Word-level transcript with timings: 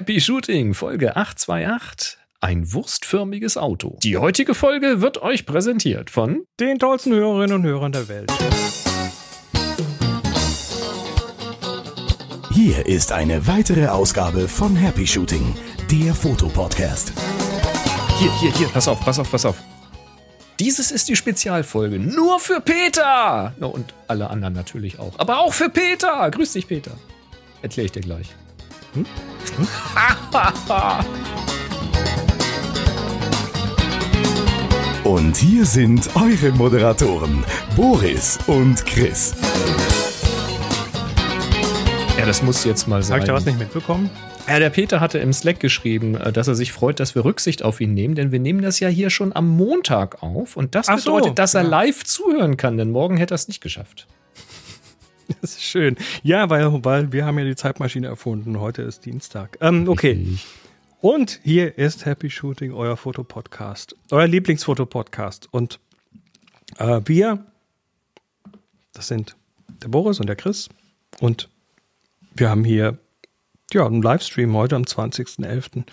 Happy 0.00 0.18
Shooting, 0.18 0.72
Folge 0.72 1.14
828. 1.14 2.16
Ein 2.40 2.72
wurstförmiges 2.72 3.58
Auto. 3.58 3.98
Die 4.02 4.16
heutige 4.16 4.54
Folge 4.54 5.02
wird 5.02 5.20
euch 5.20 5.44
präsentiert 5.44 6.08
von 6.08 6.46
den 6.58 6.78
tollsten 6.78 7.12
Hörerinnen 7.12 7.56
und 7.56 7.64
Hörern 7.64 7.92
der 7.92 8.08
Welt. 8.08 8.32
Hier 12.50 12.86
ist 12.86 13.12
eine 13.12 13.46
weitere 13.46 13.88
Ausgabe 13.88 14.48
von 14.48 14.74
Happy 14.74 15.06
Shooting, 15.06 15.54
der 15.90 16.14
Fotopodcast. 16.14 17.12
Hier, 18.18 18.32
hier, 18.40 18.52
hier, 18.54 18.68
pass 18.68 18.88
auf, 18.88 19.04
pass 19.04 19.18
auf, 19.18 19.30
pass 19.30 19.44
auf. 19.44 19.62
Dieses 20.58 20.92
ist 20.92 21.10
die 21.10 21.16
Spezialfolge 21.16 21.98
nur 21.98 22.40
für 22.40 22.62
Peter. 22.62 23.52
No, 23.60 23.68
und 23.68 23.92
alle 24.08 24.30
anderen 24.30 24.54
natürlich 24.54 24.98
auch. 24.98 25.18
Aber 25.18 25.40
auch 25.40 25.52
für 25.52 25.68
Peter. 25.68 26.30
Grüß 26.30 26.54
dich, 26.54 26.66
Peter. 26.66 26.92
Erkläre 27.60 27.84
ich 27.84 27.92
dir 27.92 28.00
gleich. 28.00 28.34
Hm? 28.94 29.06
Hm? 29.56 29.68
und 35.04 35.36
hier 35.36 35.64
sind 35.64 36.08
eure 36.16 36.50
Moderatoren, 36.52 37.44
Boris 37.76 38.38
und 38.48 38.84
Chris. 38.86 39.34
Ja, 42.18 42.26
das 42.26 42.42
muss 42.42 42.64
jetzt 42.64 42.88
mal 42.88 43.02
sein. 43.02 43.14
Habe 43.14 43.20
ich 43.20 43.26
da 43.28 43.34
was 43.34 43.46
nicht 43.46 43.58
mitbekommen? 43.58 44.10
Ja, 44.48 44.58
der 44.58 44.70
Peter 44.70 44.98
hatte 44.98 45.18
im 45.18 45.32
Slack 45.32 45.60
geschrieben, 45.60 46.16
äh, 46.16 46.32
dass 46.32 46.48
er 46.48 46.56
sich 46.56 46.72
freut, 46.72 46.98
dass 46.98 47.14
wir 47.14 47.24
Rücksicht 47.24 47.62
auf 47.62 47.80
ihn 47.80 47.94
nehmen, 47.94 48.16
denn 48.16 48.32
wir 48.32 48.40
nehmen 48.40 48.62
das 48.62 48.80
ja 48.80 48.88
hier 48.88 49.10
schon 49.10 49.34
am 49.34 49.48
Montag 49.48 50.22
auf 50.22 50.56
und 50.56 50.74
das 50.74 50.88
Ach 50.88 50.96
bedeutet, 50.96 51.28
so, 51.28 51.34
dass 51.34 51.54
er 51.54 51.62
ja. 51.62 51.68
live 51.68 52.02
zuhören 52.04 52.56
kann, 52.56 52.76
denn 52.76 52.90
morgen 52.90 53.16
hätte 53.16 53.34
er 53.34 53.36
es 53.36 53.46
nicht 53.46 53.60
geschafft. 53.60 54.08
Das 55.40 55.52
ist 55.52 55.62
schön. 55.62 55.96
Ja, 56.22 56.50
weil, 56.50 56.84
weil 56.84 57.12
wir 57.12 57.24
haben 57.24 57.38
ja 57.38 57.44
die 57.44 57.56
Zeitmaschine 57.56 58.06
erfunden. 58.06 58.60
Heute 58.60 58.82
ist 58.82 59.04
Dienstag. 59.04 59.56
Ähm, 59.60 59.88
okay. 59.88 60.38
Und 61.00 61.40
hier 61.42 61.78
ist 61.78 62.04
Happy 62.04 62.28
Shooting, 62.28 62.72
euer 62.72 62.96
Fotopodcast. 62.96 63.96
Euer 64.10 64.26
Lieblingsfotopodcast. 64.26 65.48
Und 65.50 65.78
äh, 66.78 67.00
wir, 67.04 67.44
das 68.92 69.08
sind 69.08 69.36
der 69.82 69.88
Boris 69.88 70.20
und 70.20 70.26
der 70.26 70.36
Chris. 70.36 70.68
Und 71.20 71.48
wir 72.34 72.50
haben 72.50 72.64
hier 72.64 72.98
ja, 73.72 73.86
einen 73.86 74.02
Livestream 74.02 74.54
heute 74.54 74.76
am 74.76 74.82
20.11. 74.82 75.84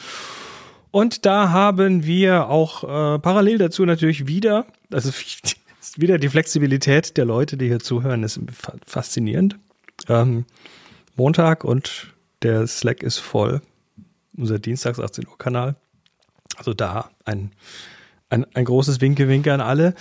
Und 0.92 1.26
da 1.26 1.50
haben 1.50 2.06
wir 2.06 2.50
auch 2.50 2.84
äh, 2.84 3.20
parallel 3.20 3.60
dazu 3.60 3.86
natürlich 3.86 4.28
wieder, 4.28 4.66
also 4.92 5.12
wieder 5.98 6.18
die 6.18 6.30
Flexibilität 6.30 7.18
der 7.18 7.26
Leute, 7.26 7.58
die 7.58 7.68
hier 7.68 7.80
zuhören, 7.80 8.24
ist 8.24 8.40
faszinierend. 8.86 9.58
Ähm, 10.08 10.46
Montag 11.16 11.64
und 11.64 12.14
der 12.44 12.68
Slack 12.68 13.04
ist 13.04 13.18
voll. 13.18 13.62
Unser 14.36 14.60
Dienstags 14.60 15.00
18 15.00 15.28
Uhr 15.28 15.38
Kanal. 15.38 15.76
Also 16.58 16.74
da 16.74 17.10
ein, 17.26 17.52
ein, 18.30 18.46
ein 18.54 18.66
großes 18.66 19.02
Winke-Winke 19.02 19.54
an 19.54 19.62
alle. 19.62 19.96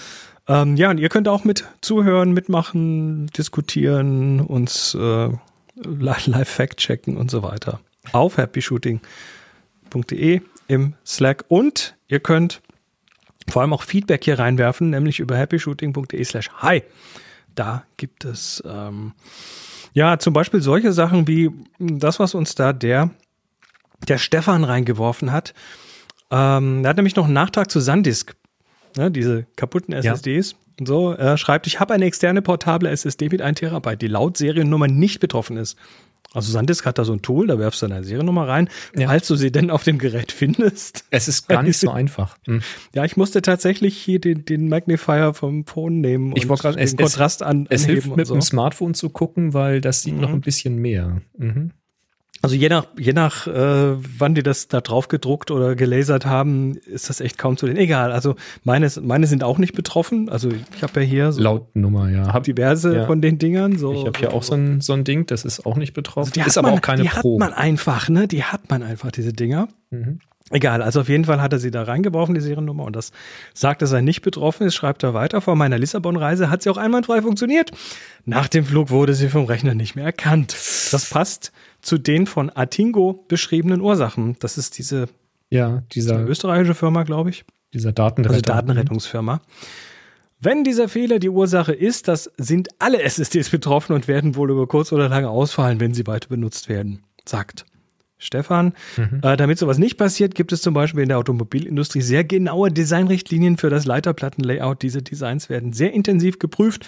Ähm, 0.49 0.77
ja, 0.77 0.91
und 0.91 0.99
ihr 0.99 1.09
könnt 1.09 1.29
auch 1.29 1.45
mit 1.45 1.65
zuhören, 1.81 2.33
mitmachen, 2.33 3.29
diskutieren, 3.29 4.41
uns 4.41 4.95
äh, 4.95 5.29
live 5.75 6.49
fact-checken 6.49 7.17
und 7.17 7.31
so 7.31 7.43
weiter. 7.43 7.81
Auf 8.13 8.37
happyshooting.de 8.37 10.41
im 10.69 10.95
Slack. 11.05 11.45
Und 11.49 11.97
ihr 12.09 12.21
könnt 12.21 12.63
vor 13.49 13.63
allem 13.63 13.73
auch 13.73 13.83
Feedback 13.83 14.25
hier 14.25 14.39
reinwerfen, 14.39 14.91
nämlich 14.91 15.21
über 15.21 15.37
happyshooting.de 15.37 16.25
slash 16.25 16.51
hi. 16.61 16.83
Da 17.55 17.85
gibt 17.97 18.25
es 18.25 18.63
ähm, 18.67 19.13
ja 19.93 20.19
zum 20.19 20.33
Beispiel 20.33 20.61
solche 20.61 20.93
Sachen 20.93 21.27
wie 21.27 21.51
das, 21.79 22.19
was 22.19 22.35
uns 22.35 22.55
da 22.55 22.73
der, 22.73 23.11
der 24.09 24.19
Stefan 24.19 24.65
reingeworfen 24.65 25.33
hat. 25.33 25.55
Ähm, 26.31 26.85
er 26.85 26.91
hat 26.91 26.97
nämlich 26.97 27.17
noch 27.17 27.25
einen 27.25 27.35
Nachtrag 27.35 27.71
zu 27.71 27.81
Sandisk, 27.81 28.37
ne, 28.97 29.11
diese 29.11 29.47
kaputten 29.57 29.95
SSDs. 29.95 30.53
Ja. 30.53 30.87
So, 30.87 31.13
er 31.13 31.39
schreibt, 31.39 31.67
ich 31.67 31.81
habe 31.81 31.95
eine 31.95 32.05
externe 32.05 32.43
portable 32.43 32.91
SSD 32.91 33.31
mit 33.31 33.41
1 33.41 33.61
Terabyte, 33.61 34.03
die 34.03 34.09
laut 34.09 34.37
Seriennummer 34.37 34.89
nicht 34.89 35.21
betroffen 35.21 35.57
ist. 35.57 35.79
Also 36.33 36.53
Sandisk 36.53 36.85
hat 36.87 36.99
da 36.99 37.05
so 37.05 37.13
ein 37.13 37.23
Tool, 37.23 37.47
da 37.47 37.59
werfst 37.59 37.83
du 37.83 37.87
eine 37.87 38.05
Seriennummer 38.05 38.47
rein, 38.47 38.69
ja. 38.97 39.09
falls 39.09 39.27
du 39.27 39.37
sie 39.37 39.51
denn 39.51 39.71
auf 39.71 39.85
dem 39.85 39.99
Gerät 39.99 40.33
findest. 40.33 41.05
Es 41.11 41.29
ist 41.29 41.49
gar 41.49 41.63
nicht 41.63 41.79
so 41.79 41.91
einfach. 41.93 42.37
Hm. 42.47 42.63
Ja, 42.95 43.05
ich 43.05 43.17
musste 43.17 43.43
tatsächlich 43.43 43.97
hier 43.97 44.21
den, 44.21 44.45
den 44.45 44.69
Magnifier 44.69 45.35
vom 45.35 45.65
Phone 45.65 46.01
nehmen 46.01 46.35
ich 46.37 46.49
und 46.49 46.59
grad, 46.59 46.77
den 46.77 46.83
es, 46.83 46.97
Kontrast 46.97 47.43
an, 47.43 47.67
es 47.71 47.87
hilft 47.87 48.15
mit 48.17 48.27
so. 48.27 48.35
dem 48.35 48.43
Smartphone 48.43 48.95
zu 48.95 49.11
gucken, 49.11 49.55
weil 49.55 49.81
das 49.81 50.03
sieht 50.03 50.15
mhm. 50.15 50.21
noch 50.21 50.31
ein 50.31 50.41
bisschen 50.41 50.77
mehr. 50.77 51.23
Mhm. 51.39 51.73
Also 52.43 52.55
je 52.55 52.69
nach, 52.69 52.87
je 52.99 53.13
nach 53.13 53.47
äh, 53.47 53.97
wann 53.97 54.35
die 54.35 54.43
das 54.43 54.69
da 54.69 54.81
drauf 54.81 55.09
gedruckt 55.09 55.51
oder 55.51 55.75
gelasert 55.75 56.27
haben, 56.27 56.77
ist 56.77 57.09
das 57.09 57.21
echt 57.21 57.39
kaum 57.39 57.57
zu 57.57 57.67
den. 57.67 57.77
Egal, 57.77 58.13
also 58.13 58.37
meine, 58.63 58.91
meine 59.01 59.27
sind 59.27 59.43
auch 59.43 59.59
nicht 59.59 59.75
betroffen. 59.75 60.29
Also 60.29 60.51
ich 60.51 60.83
habe 60.83 61.01
ja 61.01 61.07
hier 61.07 61.33
so 61.33 61.43
laut 61.43 61.75
Nummer, 61.75 62.11
ja. 62.11 62.33
Hab 62.33 62.45
diverse 62.45 62.97
ja. 62.97 63.07
von 63.07 63.21
den 63.21 63.39
Dingern. 63.39 63.79
So, 63.79 63.93
ich 63.93 64.07
habe 64.07 64.19
hier 64.19 64.33
auch 64.33 64.43
so 64.43 64.55
ein, 64.55 64.81
so 64.81 64.93
ein 64.93 65.05
Ding, 65.05 65.27
das 65.27 65.45
ist 65.45 65.67
auch 65.67 65.77
nicht 65.77 65.95
betroffen. 65.95 66.33
Also 66.37 66.49
ist 66.49 66.59
aber 66.59 66.69
man, 66.69 66.79
auch 66.79 66.83
keine 66.83 67.03
die 67.03 67.09
Pro. 67.09 67.39
Die 67.39 67.45
hat 67.45 67.51
man 67.51 67.59
einfach, 67.59 68.09
ne? 68.09 68.29
Die 68.29 68.45
hat 68.45 68.71
man 68.71 68.83
einfach, 68.83 69.11
diese 69.11 69.33
Dinger. 69.33 69.69
Mhm. 69.91 70.21
Egal, 70.51 70.81
also 70.81 71.01
auf 71.01 71.09
jeden 71.09 71.25
Fall 71.25 71.43
hat 71.43 71.53
er 71.53 71.59
sie 71.59 71.73
da 71.73 71.83
reingeworfen, 71.83 72.35
die 72.35 72.41
Seriennummer, 72.41 72.85
und 72.85 72.95
das 72.95 73.11
sagt, 73.53 73.83
dass 73.83 73.91
er 73.91 74.01
nicht 74.01 74.23
betroffen 74.23 74.67
ist, 74.67 74.77
schreibt 74.77 75.03
er 75.03 75.13
weiter. 75.13 75.41
Vor 75.41 75.57
meiner 75.57 75.77
Lissabon-Reise 75.77 76.51
hat 76.51 76.63
sie 76.63 76.71
auch 76.71 76.77
einwandfrei 76.77 77.21
funktioniert. 77.21 77.73
Nach 78.25 78.47
dem 78.47 78.65
Flug 78.65 78.91
wurde 78.91 79.15
sie 79.15 79.29
vom 79.29 79.47
Rechner 79.47 79.75
nicht 79.75 79.97
mehr 79.97 80.05
erkannt. 80.05 80.53
Das 80.93 81.11
passt 81.11 81.53
zu 81.81 81.99
den 81.99 82.27
von 82.27 82.51
Atingo 82.51 83.25
beschriebenen 83.27 83.81
Ursachen. 83.81 84.37
Das 84.39 84.57
ist 84.57 84.79
diese 84.79 85.09
ja, 85.51 85.83
dieser 85.93 86.27
österreichische 86.27 86.75
Firma, 86.75 87.03
glaube 87.03 87.31
ich. 87.31 87.45
Dieser 87.73 87.93
Datenretter. 87.93 88.35
Also 88.35 88.43
Datenrettungsfirma. 88.43 89.41
Wenn 90.41 90.65
dieser 90.65 90.89
Fehler 90.89 91.19
die 91.19 91.29
Ursache 91.29 91.73
ist, 91.73 92.09
das 92.09 92.31
sind 92.37 92.69
alle 92.79 93.03
SSDs 93.03 93.51
betroffen 93.51 93.95
und 93.95 94.07
werden 94.07 94.37
wohl 94.37 94.51
über 94.51 94.67
kurz 94.67 94.93
oder 94.93 95.09
lang 95.09 95.25
ausfallen, 95.25 95.81
wenn 95.81 95.95
sie 95.95 96.07
weiter 96.07 96.29
benutzt 96.29 96.69
werden, 96.69 97.03
sagt 97.25 97.65
Stefan. 98.19 98.73
Mhm. 98.97 99.21
Äh, 99.23 99.37
damit 99.37 99.59
sowas 99.59 99.79
nicht 99.79 99.97
passiert, 99.97 100.35
gibt 100.35 100.53
es 100.53 100.63
zum 100.63 100.75
Beispiel 100.75 101.03
in 101.03 101.09
der 101.09 101.19
Automobilindustrie 101.19 102.01
sehr 102.01 102.25
genaue 102.25 102.71
Designrichtlinien 102.71 103.57
für 103.57 103.71
das 103.71 103.85
Leiterplattenlayout. 103.85 104.83
Diese 104.83 105.03
Designs 105.03 105.49
werden 105.51 105.73
sehr 105.73 105.93
intensiv 105.93 106.39
geprüft 106.39 106.87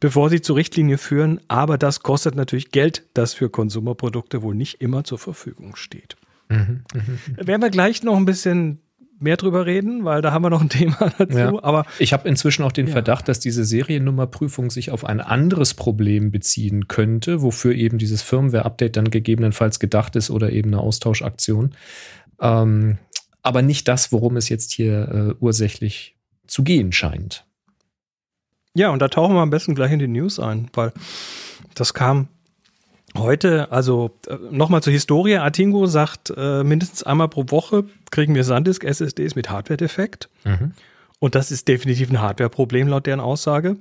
bevor 0.00 0.30
sie 0.30 0.40
zur 0.40 0.56
Richtlinie 0.56 0.98
führen. 0.98 1.40
Aber 1.46 1.78
das 1.78 2.00
kostet 2.00 2.34
natürlich 2.34 2.72
Geld, 2.72 3.04
das 3.14 3.34
für 3.34 3.50
Konsumerprodukte 3.50 4.42
wohl 4.42 4.54
nicht 4.54 4.80
immer 4.80 5.04
zur 5.04 5.18
Verfügung 5.18 5.76
steht. 5.76 6.16
Mhm, 6.48 6.82
mh, 6.92 7.02
mh. 7.36 7.46
Werden 7.46 7.62
wir 7.62 7.70
gleich 7.70 8.02
noch 8.02 8.16
ein 8.16 8.24
bisschen 8.24 8.80
mehr 9.20 9.36
drüber 9.36 9.66
reden, 9.66 10.04
weil 10.04 10.22
da 10.22 10.32
haben 10.32 10.42
wir 10.42 10.50
noch 10.50 10.62
ein 10.62 10.68
Thema 10.68 11.12
dazu. 11.18 11.38
Ja. 11.38 11.62
Aber 11.62 11.84
ich 11.98 12.12
habe 12.12 12.28
inzwischen 12.28 12.62
auch 12.64 12.72
den 12.72 12.86
ja. 12.86 12.92
Verdacht, 12.92 13.28
dass 13.28 13.38
diese 13.38 13.64
Seriennummerprüfung 13.64 14.70
sich 14.70 14.90
auf 14.90 15.04
ein 15.04 15.20
anderes 15.20 15.74
Problem 15.74 16.30
beziehen 16.30 16.88
könnte, 16.88 17.42
wofür 17.42 17.74
eben 17.74 17.98
dieses 17.98 18.22
Firmware-Update 18.22 18.96
dann 18.96 19.10
gegebenenfalls 19.10 19.78
gedacht 19.78 20.16
ist 20.16 20.30
oder 20.30 20.50
eben 20.50 20.70
eine 20.70 20.80
Austauschaktion. 20.80 21.74
Ähm, 22.40 22.98
aber 23.42 23.62
nicht 23.62 23.88
das, 23.88 24.12
worum 24.12 24.36
es 24.36 24.48
jetzt 24.48 24.72
hier 24.72 25.08
äh, 25.08 25.44
ursächlich 25.44 26.16
zu 26.46 26.64
gehen 26.64 26.92
scheint. 26.92 27.44
Ja, 28.74 28.90
und 28.90 29.00
da 29.00 29.08
tauchen 29.08 29.34
wir 29.34 29.40
am 29.40 29.50
besten 29.50 29.74
gleich 29.74 29.92
in 29.92 29.98
die 29.98 30.08
News 30.08 30.38
ein, 30.38 30.68
weil 30.74 30.92
das 31.74 31.94
kam 31.94 32.28
heute, 33.16 33.70
also 33.72 34.10
äh, 34.26 34.36
nochmal 34.50 34.82
zur 34.82 34.92
Historie. 34.92 35.36
Atingo 35.36 35.86
sagt, 35.86 36.32
äh, 36.36 36.62
mindestens 36.64 37.02
einmal 37.02 37.28
pro 37.28 37.44
Woche 37.48 37.84
kriegen 38.10 38.34
wir 38.34 38.44
SanDisk 38.44 38.84
SSDs 38.84 39.34
mit 39.34 39.50
Hardware-Defekt. 39.50 40.28
Mhm. 40.44 40.72
Und 41.18 41.34
das 41.34 41.50
ist 41.50 41.68
definitiv 41.68 42.10
ein 42.10 42.20
Hardware-Problem 42.20 42.88
laut 42.88 43.06
deren 43.06 43.20
Aussage. 43.20 43.76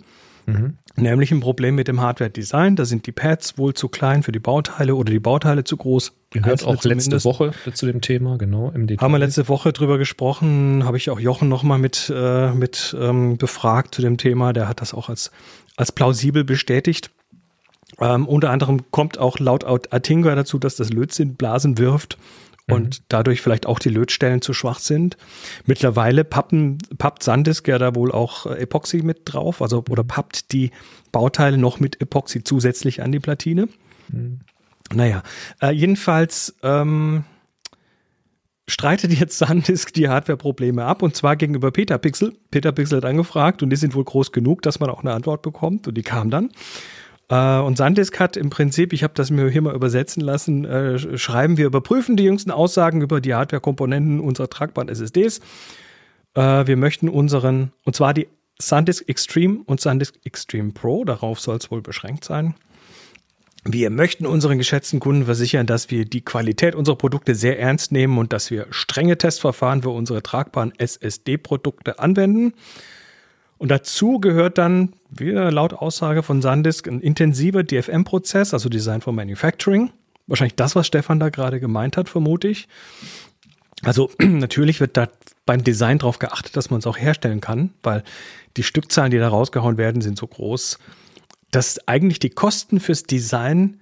Mhm. 0.45 0.78
Nämlich 0.95 1.31
ein 1.31 1.39
Problem 1.39 1.75
mit 1.75 1.88
dem 1.88 2.01
Hardware-Design. 2.01 2.75
Da 2.75 2.85
sind 2.85 3.06
die 3.07 3.12
Pads 3.12 3.57
wohl 3.57 3.73
zu 3.73 3.88
klein 3.88 4.23
für 4.23 4.31
die 4.31 4.39
Bauteile 4.39 4.95
oder 4.95 5.12
die 5.12 5.19
Bauteile 5.19 5.63
zu 5.63 5.78
groß. 5.78 6.12
Gehört 6.31 6.66
auch 6.66 6.84
letzte 6.84 7.23
Woche 7.23 7.51
zu 7.73 7.85
dem 7.85 8.01
Thema, 8.01 8.38
genau. 8.38 8.71
Im 8.71 8.88
Detail. 8.88 9.04
Haben 9.04 9.13
wir 9.13 9.19
letzte 9.19 9.48
Woche 9.48 9.71
drüber 9.71 9.98
gesprochen, 9.98 10.83
habe 10.86 10.98
ich 10.98 11.09
auch 11.09 11.19
Jochen 11.19 11.48
nochmal 11.48 11.80
mit, 11.80 12.12
äh, 12.13 12.51
mit 12.51 12.95
ähm, 13.00 13.38
befragt 13.38 13.95
zu 13.95 14.01
dem 14.01 14.18
Thema. 14.18 14.54
Der 14.54 14.68
hat 14.68 14.81
das 14.81 14.94
auch 14.94 15.09
als, 15.09 15.31
als 15.77 15.92
plausibel 15.92 16.44
bestätigt. 16.44 17.12
Ähm, 18.00 18.27
unter 18.27 18.51
anderem 18.51 18.91
kommt 18.91 19.18
auch 19.18 19.39
laut 19.39 19.63
Atinga 19.65 20.36
dazu, 20.36 20.59
dass 20.59 20.75
das 20.75 20.91
Lötzinn 20.91 21.36
Blasen 21.36 21.77
wirft 21.77 22.18
und 22.69 23.00
mhm. 23.00 23.03
dadurch 23.09 23.41
vielleicht 23.41 23.65
auch 23.65 23.80
die 23.80 23.89
Lötstellen 23.89 24.41
zu 24.41 24.53
schwach 24.53 24.80
sind. 24.80 25.18
Mittlerweile 25.65 26.24
pappen, 26.24 26.77
pappt 26.97 27.24
Sandisk 27.24 27.68
ja 27.68 27.77
da 27.77 27.95
wohl 27.95 28.12
auch 28.12 28.45
äh, 28.45 28.62
Epoxy 28.62 29.01
mit 29.01 29.21
drauf, 29.25 29.62
also 29.62 29.83
oder 29.89 30.03
mhm. 30.03 30.07
pappt 30.07 30.51
die 30.51 30.71
Bauteile 31.12 31.57
noch 31.57 31.80
mit 31.80 32.01
Epoxy 32.01 32.44
zusätzlich 32.44 33.01
an 33.01 33.12
die 33.12 33.19
Platine. 33.19 33.68
Mhm. 34.09 34.42
Naja, 34.94 35.24
äh, 35.62 35.71
jedenfalls 35.71 36.56
ähm, 36.63 37.24
streitet 38.68 39.13
jetzt 39.13 39.38
Sandisk 39.38 39.94
die 39.94 40.09
Hardware-Probleme 40.09 40.85
ab 40.85 41.01
und 41.01 41.15
zwar 41.15 41.35
gegenüber 41.35 41.71
Petapixel. 41.71 42.35
Petapixel 42.51 42.97
hat 42.97 43.06
angefragt 43.06 43.62
und 43.63 43.69
die 43.69 43.75
sind 43.75 43.95
wohl 43.95 44.03
groß 44.03 44.31
genug, 44.31 44.62
dass 44.62 44.80
man 44.80 44.89
auch 44.89 45.01
eine 45.01 45.13
Antwort 45.13 45.42
bekommt 45.42 45.88
und 45.88 45.95
die 45.95 46.03
kam 46.03 46.30
dann. 46.30 46.51
Äh, 47.30 47.60
und 47.60 47.78
Sandisk 47.78 48.20
hat 48.20 48.36
im 48.36 48.50
Prinzip, 48.50 48.92
ich 48.92 49.04
habe 49.04 49.14
das 49.16 49.30
mir 49.31 49.50
hier 49.50 49.62
mal 49.62 49.76
übersetzen 49.76 50.22
lassen, 50.22 50.66
äh, 50.66 51.18
schreiben, 51.18 51.58
wir 51.58 51.68
überprüfen 51.68 52.18
die 52.18 52.24
jüngsten 52.24 52.52
Aussagen 52.52 53.02
über 53.02 53.22
die 53.22 53.34
Hardware-Komponenten 53.34 54.20
unserer 54.20 54.50
tragbaren 54.50 54.90
SSDs. 54.90 55.40
Äh, 56.34 56.68
wir 56.68 56.76
möchten 56.76 57.08
unseren, 57.08 57.72
und 57.86 57.96
zwar 57.96 58.14
die 58.14 58.28
SanDisk 58.62 59.08
Extreme 59.08 59.60
und 59.66 59.80
SanDisk 59.80 60.16
Extreme 60.26 60.72
Pro, 60.72 61.06
darauf 61.06 61.40
soll 61.40 61.58
es 61.58 61.72
wohl 61.72 61.81
beschränkt 61.81 62.26
sein. 62.26 62.56
Wir 63.66 63.90
möchten 63.90 64.26
unseren 64.26 64.58
geschätzten 64.58 65.00
Kunden 65.00 65.26
versichern, 65.26 65.68
dass 65.68 65.92
wir 65.92 66.06
die 66.06 66.24
Qualität 66.24 66.76
unserer 66.76 66.96
Produkte 66.96 67.36
sehr 67.36 67.60
ernst 67.60 67.92
nehmen 67.92 68.18
und 68.18 68.31
dass 68.31 68.52
wir 68.52 68.68
strenge 68.70 69.18
Testverfahren 69.18 69.84
für 69.84 69.90
unsere 69.90 70.24
tragbaren 70.24 70.74
SSD-Produkte 70.78 72.00
anwenden. 72.00 72.54
Und 73.59 73.69
dazu 73.69 74.19
gehört 74.19 74.57
dann, 74.57 74.94
wieder 75.09 75.51
laut 75.51 75.73
Aussage 75.73 76.23
von 76.23 76.41
Sandisk, 76.41 76.88
ein 76.88 77.01
intensiver 77.01 77.63
DFM-Prozess, 77.63 78.53
also 78.53 78.69
Design 78.69 79.01
for 79.01 79.13
Manufacturing. 79.13 79.91
Wahrscheinlich 80.27 80.56
das, 80.56 80.75
was 80.75 80.88
Stefan 80.88 81.19
da 81.19 81.29
gerade 81.29 81.59
gemeint 81.59 81.97
hat, 81.97 82.07
vermute 82.07 82.47
ich. 82.47 82.67
Also 83.83 84.09
natürlich 84.19 84.79
wird 84.79 84.95
da 84.95 85.09
beim 85.45 85.63
Design 85.63 85.97
darauf 85.97 86.19
geachtet, 86.19 86.56
dass 86.56 86.69
man 86.69 86.79
es 86.79 86.88
auch 86.88 86.97
herstellen 86.97 87.41
kann, 87.41 87.71
weil 87.83 88.03
die 88.56 88.63
Stückzahlen, 88.63 89.11
die 89.11 89.17
da 89.17 89.27
rausgehauen 89.27 89.77
werden, 89.77 90.01
sind 90.01 90.17
so 90.17 90.27
groß, 90.27 90.79
dass 91.51 91.85
eigentlich 91.88 92.19
die 92.19 92.29
Kosten 92.29 92.79
fürs 92.79 93.03
Design 93.03 93.81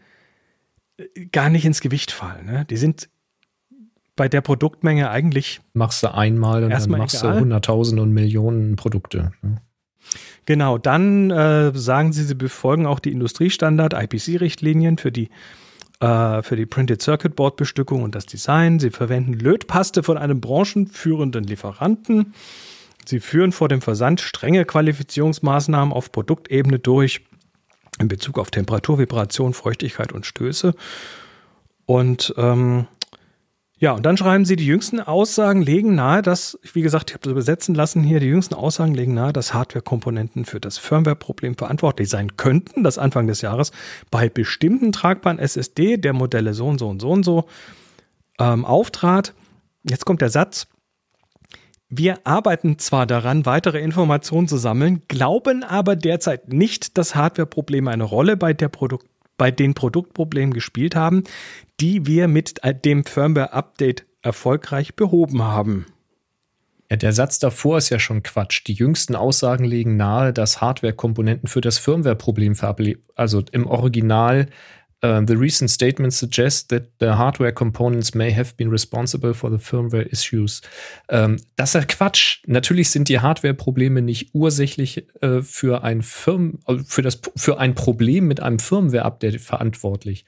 äh, 0.98 1.26
gar 1.28 1.50
nicht 1.50 1.66
ins 1.66 1.82
Gewicht 1.82 2.12
fallen. 2.12 2.46
Ne? 2.46 2.66
Die 2.66 2.78
sind 2.78 3.10
bei 4.16 4.28
der 4.28 4.42
Produktmenge 4.42 5.10
eigentlich. 5.12 5.62
Machst 5.74 6.02
du 6.02 6.14
einmal 6.14 6.64
und 6.64 6.72
dann 6.72 6.90
machst 6.90 7.22
egal. 7.22 7.34
du 7.34 7.40
Hunderttausende 7.42 8.02
und 8.02 8.12
Millionen 8.14 8.76
Produkte. 8.76 9.32
Ne? 9.42 9.62
Genau, 10.46 10.78
dann 10.78 11.30
äh, 11.30 11.72
sagen 11.76 12.14
sie, 12.14 12.24
sie 12.24 12.36
befolgen 12.36 12.86
auch 12.86 13.00
die 13.00 13.12
Industriestandard 13.12 13.94
IPC-Richtlinien 13.94 14.98
für 14.98 15.12
die 15.12 15.30
äh, 16.00 16.44
für 16.44 16.56
die 16.56 16.66
Printed 16.66 17.02
Circuit 17.02 17.36
Board 17.36 17.58
Bestückung 17.58 18.04
und 18.04 18.16
das 18.16 18.26
Design. 18.26 18.80
Sie 18.80 18.92
verwenden 18.92 19.34
Lötpaste 19.34 20.04
von 20.04 20.18
einem 20.18 20.40
branchenführenden 20.40 21.44
Lieferanten. 21.44 22.34
Sie 23.06 23.20
führen 23.20 23.52
vor 23.52 23.68
dem 23.68 23.82
Versand 23.82 24.22
strenge 24.22 24.66
Qualifizierungsmaßnahmen 24.66 25.94
auf 25.94 26.12
Produktebene 26.12 26.80
durch 26.80 27.22
in 28.00 28.08
Bezug 28.08 28.38
auf 28.38 28.52
Temperatur, 28.52 29.00
Vibration, 29.00 29.54
Feuchtigkeit 29.54 30.12
und 30.14 30.26
Stöße. 30.26 30.76
Und 31.86 32.34
ähm, 32.38 32.88
ja, 33.80 33.92
und 33.92 34.04
dann 34.08 34.18
schreiben 34.18 34.44
sie, 34.44 34.56
die 34.56 34.66
jüngsten 34.66 35.00
Aussagen 35.00 35.62
legen 35.62 35.94
nahe, 35.94 36.24
dass, 36.24 36.58
wie 36.74 36.82
gesagt, 36.82 37.12
ich 37.12 37.14
habe 37.14 37.24
das 37.24 37.32
übersetzen 37.32 37.76
lassen 37.76 38.04
hier, 38.04 38.20
die 38.20 38.26
jüngsten 38.26 38.56
Aussagen 38.56 38.96
legen 38.96 39.14
nahe, 39.14 39.34
dass 39.34 39.54
Hardware-Komponenten 39.54 40.46
für 40.46 40.60
das 40.60 40.80
Firmware-Problem 40.80 41.56
verantwortlich 41.56 42.10
sein 42.10 42.38
könnten, 42.38 42.84
das 42.84 42.98
Anfang 42.98 43.28
des 43.28 43.42
Jahres 43.42 43.72
bei 44.10 44.30
bestimmten 44.30 44.92
tragbaren 44.92 45.38
SSD 45.38 45.98
der 45.98 46.14
Modelle 46.14 46.56
so 46.56 46.66
und 46.66 46.80
so 46.80 46.90
und 46.90 47.02
so 47.02 47.10
und 47.12 47.24
so 47.24 47.46
ähm, 48.40 48.66
auftrat. 48.66 49.36
Jetzt 49.84 50.06
kommt 50.06 50.22
der 50.22 50.30
Satz. 50.30 50.68
Wir 51.88 52.26
arbeiten 52.26 52.80
zwar 52.80 53.06
daran, 53.06 53.46
weitere 53.46 53.80
Informationen 53.80 54.48
zu 54.48 54.58
sammeln, 54.58 55.04
glauben 55.08 55.64
aber 55.64 55.96
derzeit 55.96 56.52
nicht, 56.52 56.98
dass 56.98 57.16
Hardware-Probleme 57.16 57.92
eine 57.92 58.04
Rolle 58.04 58.38
bei 58.38 58.54
der 58.54 58.70
Produkt 58.70 59.08
bei 59.38 59.52
den 59.52 59.74
Produktproblemen 59.74 60.54
gespielt 60.54 60.96
haben, 60.96 61.24
die 61.80 62.06
wir 62.06 62.28
mit 62.28 62.56
dem 62.86 63.06
Firmware-Update 63.06 64.06
erfolgreich 64.22 64.96
behoben 64.96 65.44
haben. 65.44 65.86
Ja, 66.90 66.96
der 66.96 67.12
Satz 67.12 67.38
davor 67.38 67.80
ist 67.80 67.90
ja 67.90 68.00
schon 68.00 68.24
Quatsch. 68.24 68.64
Die 68.66 68.74
jüngsten 68.74 69.16
Aussagen 69.16 69.66
legen 69.66 69.98
nahe, 69.98 70.32
dass 70.32 70.62
Hardware-Komponenten 70.62 71.50
für 71.50 71.60
das 71.60 71.78
Firmware-Problem 71.80 72.56
also 73.16 73.44
im 73.52 73.68
Original 73.68 74.48
Uh, 75.04 75.22
the 75.28 75.38
recent 75.38 75.70
statements 75.70 76.18
suggest 76.18 76.70
that 76.70 76.90
the 77.00 77.16
hardware 77.18 77.52
components 77.52 78.16
may 78.16 78.32
have 78.32 78.58
been 78.58 78.72
responsible 78.72 79.32
for 79.32 79.52
the 79.52 79.60
firmware 79.60 80.08
issues. 80.12 80.62
Ähm, 81.10 81.38
das 81.56 81.76
ist 81.76 81.88
Quatsch. 81.88 82.40
Natürlich 82.48 82.90
sind 82.90 83.08
die 83.08 83.20
Hardware-Probleme 83.20 84.02
nicht 84.02 84.32
ursächlich 84.34 85.06
äh, 85.22 85.44
für 85.44 85.84
ein 85.84 86.02
Firm, 86.02 86.58
äh, 86.68 86.80
für 86.80 87.04
das, 87.04 87.22
für 87.36 87.60
ein 87.60 87.76
Problem 87.76 88.28
mit 88.28 88.42
einem 88.42 88.58
Firmware-Update 88.58 89.40
verantwortlich. 89.40 90.26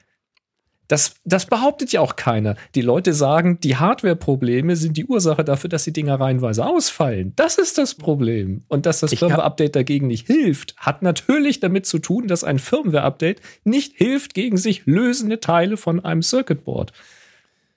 Das, 0.90 1.14
das 1.24 1.46
behauptet 1.46 1.92
ja 1.92 2.00
auch 2.00 2.16
keiner. 2.16 2.56
Die 2.74 2.82
Leute 2.82 3.12
sagen, 3.12 3.60
die 3.60 3.76
Hardware-Probleme 3.76 4.74
sind 4.74 4.96
die 4.96 5.04
Ursache 5.04 5.44
dafür, 5.44 5.70
dass 5.70 5.84
die 5.84 5.92
Dinger 5.92 6.18
reihenweise 6.18 6.66
ausfallen. 6.66 7.32
Das 7.36 7.58
ist 7.58 7.78
das 7.78 7.94
Problem. 7.94 8.64
Und 8.66 8.86
dass 8.86 8.98
das 8.98 9.14
Firmware-Update 9.14 9.76
dagegen 9.76 10.08
nicht 10.08 10.26
hilft, 10.26 10.76
hat 10.78 11.02
natürlich 11.02 11.60
damit 11.60 11.86
zu 11.86 12.00
tun, 12.00 12.26
dass 12.26 12.42
ein 12.42 12.58
Firmware-Update 12.58 13.40
nicht 13.62 13.98
hilft 13.98 14.34
gegen 14.34 14.56
sich 14.56 14.84
lösende 14.84 15.38
Teile 15.38 15.76
von 15.76 16.04
einem 16.04 16.22
Circuitboard. 16.22 16.92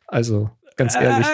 Also, 0.07 0.49
ganz 0.75 0.95
ehrlich. 0.95 1.27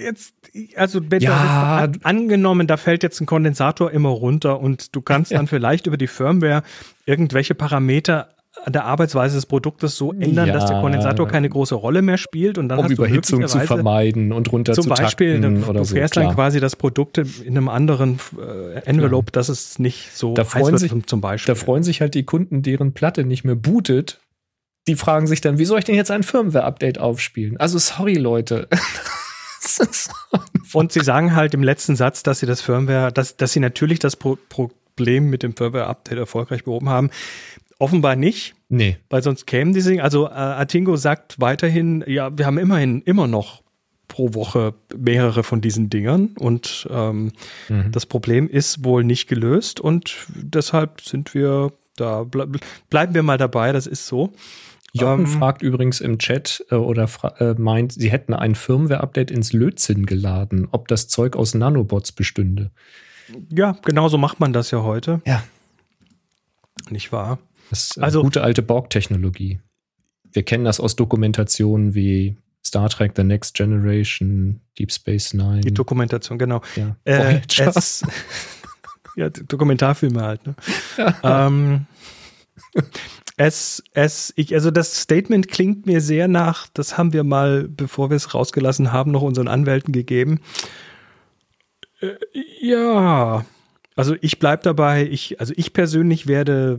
Jetzt, 0.00 0.34
also 0.76 1.00
ja, 1.18 1.88
angenommen, 2.04 2.68
da 2.68 2.76
fällt 2.76 3.02
jetzt 3.02 3.20
ein 3.20 3.26
Kondensator 3.26 3.90
immer 3.90 4.10
runter 4.10 4.60
und 4.60 4.94
du 4.94 5.02
kannst 5.02 5.32
dann 5.32 5.48
vielleicht 5.48 5.88
über 5.88 5.96
die 5.96 6.06
Firmware 6.06 6.62
irgendwelche 7.06 7.56
Parameter 7.56 8.28
der 8.66 8.84
Arbeitsweise 8.84 9.36
des 9.36 9.46
Produktes 9.46 9.96
so 9.96 10.12
ändern, 10.12 10.48
ja. 10.48 10.54
dass 10.54 10.66
der 10.66 10.80
Kondensator 10.80 11.28
keine 11.28 11.48
große 11.48 11.74
Rolle 11.74 12.02
mehr 12.02 12.16
spielt 12.16 12.58
und 12.58 12.68
dann 12.68 12.78
um 12.78 12.90
Überhitzung 12.90 13.46
zu 13.46 13.60
vermeiden 13.60 14.32
und 14.32 14.50
runter 14.52 14.72
zum 14.72 14.84
zu 14.84 14.88
Beispiel, 14.88 15.40
takten 15.40 15.64
oder 15.64 15.80
du 15.80 15.86
fährst 15.86 16.14
so, 16.14 16.20
dann 16.20 16.34
quasi 16.34 16.60
das 16.60 16.76
Produkt 16.76 17.18
in 17.18 17.56
einem 17.56 17.68
anderen 17.68 18.18
äh, 18.38 18.80
Envelope, 18.84 19.32
dass 19.32 19.48
es 19.48 19.78
nicht 19.78 20.16
so 20.16 20.34
da 20.34 20.44
freuen 20.44 20.78
sich, 20.78 20.92
zum 21.06 21.20
Beispiel. 21.20 21.54
Da 21.54 21.60
freuen 21.60 21.82
sich 21.82 22.00
halt 22.00 22.14
die 22.14 22.24
Kunden, 22.24 22.62
deren 22.62 22.92
Platte 22.92 23.24
nicht 23.24 23.44
mehr 23.44 23.56
bootet. 23.56 24.20
Die 24.86 24.96
fragen 24.96 25.26
sich 25.26 25.40
dann, 25.40 25.58
wie 25.58 25.64
soll 25.64 25.78
ich 25.78 25.84
denn 25.84 25.94
jetzt 25.94 26.10
ein 26.10 26.22
Firmware-Update 26.22 26.98
aufspielen? 26.98 27.58
Also 27.58 27.78
sorry, 27.78 28.14
Leute. 28.14 28.68
und 30.74 30.92
sie 30.92 31.00
sagen 31.00 31.34
halt 31.34 31.54
im 31.54 31.62
letzten 31.62 31.96
Satz, 31.96 32.22
dass 32.22 32.40
sie 32.40 32.46
das 32.46 32.60
Firmware, 32.60 33.12
dass, 33.12 33.36
dass 33.36 33.52
sie 33.52 33.60
natürlich 33.60 33.98
das 33.98 34.16
Pro 34.16 34.38
Problem 34.48 35.28
mit 35.28 35.42
dem 35.42 35.56
Firmware-Update 35.56 36.18
erfolgreich 36.18 36.64
behoben 36.64 36.88
haben. 36.88 37.10
Offenbar 37.78 38.16
nicht. 38.16 38.54
Nee. 38.68 38.96
Weil 39.10 39.22
sonst 39.22 39.46
kämen 39.46 39.72
die 39.72 39.82
Dinge. 39.82 40.02
Also 40.02 40.26
äh, 40.26 40.30
Atingo 40.30 40.96
sagt 40.96 41.40
weiterhin, 41.40 42.04
ja, 42.06 42.36
wir 42.36 42.46
haben 42.46 42.58
immerhin 42.58 43.02
immer 43.02 43.26
noch 43.26 43.62
pro 44.08 44.34
Woche 44.34 44.74
mehrere 44.96 45.42
von 45.42 45.60
diesen 45.60 45.90
Dingern 45.90 46.34
und 46.38 46.86
ähm, 46.90 47.32
mhm. 47.68 47.90
das 47.90 48.06
Problem 48.06 48.48
ist 48.48 48.84
wohl 48.84 49.02
nicht 49.02 49.28
gelöst 49.28 49.80
und 49.80 50.14
deshalb 50.28 51.00
sind 51.00 51.34
wir 51.34 51.72
da, 51.96 52.24
ble 52.24 52.48
bleiben 52.90 53.14
wir 53.14 53.22
mal 53.22 53.38
dabei, 53.38 53.72
das 53.72 53.86
ist 53.86 54.06
so. 54.06 54.32
Jochen 54.92 55.20
ähm, 55.20 55.26
fragt 55.26 55.62
übrigens 55.62 56.00
im 56.00 56.18
Chat 56.18 56.64
äh, 56.70 56.76
oder 56.76 57.08
äh, 57.38 57.54
meint, 57.54 57.92
sie 57.92 58.10
hätten 58.10 58.34
ein 58.34 58.54
Firmware-Update 58.54 59.30
ins 59.30 59.52
Lötzinn 59.52 60.06
geladen, 60.06 60.68
ob 60.70 60.86
das 60.86 61.08
Zeug 61.08 61.34
aus 61.34 61.54
Nanobots 61.54 62.12
bestünde. 62.12 62.70
Ja, 63.50 63.76
genau 63.84 64.08
so 64.08 64.18
macht 64.18 64.38
man 64.38 64.52
das 64.52 64.70
ja 64.70 64.82
heute. 64.82 65.20
Ja. 65.26 65.42
Nicht 66.90 67.10
wahr? 67.10 67.38
Das 67.70 67.90
ist 67.90 67.98
also, 68.02 68.22
gute 68.22 68.42
alte 68.42 68.62
Borg-Technologie. 68.62 69.60
Wir 70.32 70.42
kennen 70.42 70.64
das 70.64 70.80
aus 70.80 70.96
Dokumentationen 70.96 71.94
wie 71.94 72.36
Star 72.64 72.88
Trek 72.88 73.12
The 73.14 73.24
Next 73.24 73.54
Generation, 73.54 74.60
Deep 74.78 74.90
Space 74.90 75.34
Nine. 75.34 75.60
Die 75.60 75.74
Dokumentation, 75.74 76.38
genau. 76.38 76.62
Ja, 76.76 76.96
äh, 77.04 77.40
es, 77.48 78.04
ja 79.16 79.30
Dokumentarfilme 79.30 80.22
halt. 80.22 80.46
Ne? 80.46 80.54
Ja. 80.96 81.14
Ähm, 81.48 81.86
es, 83.36 83.82
es, 83.92 84.32
ich, 84.36 84.54
also 84.54 84.70
das 84.70 85.02
Statement 85.02 85.48
klingt 85.48 85.86
mir 85.86 86.00
sehr 86.00 86.28
nach, 86.28 86.68
das 86.72 86.96
haben 86.96 87.12
wir 87.12 87.24
mal, 87.24 87.68
bevor 87.68 88.10
wir 88.10 88.16
es 88.16 88.32
rausgelassen 88.32 88.92
haben, 88.92 89.10
noch 89.10 89.22
unseren 89.22 89.48
Anwälten 89.48 89.92
gegeben. 89.92 90.40
Äh, 92.00 92.14
ja, 92.60 93.44
also 93.96 94.16
ich 94.20 94.38
bleibe 94.38 94.62
dabei, 94.62 95.06
ich, 95.06 95.40
also 95.40 95.52
ich 95.56 95.72
persönlich 95.72 96.26
werde 96.26 96.78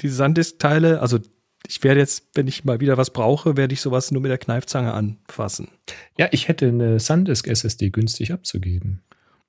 die 0.00 0.08
Sandisk-Teile, 0.08 1.00
also 1.00 1.18
ich 1.66 1.82
werde 1.82 2.00
jetzt, 2.00 2.28
wenn 2.34 2.46
ich 2.46 2.64
mal 2.64 2.80
wieder 2.80 2.96
was 2.96 3.10
brauche, 3.10 3.56
werde 3.56 3.74
ich 3.74 3.80
sowas 3.80 4.10
nur 4.10 4.22
mit 4.22 4.30
der 4.30 4.38
Kneifzange 4.38 4.92
anfassen. 4.92 5.68
Ja, 6.16 6.28
ich 6.30 6.48
hätte 6.48 6.68
eine 6.68 7.00
Sandisk 7.00 7.48
SSD 7.48 7.90
günstig 7.90 8.32
abzugeben. 8.32 9.02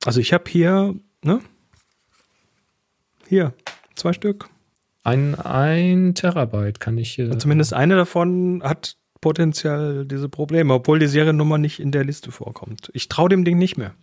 Also 0.05 0.19
ich 0.19 0.33
habe 0.33 0.49
hier, 0.49 0.95
ne? 1.23 1.41
Hier, 3.27 3.53
zwei 3.95 4.13
Stück. 4.13 4.49
Ein, 5.03 5.35
ein 5.35 6.15
Terabyte 6.15 6.79
kann 6.79 6.97
ich 6.97 7.11
hier. 7.11 7.37
Zumindest 7.39 7.73
eine 7.73 7.95
davon 7.95 8.61
hat 8.63 8.97
potenziell 9.21 10.05
diese 10.05 10.29
Probleme, 10.29 10.73
obwohl 10.73 10.99
die 10.99 11.07
Seriennummer 11.07 11.57
nicht 11.57 11.79
in 11.79 11.91
der 11.91 12.03
Liste 12.03 12.31
vorkommt. 12.31 12.89
Ich 12.93 13.09
traue 13.09 13.29
dem 13.29 13.45
Ding 13.45 13.57
nicht 13.57 13.77
mehr. 13.77 13.93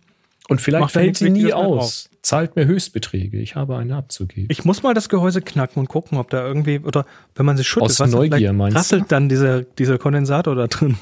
Und 0.47 0.61
vielleicht 0.61 0.91
fällt 0.91 1.17
sie 1.17 1.29
nie 1.29 1.53
aus. 1.53 2.09
Zahlt 2.21 2.55
mir 2.55 2.65
Höchstbeträge. 2.65 3.37
Ich 3.39 3.55
habe 3.55 3.77
eine 3.77 3.95
abzugeben. 3.95 4.47
Ich 4.49 4.65
muss 4.65 4.83
mal 4.83 4.93
das 4.93 5.09
Gehäuse 5.09 5.41
knacken 5.41 5.79
und 5.79 5.87
gucken, 5.87 6.17
ob 6.17 6.29
da 6.29 6.45
irgendwie, 6.45 6.79
oder 6.79 7.05
wenn 7.35 7.45
man 7.45 7.57
sie 7.57 7.63
schüttelt, 7.63 7.91
Aus 7.91 7.99
was 7.99 8.11
Neugier, 8.11 8.53
meinst 8.53 8.77
rasselt 8.77 9.11
dann 9.11 9.29
dieser, 9.29 9.61
dieser 9.63 9.97
Kondensator 9.97 10.55
da 10.55 10.67
drin. 10.67 10.97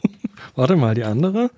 Warte 0.54 0.76
mal, 0.76 0.94
die 0.94 1.04
andere? 1.04 1.50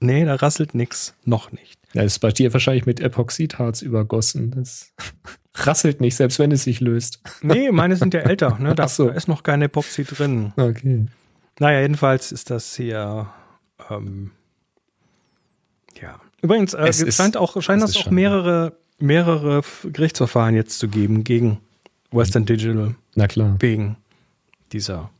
Nee, 0.00 0.24
da 0.24 0.34
rasselt 0.34 0.74
nix. 0.74 1.14
Noch 1.24 1.52
nicht. 1.52 1.78
Ja, 1.94 2.02
ist 2.02 2.18
bei 2.18 2.32
dir 2.32 2.52
wahrscheinlich 2.52 2.86
mit 2.86 3.00
Epoxidharz 3.00 3.82
übergossen. 3.82 4.50
Das 4.50 4.92
rasselt 5.54 6.00
nicht, 6.00 6.16
selbst 6.16 6.38
wenn 6.38 6.52
es 6.52 6.64
sich 6.64 6.80
löst. 6.80 7.20
Nee, 7.42 7.70
meine 7.70 7.96
sind 7.96 8.14
ja 8.14 8.20
älter. 8.28 8.58
Ne? 8.58 8.74
Da, 8.74 8.88
so. 8.88 9.08
da 9.08 9.14
ist 9.14 9.28
noch 9.28 9.42
keine 9.42 9.66
Epoxy 9.66 10.04
drin. 10.04 10.52
Okay. 10.56 11.06
Naja, 11.58 11.80
jedenfalls 11.80 12.32
ist 12.32 12.50
das 12.50 12.74
hier. 12.74 13.28
Ähm. 13.90 14.32
Übrigens, 16.42 16.74
äh, 16.74 16.86
Es 16.86 17.00
ist- 17.00 17.16
scheint 17.16 17.36
auch, 17.36 17.60
scheint 17.62 17.82
es 17.82 17.92
das 17.94 18.06
auch 18.06 18.10
mehrere, 18.10 18.76
mehrere 18.98 19.62
Gerichtsverfahren 19.84 20.54
jetzt 20.54 20.78
zu 20.78 20.88
geben 20.88 21.24
gegen 21.24 21.58
Western 22.10 22.44
Digital 22.44 22.94
Na 23.14 23.26
klar. 23.28 23.56
wegen 23.60 23.96
dieser. 24.72 25.10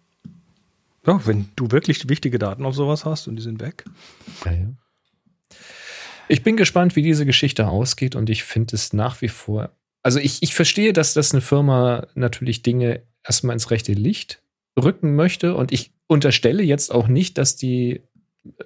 Ja, 1.07 1.21
wenn 1.27 1.49
du 1.57 1.71
wirklich 1.71 2.09
wichtige 2.09 2.39
Daten 2.39 2.65
auf 2.65 2.75
sowas 2.75 3.05
hast 3.05 3.27
und 3.29 3.37
die 3.37 3.43
sind 3.43 3.61
weg. 3.61 3.85
Ja, 4.45 4.53
ja. 4.53 4.67
Ich 6.29 6.43
bin 6.43 6.57
gespannt, 6.57 6.97
wie 6.97 7.03
diese 7.03 7.27
Geschichte 7.27 7.69
ausgeht 7.69 8.15
und 8.15 8.31
ich 8.31 8.45
finde 8.45 8.77
es 8.77 8.93
nach 8.93 9.21
wie 9.21 9.29
vor. 9.29 9.71
Also 10.03 10.19
ich, 10.19 10.43
ich 10.43 10.55
verstehe, 10.55 10.93
dass 10.93 11.15
das 11.15 11.33
eine 11.33 11.41
Firma 11.41 12.07
natürlich 12.15 12.63
Dinge 12.63 13.03
erstmal 13.25 13.55
ins 13.55 13.71
rechte 13.71 13.93
Licht 13.93 14.43
rücken 14.81 15.15
möchte 15.15 15.55
und 15.55 15.73
ich 15.73 15.93
unterstelle 16.07 16.63
jetzt 16.63 16.93
auch 16.93 17.09
nicht, 17.09 17.37
dass 17.39 17.57
die 17.57 18.03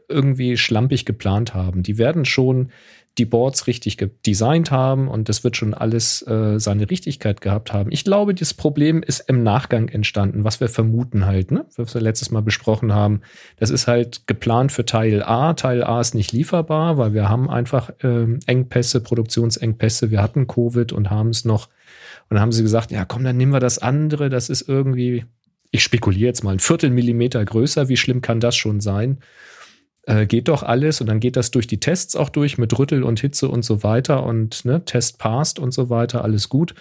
irgendwie 0.08 0.56
schlampig 0.56 1.04
geplant 1.04 1.54
haben. 1.54 1.82
Die 1.82 1.98
werden 1.98 2.24
schon 2.24 2.70
die 3.18 3.24
Boards 3.24 3.66
richtig 3.66 3.96
designt 4.26 4.70
haben 4.70 5.08
und 5.08 5.28
das 5.30 5.42
wird 5.42 5.56
schon 5.56 5.72
alles 5.72 6.20
äh, 6.26 6.58
seine 6.58 6.90
Richtigkeit 6.90 7.40
gehabt 7.40 7.72
haben. 7.72 7.90
Ich 7.90 8.04
glaube, 8.04 8.34
das 8.34 8.52
Problem 8.52 9.02
ist 9.02 9.20
im 9.20 9.42
Nachgang 9.42 9.88
entstanden, 9.88 10.44
was 10.44 10.60
wir 10.60 10.68
vermuten 10.68 11.24
halt, 11.24 11.50
ne? 11.50 11.64
was 11.76 11.94
wir 11.94 12.02
letztes 12.02 12.30
Mal 12.30 12.42
besprochen 12.42 12.92
haben. 12.92 13.22
Das 13.58 13.70
ist 13.70 13.86
halt 13.86 14.26
geplant 14.26 14.70
für 14.70 14.84
Teil 14.84 15.22
A. 15.22 15.54
Teil 15.54 15.82
A 15.82 16.00
ist 16.00 16.14
nicht 16.14 16.32
lieferbar, 16.32 16.98
weil 16.98 17.14
wir 17.14 17.28
haben 17.28 17.48
einfach 17.48 17.90
ähm, 18.02 18.40
Engpässe, 18.46 19.00
Produktionsengpässe. 19.00 20.10
Wir 20.10 20.22
hatten 20.22 20.46
Covid 20.46 20.92
und 20.92 21.08
haben 21.08 21.30
es 21.30 21.46
noch. 21.46 21.68
Und 22.28 22.34
dann 22.34 22.40
haben 22.40 22.52
sie 22.52 22.62
gesagt, 22.62 22.90
ja 22.90 23.06
komm, 23.06 23.24
dann 23.24 23.38
nehmen 23.38 23.52
wir 23.52 23.60
das 23.60 23.78
andere. 23.78 24.28
Das 24.28 24.50
ist 24.50 24.68
irgendwie, 24.68 25.24
ich 25.70 25.82
spekuliere 25.82 26.26
jetzt 26.26 26.44
mal, 26.44 26.52
ein 26.52 26.58
Viertelmillimeter 26.58 27.42
größer. 27.42 27.88
Wie 27.88 27.96
schlimm 27.96 28.20
kann 28.20 28.40
das 28.40 28.56
schon 28.56 28.80
sein? 28.80 29.20
Äh, 30.06 30.26
geht 30.26 30.46
doch 30.46 30.62
alles 30.62 31.00
und 31.00 31.08
dann 31.08 31.18
geht 31.18 31.36
das 31.36 31.50
durch 31.50 31.66
die 31.66 31.80
Tests 31.80 32.14
auch 32.14 32.28
durch 32.28 32.58
mit 32.58 32.78
Rüttel 32.78 33.02
und 33.02 33.20
Hitze 33.20 33.48
und 33.48 33.64
so 33.64 33.82
weiter 33.82 34.22
und 34.22 34.64
ne, 34.64 34.84
Test 34.84 35.18
passt 35.18 35.58
und 35.58 35.72
so 35.72 35.90
weiter, 35.90 36.22
alles 36.22 36.48
gut. 36.48 36.74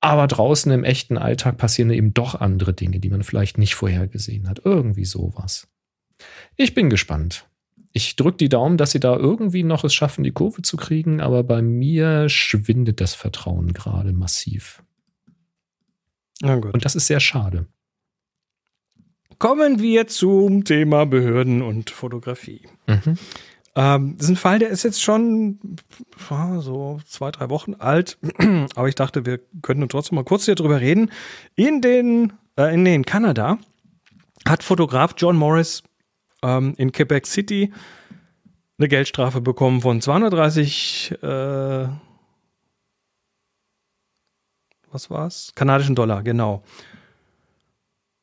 Aber 0.00 0.28
draußen 0.28 0.70
im 0.70 0.84
echten 0.84 1.18
Alltag 1.18 1.56
passieren 1.56 1.90
eben 1.90 2.14
doch 2.14 2.34
andere 2.36 2.72
Dinge, 2.72 3.00
die 3.00 3.10
man 3.10 3.24
vielleicht 3.24 3.58
nicht 3.58 3.74
vorhergesehen 3.74 4.48
hat. 4.48 4.60
Irgendwie 4.64 5.04
sowas. 5.04 5.66
Ich 6.56 6.74
bin 6.74 6.90
gespannt. 6.90 7.48
Ich 7.92 8.14
drücke 8.14 8.36
die 8.36 8.48
Daumen, 8.48 8.76
dass 8.76 8.92
sie 8.92 9.00
da 9.00 9.16
irgendwie 9.16 9.64
noch 9.64 9.82
es 9.82 9.94
schaffen, 9.94 10.22
die 10.22 10.32
Kurve 10.32 10.62
zu 10.62 10.76
kriegen, 10.76 11.20
aber 11.20 11.42
bei 11.42 11.62
mir 11.62 12.28
schwindet 12.28 13.00
das 13.00 13.14
Vertrauen 13.14 13.72
gerade 13.72 14.12
massiv. 14.12 14.82
Und 16.70 16.84
das 16.84 16.94
ist 16.94 17.06
sehr 17.06 17.20
schade. 17.20 17.66
Kommen 19.38 19.80
wir 19.80 20.06
zum 20.06 20.64
Thema 20.64 21.06
Behörden 21.06 21.62
und 21.62 21.90
Fotografie. 21.90 22.62
Mhm. 22.86 23.18
Ähm, 23.76 24.14
das 24.16 24.26
ist 24.26 24.30
ein 24.30 24.36
Fall, 24.36 24.58
der 24.58 24.68
ist 24.68 24.84
jetzt 24.84 25.02
schon 25.02 25.58
so 26.58 27.00
zwei, 27.06 27.30
drei 27.30 27.50
Wochen 27.50 27.74
alt, 27.74 28.18
aber 28.76 28.88
ich 28.88 28.94
dachte, 28.94 29.26
wir 29.26 29.40
könnten 29.62 29.88
trotzdem 29.88 30.16
mal 30.16 30.24
kurz 30.24 30.44
hier 30.44 30.54
drüber 30.54 30.80
reden. 30.80 31.10
In 31.56 31.80
den, 31.80 32.32
äh, 32.56 32.72
in 32.72 32.84
den 32.84 33.04
Kanada 33.04 33.58
hat 34.46 34.62
Fotograf 34.62 35.14
John 35.16 35.36
Morris 35.36 35.82
ähm, 36.42 36.74
in 36.76 36.92
Quebec 36.92 37.26
City 37.26 37.72
eine 38.78 38.88
Geldstrafe 38.88 39.40
bekommen 39.40 39.80
von 39.80 40.00
230 40.00 41.14
äh, 41.22 41.88
was 44.94 45.10
war's? 45.10 45.52
Kanadischen 45.56 45.96
Dollar, 45.96 46.22
genau. 46.22 46.62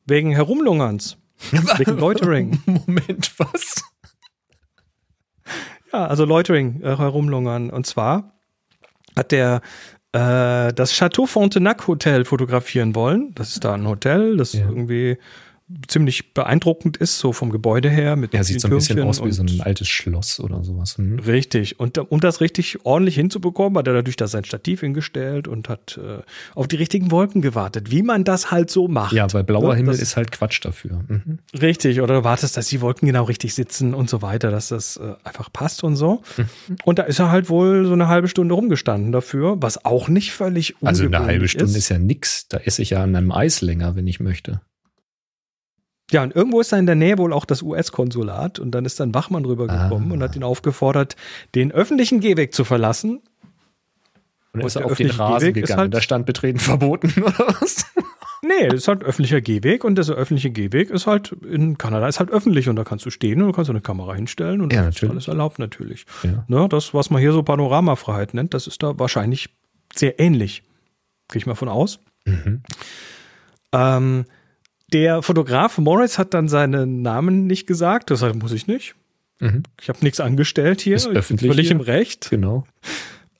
Wegen 0.06 0.32
Herumlungerns. 0.32 1.16
Wegen 1.50 1.98
Loitering. 1.98 2.60
Moment, 2.66 3.32
was? 3.38 3.82
Ja, 5.92 6.06
also 6.06 6.24
Loitering, 6.24 6.80
äh, 6.82 6.96
herumlungern. 6.96 7.70
Und 7.70 7.86
zwar 7.86 8.32
hat 9.16 9.32
der 9.32 9.60
äh, 10.12 10.72
das 10.72 10.92
Chateau 10.92 11.26
Frontenac 11.26 11.86
Hotel 11.86 12.24
fotografieren 12.24 12.94
wollen. 12.94 13.34
Das 13.34 13.50
ist 13.50 13.64
da 13.64 13.74
ein 13.74 13.86
Hotel, 13.86 14.36
das 14.36 14.52
Ja. 14.54 14.66
irgendwie 14.68 15.18
ziemlich 15.88 16.34
beeindruckend 16.34 16.96
ist, 16.96 17.18
so 17.18 17.32
vom 17.32 17.50
Gebäude 17.50 17.90
her. 17.90 18.16
Mit 18.16 18.34
Ja, 18.34 18.42
sieht 18.44 18.60
so 18.60 18.68
ein 18.68 18.74
bisschen 18.74 19.00
aus 19.00 19.22
wie 19.24 19.32
so 19.32 19.42
ein 19.42 19.60
altes 19.60 19.88
Schloss 19.88 20.40
oder 20.40 20.62
sowas. 20.64 20.96
Hm? 20.98 21.18
Richtig. 21.20 21.78
Und 21.80 21.98
um 21.98 22.20
das 22.20 22.40
richtig 22.40 22.84
ordentlich 22.84 23.14
hinzubekommen, 23.16 23.78
hat 23.78 23.86
er 23.86 23.92
natürlich 23.94 24.16
da 24.16 24.26
sein 24.26 24.44
Stativ 24.44 24.80
hingestellt 24.80 25.48
und 25.48 25.68
hat 25.68 25.98
äh, 26.02 26.22
auf 26.54 26.68
die 26.68 26.76
richtigen 26.76 27.10
Wolken 27.10 27.42
gewartet, 27.42 27.90
wie 27.90 28.02
man 28.02 28.24
das 28.24 28.50
halt 28.50 28.70
so 28.70 28.88
macht. 28.88 29.12
Ja, 29.12 29.32
weil 29.32 29.44
blauer 29.44 29.72
Ne, 29.72 29.76
Himmel 29.76 29.94
ist 29.94 30.16
halt 30.16 30.32
Quatsch 30.32 30.64
dafür. 30.64 31.04
Mhm. 31.08 31.38
Richtig, 31.60 32.00
oder 32.00 32.14
du 32.16 32.24
wartest, 32.24 32.56
dass 32.56 32.68
die 32.68 32.80
Wolken 32.80 33.06
genau 33.06 33.24
richtig 33.24 33.54
sitzen 33.54 33.94
und 33.94 34.08
so 34.10 34.22
weiter, 34.22 34.50
dass 34.50 34.68
das 34.68 34.96
äh, 34.96 35.14
einfach 35.24 35.52
passt 35.52 35.84
und 35.84 35.96
so. 35.96 36.22
Und 36.84 36.98
da 36.98 37.04
ist 37.04 37.18
er 37.18 37.30
halt 37.30 37.48
wohl 37.48 37.84
so 37.86 37.92
eine 37.92 38.08
halbe 38.08 38.28
Stunde 38.28 38.54
rumgestanden 38.54 39.12
dafür, 39.12 39.56
was 39.60 39.84
auch 39.84 40.08
nicht 40.08 40.32
völlig 40.32 40.74
Also 40.82 41.02
eine 41.04 41.08
ungewöhnlich 41.08 41.28
halbe 41.28 41.48
Stunde 41.48 41.72
ist. 41.72 41.76
ist. 41.76 41.88
ja 41.88 41.98
nix. 41.98 42.48
Da 42.48 42.58
esse 42.58 42.82
ich 42.82 42.90
ja 42.90 43.02
an 43.02 43.14
einem 43.16 43.32
Eis 43.32 43.60
länger, 43.62 43.96
wenn 43.96 44.06
ich 44.06 44.20
möchte. 44.20 44.60
Ja, 46.12 46.22
und 46.22 46.34
irgendwo 46.36 46.60
ist 46.60 46.72
da 46.72 46.78
in 46.78 46.86
der 46.86 46.94
Nähe 46.94 47.18
wohl 47.18 47.32
auch 47.32 47.44
das 47.44 47.62
US-Konsulat 47.62 48.58
und 48.58 48.70
dann 48.72 48.84
ist 48.84 49.00
dann 49.00 49.14
Wachmann 49.14 49.44
rübergekommen 49.44 50.10
Ah. 50.10 50.14
und 50.14 50.22
hat 50.22 50.36
ihn 50.36 50.42
aufgefordert, 50.44 51.16
den 51.54 51.72
öffentlichen 51.72 52.20
Gehweg 52.20 52.54
zu 52.54 52.64
verlassen. 52.64 53.16
Und 53.20 53.22
dann 54.52 54.62
Und 54.62 54.66
ist 54.66 54.76
er 54.76 54.84
auf 54.84 54.94
den 54.96 55.10
Rasen 55.10 55.48
Gehweg 55.48 55.54
gegangen. 55.64 55.80
halt- 55.80 55.94
da 55.94 56.00
stand 56.02 56.26
betreten 56.26 56.58
verboten 56.58 57.10
oder 57.22 57.46
was? 57.60 57.86
Nee, 58.44 58.66
das 58.68 58.80
ist 58.80 58.88
halt 58.88 59.04
öffentlicher 59.04 59.40
Gehweg 59.40 59.84
und 59.84 59.96
dieser 59.96 60.14
öffentliche 60.14 60.50
Gehweg 60.50 60.90
ist 60.90 61.06
halt 61.06 61.32
in 61.48 61.78
Kanada 61.78 62.08
ist 62.08 62.18
halt 62.18 62.30
öffentlich 62.30 62.68
und 62.68 62.74
da 62.76 62.82
kannst 62.84 63.06
du 63.06 63.10
stehen 63.10 63.40
und 63.40 63.46
du 63.46 63.52
kannst 63.54 63.70
eine 63.70 63.80
Kamera 63.80 64.14
hinstellen 64.14 64.60
und 64.60 64.72
Ja, 64.72 64.80
das 64.82 64.88
ist 64.88 64.94
natürlich. 64.96 65.12
alles 65.12 65.28
erlaubt 65.28 65.58
natürlich. 65.60 66.06
Ja. 66.24 66.44
Ne, 66.48 66.68
das, 66.68 66.92
was 66.92 67.08
man 67.08 67.20
hier 67.22 67.32
so 67.32 67.42
Panoramafreiheit 67.44 68.34
nennt, 68.34 68.52
das 68.52 68.66
ist 68.66 68.82
da 68.82 68.98
wahrscheinlich 68.98 69.48
sehr 69.94 70.18
ähnlich. 70.18 70.64
Gehe 71.30 71.38
ich 71.38 71.46
mal 71.46 71.54
von 71.54 71.68
aus. 71.68 72.00
Mhm. 72.26 72.62
Ähm, 73.72 74.24
der 74.92 75.22
Fotograf 75.22 75.78
Morris 75.78 76.18
hat 76.18 76.34
dann 76.34 76.48
seinen 76.48 77.02
Namen 77.02 77.46
nicht 77.46 77.66
gesagt. 77.66 78.10
Das 78.10 78.22
heißt, 78.22 78.36
muss 78.36 78.52
ich 78.52 78.66
nicht. 78.66 78.94
Mhm. 79.40 79.64
Ich 79.80 79.88
habe 79.88 79.98
nichts 80.02 80.20
angestellt 80.20 80.80
hier. 80.80 80.96
Ist 80.96 81.08
öffentlich 81.08 81.50
völlig 81.50 81.68
hier. 81.68 81.76
im 81.76 81.80
Recht. 81.80 82.30
Genau. 82.30 82.64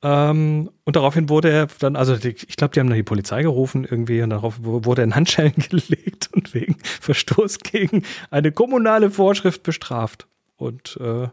Ähm, 0.03 0.71
und 0.85 0.97
daraufhin 0.97 1.29
wurde 1.29 1.51
er 1.51 1.69
dann, 1.79 1.95
also 1.95 2.17
die, 2.17 2.31
ich 2.31 2.57
glaube, 2.57 2.75
die 2.75 2.81
haben 2.81 2.89
dann 2.89 2.97
die 2.97 3.05
Polizei 3.05 3.43
gerufen 3.43 3.87
irgendwie 3.89 4.21
und 4.23 4.31
darauf 4.31 4.57
wurde 4.61 5.03
er 5.03 5.05
in 5.05 5.15
Handschellen 5.15 5.55
gelegt 5.71 6.31
und 6.33 6.55
wegen 6.55 6.77
Verstoß 7.01 7.61
gegen 7.61 8.03
eine 8.31 8.51
kommunale 8.51 9.11
Vorschrift 9.11 9.63
bestraft. 9.63 10.27
Und 10.57 10.99
äh, 11.01 11.29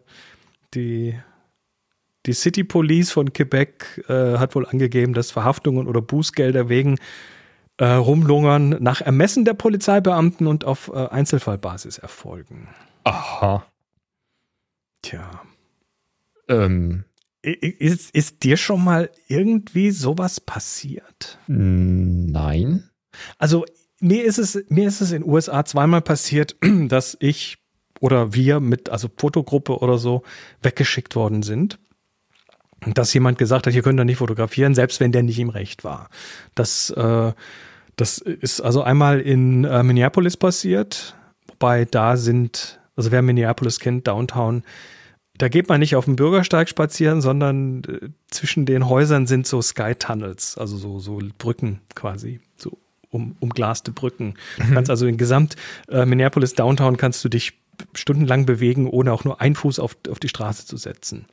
die, 0.75 1.15
die 2.27 2.33
City 2.33 2.63
Police 2.63 3.11
von 3.11 3.33
Quebec 3.33 4.03
äh, 4.07 4.37
hat 4.37 4.53
wohl 4.53 4.67
angegeben, 4.67 5.13
dass 5.13 5.31
Verhaftungen 5.31 5.87
oder 5.87 6.01
Bußgelder 6.01 6.69
wegen 6.69 6.99
äh, 7.79 7.85
Rumlungern 7.85 8.75
nach 8.81 9.01
Ermessen 9.01 9.45
der 9.45 9.53
Polizeibeamten 9.53 10.47
und 10.47 10.65
auf 10.65 10.91
äh, 10.93 11.07
Einzelfallbasis 11.07 11.97
erfolgen. 11.97 12.67
Aha. 13.05 13.65
Tja. 15.01 15.41
Ähm, 16.49 17.05
Ist, 17.41 18.13
ist 18.13 18.43
dir 18.43 18.57
schon 18.57 18.83
mal 18.83 19.09
irgendwie 19.27 19.91
sowas 19.91 20.41
passiert? 20.41 21.39
nein. 21.47 22.89
Also 23.37 23.65
mir 24.01 24.25
ist 24.25 24.39
es, 24.39 24.61
mir 24.67 24.87
ist 24.87 24.99
es 24.99 25.11
in 25.13 25.21
den 25.21 25.29
USA 25.31 25.63
zweimal 25.63 26.01
passiert, 26.01 26.57
dass 26.87 27.15
ich 27.21 27.57
oder 28.01 28.33
wir 28.33 28.59
mit, 28.59 28.89
also 28.89 29.09
Fotogruppe 29.15 29.79
oder 29.79 29.97
so, 29.97 30.23
weggeschickt 30.61 31.15
worden 31.15 31.43
sind. 31.43 31.79
Dass 32.85 33.13
jemand 33.13 33.37
gesagt 33.37 33.67
hat, 33.67 33.73
hier 33.73 33.81
könnt 33.81 33.99
ihr 33.99 34.05
nicht 34.05 34.17
fotografieren, 34.17 34.73
selbst 34.73 34.99
wenn 34.99 35.11
der 35.11 35.23
nicht 35.23 35.39
im 35.39 35.49
Recht 35.49 35.83
war. 35.83 36.09
Das, 36.55 36.89
äh, 36.91 37.33
das 37.95 38.19
ist 38.19 38.61
also 38.61 38.81
einmal 38.81 39.19
in 39.19 39.65
äh, 39.65 39.83
Minneapolis 39.83 40.37
passiert, 40.37 41.15
wobei 41.47 41.85
da 41.85 42.15
sind, 42.15 42.79
also 42.95 43.11
wer 43.11 43.21
Minneapolis 43.21 43.79
kennt, 43.79 44.07
Downtown, 44.07 44.63
da 45.37 45.47
geht 45.47 45.69
man 45.69 45.79
nicht 45.79 45.95
auf 45.95 46.05
dem 46.05 46.15
Bürgersteig 46.15 46.69
spazieren, 46.69 47.21
sondern 47.21 47.83
äh, 47.83 48.09
zwischen 48.29 48.65
den 48.65 48.87
Häusern 48.87 49.27
sind 49.27 49.47
so 49.47 49.61
Sky 49.61 49.95
Tunnels, 49.95 50.57
also 50.57 50.77
so, 50.77 50.99
so 50.99 51.19
Brücken 51.37 51.81
quasi, 51.95 52.39
so 52.55 52.77
um, 53.09 53.35
umglaste 53.39 53.91
Brücken. 53.91 54.35
Du 54.57 54.73
kannst 54.73 54.89
also 54.89 55.07
in 55.07 55.17
Gesamt 55.17 55.55
äh, 55.87 56.05
Minneapolis 56.05 56.53
Downtown 56.53 56.97
kannst 56.97 57.23
du 57.23 57.29
dich 57.29 57.53
stundenlang 57.93 58.45
bewegen, 58.45 58.87
ohne 58.87 59.13
auch 59.13 59.23
nur 59.23 59.41
einen 59.41 59.55
Fuß 59.55 59.79
auf, 59.79 59.97
auf 60.09 60.19
die 60.19 60.29
Straße 60.29 60.65
zu 60.65 60.77
setzen. 60.77 61.25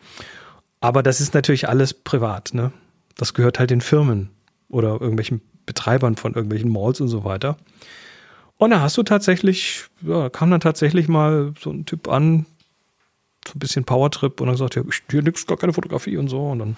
Aber 0.80 1.02
das 1.02 1.20
ist 1.20 1.34
natürlich 1.34 1.68
alles 1.68 1.94
privat, 1.94 2.54
ne? 2.54 2.72
Das 3.16 3.34
gehört 3.34 3.58
halt 3.58 3.70
den 3.70 3.80
Firmen 3.80 4.30
oder 4.68 5.00
irgendwelchen 5.00 5.40
Betreibern 5.64 6.16
von 6.16 6.34
irgendwelchen 6.34 6.70
Malls 6.70 7.00
und 7.00 7.08
so 7.08 7.24
weiter. 7.24 7.56
Und 8.58 8.70
da 8.70 8.80
hast 8.80 8.96
du 8.96 9.02
tatsächlich, 9.02 9.84
ja, 10.02 10.30
kam 10.30 10.50
dann 10.50 10.60
tatsächlich 10.60 11.08
mal 11.08 11.54
so 11.60 11.70
ein 11.70 11.84
Typ 11.84 12.08
an, 12.08 12.46
so 13.46 13.54
ein 13.54 13.58
bisschen 13.58 13.84
Powertrip 13.84 14.40
und 14.40 14.46
dann 14.46 14.54
gesagt, 14.54 14.76
ja, 14.76 14.82
ich 14.88 15.02
hier 15.10 15.22
nix, 15.22 15.46
gar 15.46 15.58
keine 15.58 15.72
Fotografie 15.72 16.16
und 16.16 16.28
so. 16.28 16.50
Und 16.50 16.58
dann 16.58 16.76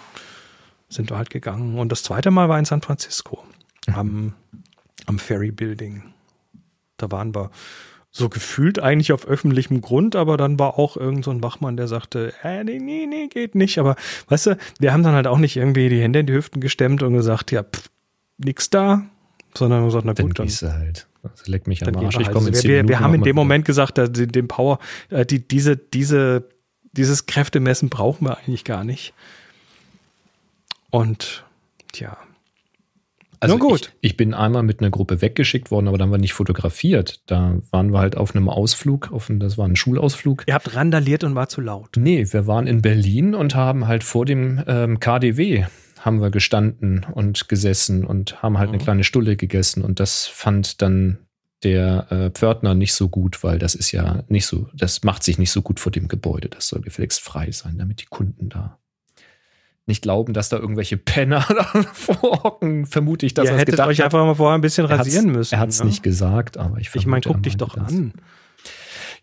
sind 0.88 1.10
wir 1.10 1.16
halt 1.16 1.30
gegangen. 1.30 1.78
Und 1.78 1.90
das 1.90 2.02
zweite 2.02 2.30
Mal 2.30 2.48
war 2.48 2.58
in 2.58 2.64
San 2.64 2.82
Francisco 2.82 3.44
am, 3.94 4.34
am 5.06 5.18
Ferry 5.18 5.50
Building. 5.50 6.02
Da 6.96 7.10
waren 7.10 7.34
wir 7.34 7.50
so 8.10 8.28
gefühlt 8.28 8.80
eigentlich 8.80 9.12
auf 9.12 9.26
öffentlichem 9.26 9.80
Grund, 9.80 10.16
aber 10.16 10.36
dann 10.36 10.58
war 10.58 10.78
auch 10.78 10.96
irgend 10.96 11.24
so 11.24 11.30
ein 11.30 11.42
Wachmann, 11.42 11.76
der 11.76 11.88
sagte, 11.88 12.32
äh, 12.42 12.64
nee, 12.64 12.78
nee, 12.78 13.06
nee, 13.06 13.28
geht 13.28 13.54
nicht. 13.54 13.78
Aber 13.78 13.96
weißt 14.28 14.46
du, 14.46 14.58
wir 14.80 14.92
haben 14.92 15.02
dann 15.02 15.14
halt 15.14 15.26
auch 15.26 15.38
nicht 15.38 15.56
irgendwie 15.56 15.88
die 15.88 16.00
Hände 16.00 16.20
in 16.20 16.26
die 16.26 16.32
Hüften 16.32 16.60
gestemmt 16.60 17.02
und 17.02 17.12
gesagt, 17.12 17.52
ja, 17.52 17.62
pff, 17.62 17.90
nix 18.38 18.70
da, 18.70 19.02
sondern 19.54 19.84
gesagt, 19.84 20.04
na 20.04 20.12
gut, 20.14 20.38
dann. 20.38 20.48
dann 20.48 20.78
halt. 20.78 21.06
Also 21.22 21.44
leck 21.46 21.66
mich 21.66 21.86
am 21.86 21.96
Arsch. 21.96 22.18
Ich 22.18 22.30
komme 22.30 22.46
halt. 22.46 22.64
wir, 22.64 22.82
wir, 22.82 22.88
wir 22.88 23.00
haben 23.00 23.14
in 23.14 23.22
dem 23.22 23.36
Moment 23.36 23.64
gesagt, 23.64 23.98
dass 23.98 24.10
den 24.12 24.48
Power, 24.48 24.78
äh, 25.10 25.26
die, 25.26 25.46
diese, 25.46 25.76
diese, 25.76 26.48
dieses 26.92 27.26
Kräftemessen 27.26 27.88
brauchen 27.90 28.26
wir 28.26 28.38
eigentlich 28.38 28.64
gar 28.64 28.84
nicht. 28.84 29.12
Und 30.90 31.44
ja, 31.94 32.16
also 33.40 33.58
gut. 33.58 33.92
Ich, 34.00 34.10
ich, 34.10 34.16
bin 34.16 34.34
einmal 34.34 34.62
mit 34.62 34.80
einer 34.80 34.90
Gruppe 34.90 35.22
weggeschickt 35.22 35.70
worden, 35.70 35.88
aber 35.88 35.98
dann 35.98 36.10
war 36.10 36.18
nicht 36.18 36.32
fotografiert. 36.32 37.22
Da 37.26 37.58
waren 37.70 37.92
wir 37.92 37.98
halt 37.98 38.16
auf 38.16 38.34
einem 38.34 38.48
Ausflug, 38.48 39.12
auf 39.12 39.28
ein, 39.28 39.40
das 39.40 39.58
war 39.58 39.66
ein 39.66 39.76
Schulausflug. 39.76 40.44
Ihr 40.46 40.54
habt 40.54 40.74
randaliert 40.74 41.24
und 41.24 41.34
war 41.34 41.48
zu 41.48 41.60
laut. 41.60 41.96
Nee, 41.96 42.26
wir 42.30 42.46
waren 42.46 42.66
in 42.66 42.82
Berlin 42.82 43.34
und 43.34 43.54
haben 43.54 43.86
halt 43.86 44.04
vor 44.04 44.24
dem 44.24 44.62
ähm, 44.66 45.00
KDW 45.00 45.64
haben 46.00 46.20
wir 46.20 46.30
gestanden 46.30 47.04
und 47.12 47.48
gesessen 47.48 48.04
und 48.04 48.40
haben 48.40 48.58
halt 48.58 48.70
mhm. 48.70 48.74
eine 48.74 48.84
kleine 48.84 49.04
Stulle 49.04 49.36
gegessen 49.36 49.82
und 49.82 49.98
das 49.98 50.26
fand 50.26 50.80
dann 50.80 51.18
der 51.64 52.06
äh, 52.10 52.30
Pförtner 52.30 52.74
nicht 52.74 52.94
so 52.94 53.08
gut, 53.08 53.42
weil 53.42 53.58
das 53.58 53.74
ist 53.74 53.90
ja 53.90 54.22
nicht 54.28 54.46
so, 54.46 54.68
das 54.74 55.02
macht 55.02 55.24
sich 55.24 55.38
nicht 55.38 55.50
so 55.50 55.60
gut 55.60 55.80
vor 55.80 55.90
dem 55.90 56.08
Gebäude. 56.08 56.48
Das 56.48 56.68
soll 56.68 56.82
gefälligst 56.82 57.20
frei 57.20 57.50
sein, 57.50 57.78
damit 57.78 58.00
die 58.00 58.06
Kunden 58.06 58.48
da 58.48 58.78
nicht 59.88 60.02
glauben, 60.02 60.32
dass 60.32 60.48
da 60.48 60.58
irgendwelche 60.58 60.96
Penner 60.96 61.40
vorhocken, 61.92 62.86
vermute 62.86 63.26
ich, 63.26 63.34
dass 63.34 63.46
Ihr 63.46 63.52
er 63.52 63.58
hättet 63.58 63.72
gedacht 63.72 63.88
euch 63.88 64.04
einfach 64.04 64.24
mal 64.24 64.34
vorher 64.34 64.56
ein 64.56 64.60
bisschen 64.60 64.86
rasieren 64.86 65.32
müssen. 65.32 65.54
Er 65.54 65.60
hat 65.60 65.70
es 65.70 65.78
ja? 65.78 65.84
nicht 65.84 66.02
gesagt, 66.02 66.56
aber 66.56 66.78
ich 66.78 66.94
Ich 66.94 67.06
meine, 67.06 67.22
guck 67.22 67.42
dich 67.42 67.56
doch 67.56 67.74
das. 67.74 67.92
an. 67.92 68.12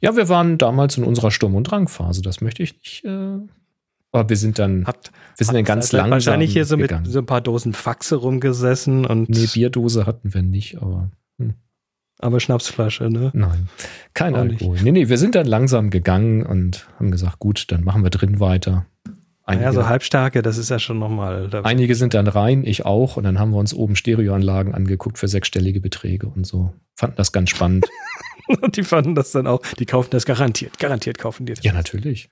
Ja, 0.02 0.16
wir 0.16 0.28
waren 0.30 0.58
damals 0.58 0.98
in 0.98 1.04
unserer 1.04 1.32
Sturm- 1.32 1.56
und 1.56 1.64
Drangphase, 1.66 2.22
das 2.22 2.42
möchte 2.42 2.64
ich 2.64 2.74
nicht. 2.74 3.06
Äh, 3.06 3.38
aber 4.12 4.30
wir 4.30 4.38
sind 4.38 4.60
dann, 4.60 4.86
hat, 4.86 5.12
wir 5.38 5.46
sind 5.46 5.56
dann 5.56 5.66
ganz 5.66 5.92
langsam 5.92 6.12
wahrscheinlich 6.12 6.54
hier 6.54 6.66
so 6.66 6.78
gegangen. 6.78 7.04
mit 7.04 7.12
so 7.12 7.20
ein 7.20 7.26
paar 7.26 7.42
Dosen 7.42 7.74
Faxe 7.74 8.16
rumgesessen 8.16 9.06
und. 9.06 9.30
Nee, 9.30 9.48
Bierdose 9.54 10.06
hatten 10.06 10.34
wir 10.34 10.42
nicht, 10.42 10.78
aber. 10.82 11.12
Hm. 11.38 11.56
Aber 12.20 12.40
Schnapsflasche, 12.40 13.10
ne? 13.10 13.32
Nein, 13.34 13.68
kein 14.14 14.36
Alkohol. 14.36 14.78
Nee, 14.82 14.94
nee, 14.94 15.10
wir 15.10 15.18
sind 15.18 15.36
dann 15.36 15.46
langsam 15.46 15.90
gegangen 15.90 16.46
und 16.46 16.88
haben 16.98 17.12
gesagt, 17.12 17.40
gut, 17.40 17.72
dann 17.72 17.84
machen 17.84 18.04
wir 18.04 18.10
drin 18.10 18.40
weiter. 18.40 18.86
Einige, 19.48 19.66
ja, 19.66 19.74
so 19.74 19.88
halbstarke, 19.88 20.42
das 20.42 20.58
ist 20.58 20.70
ja 20.70 20.80
schon 20.80 20.98
nochmal. 20.98 21.50
Einige 21.64 21.94
sind 21.94 22.16
dann 22.16 22.26
rein, 22.26 22.64
ich 22.66 22.84
auch. 22.86 23.16
Und 23.16 23.26
dann 23.26 23.38
haben 23.38 23.52
wir 23.52 23.58
uns 23.58 23.76
oben 23.76 23.96
Stereoanlagen 23.96 24.74
angeguckt 24.74 25.20
für 25.20 25.28
sechsstellige 25.28 25.80
Beträge 25.80 26.28
und 26.28 26.48
so. 26.48 26.74
Fanden 26.96 27.18
das 27.18 27.32
ganz 27.32 27.52
spannend. 27.52 27.86
und 28.62 28.76
die 28.76 28.84
fanden 28.84 29.14
das 29.14 29.32
dann 29.32 29.46
auch, 29.46 29.62
die 29.78 29.86
kaufen 29.86 30.10
das 30.10 30.26
garantiert. 30.26 30.80
Garantiert 30.80 31.20
kaufen 31.20 31.46
die 31.46 31.54
das. 31.54 31.64
Ja, 31.64 31.74
natürlich. 31.74 32.30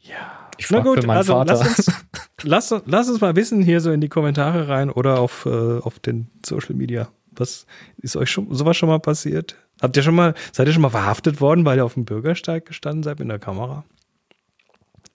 Ja. 0.00 0.48
Ich 0.58 0.66
frage 0.66 0.92
für 0.92 1.06
meinen 1.06 1.18
also 1.18 1.34
Vater. 1.34 1.54
Lass 1.54 1.78
uns, 1.78 1.92
lass, 2.42 2.74
lass 2.84 3.08
uns 3.08 3.20
mal 3.20 3.36
wissen 3.36 3.62
hier 3.62 3.80
so 3.80 3.92
in 3.92 4.00
die 4.00 4.08
Kommentare 4.08 4.66
rein 4.68 4.90
oder 4.90 5.20
auf, 5.20 5.46
äh, 5.46 5.78
auf 5.78 6.00
den 6.00 6.28
Social 6.44 6.74
Media. 6.74 7.08
Was 7.30 7.66
ist 7.98 8.16
euch 8.16 8.30
schon 8.30 8.52
sowas 8.52 8.76
schon 8.76 8.88
mal 8.88 8.98
passiert? 8.98 9.56
Habt 9.80 9.96
ihr 9.96 10.02
schon 10.02 10.14
mal, 10.14 10.34
seid 10.52 10.66
ihr 10.66 10.72
schon 10.72 10.82
mal 10.82 10.90
verhaftet 10.90 11.40
worden, 11.40 11.64
weil 11.64 11.78
ihr 11.78 11.84
auf 11.84 11.94
dem 11.94 12.06
Bürgersteig 12.06 12.66
gestanden 12.66 13.04
seid 13.04 13.20
mit 13.20 13.28
der 13.28 13.38
Kamera? 13.38 13.84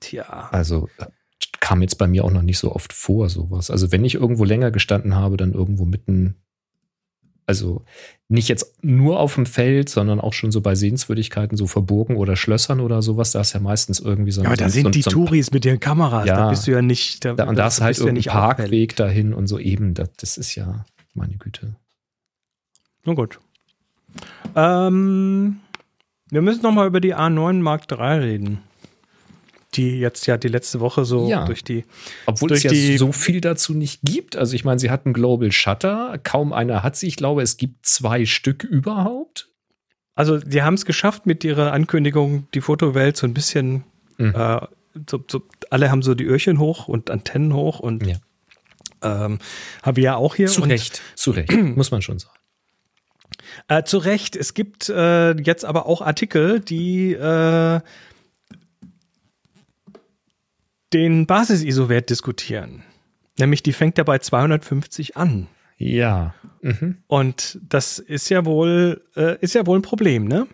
Tja. 0.02 0.50
Also 0.52 0.90
äh, 0.98 1.06
kam 1.62 1.82
jetzt 1.82 1.96
bei 1.96 2.08
mir 2.08 2.26
auch 2.26 2.32
noch 2.32 2.42
nicht 2.42 2.58
so 2.58 2.76
oft 2.76 2.92
vor, 2.92 3.30
sowas. 3.30 3.72
Also 3.72 3.92
wenn 3.94 4.04
ich 4.04 4.16
irgendwo 4.16 4.44
länger 4.44 4.72
gestanden 4.72 5.16
habe, 5.16 5.38
dann 5.38 5.54
irgendwo 5.54 5.86
mitten, 5.86 6.36
also 7.46 7.86
nicht 8.28 8.50
jetzt 8.50 8.84
nur 8.84 9.20
auf 9.20 9.36
dem 9.36 9.46
Feld, 9.46 9.88
sondern 9.88 10.20
auch 10.20 10.34
schon 10.34 10.52
so 10.52 10.62
bei 10.62 10.76
Sehenswürdigkeiten, 10.76 11.56
so 11.56 11.68
Verburgen 11.68 12.18
oder 12.18 12.36
Schlössern 12.36 12.80
oder 12.80 13.02
sowas, 13.02 13.32
da 13.32 13.42
ist 13.42 13.54
ja 13.54 13.60
meistens 13.60 14.00
irgendwie 14.00 14.32
so 14.32 14.42
ein. 14.42 14.46
Ja, 14.46 14.50
aber 14.50 14.58
da 14.58 14.70
so, 14.70 14.74
sind 14.74 14.84
so, 14.86 14.90
die 14.90 15.02
so 15.04 15.12
Touris 15.12 15.52
mit 15.52 15.64
ihren 15.64 15.80
Kameras, 15.80 16.26
ja, 16.26 16.36
da 16.36 16.50
bist 16.50 16.66
du 16.68 16.72
ja 16.72 16.82
nicht. 16.82 17.24
Da, 17.24 17.32
und 17.48 17.56
da 17.56 17.68
ist 17.68 17.80
halt 17.80 17.98
irgendein 17.98 18.24
ja 18.24 18.32
Parkweg 18.34 18.96
dahin 18.96 19.34
und 19.34 19.48
so 19.48 19.60
eben, 19.60 19.94
das, 19.94 20.10
das 20.18 20.38
ist 20.38 20.56
ja, 20.56 20.86
meine 21.14 21.38
Güte. 21.38 21.76
Na 23.06 23.14
gut. 23.14 23.40
Ähm, 24.56 25.60
wir 26.30 26.42
müssen 26.42 26.64
noch 26.64 26.72
mal 26.72 26.88
über 26.88 27.00
die 27.00 27.16
A9 27.16 27.54
Mark 27.62 27.84
III 27.92 28.20
reden 28.20 28.60
die 29.74 30.00
jetzt 30.00 30.26
ja 30.28 30.38
die 30.38 30.48
letzte 30.48 30.80
Woche 30.80 31.06
so 31.06 31.30
ja. 31.30 31.46
durch 31.46 31.64
die. 31.64 31.86
Obwohl 32.26 32.52
es 32.52 32.64
ja 32.64 32.98
so 32.98 33.12
viel 33.12 33.42
dazu 33.42 33.74
nicht 33.74 34.02
gibt. 34.04 34.36
Also 34.36 34.56
ich 34.56 34.66
meine, 34.66 34.80
sie 34.80 34.90
hatten 34.90 35.14
Global 35.14 35.52
Shutter, 35.52 36.20
kaum 36.24 36.54
einer 36.54 36.84
hat 36.84 36.96
sie. 36.96 37.08
Ich 37.08 37.16
glaube, 37.16 37.42
es 37.42 37.58
gibt 37.58 37.86
zwei 37.86 38.26
Stück 38.26 38.64
überhaupt. 38.64 39.50
Also 40.16 40.38
die 40.38 40.62
haben 40.62 40.74
es 40.74 40.86
geschafft 40.86 41.26
mit 41.26 41.44
ihrer 41.44 41.72
Ankündigung, 41.72 42.48
die 42.54 42.62
Fotowelt 42.62 43.16
so 43.16 43.26
ein 43.26 43.34
bisschen, 43.34 43.86
mhm. 44.18 44.36
äh, 44.36 44.62
so, 45.10 45.24
so, 45.30 45.42
alle 45.70 45.90
haben 45.90 46.02
so 46.02 46.16
die 46.16 46.26
Öhrchen 46.26 46.60
hoch 46.60 46.88
und 46.88 47.10
Antennen 47.10 47.54
hoch 47.54 47.80
und 47.80 48.06
ja. 48.06 48.18
ähm, 49.02 49.40
habe 49.84 50.02
ja 50.02 50.16
auch 50.16 50.36
hier. 50.36 50.48
Zu 50.48 50.64
Recht, 50.64 51.02
zu 51.16 51.32
Recht, 51.32 51.52
muss 51.76 51.92
man 51.92 52.02
schon 52.02 52.20
sagen. 52.20 52.36
Äh, 53.68 53.84
zu 53.84 53.98
Recht. 53.98 54.36
Es 54.36 54.54
gibt 54.54 54.90
äh, 54.90 55.32
jetzt 55.42 55.64
aber 55.64 55.86
auch 55.86 56.02
Artikel, 56.02 56.60
die 56.60 57.14
äh, 57.14 57.80
den 60.94 61.26
Basis-ISO-Wert 61.26 62.10
diskutieren. 62.10 62.84
Nämlich 63.40 63.64
die 63.64 63.74
fängt 63.74 63.98
ja 63.98 64.04
bei 64.04 64.20
250 64.20 65.18
an. 65.18 65.48
Ja. 65.78 66.36
Mhm. 66.62 66.98
Und 67.08 67.60
das 67.68 68.00
ist 68.00 68.30
ja 68.30 68.46
wohl, 68.46 69.04
äh, 69.16 69.38
ist 69.40 69.56
ja 69.56 69.66
wohl 69.66 69.80
ein 69.80 69.84
Problem, 69.84 70.26
ne? 70.26 70.48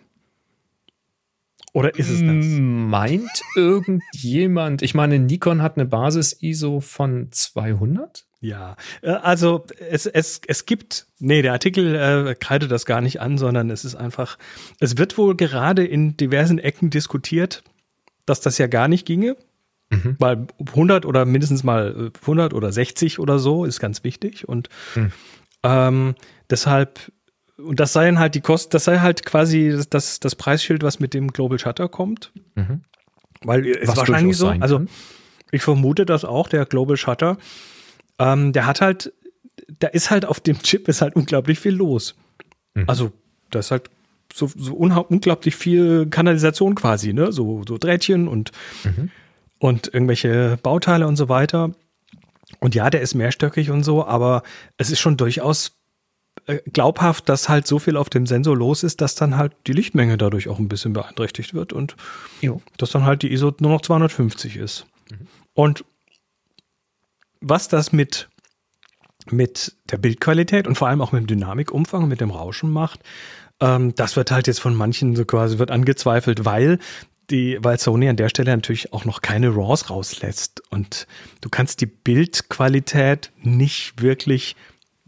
Oder 1.74 1.94
ist 1.96 2.08
es 2.08 2.20
das? 2.20 2.46
Meint 2.58 3.42
irgendjemand, 3.54 4.82
ich 4.82 4.94
meine, 4.94 5.18
Nikon 5.18 5.62
hat 5.62 5.76
eine 5.76 5.86
Basis-ISO 5.86 6.80
von 6.80 7.28
200? 7.30 8.26
Ja, 8.40 8.76
äh, 9.02 9.10
also 9.10 9.66
es, 9.90 10.06
es, 10.06 10.40
es 10.46 10.64
gibt, 10.64 11.06
nee, 11.18 11.42
der 11.42 11.52
Artikel 11.52 11.94
äh, 11.94 12.34
kreidet 12.34 12.70
das 12.70 12.86
gar 12.86 13.00
nicht 13.00 13.20
an, 13.20 13.36
sondern 13.36 13.70
es 13.70 13.84
ist 13.84 13.96
einfach, 13.96 14.38
es 14.80 14.96
wird 14.96 15.18
wohl 15.18 15.36
gerade 15.36 15.84
in 15.84 16.16
diversen 16.16 16.58
Ecken 16.58 16.90
diskutiert, 16.90 17.64
dass 18.26 18.40
das 18.40 18.58
ja 18.58 18.66
gar 18.66 18.88
nicht 18.88 19.06
ginge. 19.06 19.36
Mhm. 19.90 20.16
Weil 20.18 20.46
100 20.58 21.06
oder 21.06 21.24
mindestens 21.24 21.64
mal 21.64 22.10
100 22.20 22.52
oder 22.52 22.70
60 22.72 23.18
oder 23.18 23.38
so 23.38 23.64
ist 23.64 23.80
ganz 23.80 24.04
wichtig 24.04 24.46
und 24.46 24.68
mhm. 24.94 25.12
ähm, 25.62 26.14
deshalb 26.50 27.10
und 27.56 27.80
das 27.80 27.92
seien 27.92 28.20
halt 28.20 28.34
die 28.36 28.40
Kosten, 28.40 28.70
das 28.70 28.84
sei 28.84 28.98
halt 28.98 29.24
quasi 29.24 29.80
das, 29.90 30.20
das 30.20 30.36
Preisschild, 30.36 30.84
was 30.84 31.00
mit 31.00 31.12
dem 31.12 31.32
Global 31.32 31.58
Shutter 31.58 31.88
kommt. 31.88 32.30
Mhm. 32.54 32.82
Weil 33.42 33.66
es 33.66 33.96
wahrscheinlich 33.96 34.36
so, 34.36 34.48
also 34.48 34.84
ich 35.50 35.62
vermute 35.62 36.06
das 36.06 36.24
auch, 36.24 36.48
der 36.48 36.66
Global 36.66 36.96
Shutter, 36.96 37.36
ähm, 38.20 38.52
der 38.52 38.66
hat 38.66 38.80
halt, 38.80 39.12
da 39.80 39.88
ist 39.88 40.10
halt 40.10 40.24
auf 40.24 40.38
dem 40.38 40.62
Chip 40.62 40.86
ist 40.86 41.02
halt 41.02 41.16
unglaublich 41.16 41.58
viel 41.58 41.74
los. 41.74 42.14
Mhm. 42.74 42.84
Also, 42.86 43.12
da 43.50 43.58
ist 43.58 43.72
halt 43.72 43.90
so, 44.32 44.48
so 44.54 44.74
unglaublich 44.74 45.56
viel 45.56 46.06
Kanalisation 46.06 46.76
quasi, 46.76 47.12
ne? 47.12 47.32
So, 47.32 47.62
so 47.66 47.76
Drähtchen 47.76 48.28
und 48.28 48.52
mhm 48.84 49.10
und 49.58 49.92
irgendwelche 49.92 50.58
Bauteile 50.62 51.06
und 51.06 51.16
so 51.16 51.28
weiter. 51.28 51.72
Und 52.60 52.74
ja, 52.74 52.90
der 52.90 53.00
ist 53.00 53.14
mehrstöckig 53.14 53.70
und 53.70 53.84
so, 53.84 54.06
aber 54.06 54.42
es 54.76 54.90
ist 54.90 55.00
schon 55.00 55.16
durchaus 55.16 55.76
äh, 56.46 56.60
glaubhaft, 56.72 57.28
dass 57.28 57.48
halt 57.48 57.66
so 57.66 57.78
viel 57.78 57.96
auf 57.96 58.08
dem 58.08 58.26
Sensor 58.26 58.56
los 58.56 58.82
ist, 58.82 59.00
dass 59.00 59.14
dann 59.14 59.36
halt 59.36 59.52
die 59.66 59.72
Lichtmenge 59.72 60.16
dadurch 60.16 60.48
auch 60.48 60.58
ein 60.58 60.68
bisschen 60.68 60.92
beeinträchtigt 60.92 61.54
wird 61.54 61.72
und 61.72 61.96
jo. 62.40 62.62
dass 62.78 62.90
dann 62.90 63.04
halt 63.04 63.22
die 63.22 63.32
ISO 63.32 63.52
nur 63.60 63.70
noch 63.70 63.82
250 63.82 64.56
ist. 64.56 64.86
Mhm. 65.10 65.26
Und 65.54 65.84
was 67.40 67.68
das 67.68 67.92
mit, 67.92 68.28
mit 69.30 69.76
der 69.90 69.98
Bildqualität 69.98 70.66
und 70.66 70.76
vor 70.76 70.88
allem 70.88 71.00
auch 71.00 71.12
mit 71.12 71.22
dem 71.22 71.26
Dynamikumfang, 71.26 72.08
mit 72.08 72.20
dem 72.20 72.30
Rauschen 72.30 72.70
macht, 72.70 73.00
ähm, 73.60 73.94
das 73.94 74.16
wird 74.16 74.30
halt 74.30 74.46
jetzt 74.46 74.60
von 74.60 74.74
manchen 74.74 75.16
so 75.16 75.24
quasi 75.24 75.58
wird 75.58 75.70
angezweifelt, 75.70 76.44
weil 76.44 76.78
die, 77.30 77.58
weil 77.60 77.78
Sony 77.78 78.08
an 78.08 78.16
der 78.16 78.28
Stelle 78.28 78.50
natürlich 78.50 78.92
auch 78.92 79.04
noch 79.04 79.20
keine 79.20 79.54
RAWs 79.54 79.90
rauslässt 79.90 80.62
und 80.70 81.06
du 81.40 81.48
kannst 81.48 81.80
die 81.80 81.86
Bildqualität 81.86 83.30
nicht 83.42 84.00
wirklich, 84.02 84.56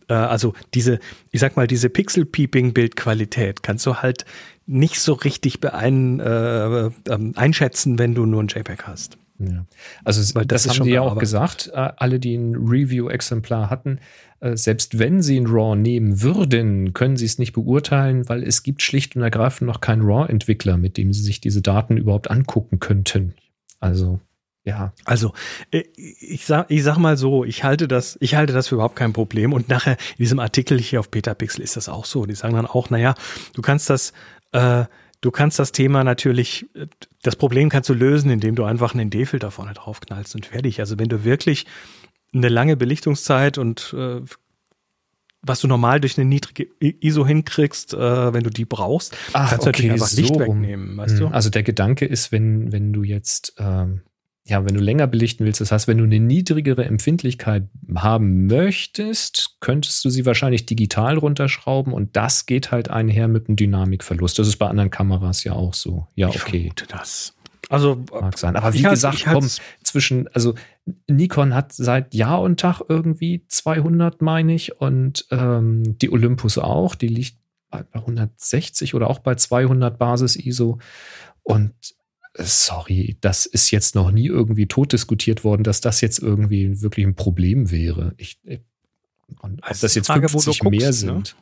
äh, 0.09 0.15
also 0.15 0.55
diese, 0.75 1.01
ich 1.31 1.41
sag 1.41 1.57
mal, 1.57 1.67
diese 1.67 1.89
Pixel-Peeping-Bildqualität 1.89 3.63
kannst 3.63 3.87
du 3.87 3.97
halt 3.97 4.25
nicht 4.67 5.01
so 5.01 5.15
richtig 5.15 5.61
beein, 5.61 6.21
äh, 6.21 6.87
äh, 6.87 6.91
einschätzen, 7.35 7.99
wenn 7.99 8.15
du 8.15 8.27
nur 8.27 8.43
ein 8.43 8.49
JPEG 8.49 8.85
hast. 8.85 9.17
Ja. 9.41 9.65
Also 10.05 10.35
Weil 10.35 10.47
das, 10.47 10.65
das 10.65 10.79
haben 10.79 10.85
die 10.85 10.93
ja 10.93 11.01
auch 11.01 11.19
gesagt, 11.19 11.71
äh, 11.73 11.93
alle, 11.97 12.21
die 12.21 12.35
ein 12.35 12.55
Review-Exemplar 12.55 13.71
hatten, 13.71 13.99
äh, 14.41 14.57
selbst 14.57 14.99
wenn 14.99 15.23
sie 15.23 15.39
ein 15.39 15.47
RAW 15.47 15.77
nehmen 15.77 16.23
würden, 16.23 16.93
können 16.93 17.17
sie 17.17 17.27
es 17.27 17.39
nicht 17.39 17.53
beurteilen, 17.53 18.29
weil 18.29 18.43
es 18.43 18.63
gibt 18.63 18.83
schlicht 18.83 19.17
und 19.17 19.23
ergreifend 19.23 19.67
noch 19.67 19.81
keinen 19.81 20.03
RAW-Entwickler, 20.03 20.77
mit 20.77 20.97
dem 20.97 21.13
sie 21.13 21.23
sich 21.23 21.41
diese 21.41 21.63
Daten 21.63 21.97
überhaupt 21.97 22.31
angucken 22.31 22.81
könnten. 22.81 23.35
Also 23.81 24.21
ja. 24.65 24.93
Also, 25.05 25.33
äh, 25.71 25.85
ich 25.97 26.45
sag, 26.45 26.71
ich 26.71 26.83
sag 26.83 26.99
mal 26.99 27.17
so, 27.17 27.45
ich 27.45 27.65
halte 27.65 27.89
das, 27.89 28.19
ich 28.21 28.35
halte 28.35 28.53
das 28.53 28.69
für 28.69 28.75
überhaupt 28.77 28.97
kein 28.97 29.13
Problem. 29.13 29.53
Und 29.53 29.69
nachher 29.69 29.93
in 29.93 30.23
diesem 30.23 30.39
Artikel 30.39 30.79
hier 30.79 31.01
auf 31.01 31.11
Petapixel 31.11 31.63
ist 31.63 31.77
das 31.77 31.89
auch 31.89 32.05
so. 32.05 32.27
Die 32.27 32.35
sagen 32.35 32.55
dann 32.55 32.67
auch, 32.67 32.91
naja, 32.91 33.15
du 33.55 33.63
kannst 33.63 33.89
das, 33.89 34.13
äh, 34.53 34.85
du 35.21 35.31
kannst 35.31 35.59
das 35.59 35.73
Thema 35.73 36.05
natürlich, 36.05 36.67
äh, 36.75 36.87
das 37.23 37.37
Problem 37.37 37.69
kannst 37.69 37.89
du 37.89 37.95
lösen, 37.95 38.31
indem 38.31 38.55
du 38.55 38.65
einfach 38.65 38.95
einen 38.95 39.09
ND-Filter 39.09 39.51
vorne 39.51 39.75
draufknallst 39.75 40.35
und 40.35 40.47
fertig. 40.47 40.81
Also 40.81 40.99
wenn 40.99 41.09
du 41.09 41.25
wirklich 41.25 41.67
eine 42.33 42.49
lange 42.49 42.77
Belichtungszeit 42.77 43.59
und 43.59 43.95
äh, 43.97 44.21
was 45.43 45.61
du 45.61 45.69
normal 45.69 46.01
durch 46.01 46.19
eine 46.19 46.27
niedrige 46.29 46.69
ISO 46.81 47.27
hinkriegst, 47.27 47.95
äh, 47.95 48.33
wenn 48.33 48.43
du 48.45 48.51
die 48.51 48.67
brauchst, 48.67 49.17
Ach, 49.33 49.49
kannst 49.51 49.65
du 49.65 49.71
okay, 49.71 49.89
natürlich 49.89 49.93
einfach 49.93 50.13
Licht 50.17 50.35
so. 50.35 50.41
wegnehmen, 50.41 50.97
weißt 50.97 51.19
du? 51.19 51.27
Hm, 51.27 51.33
Also 51.33 51.51
der 51.51 51.63
Gedanke 51.63 52.05
ist, 52.05 52.31
wenn, 52.31 52.73
wenn 52.73 52.93
du 52.93 53.03
jetzt, 53.03 53.55
ähm, 53.59 54.03
ja, 54.47 54.65
wenn 54.65 54.75
du 54.75 54.81
länger 54.81 55.07
belichten 55.07 55.45
willst, 55.45 55.61
das 55.61 55.71
heißt, 55.71 55.87
wenn 55.87 55.99
du 55.99 56.05
eine 56.05 56.19
niedrigere 56.19 56.85
Empfindlichkeit 56.85 57.69
haben 57.95 58.47
möchtest, 58.47 59.57
könntest 59.61 60.05
du 60.05 60.11
sie 60.11 60.27
wahrscheinlich 60.27 60.67
digital 60.67 61.19
runterschrauben 61.19 61.93
und 61.93 62.17
das 62.17 62.47
geht 62.47 62.73
halt 62.73 62.91
einher 62.91 63.29
mit 63.29 63.49
einem 63.49 63.57
Dynamikverlust. 63.57 64.39
Das 64.39 64.49
ist 64.49 64.57
bei 64.57 64.67
anderen 64.67 64.91
Kameras 64.91 65.45
ja 65.45 65.53
auch 65.53 65.75
so. 65.75 66.07
Ja, 66.15 66.29
Ich 66.31 66.43
okay. 66.43 66.61
vermute 66.61 66.87
das. 66.89 67.35
Also, 67.69 68.03
Mag 68.11 68.37
sein. 68.37 68.57
Aber 68.57 68.73
wie 68.73 68.79
Ich 68.79 68.89
gesagt, 68.89 69.15
ich 69.15 69.27
komm, 69.27 69.47
zwischen, 69.85 70.27
also 70.29 70.55
Nikon 71.07 71.55
hat 71.55 71.73
seit 71.73 72.15
Jahr 72.15 72.41
und 72.41 72.59
Tag 72.59 72.81
irgendwie 72.89 73.45
200, 73.47 74.23
meine 74.23 74.55
ich, 74.55 74.81
und 74.81 75.27
ähm, 75.31 75.97
die 75.99 76.11
Olympus 76.11 76.59
auch. 76.59 76.97
Die 76.97 77.07
liegt 77.07 77.37
bei 77.71 77.85
bei 77.85 78.01
160 78.01 78.95
oder 78.95 79.09
auch 79.09 79.21
bei 79.21 79.37
200 79.37 79.97
Basis-ISO. 79.99 80.79
Und 81.45 81.71
äh, 81.71 82.00
sorry, 82.37 83.17
das 83.21 83.47
ist 83.47 83.71
jetzt 83.71 83.95
noch 83.95 84.11
nie 84.11 84.27
irgendwie 84.27 84.67
tot 84.67 84.93
diskutiert 84.93 85.45
worden, 85.45 85.65
dass 85.65 85.81
das 85.81 86.01
jetzt 86.01 86.19
irgendwie 86.19 86.81
wirklich 86.83 87.07
ein 87.07 87.15
Problem 87.15 87.71
wäre. 87.71 88.15
Ich, 88.17 88.39
ich, 88.45 88.61
und 89.41 89.63
ob 89.63 89.69
Das 89.69 89.95
jetzt 89.95 90.07
Frage, 90.07 90.33
wo 90.33 90.39
du 90.39 90.53
50 90.53 90.63
mehr 90.63 90.71
guckst, 90.71 91.05
ne? 91.05 91.13
sind. 91.13 91.37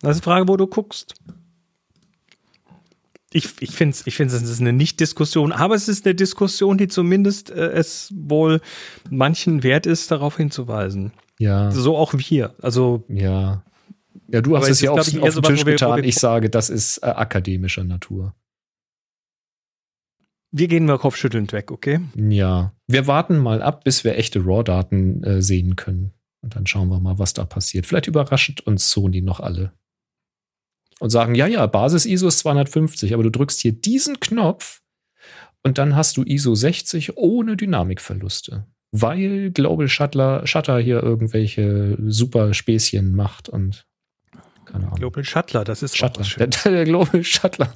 Das 0.00 0.16
ist 0.16 0.20
die 0.20 0.24
Frage, 0.24 0.48
wo 0.48 0.56
du 0.56 0.66
guckst. 0.66 1.14
Ich, 3.30 3.60
ich 3.60 3.72
finde 3.72 3.94
es, 3.94 4.06
ich 4.06 4.16
find's, 4.16 4.32
es 4.32 4.42
ist 4.42 4.60
eine 4.60 4.72
Nicht-Diskussion, 4.72 5.52
aber 5.52 5.74
es 5.74 5.88
ist 5.88 6.06
eine 6.06 6.14
Diskussion, 6.14 6.78
die 6.78 6.88
zumindest 6.88 7.50
äh, 7.50 7.72
es 7.72 8.12
wohl 8.14 8.60
manchen 9.10 9.62
wert 9.62 9.84
ist, 9.84 10.10
darauf 10.10 10.38
hinzuweisen. 10.38 11.12
Ja, 11.38 11.70
So 11.70 11.96
auch 11.96 12.14
wir. 12.16 12.54
Also, 12.62 13.04
ja. 13.08 13.62
Ja, 14.30 14.40
du 14.42 14.56
hast 14.56 14.68
es 14.68 14.80
ja 14.80 14.90
auf, 14.90 15.00
auf 15.00 15.34
den 15.34 15.42
Tisch 15.42 15.64
getan. 15.64 16.04
Ich 16.04 16.16
sage, 16.16 16.50
das 16.50 16.70
ist 16.70 16.98
äh, 16.98 17.06
akademischer 17.06 17.84
Natur. 17.84 18.34
Wir 20.50 20.68
gehen 20.68 20.86
mal 20.86 20.98
kopfschüttelnd 20.98 21.52
weg, 21.52 21.70
okay? 21.70 22.00
Ja, 22.16 22.72
wir 22.86 23.06
warten 23.06 23.38
mal 23.38 23.62
ab, 23.62 23.84
bis 23.84 24.04
wir 24.04 24.16
echte 24.16 24.44
RAW-Daten 24.44 25.22
äh, 25.24 25.42
sehen 25.42 25.76
können. 25.76 26.12
Und 26.40 26.56
dann 26.56 26.66
schauen 26.66 26.88
wir 26.88 27.00
mal, 27.00 27.18
was 27.18 27.34
da 27.34 27.44
passiert. 27.44 27.86
Vielleicht 27.86 28.06
überrascht 28.06 28.60
uns 28.62 28.90
Sony 28.90 29.20
noch 29.20 29.40
alle. 29.40 29.72
Und 31.00 31.10
sagen, 31.10 31.34
ja, 31.34 31.46
ja, 31.46 31.66
Basis-ISO 31.66 32.28
ist 32.28 32.40
250, 32.40 33.14
aber 33.14 33.22
du 33.22 33.30
drückst 33.30 33.60
hier 33.60 33.72
diesen 33.72 34.20
Knopf 34.20 34.80
und 35.62 35.78
dann 35.78 35.94
hast 35.94 36.16
du 36.16 36.22
ISO 36.22 36.54
60 36.54 37.16
ohne 37.16 37.56
Dynamikverluste. 37.56 38.66
Weil 38.90 39.50
Global 39.50 39.88
Shutter, 39.88 40.46
Shutter 40.46 40.78
hier 40.78 41.02
irgendwelche 41.02 41.98
super 42.06 42.54
Späßchen 42.54 43.14
macht 43.14 43.48
und 43.48 43.86
keine 44.64 44.86
Ahnung. 44.86 44.98
Global 44.98 45.24
Shuttler, 45.24 45.64
das 45.64 45.82
ist 45.82 46.00
was 46.02 46.34
Der, 46.36 46.46
der 46.46 46.84
Global 46.84 47.22
Shutter. 47.22 47.74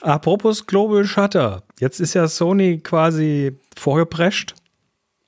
Apropos 0.00 0.66
Global 0.66 1.04
Shutter. 1.04 1.62
Jetzt 1.80 2.00
ist 2.00 2.14
ja 2.14 2.28
Sony 2.28 2.78
quasi 2.78 3.58
vorgeprescht 3.76 4.54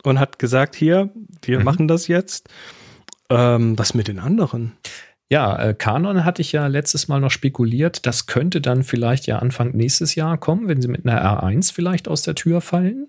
und 0.04 0.18
hat 0.20 0.38
gesagt, 0.38 0.76
hier, 0.76 1.10
wir 1.42 1.58
Mhm. 1.58 1.64
machen 1.64 1.88
das 1.88 2.08
jetzt. 2.08 2.48
Ähm, 3.30 3.78
was 3.78 3.94
mit 3.94 4.08
den 4.08 4.18
anderen? 4.18 4.72
Ja, 5.30 5.58
äh, 5.62 5.74
Canon 5.74 6.24
hatte 6.24 6.40
ich 6.40 6.52
ja 6.52 6.66
letztes 6.68 7.08
Mal 7.08 7.20
noch 7.20 7.30
spekuliert, 7.30 8.06
das 8.06 8.26
könnte 8.26 8.62
dann 8.62 8.82
vielleicht 8.82 9.26
ja 9.26 9.38
Anfang 9.40 9.72
nächstes 9.76 10.14
Jahr 10.14 10.38
kommen, 10.38 10.68
wenn 10.68 10.80
sie 10.80 10.88
mit 10.88 11.04
einer 11.06 11.22
R1 11.22 11.70
vielleicht 11.72 12.08
aus 12.08 12.22
der 12.22 12.34
Tür 12.34 12.62
fallen. 12.62 13.08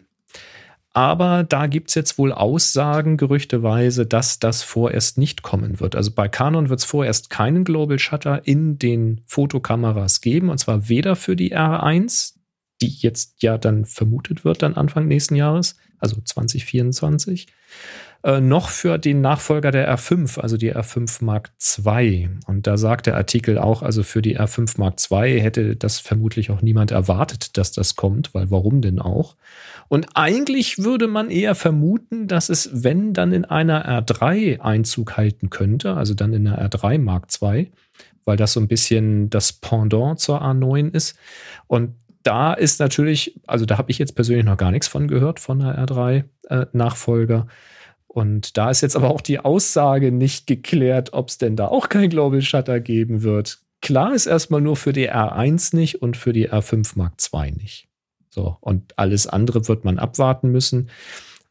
Aber 0.94 1.44
da 1.44 1.68
gibt 1.68 1.90
es 1.90 1.96
jetzt 1.96 2.18
wohl 2.18 2.32
Aussagen, 2.32 3.18
gerüchteweise, 3.18 4.06
dass 4.08 4.40
das 4.40 4.64
vorerst 4.64 5.18
nicht 5.18 5.44
kommen 5.44 5.80
wird. 5.80 5.96
Also 5.96 6.12
bei 6.12 6.28
Canon 6.28 6.70
wird 6.70 6.80
es 6.80 6.86
vorerst 6.86 7.30
keinen 7.30 7.64
Global 7.64 8.00
Shutter 8.00 8.48
in 8.48 8.80
den 8.80 9.22
Fotokameras 9.28 10.22
geben, 10.22 10.50
und 10.50 10.58
zwar 10.58 10.90
weder 10.90 11.16
für 11.16 11.36
die 11.36 11.56
R1, 11.56 12.34
die 12.82 12.88
jetzt 12.88 13.44
ja 13.44 13.58
dann 13.58 13.86
vermutet 13.86 14.44
wird, 14.44 14.64
dann 14.64 14.76
Anfang 14.76 15.08
nächsten 15.08 15.36
Jahres, 15.36 15.76
also 16.00 16.22
2024, 16.22 17.48
äh, 18.22 18.42
noch 18.42 18.70
für 18.70 18.98
den 18.98 19.22
Nachfolger 19.22 19.72
der 19.72 19.90
R5, 19.96 20.40
also 20.40 20.58
die 20.58 20.76
R5 20.76 21.24
Mark 21.24 21.52
II. 21.86 22.30
Und 22.48 22.68
da 22.68 22.76
sagt 22.76 23.06
der 23.08 23.16
Artikel 23.16 23.58
auch, 23.58 23.82
also 23.82 24.04
für 24.04 24.22
die 24.22 24.38
R5 24.38 24.74
Mark 24.78 24.96
II 25.10 25.40
hätte 25.40 25.78
das 25.78 26.00
vermutlich 26.00 26.52
auch 26.52 26.62
niemand 26.62 26.92
erwartet, 26.92 27.58
dass 27.58 27.72
das 27.72 27.96
kommt, 27.96 28.34
weil 28.34 28.52
warum 28.52 28.82
denn 28.82 29.00
auch? 29.00 29.36
Und 29.88 30.08
eigentlich 30.16 30.80
würde 30.80 31.08
man 31.08 31.32
eher 31.32 31.56
vermuten, 31.56 32.28
dass 32.28 32.50
es, 32.50 32.70
wenn 32.84 33.14
dann 33.14 33.32
in 33.32 33.46
einer 33.46 33.88
R3 33.88 34.60
Einzug 34.60 35.16
halten 35.16 35.50
könnte, 35.50 35.96
also 35.96 36.14
dann 36.14 36.34
in 36.34 36.46
einer 36.48 36.70
R3 36.70 37.00
Mark 37.00 37.28
II, 37.42 37.72
weil 38.26 38.38
das 38.38 38.54
so 38.54 38.60
ein 38.60 38.68
bisschen 38.68 39.30
das 39.30 39.54
Pendant 39.54 40.20
zur 40.20 40.42
A9 40.44 40.94
ist. 40.94 41.18
Und 41.68 41.96
da 42.24 42.54
ist 42.54 42.80
natürlich, 42.80 43.40
also 43.48 43.66
da 43.66 43.78
habe 43.78 43.92
ich 43.92 43.98
jetzt 43.98 44.14
persönlich 44.14 44.46
noch 44.46 44.58
gar 44.58 44.72
nichts 44.72 44.88
von 44.88 45.08
gehört, 45.08 45.40
von 45.40 45.60
der 45.60 45.88
R3-Nachfolger. 45.88 47.48
Und 48.12 48.58
da 48.58 48.72
ist 48.72 48.82
jetzt 48.82 48.96
aber 48.96 49.12
auch 49.12 49.22
die 49.22 49.40
Aussage 49.40 50.12
nicht 50.12 50.48
geklärt, 50.48 51.14
ob 51.14 51.30
es 51.30 51.38
denn 51.38 51.56
da 51.56 51.68
auch 51.68 51.90
kein 51.90 52.10
Global 52.10 52.42
Shutter 52.42 52.80
geben 52.80 53.22
wird. 53.22 53.60
Klar 53.82 54.16
ist 54.16 54.26
erstmal 54.26 54.62
nur 54.62 54.76
für 54.76 54.94
die 54.94 55.12
R1 55.12 55.76
nicht 55.76 56.02
und 56.02 56.18
für 56.18 56.34
die 56.34 56.50
R5 56.50 56.94
Mark 56.96 57.14
II 57.32 57.52
nicht. 57.52 57.88
So, 58.32 58.58
und 58.62 58.98
alles 58.98 59.28
andere 59.28 59.68
wird 59.68 59.86
man 59.86 60.00
abwarten 60.00 60.50
müssen. 60.50 60.90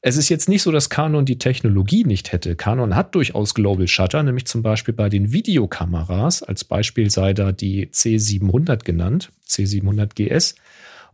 Es 0.00 0.16
ist 0.16 0.28
jetzt 0.28 0.48
nicht 0.48 0.62
so, 0.62 0.72
dass 0.72 0.90
Canon 0.90 1.24
die 1.24 1.38
Technologie 1.38 2.04
nicht 2.04 2.32
hätte. 2.32 2.56
Canon 2.56 2.96
hat 2.96 3.14
durchaus 3.14 3.54
Global 3.54 3.86
Shutter, 3.86 4.22
nämlich 4.24 4.46
zum 4.46 4.62
Beispiel 4.62 4.94
bei 4.94 5.08
den 5.08 5.32
Videokameras. 5.32 6.42
Als 6.42 6.64
Beispiel 6.64 7.08
sei 7.10 7.34
da 7.34 7.52
die 7.52 7.86
C700 7.86 8.84
genannt, 8.84 9.30
C700 9.46 10.14
GS. 10.14 10.56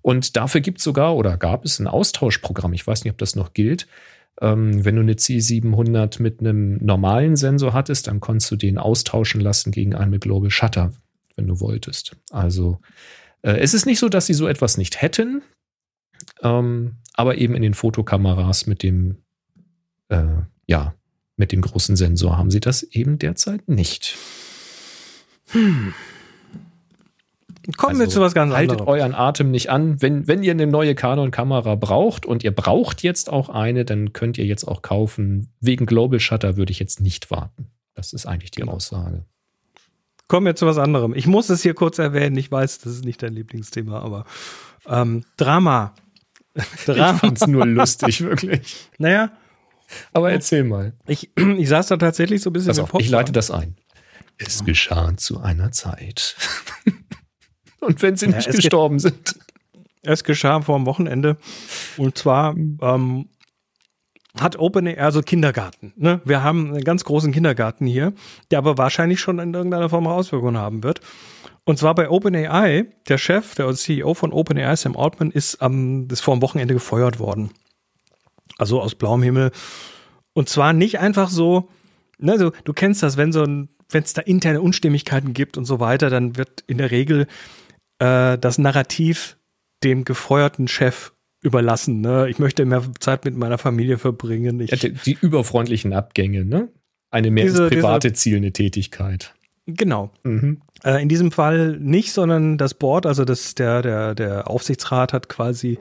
Und 0.01 0.37
dafür 0.37 0.63
gibt 0.63 0.79
es 0.79 0.85
sogar 0.85 1.17
oder 1.17 1.37
gab 1.37 1.65
es 1.65 1.79
ein 1.79 1.87
Austauschprogramm. 1.87 2.73
Ich 2.73 2.87
weiß 2.87 3.05
nicht, 3.05 3.13
ob 3.13 3.19
das 3.19 3.37
noch 3.37 3.53
gilt. 3.53 3.87
Ähm, 4.41 4.85
wenn 4.85 4.97
du 4.97 5.03
eine 5.03 5.15
C700 5.15 6.21
mit 6.21 6.41
einem 6.41 6.79
normalen 6.85 7.37
Sensor 7.37 7.73
hattest, 7.73 8.09
dann 8.09 8.21
konntest 8.21 8.51
du 8.51 8.57
den 8.57 8.79
austauschen 8.79 9.41
lassen 9.41 9.71
gegen 9.71 9.95
einen 9.95 10.11
mit 10.11 10.23
Global 10.23 10.51
Shutter, 10.51 10.93
wenn 11.37 11.47
du 11.47 11.61
wolltest. 11.61 12.17
Also 12.31 12.81
äh, 13.43 13.59
es 13.59 13.75
ist 13.75 13.87
nicht 13.87 13.99
so, 13.99 14.09
dass 14.09 14.27
sie 14.27 14.35
so 14.35 14.49
etwas 14.49 14.77
nicht 14.77 15.01
hätten, 15.01 15.43
ähm, 16.43 16.97
aber 17.15 17.39
eben 17.39 17.55
in 17.55 17.63
den 17.63 17.75
Fotokameras 17.75 18.67
mit 18.67 18.83
dem, 18.83 19.19
äh, 20.09 20.27
ja, 20.67 20.95
mit 21.37 21.53
dem 21.53 21.61
großen 21.61 21.97
Sensor 21.97 22.37
haben 22.37 22.51
sie 22.51 22.61
das 22.61 22.83
eben 22.83 23.19
derzeit 23.19 23.69
nicht. 23.69 24.17
Kommen 27.77 27.97
wir 27.99 28.05
Also, 28.05 28.15
zu 28.17 28.21
was 28.21 28.35
ganz 28.35 28.53
Haltet 28.53 28.81
anderem. 28.81 28.89
euren 28.89 29.15
Atem 29.15 29.51
nicht 29.51 29.71
an. 29.71 30.01
Wenn, 30.03 30.27
wenn 30.29 30.43
ihr 30.43 30.53
eine 30.53 30.67
neue 30.67 30.95
Canon-Kamera 30.95 31.75
braucht 31.77 32.27
und 32.27 32.45
ihr 32.45 32.51
braucht 32.55 33.03
jetzt 33.03 33.31
auch 33.31 33.49
eine, 33.49 33.85
dann 33.85 34.13
könnt 34.13 34.37
ihr 34.39 34.45
jetzt 34.45 34.65
auch 34.65 34.83
kaufen. 34.83 35.53
Wegen 35.61 35.87
Global 35.87 36.21
Shutter 36.21 36.57
würde 36.57 36.73
ich 36.73 36.79
jetzt 36.79 37.01
nicht 37.01 37.31
warten. 37.31 37.71
Das 37.95 38.13
ist 38.13 38.27
eigentlich 38.27 38.51
die 38.51 38.61
Genau. 38.61 38.73
Aussage. 38.73 39.25
Kommen 40.29 40.47
wir 40.47 40.57
zu 40.57 40.67
was 40.67 40.79
anderem. 40.79 41.15
Ich 41.15 41.27
muss 41.27 41.49
es 41.51 41.63
hier 41.63 41.75
kurz 41.75 41.99
erwähnen. 41.99 42.37
Ich 42.37 42.51
weiß, 42.51 42.79
das 42.81 42.93
ist 42.95 43.05
nicht 43.05 43.23
dein 43.23 43.35
Lieblingsthema, 43.35 44.01
aber 44.01 44.25
ähm, 44.87 45.25
Drama. 45.37 45.95
Ich 46.55 46.65
Drama. 46.87 47.19
fand's 47.19 47.47
nur 47.47 47.67
lustig, 47.67 48.21
wirklich. 48.23 48.89
Naja, 48.99 49.31
Aber 50.13 50.31
erzähl 50.33 50.65
mal. 50.65 50.95
ich, 51.07 51.31
ich 51.59 51.69
saß 51.69 51.89
da 51.89 51.97
tatsächlich 51.99 52.43
so 52.43 52.51
ein 52.51 52.53
bisschen 52.55 52.69
Pass 52.69 52.79
auf, 52.81 52.95
ich 52.99 53.09
leite 53.11 53.33
das 53.33 53.51
ein. 53.51 53.77
Es 54.39 54.65
geschah 54.65 55.17
zu 55.17 55.41
einer 55.41 55.71
Zeit. 55.73 56.37
Und 57.85 58.03
wenn 58.03 58.17
sie 58.17 58.27
Ja, 58.27 58.37
nicht 58.37 58.51
gestorben 58.51 58.99
sind. 58.99 59.39
Es 60.03 60.25
geschah 60.25 60.61
vor 60.61 60.79
dem 60.79 60.87
Wochenende. 60.87 61.37
Und 61.97 62.19
zwar 62.19 62.55
ähm, 62.57 63.29
hat 64.39 64.59
OpenAI, 64.59 64.99
also 64.99 65.23
Kindergarten. 65.23 65.93
Ne? 65.97 66.21
Wir 66.25 66.43
haben 66.43 66.75
einen 66.75 66.85
ganz 66.85 67.05
großen 67.05 67.33
Kindergarten 67.33 67.87
hier, 67.87 68.13
der 68.51 68.59
aber 68.59 68.77
wahrscheinlich 68.77 69.21
schon 69.21 69.39
in 69.39 69.55
irgendeiner 69.55 69.89
Form 69.89 70.07
Auswirkungen 70.07 70.59
haben 70.59 70.83
wird. 70.83 71.01
Und 71.65 71.79
zwar 71.79 71.95
bei 71.95 72.11
OpenAI, 72.11 72.87
der 73.09 73.19
Chef, 73.19 73.55
der 73.55 73.73
CEO 73.75 74.13
von 74.15 74.33
OpenAI, 74.33 74.77
Sam 74.77 74.97
Altman, 74.97 75.31
ist 75.31 75.63
am, 75.63 76.09
ist 76.11 76.21
vor 76.21 76.37
dem 76.37 76.43
Wochenende 76.43 76.75
gefeuert 76.75 77.19
worden. 77.19 77.51
Also 78.59 78.81
aus 78.83 78.95
blauem 78.95 79.23
Himmel. 79.23 79.51
Und 80.35 80.49
zwar 80.49 80.73
nicht 80.73 80.99
einfach 80.99 81.31
so, 81.31 81.69
ne, 82.19 82.39
so, 82.39 82.53
du 82.65 82.73
kennst 82.73 83.03
das, 83.03 83.17
wenn 83.17 83.33
so 83.33 83.45
ein, 83.45 83.69
wenn 83.89 84.03
es 84.03 84.13
da 84.13 84.23
interne 84.23 84.61
Unstimmigkeiten 84.61 85.33
gibt 85.33 85.57
und 85.57 85.65
so 85.65 85.81
weiter, 85.81 86.11
dann 86.11 86.37
wird 86.37 86.65
in 86.67 86.79
der 86.79 86.91
Regel 86.91 87.27
äh, 87.99 88.39
das 88.39 88.59
Narrativ 88.59 89.37
dem 89.83 90.05
gefeuerten 90.05 90.69
Chef 90.69 91.13
überlassen. 91.43 92.01
Ne? 92.01 92.29
Ich 92.29 92.39
möchte 92.39 92.65
mehr 92.65 92.83
Zeit 93.01 93.25
mit 93.25 93.37
meiner 93.37 93.59
Familie 93.59 93.99
verbringen. 93.99 94.61
Ich, 94.61 94.71
ja, 94.71 94.77
die, 94.77 94.93
die, 94.93 95.19
überfreundlichen 95.21 95.93
Abgänge, 95.93 96.45
ne? 96.45 96.69
Eine 97.11 97.31
mehr 97.31 97.45
diese, 97.45 97.69
Private 97.69 98.11
diese, 98.11 98.21
zielende 98.21 98.53
Tätigkeit. 98.53 99.35
Genau. 99.67 100.11
Mhm. 100.25 100.63
Äh, 100.83 101.03
in 101.03 101.09
diesem 101.09 101.31
Fall 101.31 101.79
nicht, 101.79 102.13
sondern 102.13 102.59
das 102.59 102.75
Board, 102.75 103.07
also 103.07 103.25
das, 103.25 103.55
der, 103.55 103.83
der, 103.83 104.15
der 104.15 104.51
Aufsichtsrat 104.51 105.13
hat 105.13 105.29
quasi 105.29 105.79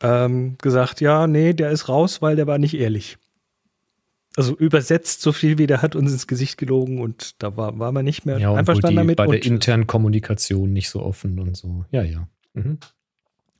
ähm, 0.00 0.56
gesagt, 0.62 1.00
ja, 1.00 1.26
nee, 1.26 1.52
der 1.52 1.70
ist 1.70 1.88
raus, 1.88 2.22
weil 2.22 2.36
der 2.36 2.46
war 2.46 2.58
nicht 2.58 2.74
ehrlich. 2.74 3.18
Also 4.36 4.56
übersetzt 4.56 5.20
so 5.20 5.32
viel 5.32 5.58
wie 5.58 5.66
der 5.66 5.80
hat 5.80 5.94
uns 5.94 6.12
ins 6.12 6.26
Gesicht 6.26 6.58
gelogen 6.58 7.00
und 7.00 7.40
da 7.42 7.56
war, 7.56 7.78
war 7.78 7.92
man 7.92 8.04
nicht 8.04 8.26
mehr 8.26 8.38
ja, 8.38 8.52
einverstanden 8.52 8.96
damit. 8.96 9.16
Bei 9.16 9.26
der 9.26 9.44
internen 9.44 9.86
Kommunikation 9.86 10.72
nicht 10.72 10.90
so 10.90 11.02
offen 11.02 11.38
und 11.38 11.56
so. 11.56 11.84
Ja, 11.92 12.02
ja. 12.02 12.28
Mhm. 12.54 12.78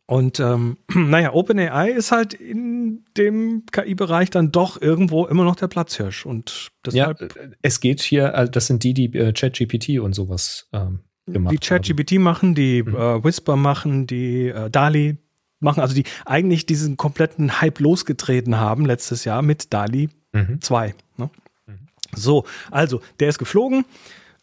Und 0.06 0.38
ähm, 0.40 0.76
naja, 0.94 1.32
OpenAI 1.32 1.90
ist 1.90 2.12
halt 2.12 2.34
in 2.34 3.04
dem 3.16 3.64
KI-Bereich 3.70 4.30
dann 4.30 4.52
doch 4.52 4.80
irgendwo 4.80 5.26
immer 5.26 5.44
noch 5.44 5.56
der 5.56 5.68
Platzhirsch. 5.68 6.26
Und 6.26 6.72
deshalb 6.84 7.20
ja, 7.20 7.28
es 7.62 7.80
geht 7.80 8.02
hier, 8.02 8.34
äh, 8.34 8.50
das 8.50 8.66
sind 8.66 8.82
die, 8.82 8.94
die 8.94 9.16
äh, 9.16 9.32
ChatGPT 9.32 10.00
und 10.00 10.14
sowas 10.14 10.68
ähm, 10.72 11.00
gemacht 11.26 11.52
Die 11.52 11.58
ChatGPT 11.58 12.18
machen, 12.18 12.54
die 12.54 12.82
mhm. 12.82 12.96
äh, 12.96 13.24
Whisper 13.24 13.56
machen, 13.56 14.06
die 14.06 14.48
äh, 14.48 14.70
DALI 14.70 15.18
machen, 15.60 15.80
also 15.80 15.94
die 15.94 16.04
eigentlich 16.26 16.66
diesen 16.66 16.96
kompletten 16.96 17.60
Hype 17.60 17.80
losgetreten 17.80 18.58
haben 18.58 18.84
letztes 18.84 19.24
Jahr 19.24 19.40
mit 19.40 19.72
DALI 19.72 20.10
2. 20.60 20.88
Mhm. 20.88 20.94
Ne? 21.16 21.30
Mhm. 21.66 21.78
So, 22.14 22.44
also 22.70 23.00
der 23.20 23.28
ist 23.28 23.38
geflogen 23.38 23.84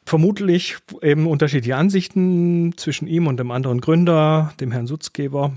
vermutlich 0.06 0.78
eben 1.02 1.28
unterschiedliche 1.28 1.76
Ansichten 1.76 2.74
zwischen 2.78 3.08
ihm 3.08 3.28
und 3.28 3.38
dem 3.38 3.52
anderen 3.52 3.82
Gründer, 3.82 4.54
dem 4.60 4.72
Herrn 4.72 4.88
Sutzgeber. 4.88 5.54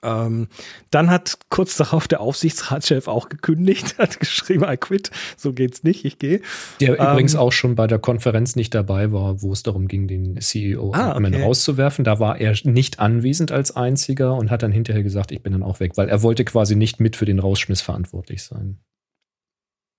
Ähm, 0.00 0.46
dann 0.92 1.10
hat 1.10 1.38
kurz 1.48 1.76
darauf 1.76 2.06
der 2.06 2.20
Aufsichtsratschef 2.20 3.08
auch 3.08 3.28
gekündigt, 3.28 3.98
hat 3.98 4.20
geschrieben, 4.20 4.64
I 4.64 4.76
quit, 4.76 5.10
so 5.36 5.52
geht's 5.52 5.82
nicht, 5.82 6.04
ich 6.04 6.20
gehe. 6.20 6.40
Der 6.80 7.00
ähm, 7.00 7.06
übrigens 7.06 7.34
auch 7.34 7.50
schon 7.50 7.74
bei 7.74 7.88
der 7.88 7.98
Konferenz 7.98 8.54
nicht 8.54 8.74
dabei 8.74 9.10
war, 9.10 9.42
wo 9.42 9.52
es 9.52 9.64
darum 9.64 9.88
ging, 9.88 10.06
den 10.06 10.40
CEO 10.40 10.92
ah, 10.94 11.16
okay. 11.16 11.42
rauszuwerfen. 11.42 12.04
Da 12.04 12.20
war 12.20 12.40
er 12.40 12.54
nicht 12.62 13.00
anwesend 13.00 13.50
als 13.50 13.74
einziger 13.74 14.34
und 14.36 14.52
hat 14.52 14.62
dann 14.62 14.70
hinterher 14.70 15.02
gesagt, 15.02 15.32
ich 15.32 15.42
bin 15.42 15.52
dann 15.52 15.64
auch 15.64 15.80
weg, 15.80 15.92
weil 15.96 16.08
er 16.08 16.22
wollte 16.22 16.44
quasi 16.44 16.76
nicht 16.76 17.00
mit 17.00 17.16
für 17.16 17.24
den 17.24 17.40
Rausschmiss 17.40 17.80
verantwortlich 17.80 18.44
sein. 18.44 18.78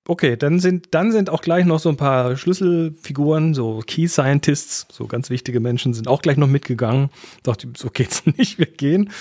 Okay, 0.10 0.38
dann 0.38 0.60
sind, 0.60 0.88
dann 0.96 1.12
sind 1.12 1.30
auch 1.30 1.42
gleich 1.42 1.66
noch 1.66 1.78
so 1.78 1.88
ein 1.88 1.96
paar 1.96 2.36
Schlüsselfiguren, 2.36 3.54
so 3.54 3.84
Key 3.86 4.08
Scientists, 4.08 4.88
so 4.92 5.06
ganz 5.06 5.30
wichtige 5.30 5.60
Menschen, 5.60 5.94
sind 5.94 6.08
auch 6.08 6.24
gleich 6.24 6.38
noch 6.38 6.48
mitgegangen. 6.48 7.12
Dachte, 7.44 7.68
so 7.78 7.92
geht's 7.92 8.26
nicht, 8.38 8.58
wir 8.58 8.66
gehen. 8.66 9.12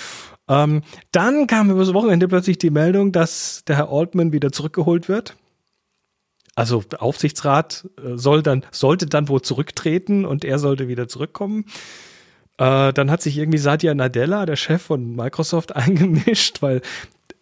Ähm, 0.47 0.81
dann 1.11 1.45
kam 1.45 1.69
über 1.69 1.81
das 1.81 1.93
Wochenende 1.93 2.27
plötzlich 2.27 2.57
die 2.57 2.71
Meldung, 2.71 3.11
dass 3.11 3.63
der 3.67 3.75
Herr 3.75 3.91
Altman 3.91 4.33
wieder 4.33 4.51
zurückgeholt 4.51 5.07
wird. 5.07 5.35
Also 6.55 6.81
der 6.81 7.03
Aufsichtsrat 7.03 7.87
äh, 8.03 8.17
soll 8.17 8.41
dann, 8.41 8.65
sollte 8.71 9.05
dann 9.05 9.27
wohl 9.27 9.43
zurücktreten 9.43 10.25
und 10.25 10.43
er 10.43 10.57
sollte 10.57 10.87
wieder 10.87 11.07
zurückkommen. 11.07 11.65
Äh, 12.57 12.93
dann 12.93 13.11
hat 13.11 13.21
sich 13.21 13.37
irgendwie 13.37 13.59
Satya 13.59 13.93
Nadella, 13.93 14.47
der 14.47 14.55
Chef 14.55 14.81
von 14.81 15.15
Microsoft, 15.15 15.75
eingemischt, 15.75 16.63
weil 16.63 16.81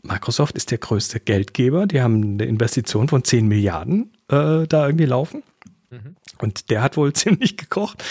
Microsoft 0.08 0.56
ist 0.56 0.72
der 0.72 0.78
größte 0.78 1.20
Geldgeber. 1.20 1.86
Die 1.86 2.02
haben 2.02 2.24
eine 2.24 2.46
Investition 2.46 3.08
von 3.08 3.24
10 3.24 3.48
Milliarden 3.48 4.14
äh, 4.30 4.68
da 4.68 4.86
irgendwie 4.86 5.06
laufen. 5.06 5.44
Mhm. 5.90 6.16
Und 6.40 6.70
der 6.70 6.82
hat 6.82 6.98
wohl 6.98 7.14
ziemlich 7.14 7.58
gekocht. 7.58 8.04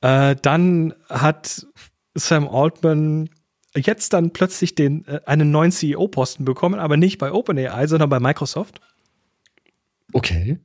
Äh, 0.00 0.36
dann 0.40 0.94
hat 1.08 1.66
Sam 2.14 2.48
Altman 2.48 3.30
jetzt 3.76 4.12
dann 4.12 4.32
plötzlich 4.32 4.74
den, 4.74 5.06
äh, 5.06 5.20
einen 5.26 5.50
neuen 5.50 5.72
CEO-Posten 5.72 6.44
bekommen, 6.44 6.78
aber 6.78 6.96
nicht 6.96 7.18
bei 7.18 7.32
OpenAI, 7.32 7.86
sondern 7.86 8.10
bei 8.10 8.20
Microsoft. 8.20 8.80
Okay. 10.12 10.58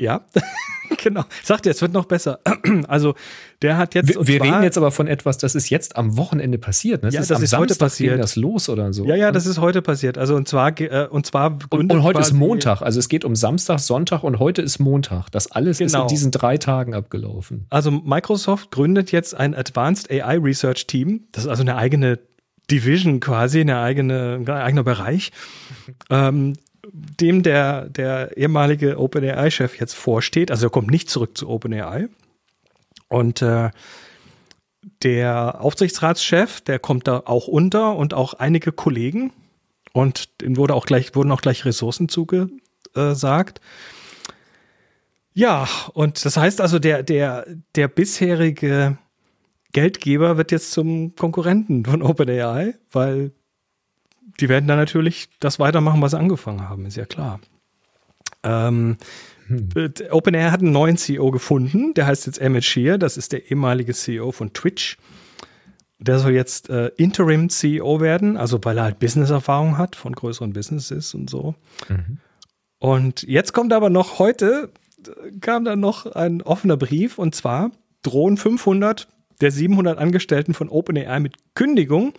Ja, 0.00 0.24
genau. 1.02 1.24
Sagt 1.42 1.66
er, 1.66 1.72
es 1.72 1.82
wird 1.82 1.92
noch 1.92 2.04
besser. 2.04 2.40
Also, 2.86 3.14
der 3.62 3.76
hat 3.76 3.94
jetzt. 3.94 4.08
Wir, 4.08 4.26
wir 4.26 4.42
reden 4.42 4.62
jetzt 4.62 4.76
aber 4.76 4.90
von 4.90 5.08
etwas, 5.08 5.38
das 5.38 5.54
ist 5.54 5.68
jetzt 5.70 5.96
am 5.96 6.16
Wochenende 6.16 6.58
passiert. 6.58 7.02
Ne? 7.02 7.08
Das 7.08 7.14
ja, 7.14 7.20
ist 7.20 7.30
das 7.30 7.42
ist 7.42 7.50
Samstag 7.50 7.70
heute 7.70 7.78
passiert. 7.78 8.20
Das 8.20 8.36
los 8.36 8.68
oder 8.68 8.92
so. 8.92 9.04
Ja, 9.04 9.16
ja, 9.16 9.32
das 9.32 9.46
ist 9.46 9.58
heute 9.58 9.82
passiert. 9.82 10.16
Also, 10.18 10.36
und 10.36 10.46
zwar, 10.46 10.78
äh, 10.80 11.08
und 11.10 11.26
zwar. 11.26 11.58
Und, 11.70 11.92
und 11.92 12.02
heute 12.02 12.20
ist 12.20 12.32
Montag. 12.32 12.82
Also, 12.82 12.98
es 12.98 13.08
geht 13.08 13.24
um 13.24 13.34
Samstag, 13.34 13.80
Sonntag 13.80 14.22
und 14.22 14.38
heute 14.38 14.62
ist 14.62 14.78
Montag. 14.78 15.30
Das 15.30 15.50
alles 15.50 15.78
genau. 15.78 15.86
ist 15.86 15.92
in 15.92 15.98
genau. 15.98 16.08
diesen 16.08 16.30
drei 16.30 16.58
Tagen 16.58 16.94
abgelaufen. 16.94 17.66
Also, 17.70 17.90
Microsoft 17.90 18.70
gründet 18.70 19.10
jetzt 19.10 19.34
ein 19.34 19.54
Advanced 19.54 20.10
AI 20.10 20.38
Research 20.38 20.86
Team. 20.86 21.26
Das 21.32 21.44
ist 21.44 21.50
also 21.50 21.62
eine 21.62 21.76
eigene 21.76 22.18
Division 22.70 23.20
quasi, 23.20 23.60
eine 23.60 23.80
eigene, 23.80 24.34
ein 24.40 24.48
eigener 24.48 24.84
Bereich. 24.84 25.32
ähm, 26.10 26.54
dem 26.92 27.42
der, 27.42 27.88
der 27.88 28.36
ehemalige 28.36 28.98
OpenAI-Chef 28.98 29.78
jetzt 29.78 29.94
vorsteht. 29.94 30.50
Also 30.50 30.66
er 30.66 30.70
kommt 30.70 30.90
nicht 30.90 31.10
zurück 31.10 31.36
zu 31.36 31.48
OpenAI. 31.48 32.08
Und 33.08 33.42
äh, 33.42 33.70
der 35.02 35.60
Aufsichtsratschef, 35.60 36.60
der 36.60 36.78
kommt 36.78 37.08
da 37.08 37.22
auch 37.24 37.48
unter 37.48 37.96
und 37.96 38.14
auch 38.14 38.34
einige 38.34 38.72
Kollegen. 38.72 39.32
Und 39.92 40.40
denen 40.40 40.56
wurde 40.56 40.74
auch 40.74 40.86
gleich, 40.86 41.14
wurden 41.14 41.32
auch 41.32 41.40
gleich 41.40 41.64
Ressourcen 41.64 42.08
zugesagt. 42.08 43.60
Ja, 45.34 45.68
und 45.94 46.24
das 46.24 46.36
heißt 46.36 46.60
also, 46.60 46.78
der, 46.78 47.02
der, 47.02 47.46
der 47.74 47.88
bisherige 47.88 48.98
Geldgeber 49.72 50.36
wird 50.36 50.50
jetzt 50.50 50.72
zum 50.72 51.14
Konkurrenten 51.14 51.84
von 51.84 52.02
OpenAI, 52.02 52.74
weil 52.90 53.32
die 54.40 54.48
werden 54.48 54.68
dann 54.68 54.78
natürlich 54.78 55.28
das 55.40 55.58
weitermachen, 55.58 56.00
was 56.00 56.12
sie 56.12 56.18
angefangen 56.18 56.68
haben, 56.68 56.86
ist 56.86 56.96
ja 56.96 57.04
klar. 57.04 57.40
Ähm, 58.42 58.96
hm. 59.46 59.68
Äh, 59.74 60.10
OpenAI 60.10 60.50
hat 60.50 60.60
einen 60.60 60.72
neuen 60.72 60.96
CEO 60.96 61.30
gefunden, 61.30 61.94
der 61.94 62.06
heißt 62.06 62.26
jetzt 62.26 62.40
Emmett 62.40 62.64
Shear, 62.64 62.98
das 62.98 63.16
ist 63.16 63.32
der 63.32 63.50
ehemalige 63.50 63.94
CEO 63.94 64.32
von 64.32 64.52
Twitch. 64.52 64.98
Der 65.98 66.20
soll 66.20 66.32
jetzt 66.32 66.70
äh, 66.70 66.92
Interim 66.96 67.48
CEO 67.48 68.00
werden, 68.00 68.36
also 68.36 68.60
weil 68.62 68.78
er 68.78 68.84
halt 68.84 69.00
Business-Erfahrung 69.00 69.78
hat 69.78 69.96
von 69.96 70.14
größeren 70.14 70.52
Businesses 70.52 71.12
und 71.14 71.28
so. 71.28 71.56
Mhm. 71.88 72.18
Und 72.78 73.22
jetzt 73.24 73.52
kommt 73.52 73.72
aber 73.72 73.90
noch 73.90 74.20
heute, 74.20 74.70
kam 75.40 75.64
dann 75.64 75.80
noch 75.80 76.06
ein 76.06 76.42
offener 76.42 76.76
Brief 76.76 77.18
und 77.18 77.34
zwar 77.34 77.72
drohen 78.02 78.36
500 78.36 79.08
der 79.40 79.50
700 79.50 79.98
Angestellten 79.98 80.54
von 80.54 80.68
OpenAI 80.68 81.20
mit 81.20 81.34
Kündigung 81.54 82.12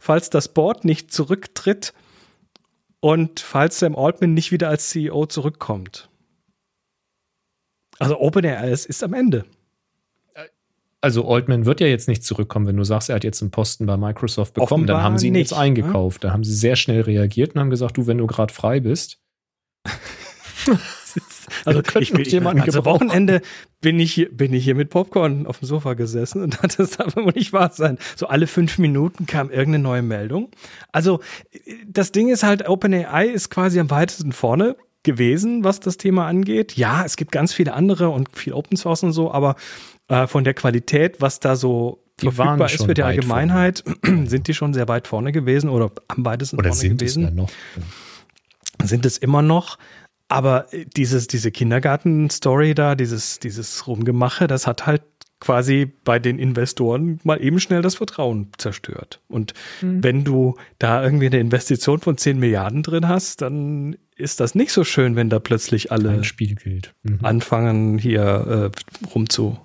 falls 0.00 0.30
das 0.30 0.48
Board 0.48 0.84
nicht 0.84 1.12
zurücktritt 1.12 1.92
und 2.98 3.38
falls 3.38 3.78
Sam 3.78 3.94
Altman 3.94 4.34
nicht 4.34 4.50
wieder 4.50 4.68
als 4.68 4.88
CEO 4.88 5.26
zurückkommt. 5.26 6.08
Also 7.98 8.18
OpenAI 8.18 8.70
ist, 8.70 8.86
ist 8.86 9.04
am 9.04 9.14
Ende. 9.14 9.44
Also 11.02 11.26
Altman 11.28 11.66
wird 11.66 11.80
ja 11.80 11.86
jetzt 11.86 12.08
nicht 12.08 12.24
zurückkommen, 12.24 12.66
wenn 12.66 12.76
du 12.76 12.84
sagst, 12.84 13.08
er 13.08 13.16
hat 13.16 13.24
jetzt 13.24 13.40
einen 13.40 13.50
Posten 13.50 13.86
bei 13.86 13.96
Microsoft 13.96 14.54
bekommen, 14.54 14.82
Offenbar 14.82 14.96
dann 14.96 15.04
haben 15.04 15.18
sie 15.18 15.28
ihn 15.28 15.34
nicht, 15.34 15.50
jetzt 15.50 15.58
eingekauft. 15.58 16.22
Ne? 16.22 16.28
Da 16.28 16.32
haben 16.32 16.44
sie 16.44 16.54
sehr 16.54 16.76
schnell 16.76 17.02
reagiert 17.02 17.54
und 17.54 17.60
haben 17.60 17.70
gesagt, 17.70 17.96
du, 17.96 18.06
wenn 18.06 18.18
du 18.18 18.26
gerade 18.26 18.52
frei 18.52 18.80
bist. 18.80 19.18
Also, 21.64 21.82
ich 21.98 22.12
bin, 22.12 22.24
jemanden 22.24 22.62
also 22.62 22.84
Wochenende 22.84 23.42
bin 23.80 23.98
ich, 24.00 24.12
hier, 24.12 24.30
bin 24.30 24.52
ich 24.52 24.64
hier 24.64 24.74
mit 24.74 24.90
Popcorn 24.90 25.46
auf 25.46 25.58
dem 25.60 25.66
Sofa 25.66 25.94
gesessen 25.94 26.42
und 26.42 26.58
das 26.78 26.90
darf 26.90 27.16
wohl 27.16 27.32
nicht 27.34 27.52
wahr 27.52 27.70
sein. 27.72 27.98
So 28.16 28.26
alle 28.26 28.46
fünf 28.46 28.78
Minuten 28.78 29.26
kam 29.26 29.50
irgendeine 29.50 29.82
neue 29.82 30.02
Meldung. 30.02 30.50
Also 30.92 31.20
das 31.86 32.12
Ding 32.12 32.28
ist 32.28 32.42
halt, 32.42 32.68
OpenAI 32.68 33.26
ist 33.26 33.50
quasi 33.50 33.80
am 33.80 33.90
weitesten 33.90 34.32
vorne 34.32 34.76
gewesen, 35.02 35.64
was 35.64 35.80
das 35.80 35.96
Thema 35.96 36.26
angeht. 36.26 36.76
Ja, 36.76 37.04
es 37.04 37.16
gibt 37.16 37.32
ganz 37.32 37.52
viele 37.52 37.72
andere 37.72 38.10
und 38.10 38.36
viel 38.36 38.52
Open 38.52 38.76
Source 38.76 39.02
und 39.02 39.12
so, 39.12 39.32
aber 39.32 39.56
äh, 40.08 40.26
von 40.26 40.44
der 40.44 40.54
Qualität, 40.54 41.20
was 41.20 41.40
da 41.40 41.56
so 41.56 42.02
die 42.20 42.30
verfügbar 42.30 42.70
ist 42.70 42.84
für 42.84 42.94
die 42.94 43.02
Allgemeinheit, 43.02 43.82
sind 44.24 44.48
die 44.48 44.54
schon 44.54 44.74
sehr 44.74 44.88
weit 44.88 45.08
vorne 45.08 45.32
gewesen 45.32 45.70
oder 45.70 45.90
am 46.08 46.24
weitesten 46.24 46.58
oder 46.58 46.72
vorne 46.72 46.96
gewesen. 46.96 47.24
Es 47.24 47.34
noch? 47.34 47.50
Sind 48.82 49.06
es 49.06 49.18
immer 49.18 49.42
noch. 49.42 49.78
Aber 50.30 50.68
dieses, 50.96 51.26
diese 51.26 51.50
Kindergarten-Story 51.50 52.74
da, 52.74 52.94
dieses, 52.94 53.40
dieses 53.40 53.88
Rumgemache, 53.88 54.46
das 54.46 54.68
hat 54.68 54.86
halt 54.86 55.02
quasi 55.40 55.90
bei 56.04 56.20
den 56.20 56.38
Investoren 56.38 57.18
mal 57.24 57.42
eben 57.42 57.58
schnell 57.58 57.82
das 57.82 57.96
Vertrauen 57.96 58.48
zerstört. 58.56 59.20
Und 59.26 59.54
mhm. 59.80 60.04
wenn 60.04 60.22
du 60.22 60.56
da 60.78 61.02
irgendwie 61.02 61.26
eine 61.26 61.40
Investition 61.40 61.98
von 61.98 62.16
10 62.16 62.38
Milliarden 62.38 62.84
drin 62.84 63.08
hast, 63.08 63.42
dann 63.42 63.96
ist 64.14 64.38
das 64.38 64.54
nicht 64.54 64.70
so 64.70 64.84
schön, 64.84 65.16
wenn 65.16 65.30
da 65.30 65.40
plötzlich 65.40 65.90
alle 65.90 66.22
mhm. 67.02 67.18
anfangen, 67.22 67.98
hier 67.98 68.70
äh, 68.72 69.06
rumzu. 69.12 69.58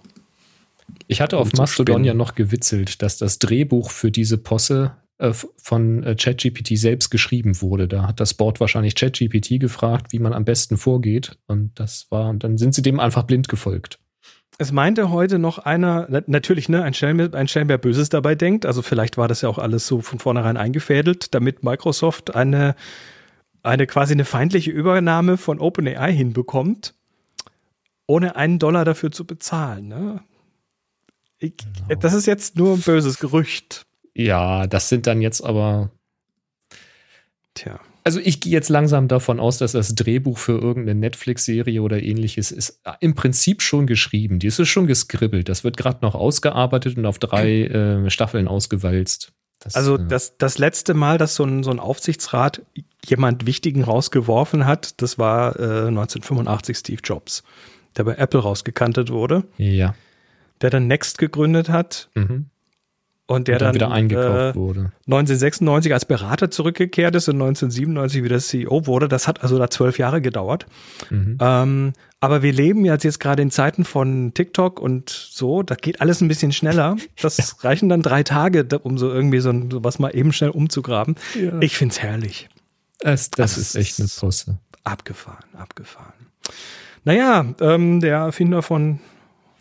Ich 1.07 1.21
hatte 1.21 1.37
auf 1.37 1.53
Mastodon 1.53 2.03
ja 2.03 2.15
noch 2.15 2.33
gewitzelt, 2.33 3.03
dass 3.03 3.17
das 3.17 3.37
Drehbuch 3.37 3.91
für 3.91 4.09
diese 4.09 4.39
Posse 4.39 4.93
äh, 4.95 5.04
von 5.19 6.03
äh, 6.03 6.15
ChatGPT 6.15 6.77
selbst 6.77 7.09
geschrieben 7.09 7.61
wurde. 7.61 7.87
Da 7.87 8.07
hat 8.07 8.19
das 8.19 8.33
Board 8.33 8.59
wahrscheinlich 8.59 8.95
ChatGPT 8.95 9.59
gefragt, 9.59 10.11
wie 10.11 10.19
man 10.19 10.33
am 10.33 10.43
besten 10.43 10.77
vorgeht. 10.77 11.37
Und 11.47 11.79
das 11.79 12.07
war, 12.09 12.29
und 12.29 12.43
dann 12.43 12.57
sind 12.57 12.75
sie 12.75 12.81
dem 12.81 12.99
einfach 12.99 13.23
blind 13.23 13.47
gefolgt. 13.47 13.99
es 14.57 14.71
meinte 14.71 15.11
heute 15.11 15.39
noch 15.39 15.57
einer, 15.59 16.07
natürlich, 16.27 16.67
ne, 16.67 16.83
ein 16.83 16.93
Schellenberg, 16.93 17.33
ein 17.33 17.47
Schellenberg 17.47 17.81
Böses 17.81 18.09
dabei 18.09 18.35
denkt. 18.35 18.65
Also 18.65 18.81
vielleicht 18.81 19.17
war 19.17 19.29
das 19.29 19.41
ja 19.41 19.49
auch 19.49 19.57
alles 19.57 19.87
so 19.87 20.01
von 20.01 20.19
vornherein 20.19 20.57
eingefädelt, 20.57 21.33
damit 21.33 21.63
Microsoft 21.63 22.35
eine, 22.35 22.75
eine 23.63 23.87
quasi 23.87 24.13
eine 24.13 24.25
feindliche 24.25 24.71
Übernahme 24.71 25.37
von 25.37 25.59
OpenAI 25.59 26.11
hinbekommt, 26.11 26.93
ohne 28.05 28.35
einen 28.35 28.59
Dollar 28.59 28.83
dafür 28.83 29.11
zu 29.11 29.25
bezahlen. 29.25 29.87
Ne? 29.87 30.21
Ich, 31.39 31.55
genau. 31.57 31.99
Das 32.01 32.13
ist 32.13 32.25
jetzt 32.25 32.57
nur 32.57 32.73
ein 32.73 32.81
böses 32.81 33.17
Gerücht. 33.17 33.84
Ja, 34.15 34.65
das 34.65 34.89
sind 34.89 35.07
dann 35.07 35.21
jetzt 35.21 35.41
aber. 35.41 35.91
Tja. 37.53 37.79
Also 38.03 38.19
ich 38.19 38.39
gehe 38.39 38.53
jetzt 38.53 38.69
langsam 38.69 39.07
davon 39.07 39.39
aus, 39.39 39.57
dass 39.57 39.71
das 39.71 39.95
Drehbuch 39.95 40.37
für 40.37 40.59
irgendeine 40.59 40.99
Netflix-Serie 40.99 41.81
oder 41.81 42.03
ähnliches 42.03 42.51
ist 42.51 42.79
im 42.99 43.15
Prinzip 43.15 43.63
schon 43.63 43.87
geschrieben. 43.87 44.37
Die 44.37 44.47
ist 44.47 44.63
schon 44.67 44.85
geskribbelt. 44.85 45.49
Das 45.49 45.63
wird 45.63 45.75
gerade 45.75 45.99
noch 46.03 46.13
ausgearbeitet 46.13 46.97
und 46.97 47.05
auf 47.07 47.17
drei 47.17 47.63
äh, 47.63 48.09
Staffeln 48.11 48.47
ausgewalzt. 48.47 49.33
Das, 49.59 49.73
also 49.73 49.97
äh, 49.97 50.05
das, 50.07 50.37
das 50.37 50.59
letzte 50.59 50.93
Mal, 50.93 51.17
dass 51.17 51.33
so 51.33 51.45
ein, 51.45 51.63
so 51.63 51.71
ein 51.71 51.79
Aufsichtsrat 51.79 52.61
jemand 53.03 53.47
Wichtigen 53.47 53.83
rausgeworfen 53.83 54.67
hat, 54.67 55.01
das 55.01 55.17
war 55.17 55.59
äh, 55.59 55.87
1985 55.87 56.77
Steve 56.77 57.01
Jobs, 57.03 57.43
der 57.97 58.03
bei 58.03 58.15
Apple 58.15 58.41
rausgekantet 58.41 59.09
wurde. 59.09 59.45
Ja. 59.57 59.95
Der 60.61 60.69
dann 60.69 60.85
Next 60.85 61.17
gegründet 61.17 61.69
hat. 61.69 62.09
Mhm 62.13 62.51
und 63.27 63.47
der 63.47 63.55
und 63.55 63.61
dann, 63.61 63.67
dann, 63.67 63.75
wieder 63.75 63.91
eingekauft 63.91 64.55
äh, 64.55 64.55
wurde. 64.55 64.91
1996 65.07 65.93
als 65.93 66.05
Berater 66.05 66.51
zurückgekehrt 66.51 67.15
ist 67.15 67.27
und 67.27 67.35
1997 67.35 68.23
wieder 68.23 68.39
CEO 68.39 68.85
wurde. 68.85 69.07
Das 69.07 69.27
hat 69.27 69.41
also 69.41 69.57
da 69.57 69.69
zwölf 69.69 69.97
Jahre 69.97 70.21
gedauert. 70.21 70.65
Mhm. 71.09 71.37
Ähm, 71.41 71.93
aber 72.19 72.43
wir 72.43 72.53
leben 72.53 72.85
jetzt, 72.85 73.03
jetzt 73.03 73.19
gerade 73.19 73.41
in 73.41 73.51
Zeiten 73.51 73.83
von 73.83 74.33
TikTok 74.33 74.79
und 74.79 75.09
so, 75.09 75.63
da 75.63 75.75
geht 75.75 76.01
alles 76.01 76.21
ein 76.21 76.27
bisschen 76.27 76.51
schneller. 76.51 76.97
Das 77.21 77.37
ja. 77.37 77.45
reichen 77.61 77.89
dann 77.89 78.01
drei 78.01 78.23
Tage, 78.23 78.67
um 78.79 78.97
so 78.97 79.11
irgendwie 79.11 79.39
so, 79.39 79.51
so 79.71 79.83
was 79.83 79.99
mal 79.99 80.15
eben 80.15 80.31
schnell 80.31 80.51
umzugraben. 80.51 81.15
Ja. 81.39 81.59
Ich 81.61 81.77
find's 81.77 82.01
herrlich. 82.01 82.49
Es, 82.99 83.29
das 83.31 83.57
also 83.57 83.61
ist 83.61 83.75
echt 83.75 83.99
eine 83.99 84.07
Posse. 84.07 84.57
Abgefahren, 84.83 85.45
abgefahren. 85.57 86.13
Naja, 87.03 87.53
ähm, 87.59 88.01
der 88.01 88.17
Erfinder 88.17 88.61
von, 88.61 88.99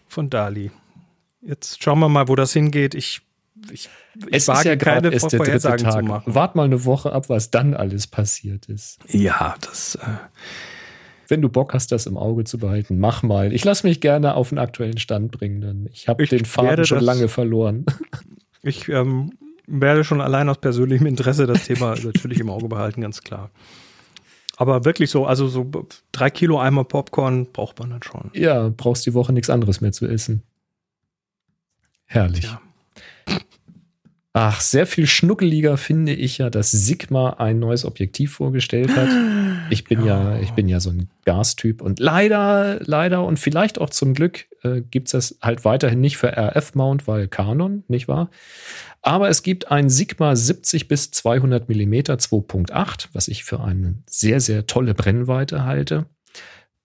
von 0.07 0.31
Dali. 0.31 0.70
Jetzt 1.42 1.83
schauen 1.83 1.98
wir 1.98 2.09
mal, 2.09 2.29
wo 2.29 2.37
das 2.37 2.53
hingeht. 2.53 2.94
Ich 2.94 3.20
ich, 3.72 3.88
ich 4.14 4.27
es 4.31 4.48
wage 4.48 4.59
ist 4.59 4.64
ja 4.64 4.77
keine 4.77 5.12
erst 5.12 5.33
der 5.33 5.40
dritte 5.40 5.77
Tag. 5.77 6.22
Wart 6.27 6.55
mal 6.57 6.64
eine 6.64 6.85
Woche 6.85 7.12
ab, 7.12 7.29
was 7.29 7.50
dann 7.50 7.74
alles 7.74 8.07
passiert 8.07 8.66
ist. 8.66 8.98
Ja, 9.09 9.55
das. 9.61 9.96
Äh 9.96 10.00
wenn 11.29 11.42
du 11.42 11.48
Bock 11.48 11.74
hast, 11.74 11.92
das 11.92 12.07
im 12.07 12.16
Auge 12.16 12.44
zu 12.44 12.59
behalten, 12.59 12.98
mach 12.98 13.22
mal. 13.22 13.53
Ich 13.53 13.64
lasse 13.64 13.87
mich 13.87 14.00
gerne 14.00 14.35
auf 14.35 14.50
den 14.50 14.59
aktuellen 14.59 14.98
Stand 14.98 15.33
bringen. 15.33 15.61
Denn 15.61 15.88
ich 15.92 16.09
habe 16.09 16.27
den 16.27 16.44
Faden 16.44 16.85
schon 16.85 16.98
das, 16.98 17.07
lange 17.07 17.29
verloren. 17.29 17.87
Ich 18.66 18.88
ähm, 18.88 19.35
werde 19.66 20.05
schon 20.05 20.22
allein 20.22 20.48
aus 20.48 20.57
persönlichem 20.57 21.07
Interesse 21.07 21.46
das 21.46 21.66
Thema 21.66 21.94
natürlich 22.03 22.40
im 22.40 22.48
Auge 22.48 22.66
behalten, 22.66 23.03
ganz 23.03 23.20
klar. 23.20 23.50
Aber 24.57 24.87
wirklich 24.87 25.11
so, 25.11 25.27
also 25.27 25.48
so 25.48 25.70
drei 26.12 26.31
Kilo 26.31 26.59
Eimer 26.59 26.85
Popcorn 26.85 27.44
braucht 27.53 27.79
man 27.79 27.90
dann 27.90 28.03
schon. 28.03 28.31
Ja, 28.33 28.70
brauchst 28.74 29.05
die 29.05 29.12
Woche 29.12 29.35
nichts 29.35 29.50
anderes 29.50 29.83
mehr 29.83 29.92
zu 29.92 30.07
essen. 30.07 30.44
Herrlich. 32.07 32.44
Ja. 32.44 32.62
Ach, 34.37 34.61
sehr 34.61 34.88
viel 34.88 35.07
schnuckeliger 35.07 35.77
finde 35.77 36.12
ich 36.12 36.38
ja, 36.38 36.51
dass 36.51 36.73
Sigma 36.73 37.35
ein 37.35 37.61
neues 37.61 37.85
Objektiv 37.85 38.33
vorgestellt 38.33 38.94
hat. 38.97 39.09
Ich 39.70 39.85
bin 39.85 40.05
ja, 40.05 40.40
ich 40.40 40.51
bin 40.51 40.68
ja 40.68 40.81
so 40.81 40.90
ein 40.90 41.09
Gastyp 41.25 41.81
und 41.81 42.01
leider, 42.01 42.81
leider 42.85 43.25
und 43.25 43.38
vielleicht 43.38 43.81
auch 43.81 43.90
zum 43.90 44.12
Glück 44.12 44.47
äh, 44.62 44.81
gibt 44.83 45.07
es 45.07 45.12
das 45.12 45.38
halt 45.40 45.64
weiterhin 45.64 46.01
nicht 46.01 46.16
für 46.16 46.37
RF-Mount, 46.37 47.07
weil 47.07 47.29
Canon, 47.29 47.85
nicht 47.87 48.09
wahr? 48.09 48.29
Aber 49.03 49.29
es 49.29 49.44
gibt 49.44 49.70
ein 49.70 49.88
Sigma 49.88 50.35
70 50.35 50.88
bis 50.88 51.12
200 51.12 51.68
mm 51.68 51.94
2.8, 51.94 53.09
was 53.12 53.29
ich 53.29 53.44
für 53.44 53.62
eine 53.62 54.03
sehr, 54.07 54.40
sehr 54.40 54.66
tolle 54.66 54.94
Brennweite 54.94 55.64
halte, 55.64 56.07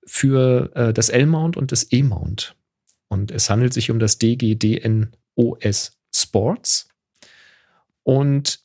für 0.05 0.69
äh, 0.75 0.93
das 0.93 1.09
L-Mount 1.09 1.57
und 1.57 1.71
das 1.71 1.91
E-Mount. 1.91 2.55
Und 3.07 3.31
es 3.31 3.49
handelt 3.49 3.73
sich 3.73 3.89
um 3.89 3.97
das 3.97 4.19
DGDN-OS 4.19 5.97
Sports. 6.13 6.88
Und 8.03 8.59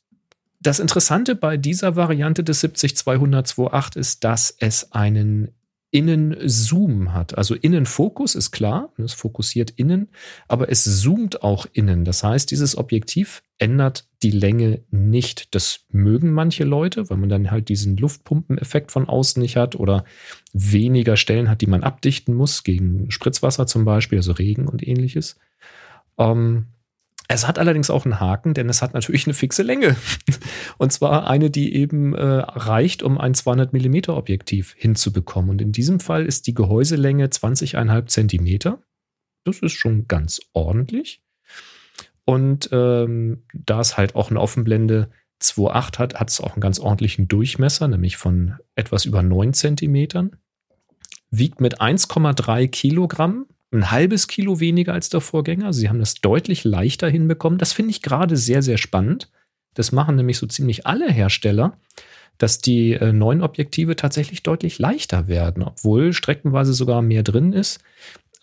das 0.59 0.79
Interessante 0.79 1.35
bei 1.35 1.57
dieser 1.57 1.95
Variante 1.95 2.43
des 2.43 2.63
70-200-28 2.63 3.97
ist, 3.97 4.23
dass 4.23 4.55
es 4.59 4.91
einen 4.91 5.51
Innenzoom 5.95 7.13
hat. 7.13 7.37
Also 7.37 7.55
Innenfokus 7.55 8.35
ist 8.35 8.51
klar, 8.51 8.91
es 8.97 9.13
fokussiert 9.13 9.71
innen, 9.71 10.09
aber 10.49 10.69
es 10.69 10.83
zoomt 10.83 11.41
auch 11.41 11.67
innen. 11.71 12.03
Das 12.03 12.21
heißt, 12.21 12.51
dieses 12.51 12.77
Objektiv 12.77 13.43
ändert 13.59 14.05
die 14.21 14.31
Länge 14.31 14.81
nicht. 14.91 15.55
Das 15.55 15.85
mögen 15.91 16.33
manche 16.33 16.65
Leute, 16.65 17.09
weil 17.09 17.15
man 17.15 17.29
dann 17.29 17.49
halt 17.49 17.69
diesen 17.69 17.95
Luftpumpeneffekt 17.95 18.91
von 18.91 19.07
außen 19.07 19.41
nicht 19.41 19.55
hat 19.55 19.77
oder 19.77 20.03
weniger 20.51 21.15
Stellen 21.15 21.49
hat, 21.49 21.61
die 21.61 21.67
man 21.67 21.83
abdichten 21.83 22.33
muss, 22.33 22.63
gegen 22.63 23.09
Spritzwasser 23.09 23.65
zum 23.65 23.85
Beispiel, 23.85 24.17
also 24.17 24.33
Regen 24.33 24.67
und 24.67 24.85
ähnliches. 24.85 25.37
Ähm, 26.17 26.65
es 27.27 27.47
hat 27.47 27.57
allerdings 27.57 27.89
auch 27.89 28.05
einen 28.05 28.19
Haken, 28.19 28.53
denn 28.53 28.69
es 28.69 28.81
hat 28.81 28.93
natürlich 28.93 29.25
eine 29.25 29.33
fixe 29.33 29.63
Länge. 29.63 29.95
Und 30.77 30.91
zwar 30.91 31.27
eine, 31.27 31.49
die 31.49 31.75
eben 31.75 32.13
äh, 32.13 32.23
reicht, 32.23 33.01
um 33.03 33.17
ein 33.17 33.33
200 33.33 33.73
mm 33.73 34.11
Objektiv 34.11 34.75
hinzubekommen. 34.77 35.49
Und 35.49 35.61
in 35.61 35.71
diesem 35.71 35.99
Fall 35.99 36.25
ist 36.25 36.47
die 36.47 36.53
Gehäuselänge 36.53 37.25
20,5 37.27 38.07
Zentimeter. 38.07 38.83
Das 39.43 39.59
ist 39.59 39.73
schon 39.73 40.07
ganz 40.07 40.41
ordentlich. 40.53 41.23
Und 42.25 42.69
ähm, 42.71 43.43
da 43.53 43.79
es 43.79 43.97
halt 43.97 44.15
auch 44.15 44.29
eine 44.29 44.41
Offenblende 44.41 45.09
2.8 45.41 45.99
hat, 45.99 46.19
hat 46.19 46.29
es 46.29 46.41
auch 46.41 46.53
einen 46.53 46.61
ganz 46.61 46.79
ordentlichen 46.79 47.27
Durchmesser, 47.27 47.87
nämlich 47.87 48.17
von 48.17 48.55
etwas 48.75 49.05
über 49.05 49.21
9 49.21 49.53
Zentimetern. 49.53 50.37
Wiegt 51.29 51.59
mit 51.59 51.81
1,3 51.81 52.67
Kilogramm 52.67 53.45
ein 53.75 53.91
halbes 53.91 54.27
Kilo 54.27 54.59
weniger 54.59 54.93
als 54.93 55.09
der 55.09 55.21
Vorgänger. 55.21 55.73
Sie 55.73 55.89
haben 55.89 55.99
das 55.99 56.15
deutlich 56.15 56.63
leichter 56.63 57.09
hinbekommen. 57.09 57.59
Das 57.59 57.73
finde 57.73 57.91
ich 57.91 58.01
gerade 58.01 58.37
sehr, 58.37 58.61
sehr 58.61 58.77
spannend. 58.77 59.29
Das 59.73 59.91
machen 59.91 60.15
nämlich 60.15 60.37
so 60.37 60.47
ziemlich 60.47 60.85
alle 60.87 61.11
Hersteller, 61.11 61.77
dass 62.37 62.59
die 62.59 62.93
äh, 62.93 63.13
neuen 63.13 63.41
Objektive 63.41 63.95
tatsächlich 63.95 64.43
deutlich 64.43 64.79
leichter 64.79 65.27
werden, 65.27 65.63
obwohl 65.63 66.13
streckenweise 66.13 66.73
sogar 66.73 67.01
mehr 67.01 67.23
drin 67.23 67.53
ist. 67.53 67.79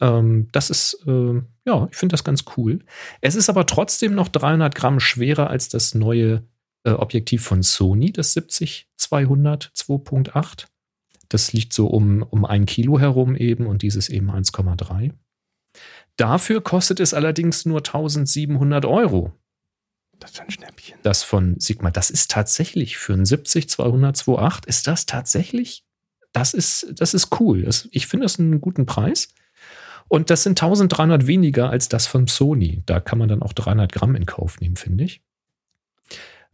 Ähm, 0.00 0.48
das 0.52 0.70
ist, 0.70 1.04
äh, 1.06 1.40
ja, 1.64 1.88
ich 1.90 1.96
finde 1.96 2.12
das 2.12 2.24
ganz 2.24 2.44
cool. 2.56 2.80
Es 3.20 3.34
ist 3.34 3.48
aber 3.48 3.66
trotzdem 3.66 4.14
noch 4.14 4.28
300 4.28 4.74
Gramm 4.74 5.00
schwerer 5.00 5.48
als 5.50 5.68
das 5.68 5.94
neue 5.94 6.42
äh, 6.84 6.90
Objektiv 6.90 7.44
von 7.44 7.62
Sony, 7.62 8.12
das 8.12 8.36
70-200 8.36 8.84
2.8. 8.98 10.66
Das 11.32 11.52
liegt 11.52 11.72
so 11.72 11.86
um, 11.86 12.22
um 12.22 12.44
ein 12.44 12.66
Kilo 12.66 12.98
herum 12.98 13.36
eben 13.36 13.66
und 13.66 13.82
dieses 13.82 14.08
eben 14.08 14.30
1,3. 14.30 15.12
Dafür 16.16 16.60
kostet 16.60 17.00
es 17.00 17.14
allerdings 17.14 17.64
nur 17.64 17.78
1700 17.78 18.84
Euro. 18.84 19.32
Das 20.18 20.32
ist 20.32 20.40
ein 20.40 20.50
Schnäppchen. 20.50 20.98
Das 21.02 21.22
von 21.22 21.58
Sigma. 21.58 21.90
Das 21.90 22.10
ist 22.10 22.30
tatsächlich 22.30 22.98
für 22.98 23.14
ein 23.14 23.24
70-200-28 23.24 24.66
ist 24.66 24.86
das 24.86 25.06
tatsächlich, 25.06 25.84
das 26.32 26.54
ist, 26.54 26.92
das 26.94 27.14
ist 27.14 27.40
cool. 27.40 27.62
Das, 27.62 27.88
ich 27.90 28.06
finde 28.06 28.26
das 28.26 28.38
einen 28.38 28.60
guten 28.60 28.86
Preis. 28.86 29.28
Und 30.08 30.28
das 30.28 30.42
sind 30.42 30.62
1300 30.62 31.26
weniger 31.26 31.70
als 31.70 31.88
das 31.88 32.06
von 32.06 32.26
Sony. 32.26 32.82
Da 32.84 33.00
kann 33.00 33.18
man 33.18 33.28
dann 33.28 33.42
auch 33.42 33.54
300 33.54 33.90
Gramm 33.90 34.14
in 34.14 34.26
Kauf 34.26 34.60
nehmen, 34.60 34.76
finde 34.76 35.04
ich. 35.04 35.22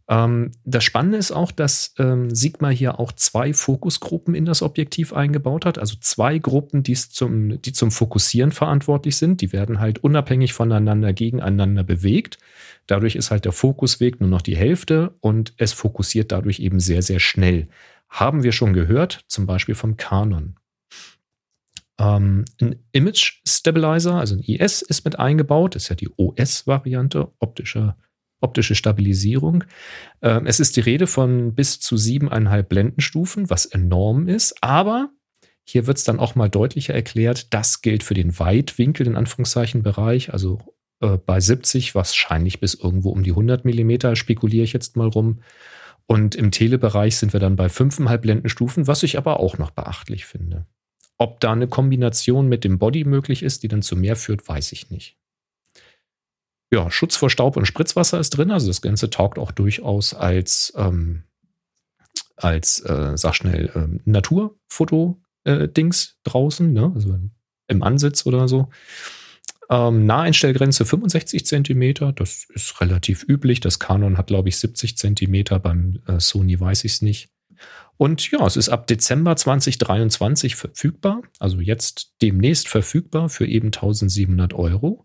Ähm, 0.09 0.51
das 0.65 0.83
Spannende 0.83 1.19
ist 1.19 1.31
auch, 1.31 1.51
dass 1.51 1.93
ähm, 1.99 2.33
Sigma 2.33 2.69
hier 2.69 2.99
auch 2.99 3.11
zwei 3.11 3.53
Fokusgruppen 3.53 4.33
in 4.33 4.43
das 4.43 4.63
Objektiv 4.63 5.13
eingebaut 5.13 5.65
hat. 5.65 5.77
Also 5.77 5.97
zwei 6.01 6.39
Gruppen, 6.39 6.83
zum, 6.83 7.61
die 7.61 7.71
zum 7.73 7.91
Fokussieren 7.91 8.51
verantwortlich 8.51 9.17
sind. 9.17 9.41
Die 9.41 9.53
werden 9.53 9.79
halt 9.79 9.99
unabhängig 10.03 10.53
voneinander 10.53 11.13
gegeneinander 11.13 11.83
bewegt. 11.83 12.39
Dadurch 12.87 13.15
ist 13.15 13.29
halt 13.29 13.45
der 13.45 13.51
Fokusweg 13.51 14.19
nur 14.19 14.29
noch 14.29 14.41
die 14.41 14.57
Hälfte 14.57 15.13
und 15.21 15.53
es 15.57 15.73
fokussiert 15.73 16.31
dadurch 16.31 16.59
eben 16.59 16.79
sehr, 16.79 17.03
sehr 17.03 17.19
schnell. 17.19 17.67
Haben 18.09 18.41
wir 18.41 18.51
schon 18.51 18.73
gehört, 18.73 19.23
zum 19.27 19.45
Beispiel 19.45 19.75
vom 19.75 19.95
Canon. 19.95 20.55
Ähm, 21.99 22.45
ein 22.59 22.77
Image 22.93 23.41
Stabilizer, 23.47 24.15
also 24.15 24.33
ein 24.33 24.41
IS, 24.41 24.81
ist 24.81 25.05
mit 25.05 25.19
eingebaut. 25.19 25.75
Das 25.75 25.83
ist 25.83 25.89
ja 25.89 25.95
die 25.95 26.09
OS-Variante, 26.17 27.31
optischer 27.37 27.95
optische 28.41 28.75
Stabilisierung. 28.75 29.63
Ähm, 30.21 30.45
es 30.45 30.59
ist 30.59 30.77
die 30.77 30.81
Rede 30.81 31.07
von 31.07 31.53
bis 31.55 31.79
zu 31.79 31.97
siebeneinhalb 31.97 32.69
Blendenstufen, 32.69 33.49
was 33.49 33.65
enorm 33.65 34.27
ist, 34.27 34.55
aber 34.61 35.09
hier 35.63 35.85
wird 35.85 35.97
es 35.97 36.03
dann 36.03 36.19
auch 36.19 36.33
mal 36.33 36.49
deutlicher 36.49 36.95
erklärt, 36.95 37.53
das 37.53 37.81
gilt 37.81 38.01
für 38.01 38.15
den 38.15 38.39
Weitwinkel, 38.39 39.05
in 39.05 39.15
Anführungszeichen, 39.15 39.83
Bereich, 39.83 40.33
also 40.33 40.57
äh, 40.99 41.17
bei 41.17 41.39
70 41.39 41.93
wahrscheinlich 41.93 42.59
bis 42.59 42.73
irgendwo 42.73 43.11
um 43.11 43.21
die 43.21 43.31
100 43.31 43.65
Millimeter, 43.65 44.15
spekuliere 44.15 44.63
ich 44.63 44.73
jetzt 44.73 44.95
mal 44.95 45.07
rum. 45.07 45.41
Und 46.07 46.33
im 46.33 46.49
Telebereich 46.49 47.17
sind 47.17 47.33
wir 47.33 47.39
dann 47.39 47.55
bei 47.55 47.67
5,5 47.67 48.17
Blendenstufen, 48.17 48.87
was 48.87 49.03
ich 49.03 49.19
aber 49.19 49.39
auch 49.39 49.59
noch 49.59 49.69
beachtlich 49.69 50.25
finde. 50.25 50.65
Ob 51.19 51.39
da 51.39 51.51
eine 51.51 51.67
Kombination 51.67 52.47
mit 52.47 52.63
dem 52.63 52.79
Body 52.79 53.03
möglich 53.03 53.43
ist, 53.43 53.61
die 53.61 53.67
dann 53.67 53.83
zu 53.83 53.95
mehr 53.95 54.15
führt, 54.15 54.47
weiß 54.47 54.71
ich 54.71 54.89
nicht. 54.89 55.18
Ja, 56.71 56.91
Schutz 56.91 57.15
vor 57.15 57.29
Staub 57.29 57.57
und 57.57 57.65
Spritzwasser 57.65 58.19
ist 58.19 58.31
drin, 58.31 58.51
also 58.51 58.67
das 58.67 58.81
Ganze 58.81 59.09
taugt 59.09 59.39
auch 59.39 59.51
durchaus 59.51 60.13
als, 60.13 60.73
ähm, 60.77 61.23
als 62.35 62.79
äh, 62.81 63.17
sag 63.17 63.35
schnell, 63.35 63.71
ähm, 63.75 64.01
Naturfoto-Dings 64.05 66.05
äh, 66.05 66.29
draußen, 66.29 66.71
ne? 66.71 66.91
also 66.93 67.17
im 67.67 67.83
Ansitz 67.83 68.25
oder 68.25 68.47
so. 68.47 68.69
Ähm, 69.71 70.05
Naheinstellgrenze 70.05 70.83
65 70.83 71.45
cm, 71.45 72.13
das 72.15 72.47
ist 72.53 72.81
relativ 72.81 73.23
üblich. 73.27 73.59
Das 73.59 73.79
Canon 73.79 74.17
hat, 74.17 74.27
glaube 74.27 74.49
ich, 74.49 74.57
70 74.57 74.97
cm, 74.97 75.43
beim 75.61 75.99
äh, 76.07 76.19
Sony 76.19 76.59
weiß 76.59 76.85
ich 76.85 76.93
es 76.93 77.01
nicht. 77.01 77.29
Und 77.97 78.31
ja, 78.31 78.45
es 78.45 78.55
ist 78.55 78.69
ab 78.69 78.87
Dezember 78.87 79.35
2023 79.35 80.55
verfügbar, 80.55 81.21
also 81.39 81.59
jetzt 81.59 82.13
demnächst 82.21 82.69
verfügbar 82.69 83.29
für 83.29 83.45
eben 83.45 83.67
1700 83.67 84.53
Euro. 84.53 85.03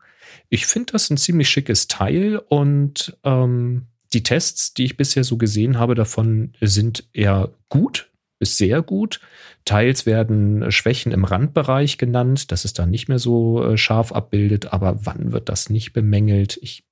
Ich 0.49 0.67
finde 0.67 0.93
das 0.93 1.11
ein 1.11 1.17
ziemlich 1.17 1.49
schickes 1.49 1.89
Teil 1.89 2.39
und 2.49 3.17
ähm, 3.25 3.87
die 4.13 4.23
Tests, 4.23 4.75
die 4.75 4.85
ich 4.85 4.97
bisher 4.97 5.25
so 5.25 5.37
gesehen 5.37 5.79
habe 5.79 5.95
davon, 5.95 6.53
sind 6.61 7.09
eher 7.13 7.51
gut 7.69 8.11
bis 8.39 8.59
sehr 8.59 8.83
gut. 8.83 9.21
Teils 9.65 10.05
werden 10.05 10.71
Schwächen 10.71 11.13
im 11.13 11.25
Randbereich 11.25 11.97
genannt, 11.97 12.53
dass 12.53 12.67
es 12.67 12.75
da 12.75 12.85
nicht 12.85 13.09
mehr 13.09 13.19
so 13.19 13.65
äh, 13.65 13.79
scharf 13.79 14.13
abbildet, 14.13 14.73
aber 14.73 15.07
wann 15.07 15.33
wird 15.33 15.49
das 15.49 15.71
nicht 15.71 15.95
bemängelt? 15.95 16.59
Ich 16.61 16.85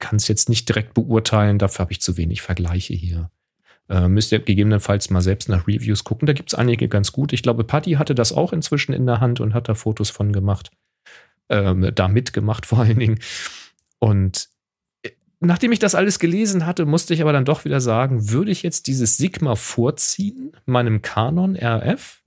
kann 0.00 0.16
es 0.16 0.26
jetzt 0.26 0.48
nicht 0.48 0.68
direkt 0.68 0.94
beurteilen, 0.94 1.58
dafür 1.58 1.84
habe 1.84 1.92
ich 1.92 2.00
zu 2.00 2.16
wenig 2.16 2.42
Vergleiche 2.42 2.94
hier. 2.94 3.30
Äh, 3.88 4.08
müsst 4.08 4.32
ihr 4.32 4.40
gegebenenfalls 4.40 5.10
mal 5.10 5.20
selbst 5.20 5.48
nach 5.48 5.68
Reviews 5.68 6.02
gucken. 6.02 6.26
Da 6.26 6.32
gibt 6.32 6.52
es 6.52 6.58
einige 6.58 6.88
ganz 6.88 7.12
gut. 7.12 7.32
Ich 7.32 7.42
glaube, 7.42 7.62
Patty 7.64 7.92
hatte 7.92 8.16
das 8.16 8.32
auch 8.32 8.52
inzwischen 8.52 8.92
in 8.92 9.06
der 9.06 9.20
Hand 9.20 9.40
und 9.40 9.54
hat 9.54 9.68
da 9.68 9.74
Fotos 9.74 10.10
von 10.10 10.32
gemacht. 10.32 10.70
Ähm, 11.48 11.90
da 11.94 12.08
mitgemacht 12.08 12.66
vor 12.66 12.80
allen 12.80 12.98
Dingen. 12.98 13.18
Und 13.98 14.48
nachdem 15.40 15.72
ich 15.72 15.78
das 15.78 15.94
alles 15.94 16.18
gelesen 16.18 16.66
hatte, 16.66 16.86
musste 16.86 17.14
ich 17.14 17.22
aber 17.22 17.32
dann 17.32 17.44
doch 17.44 17.64
wieder 17.64 17.80
sagen, 17.80 18.30
würde 18.30 18.50
ich 18.50 18.62
jetzt 18.62 18.86
dieses 18.86 19.16
Sigma 19.16 19.54
vorziehen, 19.54 20.52
meinem 20.66 21.02
Canon 21.02 21.56
RF? 21.56 22.22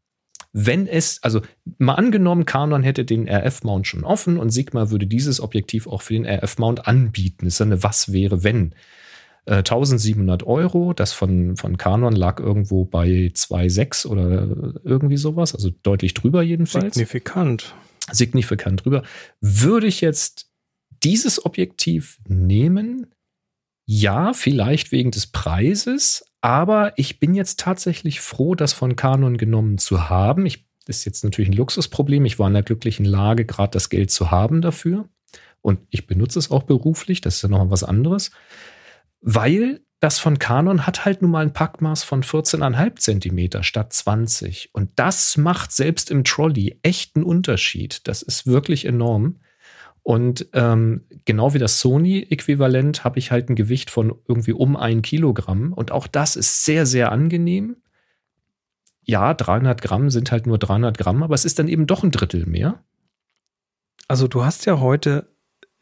Wenn 0.53 0.85
es, 0.85 1.23
also 1.23 1.41
mal 1.77 1.93
angenommen, 1.93 2.45
Canon 2.45 2.83
hätte 2.83 3.05
den 3.05 3.29
RF-Mount 3.29 3.87
schon 3.87 4.03
offen 4.03 4.37
und 4.37 4.49
Sigma 4.49 4.89
würde 4.89 5.07
dieses 5.07 5.39
Objektiv 5.39 5.87
auch 5.87 6.01
für 6.01 6.13
den 6.13 6.25
RF-Mount 6.25 6.87
anbieten. 6.87 7.45
Das 7.45 7.55
ist 7.55 7.61
eine 7.61 7.83
Was 7.83 8.11
wäre, 8.11 8.43
wenn. 8.43 8.75
Äh, 9.45 9.57
1700 9.57 10.43
Euro, 10.43 10.93
das 10.93 11.13
von, 11.13 11.55
von 11.55 11.77
Canon 11.77 12.13
lag 12.13 12.39
irgendwo 12.39 12.83
bei 12.83 13.31
2,6 13.33 14.05
oder 14.07 14.75
irgendwie 14.83 15.17
sowas, 15.17 15.55
also 15.55 15.69
deutlich 15.83 16.13
drüber 16.13 16.43
jedenfalls. 16.43 16.95
Signifikant. 16.95 17.73
Signifikant 18.11 18.85
drüber. 18.85 19.03
Würde 19.39 19.87
ich 19.87 20.01
jetzt 20.01 20.49
dieses 21.03 21.45
Objektiv 21.45 22.19
nehmen? 22.27 23.07
Ja, 23.85 24.33
vielleicht 24.33 24.91
wegen 24.91 25.11
des 25.11 25.27
Preises, 25.27 26.23
aber 26.41 26.93
ich 26.97 27.19
bin 27.19 27.33
jetzt 27.33 27.59
tatsächlich 27.59 28.21
froh, 28.21 28.55
das 28.55 28.73
von 28.73 28.95
Canon 28.95 29.37
genommen 29.37 29.77
zu 29.77 30.09
haben. 30.09 30.45
Ich, 30.45 30.65
das 30.85 30.99
ist 30.99 31.05
jetzt 31.05 31.23
natürlich 31.23 31.49
ein 31.49 31.57
Luxusproblem. 31.57 32.25
Ich 32.25 32.39
war 32.39 32.47
in 32.47 32.53
der 32.53 32.63
glücklichen 32.63 33.05
Lage, 33.05 33.45
gerade 33.45 33.71
das 33.71 33.89
Geld 33.89 34.11
zu 34.11 34.31
haben 34.31 34.61
dafür. 34.61 35.09
Und 35.61 35.79
ich 35.89 36.07
benutze 36.07 36.39
es 36.39 36.49
auch 36.49 36.63
beruflich, 36.63 37.21
das 37.21 37.35
ist 37.35 37.41
ja 37.43 37.49
noch 37.49 37.69
was 37.69 37.83
anderes. 37.83 38.31
Weil 39.21 39.81
das 40.01 40.17
von 40.17 40.39
Canon 40.39 40.87
hat 40.87 41.05
halt 41.05 41.21
nun 41.21 41.29
mal 41.29 41.43
ein 41.45 41.53
Packmaß 41.53 42.03
von 42.03 42.23
14,5 42.23 42.95
Zentimeter 42.95 43.61
statt 43.61 43.93
20. 43.93 44.71
Und 44.73 44.89
das 44.95 45.37
macht 45.37 45.71
selbst 45.71 46.09
im 46.09 46.23
Trolley 46.23 46.79
echt 46.81 47.15
einen 47.15 47.23
Unterschied. 47.23 48.07
Das 48.07 48.23
ist 48.23 48.47
wirklich 48.47 48.85
enorm. 48.85 49.37
Und 50.01 50.47
ähm, 50.53 51.05
genau 51.25 51.53
wie 51.53 51.59
das 51.59 51.79
Sony-Äquivalent 51.81 53.03
habe 53.03 53.19
ich 53.19 53.29
halt 53.29 53.49
ein 53.49 53.55
Gewicht 53.55 53.91
von 53.91 54.15
irgendwie 54.27 54.53
um 54.53 54.75
ein 54.75 55.03
Kilogramm. 55.03 55.71
Und 55.71 55.91
auch 55.91 56.07
das 56.07 56.35
ist 56.35 56.65
sehr, 56.65 56.87
sehr 56.87 57.11
angenehm. 57.11 57.77
Ja, 59.03 59.35
300 59.35 59.83
Gramm 59.83 60.09
sind 60.09 60.31
halt 60.31 60.47
nur 60.47 60.57
300 60.57 60.97
Gramm, 60.97 61.21
aber 61.21 61.35
es 61.35 61.45
ist 61.45 61.59
dann 61.59 61.67
eben 61.67 61.85
doch 61.85 62.01
ein 62.01 62.09
Drittel 62.09 62.47
mehr. 62.47 62.83
Also 64.07 64.27
du 64.27 64.43
hast 64.43 64.65
ja 64.65 64.79
heute 64.79 65.27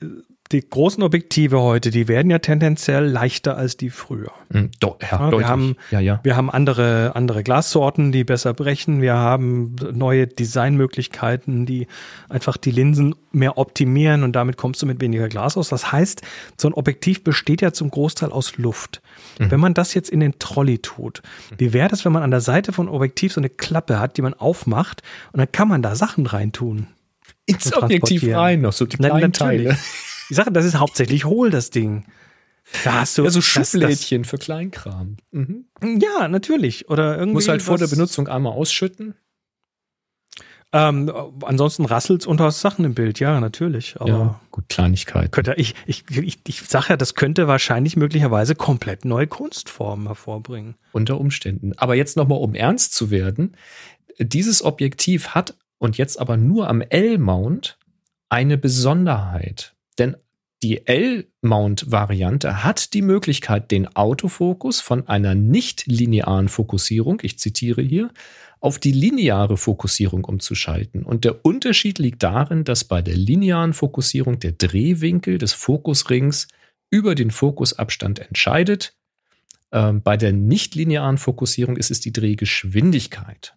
äh, 0.01 0.07
die 0.51 0.67
großen 0.67 1.03
Objektive 1.03 1.61
heute, 1.61 1.91
die 1.91 2.07
werden 2.07 2.31
ja 2.31 2.39
tendenziell 2.39 3.05
leichter 3.05 3.55
als 3.55 3.77
die 3.77 3.91
früher. 3.91 4.31
Mhm, 4.49 4.71
do, 4.79 4.97
ja, 4.99 5.29
ja, 5.29 5.37
wir, 5.37 5.47
haben, 5.47 5.75
ja, 5.91 5.99
ja. 5.99 6.19
wir 6.23 6.35
haben 6.35 6.49
andere, 6.49 7.15
andere 7.15 7.43
Glassorten, 7.43 8.11
die 8.11 8.23
besser 8.23 8.55
brechen. 8.55 8.99
Wir 8.99 9.13
haben 9.13 9.75
neue 9.93 10.25
Designmöglichkeiten, 10.25 11.67
die 11.67 11.85
einfach 12.29 12.57
die 12.57 12.71
Linsen 12.71 13.13
mehr 13.31 13.59
optimieren 13.59 14.23
und 14.23 14.35
damit 14.35 14.57
kommst 14.57 14.81
du 14.81 14.87
mit 14.87 14.99
weniger 15.01 15.29
Glas 15.29 15.55
aus. 15.55 15.69
Das 15.69 15.91
heißt, 15.91 16.23
so 16.57 16.67
ein 16.67 16.73
Objektiv 16.73 17.23
besteht 17.23 17.61
ja 17.61 17.71
zum 17.71 17.91
Großteil 17.91 18.31
aus 18.31 18.57
Luft. 18.57 19.03
Mhm. 19.37 19.51
Wenn 19.51 19.59
man 19.59 19.75
das 19.75 19.93
jetzt 19.93 20.09
in 20.09 20.19
den 20.19 20.39
Trolley 20.39 20.79
tut, 20.79 21.21
wie 21.59 21.73
wäre 21.73 21.89
das, 21.89 22.05
wenn 22.05 22.11
man 22.11 22.23
an 22.23 22.31
der 22.31 22.41
Seite 22.41 22.73
von 22.73 22.89
Objektiv 22.89 23.33
so 23.33 23.41
eine 23.41 23.49
Klappe 23.49 23.99
hat, 23.99 24.17
die 24.17 24.23
man 24.23 24.33
aufmacht 24.33 25.03
und 25.31 25.37
dann 25.37 25.51
kann 25.51 25.67
man 25.67 25.83
da 25.83 25.95
Sachen 25.95 26.25
reintun? 26.25 26.87
Ins 27.45 27.71
Objektiv 27.71 28.27
rein, 28.33 28.61
noch 28.61 28.73
so 28.73 28.87
die 28.87 28.97
kleinen 28.97 29.31
Teile. 29.31 29.77
Ich 30.29 30.35
sage, 30.35 30.51
das 30.51 30.65
ist 30.65 30.75
hauptsächlich 30.75 31.25
hohl, 31.25 31.49
das 31.49 31.69
Ding. 31.69 32.05
Da 32.83 33.01
hast 33.01 33.17
du 33.17 33.23
ja, 33.23 33.31
so 33.31 33.41
Schublädchen 33.41 34.25
für 34.25 34.37
Kleinkram. 34.37 35.17
Mhm. 35.31 35.65
Ja, 35.81 36.27
natürlich. 36.27 36.89
Oder 36.89 37.17
irgendwie. 37.17 37.33
Muss 37.33 37.47
halt 37.47 37.61
vor 37.61 37.77
der 37.77 37.87
Benutzung 37.87 38.27
einmal 38.27 38.53
ausschütten. 38.53 39.15
Ähm, 40.71 41.11
ansonsten 41.45 41.85
rasselt 41.85 42.27
unter 42.27 42.51
Sachen 42.51 42.85
im 42.85 42.93
Bild, 42.93 43.19
ja, 43.19 43.39
natürlich. 43.39 43.99
Aber 43.99 44.09
ja, 44.09 44.41
gut, 44.51 44.69
Kleinigkeit. 44.69 45.31
Könnte, 45.31 45.55
ich 45.57 45.73
ich, 45.87 46.03
ich, 46.11 46.37
ich 46.47 46.61
sage 46.61 46.87
ja, 46.89 46.97
das 46.97 47.15
könnte 47.15 47.47
wahrscheinlich 47.47 47.97
möglicherweise 47.97 48.53
komplett 48.53 49.03
neue 49.03 49.25
Kunstformen 49.25 50.05
hervorbringen. 50.05 50.75
Unter 50.91 51.19
Umständen. 51.19 51.73
Aber 51.77 51.95
jetzt 51.95 52.17
nochmal, 52.17 52.37
um 52.37 52.53
ernst 52.53 52.93
zu 52.93 53.09
werden. 53.09 53.55
Dieses 54.19 54.63
Objektiv 54.63 55.29
hat, 55.29 55.55
und 55.79 55.97
jetzt 55.97 56.19
aber 56.19 56.37
nur 56.37 56.69
am 56.69 56.81
L-Mount, 56.81 57.79
eine 58.27 58.57
Besonderheit. 58.57 59.73
Denn 59.99 60.15
die 60.61 60.85
L-Mount-Variante 60.85 62.63
hat 62.63 62.93
die 62.93 63.01
Möglichkeit, 63.01 63.71
den 63.71 63.95
Autofokus 63.95 64.81
von 64.81 65.07
einer 65.07 65.33
nicht 65.33 65.85
linearen 65.85 66.49
Fokussierung, 66.49 67.19
ich 67.21 67.39
zitiere 67.39 67.81
hier, 67.81 68.11
auf 68.59 68.77
die 68.77 68.91
lineare 68.91 69.55
Fokussierung 69.55 70.25
umzuschalten. 70.25 71.03
Und 71.03 71.23
der 71.23 71.45
Unterschied 71.45 71.97
liegt 71.97 72.23
darin, 72.23 72.65
dass 72.65 72.83
bei 72.83 73.01
der 73.01 73.15
linearen 73.15 73.71
Fokussierung 73.71 74.39
der 74.39 74.51
Drehwinkel 74.51 75.37
des 75.37 75.53
Fokusrings 75.53 76.49
über 76.89 77.15
den 77.15 77.31
Fokusabstand 77.31 78.19
entscheidet. 78.19 78.97
Ähm, 79.71 80.01
bei 80.01 80.17
der 80.17 80.33
nicht 80.33 80.75
linearen 80.75 81.17
Fokussierung 81.17 81.77
ist 81.77 81.91
es 81.91 82.01
die 82.01 82.11
Drehgeschwindigkeit. 82.11 83.53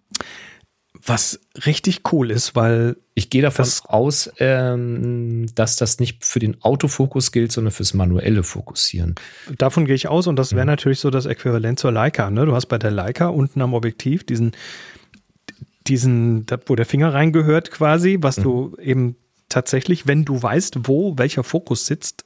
Was 1.05 1.40
richtig 1.66 2.12
cool 2.12 2.30
ist, 2.30 2.55
weil 2.55 2.96
ich 3.14 3.28
gehe 3.28 3.42
davon 3.42 3.66
aus, 3.84 4.30
ähm, 4.38 5.46
dass 5.55 5.76
das 5.76 5.98
nicht 5.98 6.24
für 6.24 6.38
den 6.38 6.62
Autofokus 6.62 7.32
gilt, 7.32 7.50
sondern 7.50 7.72
fürs 7.72 7.92
manuelle 7.92 8.44
Fokussieren. 8.44 9.16
Davon 9.59 9.84
gehe 9.84 9.96
ich 9.96 10.07
aus 10.07 10.28
und 10.28 10.36
das 10.36 10.53
wäre 10.53 10.64
mhm. 10.64 10.70
natürlich 10.70 11.00
so 11.00 11.11
das 11.11 11.26
Äquivalent 11.26 11.80
zur 11.80 11.90
Leica. 11.90 12.30
Ne? 12.30 12.46
Du 12.46 12.55
hast 12.55 12.66
bei 12.66 12.78
der 12.78 12.92
Leica 12.92 13.28
unten 13.28 13.61
am 13.62 13.74
Objektiv 13.74 14.24
diesen, 14.24 14.53
diesen, 15.88 16.46
wo 16.66 16.76
der 16.76 16.86
Finger 16.86 17.12
reingehört 17.12 17.72
quasi, 17.72 18.18
was 18.20 18.38
mhm. 18.38 18.42
du 18.42 18.76
eben 18.80 19.16
tatsächlich, 19.48 20.07
wenn 20.07 20.24
du 20.24 20.40
weißt, 20.40 20.88
wo 20.88 21.18
welcher 21.18 21.42
Fokus 21.42 21.86
sitzt, 21.86 22.24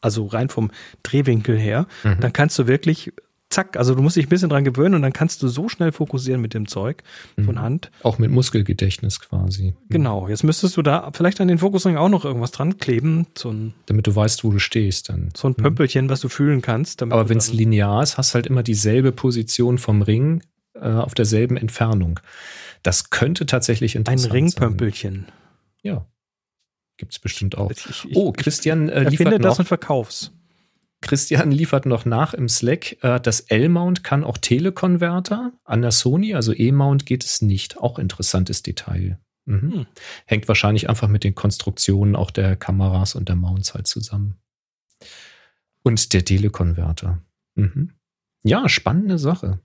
also 0.00 0.26
rein 0.26 0.48
vom 0.48 0.70
Drehwinkel 1.02 1.58
her, 1.58 1.86
mhm. 2.02 2.20
dann 2.20 2.32
kannst 2.32 2.58
du 2.58 2.66
wirklich 2.66 3.12
zack, 3.50 3.76
also 3.76 3.94
du 3.94 4.02
musst 4.02 4.16
dich 4.16 4.26
ein 4.26 4.28
bisschen 4.28 4.48
dran 4.48 4.64
gewöhnen 4.64 4.94
und 4.94 5.02
dann 5.02 5.12
kannst 5.12 5.42
du 5.42 5.48
so 5.48 5.68
schnell 5.68 5.92
fokussieren 5.92 6.40
mit 6.40 6.54
dem 6.54 6.68
Zeug 6.68 7.02
von 7.34 7.56
mhm. 7.56 7.60
Hand. 7.60 7.90
Auch 8.02 8.18
mit 8.18 8.30
Muskelgedächtnis 8.30 9.20
quasi. 9.20 9.74
Genau, 9.88 10.28
jetzt 10.28 10.44
müsstest 10.44 10.76
du 10.76 10.82
da 10.82 11.10
vielleicht 11.12 11.40
an 11.40 11.48
den 11.48 11.58
Fokusring 11.58 11.96
auch 11.96 12.08
noch 12.08 12.24
irgendwas 12.24 12.52
dran 12.52 12.78
kleben. 12.78 13.26
So 13.36 13.50
ein, 13.50 13.74
damit 13.86 14.06
du 14.06 14.14
weißt, 14.14 14.44
wo 14.44 14.50
du 14.50 14.58
stehst 14.58 15.08
dann. 15.08 15.30
So 15.36 15.48
ein 15.48 15.54
mhm. 15.58 15.62
Pömpelchen, 15.62 16.08
was 16.08 16.20
du 16.20 16.28
fühlen 16.28 16.62
kannst. 16.62 17.02
Aber 17.02 17.28
wenn 17.28 17.38
es 17.38 17.52
linear 17.52 18.02
ist, 18.02 18.16
hast 18.16 18.32
du 18.32 18.34
halt 18.36 18.46
immer 18.46 18.62
dieselbe 18.62 19.12
Position 19.12 19.78
vom 19.78 20.02
Ring 20.02 20.42
äh, 20.74 20.88
auf 20.88 21.14
derselben 21.14 21.56
Entfernung. 21.56 22.20
Das 22.82 23.10
könnte 23.10 23.46
tatsächlich 23.46 23.96
interessant 23.96 24.20
sein. 24.20 24.30
Ein 24.30 24.34
Ringpömpelchen. 24.34 25.26
Ja. 25.82 26.06
Gibt 26.96 27.12
es 27.12 27.18
bestimmt 27.18 27.58
auch. 27.58 27.70
Ich, 27.70 27.86
ich, 27.88 28.16
oh, 28.16 28.32
Christian 28.32 28.88
äh, 28.88 29.00
liefert 29.04 29.28
finde 29.28 29.38
das 29.38 29.58
und 29.58 29.66
verkauf's. 29.66 30.32
Christian 31.00 31.50
liefert 31.50 31.86
noch 31.86 32.04
nach 32.04 32.34
im 32.34 32.48
Slack. 32.48 33.02
Äh, 33.02 33.20
das 33.20 33.40
L-Mount 33.40 34.04
kann 34.04 34.24
auch 34.24 34.38
Telekonverter. 34.38 35.52
An 35.64 35.82
der 35.82 35.92
Sony, 35.92 36.34
also 36.34 36.52
E-Mount, 36.54 37.06
geht 37.06 37.24
es 37.24 37.42
nicht. 37.42 37.78
Auch 37.78 37.98
interessantes 37.98 38.62
Detail. 38.62 39.18
Mhm. 39.46 39.72
Hm. 39.72 39.86
Hängt 40.26 40.48
wahrscheinlich 40.48 40.88
einfach 40.88 41.08
mit 41.08 41.24
den 41.24 41.34
Konstruktionen 41.34 42.16
auch 42.16 42.30
der 42.30 42.56
Kameras 42.56 43.14
und 43.14 43.28
der 43.28 43.36
Mounts 43.36 43.74
halt 43.74 43.86
zusammen. 43.86 44.36
Und 45.82 46.12
der 46.12 46.24
Telekonverter. 46.24 47.22
Mhm. 47.54 47.92
Ja, 48.42 48.68
spannende 48.68 49.18
Sache. 49.18 49.60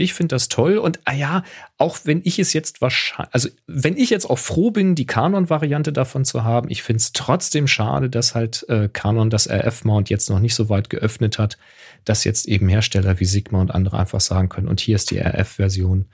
Ich 0.00 0.14
finde 0.14 0.36
das 0.36 0.46
toll 0.46 0.78
und 0.78 1.00
ah 1.06 1.12
ja, 1.12 1.42
auch 1.76 1.98
wenn 2.04 2.20
ich 2.22 2.38
es 2.38 2.52
jetzt 2.52 2.80
wahrscheinlich, 2.80 3.34
also 3.34 3.48
wenn 3.66 3.96
ich 3.96 4.10
jetzt 4.10 4.30
auch 4.30 4.38
froh 4.38 4.70
bin, 4.70 4.94
die 4.94 5.06
Canon-Variante 5.06 5.92
davon 5.92 6.24
zu 6.24 6.44
haben, 6.44 6.70
ich 6.70 6.84
finde 6.84 6.98
es 6.98 7.12
trotzdem 7.12 7.66
schade, 7.66 8.08
dass 8.08 8.36
halt 8.36 8.64
äh, 8.68 8.88
Canon 8.92 9.28
das 9.28 9.48
RF-Mount 9.48 10.08
jetzt 10.08 10.30
noch 10.30 10.38
nicht 10.38 10.54
so 10.54 10.68
weit 10.68 10.88
geöffnet 10.88 11.40
hat, 11.40 11.58
dass 12.04 12.22
jetzt 12.22 12.46
eben 12.46 12.68
Hersteller 12.68 13.18
wie 13.18 13.24
Sigma 13.24 13.60
und 13.60 13.72
andere 13.72 13.98
einfach 13.98 14.20
sagen 14.20 14.48
können, 14.48 14.68
und 14.68 14.78
hier 14.78 14.94
ist 14.94 15.10
die 15.10 15.18
RF-Version, 15.18 16.04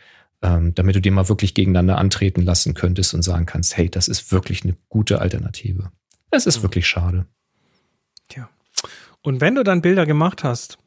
ähm, 0.41 0.75
damit 0.75 0.97
du 0.97 1.03
die 1.03 1.11
mal 1.11 1.29
wirklich 1.29 1.53
gegeneinander 1.53 1.99
antreten 1.99 2.41
lassen 2.41 2.73
könntest 2.73 3.13
und 3.13 3.21
sagen 3.21 3.45
kannst, 3.45 3.77
hey, 3.77 3.91
das 3.91 4.09
ist 4.09 4.33
wirklich 4.33 4.65
eine 4.65 4.79
gute 4.89 5.21
Alternative. 5.21 5.91
Es 6.31 6.47
ist 6.47 6.59
mhm. 6.59 6.63
wirklich 6.63 6.87
schade. 6.87 7.27
Tja. 8.31 8.49
Und 9.21 9.43
wenn 9.43 9.57
du 9.57 9.63
dann 9.63 9.83
Bilder 9.83 10.07
gemacht 10.07 10.43
hast, 10.43 10.79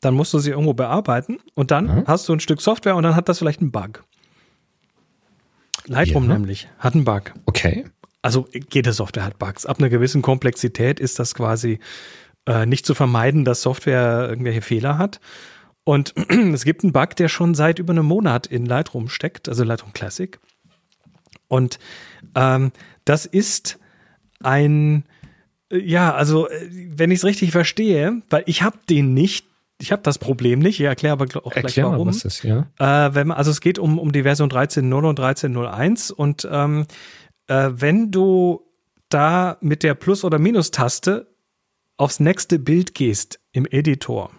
dann 0.00 0.14
musst 0.14 0.32
du 0.32 0.38
sie 0.38 0.50
irgendwo 0.50 0.74
bearbeiten 0.74 1.38
und 1.54 1.70
dann 1.70 1.86
mhm. 1.86 2.04
hast 2.06 2.28
du 2.28 2.32
ein 2.32 2.40
Stück 2.40 2.60
Software 2.60 2.96
und 2.96 3.02
dann 3.02 3.16
hat 3.16 3.28
das 3.28 3.38
vielleicht 3.38 3.60
einen 3.60 3.70
Bug. 3.70 4.04
Lightroom 5.86 6.28
ja. 6.28 6.34
nämlich 6.34 6.68
hat 6.78 6.94
einen 6.94 7.04
Bug. 7.04 7.32
Okay. 7.46 7.84
Also 8.22 8.48
jede 8.72 8.92
Software 8.92 9.24
hat 9.24 9.38
Bugs. 9.38 9.66
Ab 9.66 9.78
einer 9.78 9.88
gewissen 9.88 10.22
Komplexität 10.22 11.00
ist 11.00 11.18
das 11.18 11.34
quasi 11.34 11.78
äh, 12.46 12.66
nicht 12.66 12.86
zu 12.86 12.94
vermeiden, 12.94 13.44
dass 13.44 13.62
Software 13.62 14.26
irgendwelche 14.28 14.62
Fehler 14.62 14.98
hat. 14.98 15.20
Und 15.84 16.14
es 16.52 16.64
gibt 16.64 16.84
einen 16.84 16.92
Bug, 16.92 17.16
der 17.16 17.28
schon 17.28 17.54
seit 17.54 17.78
über 17.78 17.92
einem 17.92 18.06
Monat 18.06 18.46
in 18.46 18.66
Lightroom 18.66 19.08
steckt, 19.08 19.48
also 19.48 19.64
Lightroom 19.64 19.92
Classic. 19.92 20.38
Und 21.48 21.78
ähm, 22.34 22.72
das 23.04 23.26
ist 23.26 23.78
ein, 24.42 25.04
äh, 25.70 25.78
ja, 25.78 26.14
also 26.14 26.48
äh, 26.48 26.68
wenn 26.70 27.10
ich 27.10 27.20
es 27.20 27.24
richtig 27.24 27.50
verstehe, 27.52 28.22
weil 28.30 28.44
ich 28.46 28.62
habe 28.62 28.78
den 28.88 29.14
nicht, 29.14 29.46
ich 29.80 29.92
habe 29.92 30.02
das 30.02 30.18
Problem 30.18 30.58
nicht. 30.58 30.78
Ich 30.78 30.86
erkläre 30.86 31.12
aber 31.12 31.24
auch 31.44 31.52
Erklär 31.52 31.62
gleich 31.62 31.84
warum. 31.84 32.06
Mal, 32.06 32.14
was 32.14 32.24
ist, 32.24 32.42
ja. 32.44 32.66
Äh, 32.78 33.14
wenn 33.14 33.28
man, 33.28 33.36
also 33.36 33.50
es 33.50 33.60
geht 33.60 33.78
um, 33.78 33.98
um 33.98 34.12
die 34.12 34.22
Version 34.22 34.50
13.0 34.50 35.08
und 35.08 35.18
13.01 35.18 36.12
und 36.12 36.48
ähm, 36.50 36.86
äh, 37.46 37.70
wenn 37.72 38.10
du 38.10 38.62
da 39.08 39.56
mit 39.60 39.82
der 39.82 39.94
Plus- 39.94 40.24
oder 40.24 40.38
Minus-Taste 40.38 41.26
aufs 41.96 42.20
nächste 42.20 42.58
Bild 42.58 42.94
gehst 42.94 43.40
im 43.52 43.66
Editor 43.66 44.30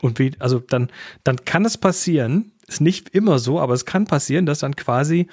und 0.00 0.18
wie, 0.18 0.32
also 0.38 0.60
dann, 0.60 0.90
dann 1.24 1.44
kann 1.44 1.64
es 1.64 1.76
passieren, 1.76 2.52
ist 2.66 2.80
nicht 2.80 3.10
immer 3.10 3.38
so, 3.38 3.60
aber 3.60 3.74
es 3.74 3.84
kann 3.84 4.06
passieren, 4.06 4.46
dass 4.46 4.60
dann 4.60 4.76
quasi 4.76 5.28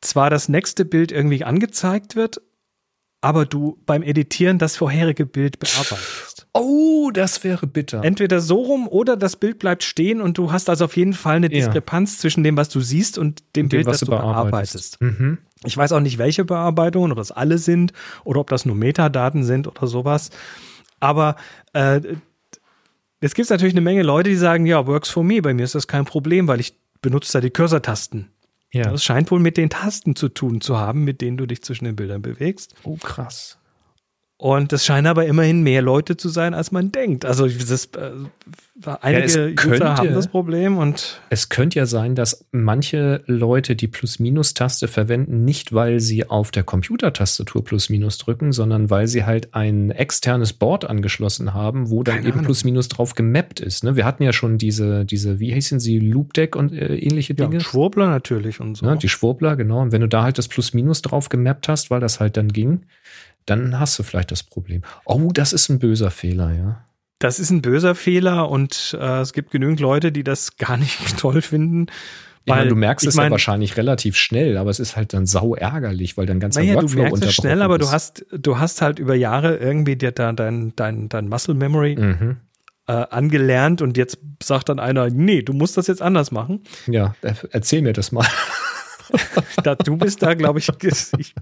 zwar 0.00 0.30
das 0.30 0.48
nächste 0.48 0.84
Bild 0.84 1.12
irgendwie 1.12 1.44
angezeigt 1.44 2.16
wird, 2.16 2.40
aber 3.20 3.46
du 3.46 3.80
beim 3.86 4.02
Editieren 4.02 4.58
das 4.58 4.76
vorherige 4.76 5.24
Bild 5.24 5.58
bearbeitest. 5.58 6.33
Oh, 6.56 7.10
das 7.12 7.42
wäre 7.42 7.66
bitter. 7.66 8.04
Entweder 8.04 8.40
so 8.40 8.62
rum 8.62 8.86
oder 8.86 9.16
das 9.16 9.34
Bild 9.34 9.58
bleibt 9.58 9.82
stehen 9.82 10.20
und 10.20 10.38
du 10.38 10.52
hast 10.52 10.70
also 10.70 10.84
auf 10.84 10.96
jeden 10.96 11.12
Fall 11.12 11.36
eine 11.36 11.48
Diskrepanz 11.48 12.14
ja. 12.14 12.20
zwischen 12.20 12.44
dem, 12.44 12.56
was 12.56 12.68
du 12.68 12.80
siehst 12.80 13.18
und 13.18 13.42
dem 13.56 13.66
und 13.66 13.70
Bild, 13.70 13.86
dem, 13.86 13.90
das 13.90 14.00
du 14.00 14.06
bearbeitest. 14.06 15.00
bearbeitest. 15.00 15.20
Mhm. 15.20 15.38
Ich 15.64 15.76
weiß 15.76 15.90
auch 15.90 16.00
nicht, 16.00 16.18
welche 16.18 16.44
Bearbeitungen, 16.44 17.10
ob 17.10 17.18
das 17.18 17.32
alle 17.32 17.58
sind 17.58 17.92
oder 18.22 18.38
ob 18.38 18.50
das 18.50 18.66
nur 18.66 18.76
Metadaten 18.76 19.42
sind 19.42 19.66
oder 19.66 19.88
sowas. 19.88 20.30
Aber 21.00 21.34
äh, 21.72 22.00
es 23.20 23.34
gibt 23.34 23.50
natürlich 23.50 23.74
eine 23.74 23.80
Menge 23.80 24.04
Leute, 24.04 24.30
die 24.30 24.36
sagen, 24.36 24.64
ja, 24.64 24.86
works 24.86 25.10
for 25.10 25.24
me. 25.24 25.42
Bei 25.42 25.54
mir 25.54 25.64
ist 25.64 25.74
das 25.74 25.88
kein 25.88 26.04
Problem, 26.04 26.46
weil 26.46 26.60
ich 26.60 26.78
benutze 27.02 27.32
da 27.32 27.40
die 27.40 27.50
Cursor-Tasten. 27.50 28.30
Ja. 28.70 28.90
Das 28.90 29.02
scheint 29.02 29.30
wohl 29.30 29.40
mit 29.40 29.56
den 29.56 29.70
Tasten 29.70 30.14
zu 30.14 30.28
tun 30.28 30.60
zu 30.60 30.78
haben, 30.78 31.02
mit 31.02 31.20
denen 31.20 31.36
du 31.36 31.46
dich 31.46 31.62
zwischen 31.62 31.84
den 31.84 31.96
Bildern 31.96 32.22
bewegst. 32.22 32.74
Oh, 32.84 32.96
krass. 32.96 33.58
Und 34.36 34.72
es 34.72 34.84
scheinen 34.84 35.06
aber 35.06 35.26
immerhin 35.26 35.62
mehr 35.62 35.80
Leute 35.80 36.16
zu 36.16 36.28
sein, 36.28 36.54
als 36.54 36.72
man 36.72 36.90
denkt. 36.90 37.24
Also 37.24 37.46
das, 37.46 37.86
äh, 37.94 38.10
einige 39.00 39.48
ja, 39.48 39.54
könnte, 39.54 39.76
User 39.76 39.96
haben 39.96 40.12
das 40.12 40.26
Problem 40.26 40.76
und 40.76 41.20
es 41.30 41.48
könnte 41.48 41.78
ja 41.78 41.86
sein, 41.86 42.16
dass 42.16 42.44
manche 42.50 43.22
Leute 43.26 43.76
die 43.76 43.86
Plus-Minus-Taste 43.86 44.88
verwenden, 44.88 45.44
nicht 45.44 45.72
weil 45.72 46.00
sie 46.00 46.28
auf 46.28 46.50
der 46.50 46.64
Computertastatur 46.64 47.64
Plus-Minus 47.64 48.18
drücken, 48.18 48.50
sondern 48.50 48.90
weil 48.90 49.06
sie 49.06 49.24
halt 49.24 49.54
ein 49.54 49.92
externes 49.92 50.52
Board 50.52 50.84
angeschlossen 50.84 51.54
haben, 51.54 51.88
wo 51.88 52.02
dann 52.02 52.16
Keine 52.16 52.28
eben 52.28 52.42
Plus-Minus 52.42 52.88
drauf 52.88 53.14
gemappt 53.14 53.60
ist. 53.60 53.84
Ne? 53.84 53.94
Wir 53.94 54.04
hatten 54.04 54.24
ja 54.24 54.32
schon 54.32 54.58
diese, 54.58 55.04
diese, 55.04 55.38
wie 55.38 55.52
hießen 55.54 55.78
sie, 55.78 56.00
Loop-Deck 56.00 56.56
und 56.56 56.72
äh, 56.72 56.96
ähnliche 56.96 57.34
Dinge. 57.34 57.54
Ja, 57.54 57.60
Schwurbler 57.60 58.08
natürlich 58.08 58.58
und 58.58 58.76
so. 58.76 58.84
Ja, 58.84 58.96
die 58.96 59.08
Schwurbler, 59.08 59.54
genau. 59.54 59.80
Und 59.80 59.92
wenn 59.92 60.00
du 60.00 60.08
da 60.08 60.24
halt 60.24 60.38
das 60.38 60.48
Plus-Minus 60.48 61.02
drauf 61.02 61.28
gemappt 61.28 61.68
hast, 61.68 61.92
weil 61.92 62.00
das 62.00 62.18
halt 62.18 62.36
dann 62.36 62.48
ging, 62.48 62.80
dann 63.46 63.78
hast 63.78 63.98
du 63.98 64.02
vielleicht 64.02 64.30
das 64.30 64.42
Problem. 64.42 64.82
Oh, 65.04 65.30
das 65.32 65.52
ist 65.52 65.68
ein 65.68 65.78
böser 65.78 66.10
Fehler, 66.10 66.52
ja. 66.52 66.84
Das 67.18 67.38
ist 67.38 67.50
ein 67.50 67.62
böser 67.62 67.94
Fehler 67.94 68.50
und 68.50 68.96
äh, 69.00 69.20
es 69.20 69.32
gibt 69.32 69.50
genügend 69.50 69.80
Leute, 69.80 70.12
die 70.12 70.24
das 70.24 70.56
gar 70.58 70.76
nicht 70.76 71.18
toll 71.18 71.42
finden. 71.42 71.86
Weil, 72.46 72.58
meine, 72.58 72.70
du 72.70 72.76
merkst 72.76 73.06
es 73.06 73.14
mein, 73.14 73.26
ja 73.26 73.30
wahrscheinlich 73.30 73.78
relativ 73.78 74.16
schnell, 74.16 74.58
aber 74.58 74.68
es 74.68 74.78
ist 74.78 74.96
halt 74.96 75.14
dann 75.14 75.24
sau 75.24 75.54
ärgerlich, 75.54 76.18
weil 76.18 76.26
dann 76.26 76.40
ganz 76.40 76.56
naja, 76.56 76.74
Workflow 76.74 76.96
du 76.96 77.02
merkst 77.02 77.24
es 77.24 77.34
schnell, 77.34 77.62
aber 77.62 77.80
ist. 77.80 77.86
du 77.86 77.90
hast, 77.90 78.26
du 78.32 78.58
hast 78.58 78.82
halt 78.82 78.98
über 78.98 79.14
Jahre 79.14 79.56
irgendwie 79.56 79.96
dir 79.96 80.12
da 80.12 80.32
dein, 80.32 80.74
dein, 80.76 81.08
dein 81.08 81.28
Muscle 81.28 81.54
Memory 81.54 81.96
mhm. 81.96 82.36
äh, 82.86 82.92
angelernt 82.92 83.80
und 83.80 83.96
jetzt 83.96 84.18
sagt 84.42 84.68
dann 84.68 84.78
einer, 84.78 85.08
nee, 85.08 85.40
du 85.40 85.54
musst 85.54 85.78
das 85.78 85.86
jetzt 85.86 86.02
anders 86.02 86.32
machen. 86.32 86.64
Ja, 86.86 87.14
erzähl 87.50 87.80
mir 87.80 87.94
das 87.94 88.12
mal. 88.12 88.26
Da, 89.62 89.74
du 89.74 89.96
bist 89.96 90.22
da, 90.22 90.34
glaube 90.34 90.58
ich, 90.58 90.68
ich 91.18 91.34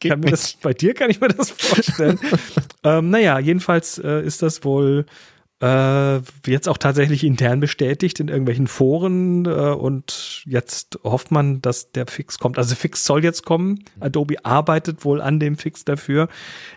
kann 0.00 0.20
mir 0.20 0.30
das, 0.30 0.54
bei 0.54 0.74
dir 0.74 0.94
kann 0.94 1.10
ich 1.10 1.20
mir 1.20 1.28
das 1.28 1.50
vorstellen. 1.50 2.18
ähm, 2.82 3.10
naja, 3.10 3.38
jedenfalls 3.38 3.98
äh, 3.98 4.22
ist 4.22 4.42
das 4.42 4.64
wohl 4.64 5.06
äh, 5.64 6.20
jetzt 6.46 6.68
auch 6.68 6.78
tatsächlich 6.78 7.24
intern 7.24 7.60
bestätigt 7.60 8.20
in 8.20 8.28
irgendwelchen 8.28 8.66
Foren 8.66 9.46
äh, 9.46 9.48
und 9.48 10.42
jetzt 10.46 10.98
hofft 11.04 11.30
man, 11.30 11.62
dass 11.62 11.92
der 11.92 12.06
Fix 12.06 12.38
kommt. 12.38 12.58
Also 12.58 12.74
Fix 12.74 13.04
soll 13.04 13.24
jetzt 13.24 13.44
kommen. 13.44 13.84
Adobe 14.00 14.44
arbeitet 14.44 15.04
wohl 15.04 15.20
an 15.20 15.40
dem 15.40 15.56
Fix 15.56 15.84
dafür. 15.84 16.28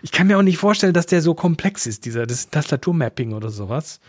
Ich 0.02 0.12
kann 0.12 0.26
mir 0.26 0.38
auch 0.38 0.42
nicht 0.42 0.58
vorstellen, 0.58 0.94
dass 0.94 1.06
der 1.06 1.22
so 1.22 1.34
komplex 1.34 1.86
ist, 1.86 2.04
dieser 2.04 2.26
das 2.26 2.50
Tastaturmapping 2.50 3.34
oder 3.34 3.50
sowas. 3.50 4.00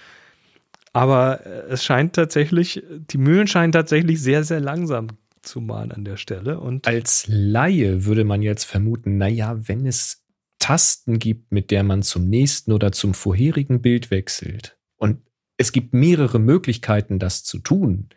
Aber 0.94 1.46
äh, 1.46 1.72
es 1.72 1.84
scheint 1.84 2.14
tatsächlich, 2.14 2.84
die 2.90 3.18
Mühlen 3.18 3.48
scheinen 3.48 3.72
tatsächlich 3.72 4.22
sehr, 4.22 4.44
sehr 4.44 4.60
langsam 4.60 5.08
zu 5.50 5.62
malen 5.62 5.92
an 5.92 6.06
der 6.06 6.18
Stelle. 6.18 6.60
Und 6.60 6.88
Als 6.88 7.26
Laie 7.28 8.06
würde 8.06 8.24
man 8.24 8.42
jetzt 8.42 8.64
vermuten, 8.64 9.18
naja, 9.18 9.68
wenn 9.68 9.86
es 9.86 10.24
Tasten 10.60 11.20
gibt, 11.20 11.52
mit 11.52 11.72
der 11.72 11.84
man 11.84 12.04
zum 12.04 12.30
nächsten 12.30 12.72
oder 12.72 12.92
zum 12.92 13.14
vorherigen 13.14 13.82
Bild 13.82 14.12
wechselt 14.12 14.78
und 14.98 15.22
es 15.60 15.74
gibt 15.74 15.94
mehrere 15.94 16.40
Möglichkeiten, 16.40 17.20
das 17.20 17.44
zu 17.44 17.60
tun, 17.60 18.10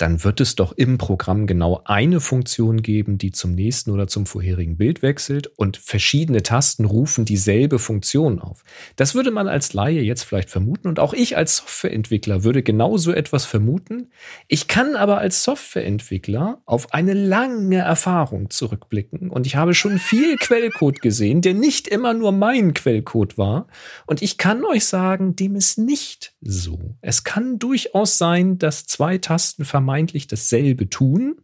dann 0.00 0.24
wird 0.24 0.40
es 0.40 0.54
doch 0.54 0.72
im 0.72 0.96
Programm 0.96 1.46
genau 1.46 1.82
eine 1.84 2.20
Funktion 2.20 2.80
geben, 2.80 3.18
die 3.18 3.32
zum 3.32 3.54
nächsten 3.54 3.90
oder 3.90 4.06
zum 4.06 4.24
vorherigen 4.24 4.78
Bild 4.78 5.02
wechselt 5.02 5.48
und 5.58 5.76
verschiedene 5.76 6.42
Tasten 6.42 6.86
rufen 6.86 7.26
dieselbe 7.26 7.78
Funktion 7.78 8.38
auf. 8.38 8.64
Das 8.96 9.14
würde 9.14 9.30
man 9.30 9.46
als 9.46 9.74
Laie 9.74 10.00
jetzt 10.00 10.22
vielleicht 10.22 10.48
vermuten 10.48 10.88
und 10.88 11.00
auch 11.00 11.12
ich 11.12 11.36
als 11.36 11.58
Softwareentwickler 11.58 12.44
würde 12.44 12.62
genauso 12.62 13.12
etwas 13.12 13.44
vermuten. 13.44 14.10
Ich 14.48 14.68
kann 14.68 14.96
aber 14.96 15.18
als 15.18 15.44
Softwareentwickler 15.44 16.62
auf 16.64 16.94
eine 16.94 17.12
lange 17.12 17.78
Erfahrung 17.78 18.48
zurückblicken 18.48 19.28
und 19.28 19.46
ich 19.46 19.56
habe 19.56 19.74
schon 19.74 19.98
viel 19.98 20.36
Quellcode 20.36 21.02
gesehen, 21.02 21.42
der 21.42 21.52
nicht 21.52 21.86
immer 21.86 22.14
nur 22.14 22.32
mein 22.32 22.72
Quellcode 22.72 23.36
war 23.36 23.66
und 24.06 24.22
ich 24.22 24.38
kann 24.38 24.64
euch 24.64 24.86
sagen, 24.86 25.36
dem 25.36 25.56
ist 25.56 25.76
nicht 25.76 26.32
so. 26.40 26.96
Es 27.02 27.22
kann 27.22 27.58
durchaus 27.58 28.16
sein, 28.16 28.56
dass 28.56 28.86
zwei 28.86 29.18
Tasten 29.18 29.66
vermeintlich 29.90 30.28
dasselbe 30.28 30.88
tun, 30.88 31.40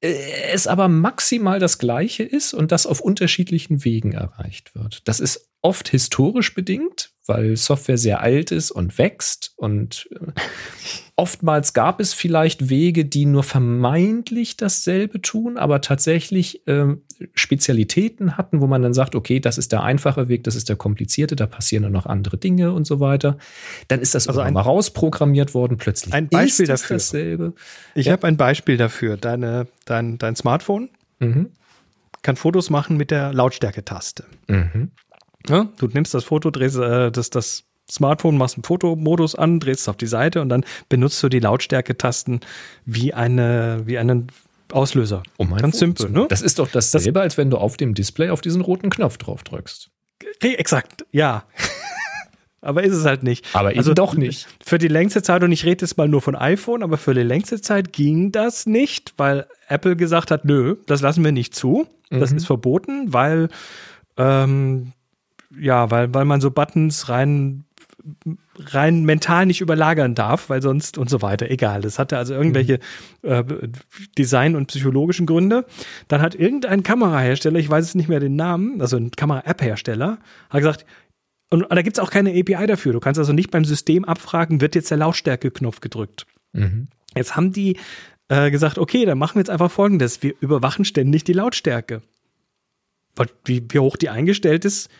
äh, 0.00 0.12
es 0.52 0.66
aber 0.66 0.88
maximal 0.88 1.60
das 1.60 1.78
gleiche 1.78 2.24
ist 2.24 2.52
und 2.52 2.72
das 2.72 2.86
auf 2.86 3.00
unterschiedlichen 3.00 3.84
Wegen 3.84 4.12
erreicht 4.12 4.74
wird. 4.74 5.06
Das 5.06 5.20
ist 5.20 5.48
oft 5.62 5.88
historisch 5.88 6.54
bedingt, 6.54 7.12
weil 7.28 7.56
Software 7.56 7.98
sehr 7.98 8.20
alt 8.20 8.50
ist 8.50 8.70
und 8.70 8.98
wächst 8.98 9.52
und 9.56 10.08
äh, 10.12 10.32
oftmals 11.16 11.74
gab 11.74 12.00
es 12.00 12.14
vielleicht 12.14 12.70
Wege, 12.70 13.04
die 13.04 13.26
nur 13.26 13.42
vermeintlich 13.42 14.56
dasselbe 14.56 15.20
tun, 15.20 15.58
aber 15.58 15.80
tatsächlich 15.80 16.66
äh, 16.68 16.94
Spezialitäten 17.34 18.36
hatten, 18.36 18.60
wo 18.60 18.68
man 18.68 18.82
dann 18.82 18.94
sagt, 18.94 19.16
okay, 19.16 19.40
das 19.40 19.58
ist 19.58 19.72
der 19.72 19.82
einfache 19.82 20.28
Weg, 20.28 20.44
das 20.44 20.54
ist 20.54 20.68
der 20.68 20.76
komplizierte, 20.76 21.34
da 21.34 21.46
passieren 21.46 21.82
dann 21.82 21.92
noch 21.92 22.06
andere 22.06 22.38
Dinge 22.38 22.72
und 22.72 22.86
so 22.86 23.00
weiter. 23.00 23.36
Dann 23.88 24.00
ist 24.00 24.14
das 24.14 24.28
also 24.28 24.40
ein, 24.40 24.54
mal 24.54 24.60
rausprogrammiert 24.60 25.54
worden, 25.54 25.76
plötzlich 25.76 26.14
ein 26.14 26.28
Beispiel 26.28 26.64
ist 26.64 26.82
dafür. 26.82 26.96
dasselbe. 26.96 27.52
Ich 27.96 28.06
ja. 28.06 28.12
habe 28.12 28.26
ein 28.28 28.36
Beispiel 28.36 28.76
dafür. 28.76 29.16
Deine, 29.16 29.66
dein, 29.86 30.18
dein 30.18 30.36
Smartphone 30.36 30.88
mhm. 31.18 31.50
kann 32.22 32.36
Fotos 32.36 32.70
machen 32.70 32.96
mit 32.96 33.10
der 33.10 33.32
Lautstärke-Taste. 33.32 34.24
Mhm. 34.46 34.92
Ja, 35.48 35.68
du 35.78 35.86
nimmst 35.88 36.14
das 36.14 36.24
Foto, 36.24 36.50
drehst 36.50 36.76
äh, 36.76 37.10
das, 37.10 37.30
das 37.30 37.64
Smartphone, 37.90 38.36
machst 38.36 38.56
einen 38.56 38.64
Fotomodus 38.64 39.34
an, 39.34 39.60
drehst 39.60 39.82
es 39.82 39.88
auf 39.88 39.96
die 39.96 40.06
Seite 40.06 40.40
und 40.42 40.48
dann 40.48 40.64
benutzt 40.88 41.22
du 41.22 41.28
die 41.28 41.40
Lautstärke-Tasten 41.40 42.40
wie 42.84 43.14
eine, 43.14 43.82
wie 43.84 43.98
einen 43.98 44.28
Auslöser. 44.72 45.22
Oh 45.38 45.44
mein 45.44 45.60
Ganz 45.60 45.78
simpel, 45.78 46.10
ne? 46.10 46.26
Das 46.28 46.42
ist 46.42 46.58
doch 46.58 46.68
dasselbe, 46.68 47.12
das, 47.12 47.22
als 47.22 47.38
wenn 47.38 47.50
du 47.50 47.56
auf 47.56 47.76
dem 47.76 47.94
Display 47.94 48.30
auf 48.30 48.40
diesen 48.40 48.60
roten 48.60 48.90
Knopf 48.90 49.16
drauf 49.16 49.42
drückst. 49.42 49.90
Exakt, 50.40 51.06
ja. 51.10 51.44
Aber 52.60 52.82
ist 52.82 52.92
es 52.92 53.04
halt 53.04 53.22
nicht. 53.22 53.46
Aber 53.54 53.68
also 53.68 53.94
doch 53.94 54.14
nicht. 54.14 54.48
Für 54.64 54.78
die 54.78 54.88
längste 54.88 55.22
Zeit, 55.22 55.42
und 55.42 55.52
ich 55.52 55.64
rede 55.64 55.84
jetzt 55.84 55.96
mal 55.96 56.08
nur 56.08 56.20
von 56.20 56.34
iPhone, 56.34 56.82
aber 56.82 56.96
für 56.96 57.14
die 57.14 57.22
längste 57.22 57.60
Zeit 57.60 57.92
ging 57.92 58.32
das 58.32 58.66
nicht, 58.66 59.14
weil 59.16 59.46
Apple 59.68 59.94
gesagt 59.94 60.32
hat, 60.32 60.44
nö, 60.44 60.74
das 60.86 61.00
lassen 61.00 61.22
wir 61.22 61.30
nicht 61.30 61.54
zu. 61.54 61.86
Das 62.10 62.32
mhm. 62.32 62.38
ist 62.38 62.46
verboten, 62.46 63.12
weil 63.12 63.48
ähm, 64.16 64.92
ja, 65.56 65.90
weil, 65.90 66.12
weil 66.12 66.24
man 66.24 66.40
so 66.40 66.50
Buttons 66.50 67.08
rein 67.08 67.64
rein 68.58 69.04
mental 69.04 69.46
nicht 69.46 69.60
überlagern 69.60 70.14
darf, 70.14 70.48
weil 70.48 70.62
sonst 70.62 70.98
und 70.98 71.10
so 71.10 71.22
weiter. 71.22 71.50
Egal. 71.50 71.82
Das 71.82 71.98
hatte 71.98 72.16
also 72.16 72.34
irgendwelche 72.34 72.80
mhm. 73.22 73.30
äh, 73.30 73.44
Design- 74.16 74.56
und 74.56 74.66
psychologischen 74.66 75.26
Gründe. 75.26 75.66
Dann 76.08 76.20
hat 76.20 76.34
irgendein 76.34 76.82
Kamerahersteller, 76.82 77.58
ich 77.58 77.68
weiß 77.68 77.84
es 77.84 77.94
nicht 77.94 78.08
mehr 78.08 78.20
den 78.20 78.36
Namen, 78.36 78.80
also 78.80 78.96
ein 78.96 79.10
Kamera-App-Hersteller, 79.10 80.18
hat 80.50 80.58
gesagt, 80.58 80.86
und, 81.50 81.62
und 81.62 81.74
da 81.74 81.82
gibt 81.82 81.98
es 81.98 82.02
auch 82.02 82.10
keine 82.10 82.30
API 82.30 82.66
dafür. 82.66 82.92
Du 82.92 83.00
kannst 83.00 83.18
also 83.18 83.32
nicht 83.32 83.50
beim 83.50 83.64
System 83.64 84.04
abfragen, 84.04 84.60
wird 84.60 84.74
jetzt 84.74 84.90
der 84.90 84.98
Lautstärke-Knopf 84.98 85.80
gedrückt. 85.80 86.26
Mhm. 86.52 86.88
Jetzt 87.16 87.36
haben 87.36 87.52
die 87.52 87.78
äh, 88.28 88.50
gesagt, 88.50 88.78
okay, 88.78 89.06
dann 89.06 89.18
machen 89.18 89.36
wir 89.36 89.40
jetzt 89.40 89.50
einfach 89.50 89.70
folgendes. 89.70 90.22
Wir 90.22 90.34
überwachen 90.40 90.84
ständig 90.84 91.24
die 91.24 91.32
Lautstärke. 91.32 92.02
Wie, 93.44 93.64
wie 93.70 93.78
hoch 93.78 93.96
die 93.96 94.10
eingestellt 94.10 94.64
ist, 94.64 94.90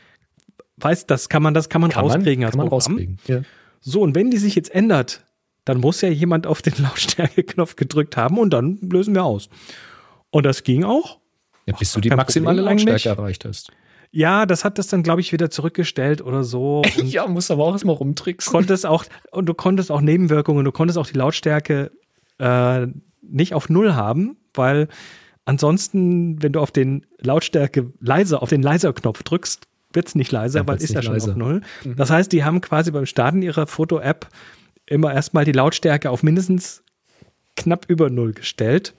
weiß, 0.81 1.07
das 1.07 1.29
kann 1.29 1.43
man, 1.43 1.55
das 1.55 1.69
kann 1.69 1.81
man 1.81 1.91
kann 1.91 2.05
rauskriegen 2.05 2.41
man, 2.41 2.47
als 2.47 2.57
kann 2.57 2.69
Programm. 2.69 2.95
Man 2.95 3.19
ja. 3.27 3.43
So, 3.81 4.03
und 4.03 4.15
wenn 4.15 4.31
die 4.31 4.39
sich 4.39 4.55
jetzt 4.55 4.75
ändert, 4.75 5.25
dann 5.65 5.79
muss 5.79 6.01
ja 6.01 6.09
jemand 6.09 6.47
auf 6.47 6.63
den 6.63 6.75
Lautstärke-Knopf 6.79 7.77
gedrückt 7.77 8.17
haben 8.17 8.39
und 8.39 8.51
dann 8.51 8.79
lösen 8.81 9.15
wir 9.15 9.25
aus. 9.25 9.49
Und 10.31 10.45
das 10.45 10.63
ging 10.63 10.85
auch. 10.85 11.19
Ja, 11.67 11.75
bis 11.77 11.91
Ach, 11.91 11.95
du 11.97 12.01
die 12.03 12.11
maximale 12.11 12.63
Lautstärke 12.63 13.09
erreicht 13.09 13.45
hast. 13.45 13.71
Ja, 14.11 14.47
das 14.47 14.65
hat 14.65 14.79
das 14.79 14.87
dann, 14.87 15.03
glaube 15.03 15.21
ich, 15.21 15.33
wieder 15.33 15.51
zurückgestellt 15.51 16.23
oder 16.23 16.43
so. 16.45 16.83
ja, 17.05 17.27
musst 17.27 17.51
aber 17.51 17.65
auch 17.65 17.73
erstmal 17.73 17.97
rumtricksen. 17.97 18.51
Konntest 18.51 18.87
auch, 18.87 19.05
und 19.31 19.47
du 19.47 19.55
konntest 19.55 19.91
auch 19.91 20.01
Nebenwirkungen, 20.01 20.65
du 20.65 20.73
konntest 20.73 20.99
auch 20.99 21.07
die 21.07 21.19
Lautstärke 21.19 21.91
äh, 22.39 22.87
nicht 23.21 23.53
auf 23.55 23.69
Null 23.69 23.95
haben, 23.95 24.39
weil 24.55 24.89
ansonsten, 25.45 26.43
wenn 26.43 26.53
du 26.53 26.61
auf 26.61 26.71
den 26.71 27.05
Lautstärke 27.21 27.93
leiser, 28.01 28.43
auf 28.43 28.49
den 28.49 28.63
Leiser-Knopf 28.63 29.23
drückst, 29.23 29.67
wird 29.93 30.09
es 30.09 30.15
nicht 30.15 30.33
leiser, 30.33 30.67
weil 30.67 30.77
ist 30.77 30.93
ja 30.93 31.03
schon 31.03 31.15
leiser. 31.15 31.33
auf 31.33 31.37
Null. 31.37 31.63
Mhm. 31.85 31.97
Das 31.97 32.11
heißt, 32.11 32.31
die 32.33 32.45
haben 32.45 32.61
quasi 32.61 32.91
beim 32.91 33.07
Starten 33.07 33.43
ihrer 33.43 33.67
Foto-App 33.67 34.29
immer 34.87 35.13
erstmal 35.13 35.45
die 35.45 35.53
Lautstärke 35.53 36.11
auf 36.11 36.23
mindestens 36.23 36.83
knapp 37.57 37.87
über 37.89 38.11
Null 38.11 38.33
gestellt, 38.33 38.95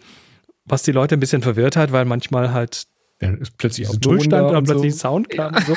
was 0.66 0.84
die 0.84 0.92
Leute 0.92 1.16
ein 1.16 1.20
bisschen 1.20 1.42
verwirrt 1.42 1.76
hat, 1.76 1.92
weil 1.92 2.06
manchmal 2.06 2.54
halt 2.54 2.88
ja, 3.22 3.32
ist 3.32 3.58
plötzlich 3.58 3.88
auf 3.88 4.00
Null 4.04 4.22
stand 4.22 4.50
und, 4.50 4.56
und 4.56 4.64
plötzlich 4.66 4.94
so. 4.94 5.00
Sound 5.00 5.30
kam 5.30 5.54
ja. 5.54 5.60
und 5.60 5.66
so. 5.68 5.76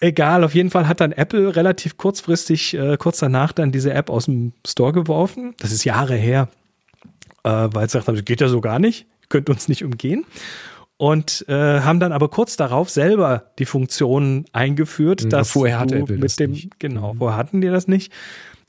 Egal, 0.00 0.44
auf 0.44 0.54
jeden 0.54 0.70
Fall 0.70 0.86
hat 0.86 1.00
dann 1.00 1.10
Apple 1.10 1.56
relativ 1.56 1.96
kurzfristig, 1.96 2.74
äh, 2.74 2.96
kurz 2.98 3.18
danach 3.18 3.52
dann 3.52 3.72
diese 3.72 3.92
App 3.92 4.10
aus 4.10 4.26
dem 4.26 4.52
Store 4.64 4.92
geworfen. 4.92 5.54
Das 5.58 5.72
ist 5.72 5.84
Jahre 5.84 6.14
her, 6.14 6.48
äh, 7.42 7.50
weil 7.50 7.88
sie 7.88 7.98
gesagt 7.98 8.06
haben, 8.06 8.24
geht 8.24 8.40
ja 8.40 8.48
so 8.48 8.60
gar 8.60 8.78
nicht, 8.78 9.06
könnt 9.28 9.50
uns 9.50 9.66
nicht 9.66 9.84
umgehen 9.84 10.24
und 10.98 11.48
äh, 11.48 11.80
haben 11.80 12.00
dann 12.00 12.12
aber 12.12 12.28
kurz 12.28 12.56
darauf 12.56 12.90
selber 12.90 13.52
die 13.58 13.64
Funktion 13.64 14.44
eingeführt, 14.52 15.22
ja, 15.22 15.28
dass 15.28 15.52
vorher 15.52 15.78
hatte 15.78 16.00
Apple 16.00 16.18
mit 16.18 16.38
dem 16.38 16.50
nicht. 16.50 16.78
genau, 16.78 17.14
mhm. 17.14 17.18
vorher 17.18 17.38
hatten 17.38 17.60
die 17.60 17.68
das 17.68 17.88
nicht. 17.88 18.12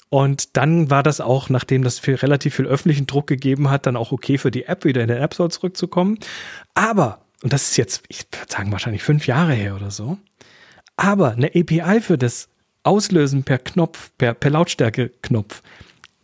Und 0.10 0.56
dann 0.58 0.90
war 0.90 1.04
das 1.04 1.22
auch, 1.22 1.50
nachdem 1.50 1.84
das 1.84 2.00
für 2.00 2.22
relativ 2.22 2.56
viel 2.56 2.66
öffentlichen 2.66 3.08
Druck 3.08 3.28
gegeben 3.28 3.70
hat, 3.70 3.86
dann 3.86 3.98
auch 3.98 4.12
okay 4.12 4.38
für 4.38 4.52
die 4.52 4.66
App 4.66 4.86
wieder 4.86 5.02
in 5.02 5.08
den 5.08 5.18
App 5.18 5.34
Store 5.34 5.50
zurückzukommen. 5.50 6.18
Aber, 6.74 7.26
und 7.44 7.52
das 7.52 7.72
ist 7.72 7.78
jetzt, 7.78 8.04
ich 8.08 8.26
würde 8.32 8.52
sagen, 8.52 8.72
wahrscheinlich 8.72 9.04
fünf 9.04 9.28
Jahre 9.28 9.54
her 9.54 9.76
oder 9.76 9.92
so, 9.92 10.18
aber 10.96 11.32
eine 11.32 11.48
API 11.48 12.02
für 12.02 12.18
das 12.18 12.50
Auslösen 12.84 13.44
per 13.44 13.58
Knopf, 13.58 14.12
per, 14.18 14.34
per 14.34 14.52
Lautstärke-Knopf 14.52 15.64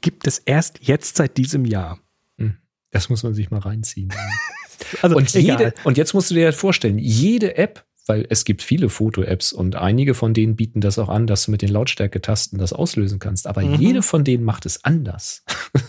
gibt 0.01 0.27
es 0.27 0.37
erst 0.39 0.79
jetzt 0.81 1.17
seit 1.17 1.37
diesem 1.37 1.65
Jahr. 1.65 1.99
Hm. 2.37 2.57
Das 2.91 3.09
muss 3.09 3.23
man 3.23 3.33
sich 3.33 3.49
mal 3.49 3.59
reinziehen. 3.59 4.13
Also 5.01 5.15
und, 5.15 5.33
jede, 5.33 5.73
und 5.83 5.97
jetzt 5.97 6.13
musst 6.13 6.31
du 6.31 6.35
dir 6.35 6.45
halt 6.45 6.55
vorstellen, 6.55 6.97
jede 6.97 7.57
App, 7.57 7.85
weil 8.07 8.25
es 8.29 8.45
gibt 8.45 8.61
viele 8.61 8.89
Foto-Apps 8.89 9.51
und 9.51 9.75
einige 9.75 10.13
von 10.13 10.33
denen 10.33 10.55
bieten 10.55 10.81
das 10.81 10.99
auch 10.99 11.09
an, 11.09 11.27
dass 11.27 11.45
du 11.45 11.51
mit 11.51 11.61
den 11.61 11.69
Lautstärke-Tasten 11.69 12.57
das 12.57 12.73
auslösen 12.73 13.19
kannst. 13.19 13.47
Aber 13.47 13.61
mhm. 13.61 13.75
jede 13.75 14.01
von 14.01 14.23
denen 14.23 14.43
macht 14.43 14.65
es 14.65 14.83
anders. 14.83 15.43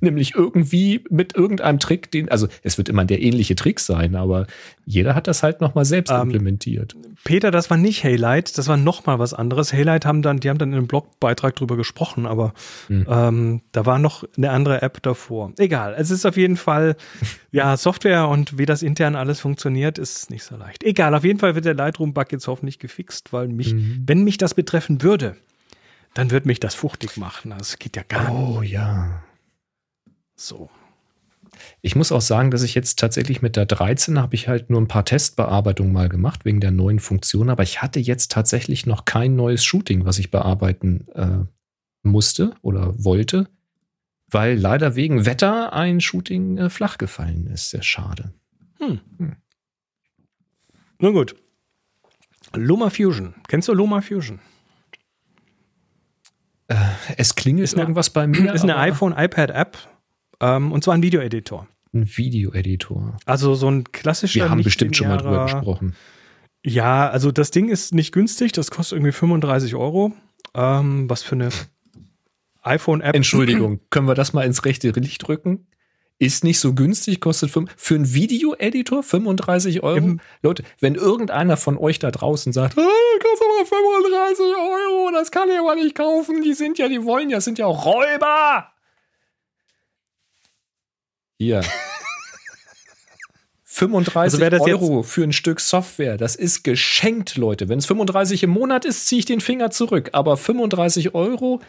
nämlich 0.00 0.34
irgendwie 0.34 1.04
mit 1.10 1.34
irgendeinem 1.34 1.78
Trick, 1.78 2.10
den, 2.10 2.30
also 2.30 2.48
es 2.62 2.78
wird 2.78 2.88
immer 2.88 3.04
der 3.04 3.22
ähnliche 3.22 3.54
Trick 3.54 3.80
sein, 3.80 4.16
aber 4.16 4.46
jeder 4.86 5.14
hat 5.14 5.26
das 5.26 5.42
halt 5.42 5.60
nochmal 5.60 5.84
selbst 5.84 6.10
ähm, 6.10 6.22
implementiert. 6.22 6.94
Peter, 7.24 7.50
das 7.50 7.70
war 7.70 7.76
nicht 7.76 8.04
Haylight, 8.04 8.58
das 8.58 8.68
war 8.68 8.76
nochmal 8.76 9.18
was 9.18 9.32
anderes. 9.32 9.72
Haylight 9.72 10.04
haben 10.04 10.22
dann, 10.22 10.40
die 10.40 10.50
haben 10.50 10.58
dann 10.58 10.70
in 10.70 10.78
einem 10.78 10.86
Blogbeitrag 10.86 11.56
drüber 11.56 11.76
gesprochen, 11.76 12.26
aber 12.26 12.52
hm. 12.88 13.06
ähm, 13.08 13.60
da 13.72 13.86
war 13.86 13.98
noch 13.98 14.24
eine 14.36 14.50
andere 14.50 14.82
App 14.82 15.02
davor. 15.02 15.52
Egal, 15.58 15.94
es 15.96 16.10
ist 16.10 16.26
auf 16.26 16.36
jeden 16.36 16.56
Fall, 16.56 16.96
ja, 17.52 17.76
Software 17.76 18.28
und 18.28 18.58
wie 18.58 18.66
das 18.66 18.82
intern 18.82 19.16
alles 19.16 19.40
funktioniert, 19.40 19.98
ist 19.98 20.30
nicht 20.30 20.44
so 20.44 20.56
leicht. 20.56 20.84
Egal, 20.84 21.14
auf 21.14 21.24
jeden 21.24 21.38
Fall 21.38 21.54
wird 21.54 21.64
der 21.64 21.74
Lightroom-Bug 21.74 22.32
jetzt 22.32 22.46
hoffentlich 22.46 22.78
gefixt, 22.78 23.32
weil 23.32 23.48
mich, 23.48 23.74
mhm. 23.74 24.02
wenn 24.06 24.24
mich 24.24 24.38
das 24.38 24.54
betreffen 24.54 25.02
würde, 25.02 25.36
dann 26.14 26.30
würde 26.30 26.46
mich 26.46 26.60
das 26.60 26.74
fuchtig 26.74 27.16
machen. 27.16 27.54
Das 27.58 27.78
geht 27.78 27.96
ja 27.96 28.02
gar 28.08 28.32
oh, 28.32 28.38
nicht. 28.38 28.58
Oh 28.58 28.62
ja. 28.62 29.22
So. 30.36 30.70
Ich 31.82 31.96
muss 31.96 32.12
auch 32.12 32.20
sagen, 32.20 32.50
dass 32.50 32.62
ich 32.62 32.74
jetzt 32.74 32.98
tatsächlich 32.98 33.42
mit 33.42 33.56
der 33.56 33.66
13 33.66 34.18
habe 34.18 34.34
ich 34.34 34.48
halt 34.48 34.70
nur 34.70 34.80
ein 34.80 34.88
paar 34.88 35.04
Testbearbeitungen 35.04 35.92
mal 35.92 36.08
gemacht 36.08 36.44
wegen 36.44 36.60
der 36.60 36.70
neuen 36.70 36.98
Funktion, 36.98 37.50
aber 37.50 37.62
ich 37.62 37.82
hatte 37.82 38.00
jetzt 38.00 38.32
tatsächlich 38.32 38.86
noch 38.86 39.04
kein 39.04 39.36
neues 39.36 39.64
Shooting, 39.64 40.04
was 40.04 40.18
ich 40.18 40.30
bearbeiten 40.30 41.06
äh, 41.14 41.44
musste 42.02 42.54
oder 42.62 42.92
wollte, 43.04 43.48
weil 44.28 44.58
leider 44.58 44.96
wegen 44.96 45.26
Wetter 45.26 45.72
ein 45.72 46.00
Shooting 46.00 46.58
äh, 46.58 46.70
flach 46.70 46.98
gefallen 46.98 47.46
ist. 47.46 47.70
Sehr 47.70 47.82
schade. 47.82 48.32
Hm. 48.78 49.00
Hm. 49.18 49.36
Nun 50.98 51.12
gut. 51.12 51.36
Luma 52.54 52.90
Fusion. 52.90 53.34
Kennst 53.48 53.68
du 53.68 53.74
Luma 53.74 54.00
Fusion? 54.00 54.40
Äh, 56.68 56.76
es 57.16 57.34
klingelt 57.34 57.64
ist 57.64 57.76
irgendwas 57.76 58.14
eine, 58.14 58.32
bei 58.32 58.40
mir. 58.40 58.54
Ist 58.54 58.62
eine 58.62 58.76
iPhone-iPad-App 58.76 59.93
ähm, 60.44 60.72
und 60.72 60.84
zwar 60.84 60.94
ein 60.94 61.02
Videoeditor. 61.02 61.66
Ein 61.94 62.08
Videoeditor. 62.16 63.16
Also 63.24 63.54
so 63.54 63.70
ein 63.70 63.84
klassischer. 63.84 64.40
Wir 64.40 64.50
haben 64.50 64.62
bestimmt 64.62 64.96
schon 64.96 65.08
mal 65.08 65.16
drüber 65.16 65.44
gesprochen. 65.44 65.94
Ja, 66.66 67.08
also 67.08 67.30
das 67.30 67.50
Ding 67.50 67.68
ist 67.68 67.94
nicht 67.94 68.12
günstig, 68.12 68.52
das 68.52 68.70
kostet 68.70 68.96
irgendwie 68.96 69.12
35 69.12 69.74
Euro. 69.74 70.12
Ähm, 70.54 71.08
was 71.08 71.22
für 71.22 71.34
eine 71.34 71.50
iPhone-App. 72.62 73.14
Entschuldigung, 73.14 73.80
können 73.90 74.08
wir 74.08 74.14
das 74.14 74.32
mal 74.32 74.42
ins 74.42 74.64
rechte 74.64 74.90
Licht 74.90 75.26
drücken? 75.26 75.66
Ist 76.18 76.44
nicht 76.44 76.60
so 76.60 76.74
günstig, 76.74 77.20
kostet 77.20 77.50
fünf, 77.50 77.74
für 77.76 77.96
einen 77.96 78.14
Videoeditor 78.14 79.02
35 79.02 79.82
Euro. 79.82 79.96
Im 79.96 80.20
Leute, 80.42 80.62
wenn 80.80 80.94
irgendeiner 80.94 81.56
von 81.56 81.76
euch 81.76 81.98
da 81.98 82.10
draußen 82.10 82.52
sagt, 82.52 82.76
hey, 82.76 82.84
kostet 83.20 83.46
aber 83.58 83.66
35 83.66 84.44
Euro, 84.44 85.10
das 85.12 85.30
kann 85.30 85.48
ich 85.50 85.58
aber 85.58 85.74
nicht 85.74 85.94
kaufen, 85.94 86.42
die 86.42 86.54
sind 86.54 86.78
ja, 86.78 86.88
die 86.88 87.04
wollen 87.04 87.30
ja, 87.30 87.40
sind 87.40 87.58
ja 87.58 87.66
auch 87.66 87.84
Räuber. 87.84 88.73
Hier. 91.38 91.62
35 93.74 94.40
also 94.40 94.64
Euro 94.66 95.02
für 95.02 95.24
ein 95.24 95.32
Stück 95.32 95.58
Software, 95.58 96.16
das 96.16 96.36
ist 96.36 96.62
geschenkt, 96.62 97.36
Leute. 97.36 97.68
Wenn 97.68 97.80
es 97.80 97.86
35 97.86 98.44
im 98.44 98.50
Monat 98.50 98.84
ist, 98.84 99.08
ziehe 99.08 99.18
ich 99.18 99.24
den 99.24 99.40
Finger 99.40 99.70
zurück. 99.70 100.10
Aber 100.12 100.36
35 100.36 101.12
Euro 101.14 101.60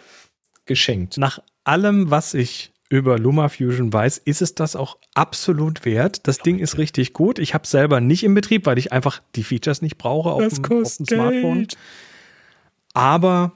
geschenkt. 0.65 1.17
Nach 1.17 1.39
allem, 1.63 2.11
was 2.11 2.35
ich 2.35 2.71
über 2.89 3.17
LumaFusion 3.17 3.91
weiß, 3.91 4.19
ist 4.19 4.43
es 4.43 4.53
das 4.53 4.75
auch 4.75 4.97
absolut 5.15 5.83
wert. 5.83 6.27
Das 6.27 6.37
Ding 6.37 6.59
ist 6.59 6.77
richtig 6.77 7.13
gut. 7.13 7.39
Ich 7.39 7.55
habe 7.55 7.63
es 7.63 7.71
selber 7.71 7.99
nicht 8.01 8.23
im 8.23 8.35
Betrieb, 8.35 8.67
weil 8.67 8.77
ich 8.77 8.91
einfach 8.91 9.23
die 9.35 9.43
Features 9.43 9.81
nicht 9.81 9.97
brauche 9.97 10.29
auf, 10.29 10.47
dem, 10.47 10.63
auf 10.63 10.97
dem 10.97 11.05
Smartphone. 11.07 11.67
Aber 12.93 13.53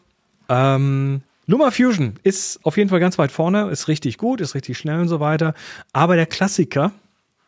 ähm, 0.49 1.21
LumaFusion 1.49 2.19
ist 2.21 2.63
auf 2.63 2.77
jeden 2.77 2.91
Fall 2.91 2.99
ganz 2.99 3.17
weit 3.17 3.31
vorne, 3.31 3.71
ist 3.71 3.87
richtig 3.87 4.19
gut, 4.19 4.39
ist 4.39 4.53
richtig 4.53 4.77
schnell 4.77 4.99
und 4.99 5.07
so 5.07 5.19
weiter. 5.19 5.55
Aber 5.93 6.15
der 6.15 6.27
Klassiker, 6.27 6.91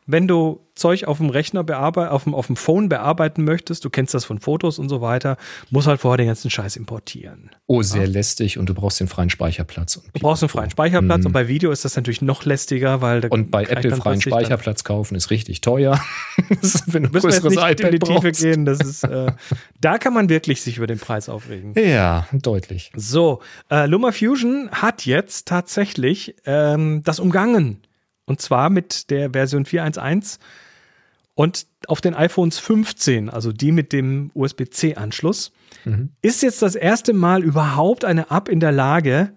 wenn 0.05 0.27
du 0.27 0.61
Zeug 0.73 1.03
auf 1.05 1.17
dem 1.17 1.29
Rechner 1.29 1.63
bearbeiten, 1.63 2.11
auf 2.11 2.23
dem, 2.23 2.33
auf 2.33 2.47
dem 2.47 2.55
Phone 2.55 2.89
bearbeiten 2.89 3.43
möchtest, 3.43 3.85
du 3.85 3.89
kennst 3.89 4.13
das 4.13 4.25
von 4.25 4.39
Fotos 4.39 4.79
und 4.79 4.89
so 4.89 5.01
weiter, 5.01 5.37
musst 5.69 5.87
halt 5.87 6.01
vorher 6.01 6.17
den 6.17 6.27
ganzen 6.27 6.49
Scheiß 6.49 6.75
importieren. 6.75 7.51
Oh, 7.67 7.81
sehr 7.81 8.05
ja. 8.05 8.09
lästig 8.09 8.57
und 8.57 8.67
du 8.67 8.73
brauchst 8.73 8.99
den 8.99 9.07
freien 9.07 9.29
Speicherplatz. 9.29 10.01
du 10.01 10.19
brauchst 10.19 10.43
einen 10.43 10.49
freien 10.49 10.69
Speicherplatz 10.69 11.19
mhm. 11.19 11.27
und 11.27 11.31
bei 11.33 11.47
Video 11.47 11.71
ist 11.71 11.85
das 11.85 11.95
natürlich 11.95 12.21
noch 12.21 12.45
lästiger, 12.45 13.01
weil 13.01 13.25
Und 13.27 13.51
bei 13.51 13.63
Apple 13.65 13.95
freien 13.95 14.21
Speicherplatz 14.21 14.83
kaufen 14.83 15.15
ist 15.15 15.29
richtig 15.29 15.61
teuer. 15.61 15.99
wenn 16.87 17.03
du 17.03 17.09
Müssen 17.09 17.29
wir 17.29 17.35
jetzt 17.35 17.43
nicht 17.43 17.57
iPad 17.57 17.79
in 17.81 17.91
die 17.91 17.99
Tiefe 17.99 18.21
brauchst. 18.21 18.41
gehen, 18.41 18.65
das 18.65 18.79
ist, 18.79 19.03
äh, 19.03 19.31
da 19.81 19.97
kann 19.97 20.13
man 20.13 20.29
wirklich 20.29 20.61
sich 20.61 20.77
über 20.77 20.87
den 20.87 20.99
Preis 20.99 21.29
aufregen. 21.29 21.73
Ja, 21.77 22.27
deutlich. 22.31 22.91
So, 22.95 23.41
äh, 23.69 23.85
LumaFusion 23.85 24.69
hat 24.71 25.05
jetzt 25.05 25.47
tatsächlich 25.47 26.35
ähm, 26.45 27.01
das 27.03 27.19
umgangen. 27.19 27.81
Und 28.31 28.39
zwar 28.39 28.69
mit 28.69 29.09
der 29.09 29.31
Version 29.31 29.65
4.1.1 29.65 30.39
Und 31.35 31.67
auf 31.87 31.99
den 31.99 32.13
iPhones 32.13 32.59
15, 32.59 33.29
also 33.29 33.51
die 33.51 33.73
mit 33.73 33.91
dem 33.91 34.31
USB-C-Anschluss, 34.33 35.51
mhm. 35.83 36.11
ist 36.21 36.41
jetzt 36.41 36.61
das 36.61 36.75
erste 36.75 37.11
Mal 37.11 37.43
überhaupt 37.43 38.05
eine 38.05 38.31
App 38.31 38.47
in 38.47 38.61
der 38.61 38.71
Lage, 38.71 39.33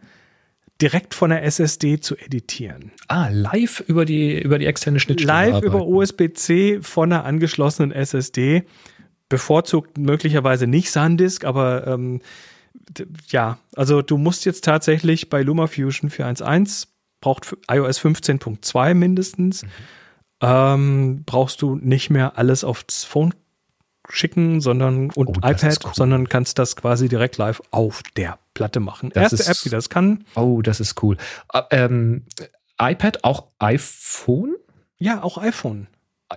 direkt 0.81 1.13
von 1.13 1.31
der 1.31 1.43
SSD 1.43 1.99
zu 1.99 2.17
editieren. 2.17 2.93
Ah, 3.09 3.31
live 3.33 3.81
über 3.81 4.05
die, 4.05 4.41
über 4.41 4.61
die 4.61 4.67
externe 4.67 5.01
Schnittstelle. 5.01 5.27
Live 5.27 5.55
arbeiten. 5.55 5.67
über 5.67 5.87
USB-C 5.89 6.79
von 6.81 7.13
einer 7.13 7.25
angeschlossenen 7.25 7.91
SSD. 7.91 8.63
Bevorzugt 9.29 9.99
möglicherweise 9.99 10.69
nicht 10.69 10.89
SanDisk, 10.89 11.45
aber 11.45 11.89
ähm, 11.89 12.21
ja, 13.27 13.59
also 13.75 14.03
du 14.03 14.19
musst 14.19 14.45
jetzt 14.45 14.65
tatsächlich 14.65 15.31
bei 15.31 15.43
LumaFusion 15.43 16.11
4.1.1 16.11 16.94
braucht 17.25 17.57
iOS 17.71 18.01
15.2 18.01 18.93
mindestens. 18.93 19.63
Mhm. 19.63 19.69
Ähm, 20.43 21.23
brauchst 21.25 21.63
du 21.63 21.77
nicht 21.77 22.11
mehr 22.11 22.37
alles 22.37 22.65
aufs 22.65 23.05
Phone 23.05 23.33
schicken, 24.11 24.61
sondern 24.61 25.11
und 25.11 25.29
oh, 25.29 25.33
iPad, 25.37 25.79
cool. 25.85 25.93
sondern 25.95 26.29
kannst 26.29 26.59
das 26.59 26.77
quasi 26.77 27.09
direkt 27.09 27.39
live 27.39 27.63
auf 27.71 28.03
der 28.17 28.39
Platte 28.53 28.79
machen. 28.79 29.09
Das 29.15 29.33
Erste 29.33 29.37
ist, 29.37 29.49
App, 29.49 29.63
die 29.63 29.71
das 29.71 29.89
kann. 29.89 30.27
Oh, 30.35 30.61
das 30.61 30.81
ist 30.81 31.03
cool. 31.03 31.17
Uh, 31.55 31.63
ähm, 31.71 32.27
iPad, 32.79 33.25
auch 33.25 33.47
iPhone? 33.59 34.57
Ja, 34.99 35.23
auch 35.23 35.39
iPhone. 35.39 35.87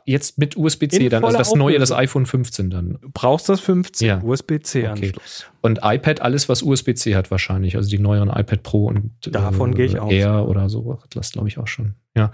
Jetzt 0.06 0.38
mit 0.38 0.58
USB-C 0.58 1.10
dann, 1.10 1.24
also 1.24 1.38
das 1.38 1.56
neue, 1.56 1.80
das 1.80 1.92
iPhone 1.92 2.26
15 2.26 2.70
dann. 2.70 3.00
Du 3.02 3.10
brauchst 3.14 3.48
das 3.48 3.62
15, 3.62 4.08
ja. 4.08 4.22
USB-C-Anschluss. 4.22 5.46
Okay. 5.48 5.58
Und 5.62 5.80
iPad, 5.82 6.22
alles, 6.22 6.50
was 6.50 6.62
USB-C 6.62 7.16
hat 7.16 7.32
wahrscheinlich, 7.32 7.78
also 7.78 7.90
die 7.90 7.98
neueren 7.98 8.30
iPad 8.30 8.64
Pro 8.64 8.88
und 8.88 9.12
davon 9.22 9.74
äh, 9.74 9.76
gehe 9.76 9.86
ich 9.86 10.00
aus. 10.00 10.12
Air 10.12 10.48
oder 10.48 10.70
so, 10.70 11.00
das 11.10 11.32
glaube 11.32 11.48
ich 11.48 11.58
auch 11.58 11.68
schon. 11.68 11.96
Ja, 12.16 12.32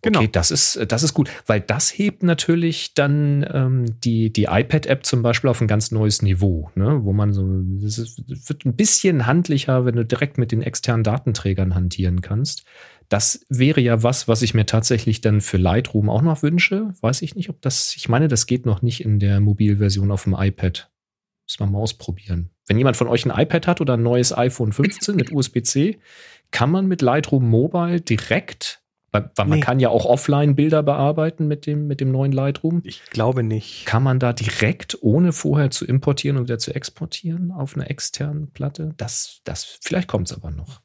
genau. 0.00 0.20
Okay, 0.20 0.28
das 0.30 0.50
ist, 0.50 0.78
das 0.88 1.02
ist 1.02 1.14
gut, 1.14 1.28
weil 1.46 1.60
das 1.60 1.90
hebt 1.90 2.22
natürlich 2.22 2.94
dann 2.94 3.46
ähm, 3.52 4.00
die, 4.00 4.32
die 4.32 4.44
iPad-App 4.44 5.04
zum 5.04 5.22
Beispiel 5.22 5.50
auf 5.50 5.60
ein 5.60 5.68
ganz 5.68 5.90
neues 5.90 6.22
Niveau, 6.22 6.70
ne? 6.74 7.00
wo 7.02 7.12
man 7.12 7.32
so, 7.32 7.44
das 7.80 8.16
wird 8.48 8.64
ein 8.64 8.76
bisschen 8.76 9.26
handlicher, 9.26 9.84
wenn 9.84 9.96
du 9.96 10.04
direkt 10.04 10.38
mit 10.38 10.52
den 10.52 10.62
externen 10.62 11.02
Datenträgern 11.02 11.74
hantieren 11.74 12.20
kannst. 12.20 12.64
Das 13.12 13.44
wäre 13.50 13.82
ja 13.82 14.02
was, 14.02 14.26
was 14.26 14.40
ich 14.40 14.54
mir 14.54 14.64
tatsächlich 14.64 15.20
dann 15.20 15.42
für 15.42 15.58
Lightroom 15.58 16.08
auch 16.08 16.22
noch 16.22 16.42
wünsche. 16.42 16.94
Weiß 17.02 17.20
ich 17.20 17.34
nicht, 17.34 17.50
ob 17.50 17.60
das, 17.60 17.94
ich 17.94 18.08
meine, 18.08 18.26
das 18.26 18.46
geht 18.46 18.64
noch 18.64 18.80
nicht 18.80 19.04
in 19.04 19.18
der 19.18 19.38
Mobilversion 19.40 20.10
auf 20.10 20.24
dem 20.24 20.34
iPad. 20.34 20.90
Müssen 21.46 21.60
wir 21.60 21.66
mal 21.66 21.80
ausprobieren. 21.80 22.48
Wenn 22.66 22.78
jemand 22.78 22.96
von 22.96 23.08
euch 23.08 23.26
ein 23.26 23.38
iPad 23.38 23.66
hat 23.66 23.80
oder 23.82 23.98
ein 23.98 24.02
neues 24.02 24.34
iPhone 24.34 24.72
15 24.72 25.14
mit 25.14 25.30
USB-C, 25.34 25.98
kann 26.52 26.70
man 26.70 26.86
mit 26.86 27.02
Lightroom 27.02 27.46
Mobile 27.50 28.00
direkt, 28.00 28.82
weil, 29.10 29.30
weil 29.36 29.46
man 29.46 29.60
kann 29.60 29.78
ja 29.78 29.90
auch 29.90 30.06
offline 30.06 30.54
Bilder 30.54 30.82
bearbeiten 30.82 31.46
mit 31.46 31.66
dem, 31.66 31.86
mit 31.86 32.00
dem 32.00 32.12
neuen 32.12 32.32
Lightroom. 32.32 32.80
Ich 32.82 33.04
glaube 33.10 33.42
nicht. 33.42 33.84
Kann 33.84 34.02
man 34.02 34.20
da 34.20 34.32
direkt, 34.32 34.96
ohne 35.02 35.32
vorher 35.32 35.70
zu 35.70 35.84
importieren 35.84 36.38
und 36.38 36.44
wieder 36.44 36.58
zu 36.58 36.74
exportieren, 36.74 37.50
auf 37.50 37.76
einer 37.76 37.90
externen 37.90 38.52
Platte? 38.52 38.94
Das, 38.96 39.42
das, 39.44 39.64
vielleicht 39.82 40.08
kommt 40.08 40.30
es 40.30 40.34
aber 40.34 40.50
noch. 40.50 40.80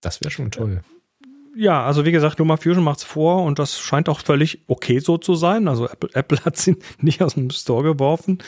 Das 0.00 0.22
wäre 0.22 0.30
schon 0.30 0.50
toll. 0.50 0.80
Ja 1.56 1.84
also 1.84 2.04
wie 2.04 2.12
gesagt, 2.12 2.38
LumaFusion 2.38 2.84
macht's 2.84 3.04
vor 3.04 3.42
und 3.44 3.58
das 3.58 3.80
scheint 3.80 4.08
auch 4.08 4.20
völlig 4.20 4.62
okay 4.66 5.00
so 5.00 5.18
zu 5.18 5.34
sein. 5.34 5.68
Also 5.68 5.88
Apple, 5.88 6.10
Apple 6.14 6.44
hat 6.44 6.56
sie 6.56 6.76
nicht 6.98 7.22
aus 7.22 7.34
dem 7.34 7.50
Store 7.50 7.82
geworfen. 7.82 8.38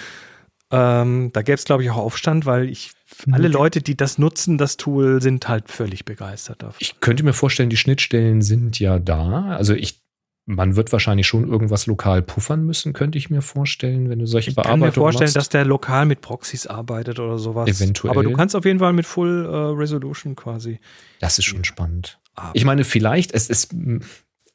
Ähm, 0.73 1.31
da 1.35 1.43
gäbe 1.43 1.57
es, 1.57 1.65
glaube 1.65 1.83
ich, 1.83 1.91
auch 1.91 1.99
Aufstand, 1.99 2.47
weil 2.47 2.69
ich 2.71 2.93
alle 3.31 3.49
mhm. 3.49 3.55
Leute, 3.55 3.83
die 3.83 3.95
das 3.95 4.17
nutzen, 4.17 4.57
das 4.57 4.79
Tool, 4.79 5.21
sind 5.21 5.47
halt 5.47 5.71
völlig 5.71 6.07
begeistert 6.07 6.63
davon. 6.63 6.79
Ich 6.81 6.99
könnte 7.01 7.25
mir 7.25 7.35
vorstellen, 7.35 7.69
die 7.69 7.77
Schnittstellen 7.77 8.41
sind 8.41 8.81
ja 8.81 8.99
da. 8.99 9.49
Also 9.49 9.75
ich, 9.75 10.01
man 10.47 10.75
wird 10.75 10.91
wahrscheinlich 10.91 11.27
schon 11.27 11.47
irgendwas 11.47 11.85
lokal 11.85 12.23
puffern 12.23 12.65
müssen, 12.65 12.95
könnte 12.95 13.19
ich 13.19 13.29
mir 13.29 13.43
vorstellen, 13.43 14.09
wenn 14.09 14.19
du 14.19 14.27
solche 14.27 14.49
ich 14.49 14.57
Bearbeitungen 14.57 14.89
Ich 14.89 14.95
kann 14.95 15.01
mir 15.01 15.05
vorstellen, 15.05 15.27
machst. 15.27 15.37
dass 15.37 15.49
der 15.51 15.67
lokal 15.67 16.07
mit 16.07 16.23
Proxys 16.23 16.67
arbeitet 16.67 17.19
oder 17.19 17.37
sowas. 17.37 17.69
Eventuell. 17.69 18.11
Aber 18.11 18.23
du 18.23 18.33
kannst 18.33 18.57
auf 18.57 18.65
jeden 18.65 18.79
Fall 18.79 18.95
mit 18.95 19.05
Full 19.05 19.45
uh, 19.45 19.73
Resolution 19.73 20.37
quasi. 20.37 20.81
Das 21.21 21.39
ist 21.39 21.45
schon 21.45 21.65
spannend. 21.65 22.19
Ich 22.55 22.65
meine, 22.65 22.85
vielleicht, 22.85 23.33
es 23.33 23.49
ist, 23.51 23.75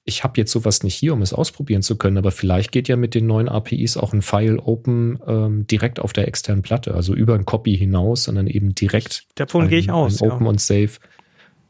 ich 0.04 0.24
habe 0.24 0.34
jetzt 0.38 0.52
sowas 0.52 0.84
nicht 0.84 0.96
hier, 0.96 1.14
um 1.14 1.22
es 1.22 1.34
ausprobieren 1.34 1.82
zu 1.82 1.98
können, 1.98 2.18
aber 2.18 2.32
vielleicht 2.32 2.72
geht 2.72 2.88
ja 2.88 2.96
mit 2.96 3.14
den 3.14 3.28
neuen 3.28 3.50
APIs 3.50 3.98
auch 3.98 4.14
ein 4.14 4.22
File 4.22 4.60
Open 4.60 5.20
ähm, 5.28 5.68
direkt 5.68 6.00
auf 6.00 6.14
der 6.14 6.28
externen 6.28 6.64
Platte, 6.64 6.94
also 6.94 7.14
über 7.14 7.36
ein 7.36 7.46
Copy 7.46 7.78
hinaus, 7.78 8.24
sondern 8.24 8.48
eben 8.48 8.74
direkt. 8.74 9.28
Davon 9.36 9.68
gehe 9.68 9.80
ich 9.80 9.92
aus. 9.92 10.22
Open 10.22 10.44
ja. 10.44 10.50
und 10.50 10.62
Safe. 10.62 10.92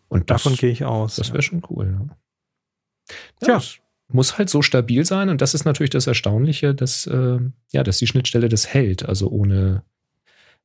Und 0.07 0.29
das, 0.29 0.43
davon 0.43 0.57
gehe 0.57 0.69
ich 0.69 0.85
aus. 0.85 1.15
Das 1.15 1.29
wäre 1.29 1.39
ja. 1.39 1.41
schon 1.41 1.63
cool. 1.69 1.99
Ja. 3.41 3.59
Tja. 3.59 3.61
Muss 4.09 4.37
halt 4.37 4.49
so 4.49 4.61
stabil 4.61 5.03
sein 5.03 5.27
und 5.27 5.41
das 5.41 5.53
ist 5.53 5.65
natürlich 5.65 5.89
das 5.89 6.07
Erstaunliche, 6.07 6.73
dass, 6.73 7.07
äh, 7.07 7.39
ja, 7.73 7.83
dass 7.83 7.97
die 7.97 8.07
Schnittstelle 8.07 8.47
das 8.47 8.67
hält, 8.67 9.03
also 9.03 9.29
ohne 9.29 9.83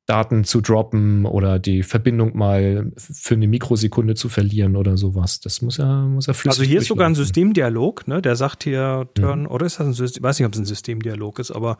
Daten 0.07 0.43
zu 0.43 0.61
droppen 0.61 1.27
oder 1.27 1.61
die 1.61 1.85
Verbindung 1.85 2.37
mal 2.37 2.91
für 2.97 3.35
eine 3.35 3.47
Mikrosekunde 3.47 4.15
zu 4.15 4.29
verlieren 4.29 4.75
oder 4.77 4.97
sowas. 4.97 5.39
Das 5.41 5.63
muss 5.63 5.77
ja, 5.77 6.07
muss 6.07 6.27
ja 6.27 6.33
flüssig 6.33 6.61
Also 6.61 6.69
hier 6.69 6.81
ist 6.81 6.89
sogar 6.89 7.09
ein 7.09 7.15
Systemdialog, 7.15 8.09
ne? 8.09 8.21
Der 8.21 8.35
sagt 8.35 8.65
hier 8.65 9.09
Turn, 9.15 9.43
mhm. 9.43 9.47
oder 9.47 9.65
ist 9.67 9.79
das 9.79 9.87
ein 9.87 9.93
System, 9.93 10.21
ich 10.21 10.25
weiß 10.25 10.39
nicht, 10.41 10.47
ob 10.47 10.55
es 10.55 10.59
ein 10.59 10.65
Systemdialog 10.65 11.39
ist, 11.39 11.53
aber 11.53 11.79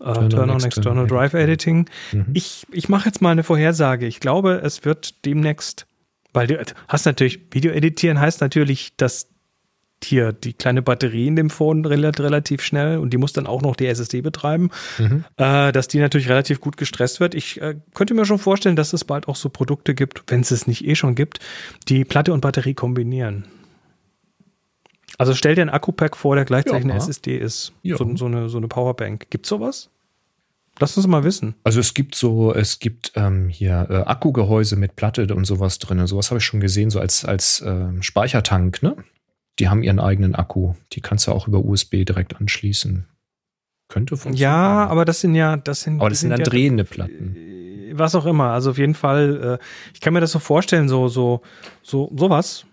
äh, 0.00 0.12
Turn, 0.12 0.30
Turn, 0.30 0.50
on, 0.50 0.56
External, 0.56 0.66
External 0.66 1.06
Drive 1.06 1.34
Editing. 1.34 1.88
Mhm. 2.12 2.26
Ich, 2.34 2.66
ich 2.72 2.88
mache 2.88 3.06
jetzt 3.06 3.22
mal 3.22 3.30
eine 3.30 3.44
Vorhersage. 3.44 4.06
Ich 4.06 4.18
glaube, 4.18 4.60
es 4.64 4.84
wird 4.84 5.24
demnächst, 5.24 5.86
weil 6.32 6.48
du 6.48 6.60
hast 6.88 7.06
natürlich, 7.06 7.40
Video 7.52 7.70
editieren 7.70 8.18
heißt 8.18 8.40
natürlich, 8.40 8.96
dass 8.96 9.28
hier 10.04 10.32
die 10.32 10.52
kleine 10.52 10.82
Batterie 10.82 11.26
in 11.26 11.36
dem 11.36 11.50
Phone 11.50 11.84
relativ 11.84 12.62
schnell 12.62 12.98
und 12.98 13.10
die 13.10 13.18
muss 13.18 13.32
dann 13.32 13.46
auch 13.46 13.62
noch 13.62 13.76
die 13.76 13.86
SSD 13.86 14.20
betreiben, 14.22 14.70
mhm. 14.98 15.24
äh, 15.36 15.72
dass 15.72 15.88
die 15.88 15.98
natürlich 15.98 16.28
relativ 16.28 16.60
gut 16.60 16.76
gestresst 16.76 17.20
wird. 17.20 17.34
Ich 17.34 17.60
äh, 17.60 17.76
könnte 17.94 18.14
mir 18.14 18.24
schon 18.24 18.38
vorstellen, 18.38 18.76
dass 18.76 18.92
es 18.92 19.04
bald 19.04 19.28
auch 19.28 19.36
so 19.36 19.48
Produkte 19.48 19.94
gibt, 19.94 20.24
wenn 20.28 20.40
es 20.40 20.50
es 20.50 20.66
nicht 20.66 20.86
eh 20.86 20.94
schon 20.94 21.14
gibt, 21.14 21.40
die 21.88 22.04
Platte 22.04 22.32
und 22.32 22.40
Batterie 22.40 22.74
kombinieren. 22.74 23.44
Also 25.18 25.34
stell 25.34 25.54
dir 25.54 25.62
ein 25.62 25.70
Akku-Pack 25.70 26.16
vor, 26.16 26.34
der 26.34 26.46
gleichzeitig 26.46 26.86
ja. 26.86 26.92
eine 26.92 26.98
SSD 26.98 27.36
ist. 27.36 27.72
So, 27.84 28.16
so, 28.16 28.26
eine, 28.26 28.48
so 28.48 28.56
eine 28.56 28.68
Powerbank. 28.68 29.28
Gibt 29.28 29.44
sowas? 29.44 29.90
Lass 30.78 30.96
uns 30.96 31.06
mal 31.06 31.24
wissen. 31.24 31.54
Also 31.62 31.78
es 31.78 31.92
gibt 31.92 32.14
so, 32.14 32.54
es 32.54 32.78
gibt 32.78 33.12
ähm, 33.16 33.50
hier 33.50 33.86
äh, 33.90 33.96
Akkugehäuse 33.96 34.76
mit 34.76 34.96
Platte 34.96 35.26
und 35.34 35.44
sowas 35.44 35.78
drin. 35.78 36.06
Sowas 36.06 36.30
habe 36.30 36.38
ich 36.38 36.44
schon 36.44 36.60
gesehen, 36.60 36.88
so 36.88 37.00
als, 37.00 37.26
als 37.26 37.60
äh, 37.60 37.88
Speichertank, 38.00 38.82
ne? 38.82 38.96
Die 39.58 39.68
haben 39.68 39.82
ihren 39.82 40.00
eigenen 40.00 40.34
Akku. 40.34 40.74
Die 40.92 41.00
kannst 41.00 41.26
du 41.26 41.32
auch 41.32 41.48
über 41.48 41.64
USB 41.64 42.04
direkt 42.04 42.36
anschließen. 42.36 43.06
Könnte 43.88 44.16
funktionieren. 44.16 44.40
Ja, 44.40 44.86
aber 44.86 45.04
das 45.04 45.20
sind 45.20 45.34
ja, 45.34 45.56
das 45.56 45.82
sind. 45.82 46.00
Aber 46.00 46.08
das 46.08 46.20
sind 46.20 46.30
dann 46.30 46.38
ja, 46.38 46.44
drehende 46.44 46.84
Platten. 46.84 47.34
Äh, 47.36 47.98
was 47.98 48.14
auch 48.14 48.24
immer. 48.24 48.52
Also 48.52 48.70
auf 48.70 48.78
jeden 48.78 48.94
Fall, 48.94 49.58
äh, 49.60 49.64
ich 49.92 50.00
kann 50.00 50.14
mir 50.14 50.20
das 50.20 50.32
so 50.32 50.38
vorstellen, 50.38 50.88
so, 50.88 51.08
so, 51.08 51.42
so, 51.82 52.10
sowas. 52.16 52.66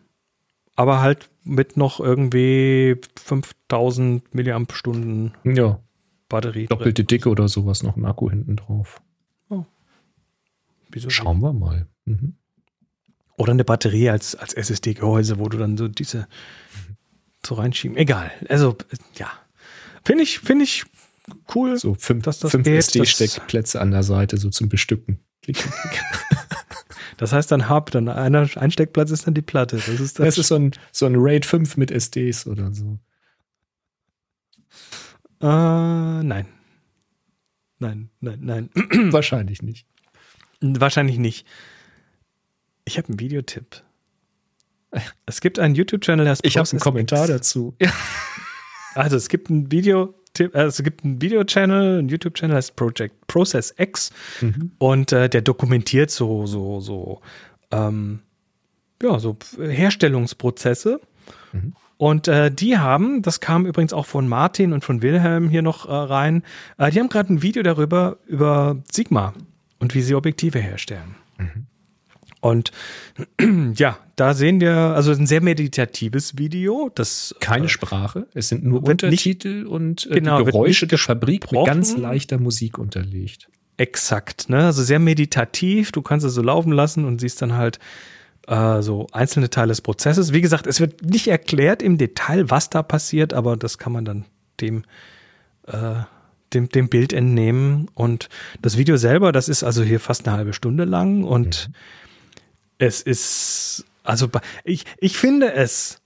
Aber 0.75 1.01
halt 1.01 1.30
mit 1.43 1.75
noch 1.75 1.99
irgendwie 1.99 2.97
5000 3.15 4.34
Milliampstunden 4.36 5.34
ja. 5.43 5.80
Batterie. 6.30 6.67
Doppelte 6.67 7.03
drin. 7.03 7.07
Dicke 7.07 7.30
oder 7.30 7.47
sowas, 7.47 7.82
noch 7.82 7.97
ein 7.97 8.05
Akku 8.05 8.30
hinten 8.30 8.57
drauf. 8.57 9.01
Oh. 9.49 9.65
Wieso 10.91 11.09
Schauen 11.09 11.41
wir 11.41 11.53
mal. 11.53 11.88
Mhm. 12.05 12.36
Oder 13.38 13.53
eine 13.53 13.63
Batterie 13.63 14.09
als, 14.09 14.36
als 14.36 14.53
SSD-Gehäuse, 14.53 15.39
wo 15.39 15.49
du 15.49 15.57
dann 15.57 15.78
so 15.78 15.88
diese 15.88 16.28
so 17.45 17.55
reinschieben. 17.55 17.97
Egal. 17.97 18.31
Also, 18.49 18.77
ja. 19.15 19.31
Finde 20.03 20.23
ich, 20.23 20.39
finde 20.39 20.63
ich 20.63 20.85
cool. 21.53 21.77
So 21.77 21.95
fünf, 21.95 22.23
dass 22.23 22.39
das 22.39 22.51
fünf 22.51 22.67
SD-Steckplätze 22.67 23.81
an 23.81 23.91
der 23.91 24.03
Seite, 24.03 24.38
so 24.38 24.49
zum 24.49 24.69
Bestücken. 24.69 25.19
das 27.17 27.31
heißt 27.33 27.51
dann 27.51 27.69
Hub, 27.69 27.91
dann 27.91 28.09
einer, 28.09 28.49
ein 28.57 28.71
Steckplatz 28.71 29.11
ist 29.11 29.27
dann 29.27 29.33
die 29.33 29.41
Platte. 29.41 29.77
Das 29.77 29.88
ist, 29.88 30.19
das, 30.19 30.38
ist 30.38 30.47
so 30.47 30.55
ein, 30.55 30.71
so 30.91 31.05
ein 31.05 31.15
RAID 31.15 31.45
5 31.45 31.77
mit 31.77 31.91
SDs 31.91 32.47
oder 32.47 32.73
so. 32.73 32.99
Äh, 35.41 36.23
nein. 36.23 36.47
Nein, 37.79 38.09
nein, 38.19 38.39
nein. 38.41 38.69
Wahrscheinlich 39.11 39.61
nicht. 39.61 39.85
Wahrscheinlich 40.61 41.17
nicht. 41.17 41.45
Ich 42.85 42.97
habe 42.97 43.09
einen 43.09 43.19
Videotipp. 43.19 43.83
Es 45.25 45.41
gibt 45.41 45.59
einen 45.59 45.75
YouTube-Channel, 45.75 46.25
der 46.25 46.31
heißt 46.31 46.45
Ich 46.45 46.57
habe 46.57 46.69
einen 46.69 46.79
Kommentar 46.79 47.27
dazu. 47.27 47.75
Also 48.95 49.15
es 49.15 49.29
gibt 49.29 49.51
einen 49.51 49.71
Video, 49.71 50.15
also 50.53 50.67
es 50.79 50.83
gibt 50.83 51.03
einen 51.03 51.21
Video-Channel, 51.21 51.99
einen 51.99 52.09
YouTube-Channel, 52.09 52.55
heißt 52.55 52.75
Project 52.75 53.27
Process 53.27 53.73
X 53.77 54.11
mhm. 54.41 54.71
und 54.79 55.11
äh, 55.11 55.29
der 55.29 55.41
dokumentiert 55.41 56.09
so 56.09 56.47
so 56.47 56.79
so 56.79 57.21
ähm, 57.69 58.21
ja 59.03 59.19
so 59.19 59.37
Herstellungsprozesse. 59.59 60.99
Mhm. 61.53 61.73
Und 61.97 62.27
äh, 62.27 62.51
die 62.51 62.77
haben, 62.77 63.23
das 63.23 63.39
kam 63.39 63.65
übrigens 63.65 63.91
auch 63.91 64.05
von 64.05 64.27
Martin 64.27 64.71
und 64.71 64.85
von 64.85 65.01
Wilhelm 65.01 65.49
hier 65.49 65.63
noch 65.63 65.87
äh, 65.87 65.91
rein, 65.91 66.43
äh, 66.77 66.91
die 66.91 66.99
haben 66.99 67.09
gerade 67.09 67.33
ein 67.33 67.41
Video 67.41 67.63
darüber 67.63 68.17
über 68.27 68.77
Sigma 68.91 69.33
und 69.79 69.95
wie 69.95 70.01
sie 70.01 70.13
Objektive 70.13 70.59
herstellen. 70.59 71.15
Mhm. 71.37 71.65
Und 72.41 72.71
ja, 73.75 73.97
da 74.15 74.33
sehen 74.33 74.61
wir 74.61 74.75
also 74.75 75.11
ein 75.11 75.27
sehr 75.27 75.41
meditatives 75.41 76.38
Video. 76.38 76.91
Das 76.93 77.35
keine 77.39 77.65
äh, 77.65 77.69
Sprache, 77.69 78.27
es 78.33 78.49
sind 78.49 78.63
nur 78.63 78.83
Untertitel 78.83 79.59
nicht, 79.59 79.67
und 79.67 80.07
äh, 80.11 80.15
genau, 80.15 80.43
Geräusche 80.43 80.88
der 80.88 80.97
Fabrik 80.97 81.51
mit 81.51 81.65
ganz 81.65 81.97
leichter 81.97 82.38
Musik 82.38 82.77
unterlegt. 82.77 83.49
Exakt, 83.77 84.49
ne? 84.49 84.65
Also 84.65 84.83
sehr 84.83 84.99
meditativ. 84.99 85.91
Du 85.91 86.01
kannst 86.01 86.25
es 86.25 86.33
so 86.33 86.41
laufen 86.41 86.71
lassen 86.71 87.05
und 87.05 87.21
siehst 87.21 87.41
dann 87.41 87.53
halt 87.53 87.79
äh, 88.47 88.81
so 88.81 89.07
einzelne 89.11 89.49
Teile 89.49 89.69
des 89.69 89.81
Prozesses. 89.81 90.33
Wie 90.33 90.41
gesagt, 90.41 90.65
es 90.67 90.79
wird 90.79 91.03
nicht 91.03 91.27
erklärt 91.27 91.83
im 91.83 91.97
Detail, 91.97 92.49
was 92.49 92.69
da 92.69 92.81
passiert, 92.81 93.33
aber 93.33 93.55
das 93.55 93.77
kann 93.77 93.93
man 93.93 94.05
dann 94.05 94.25
dem 94.59 94.83
äh, 95.67 95.95
dem, 96.53 96.69
dem 96.69 96.89
Bild 96.89 97.13
entnehmen. 97.13 97.89
Und 97.93 98.29
das 98.61 98.77
Video 98.77 98.97
selber, 98.97 99.31
das 99.31 99.49
ist 99.49 99.63
also 99.63 99.83
hier 99.83 99.99
fast 99.99 100.27
eine 100.27 100.38
halbe 100.38 100.53
Stunde 100.53 100.85
lang 100.85 101.23
und 101.23 101.69
mhm. 101.69 101.73
Es 102.78 103.01
ist, 103.01 103.86
also 104.03 104.30
ich, 104.63 104.86
ich 104.99 105.17
finde 105.17 105.53
es, 105.53 105.99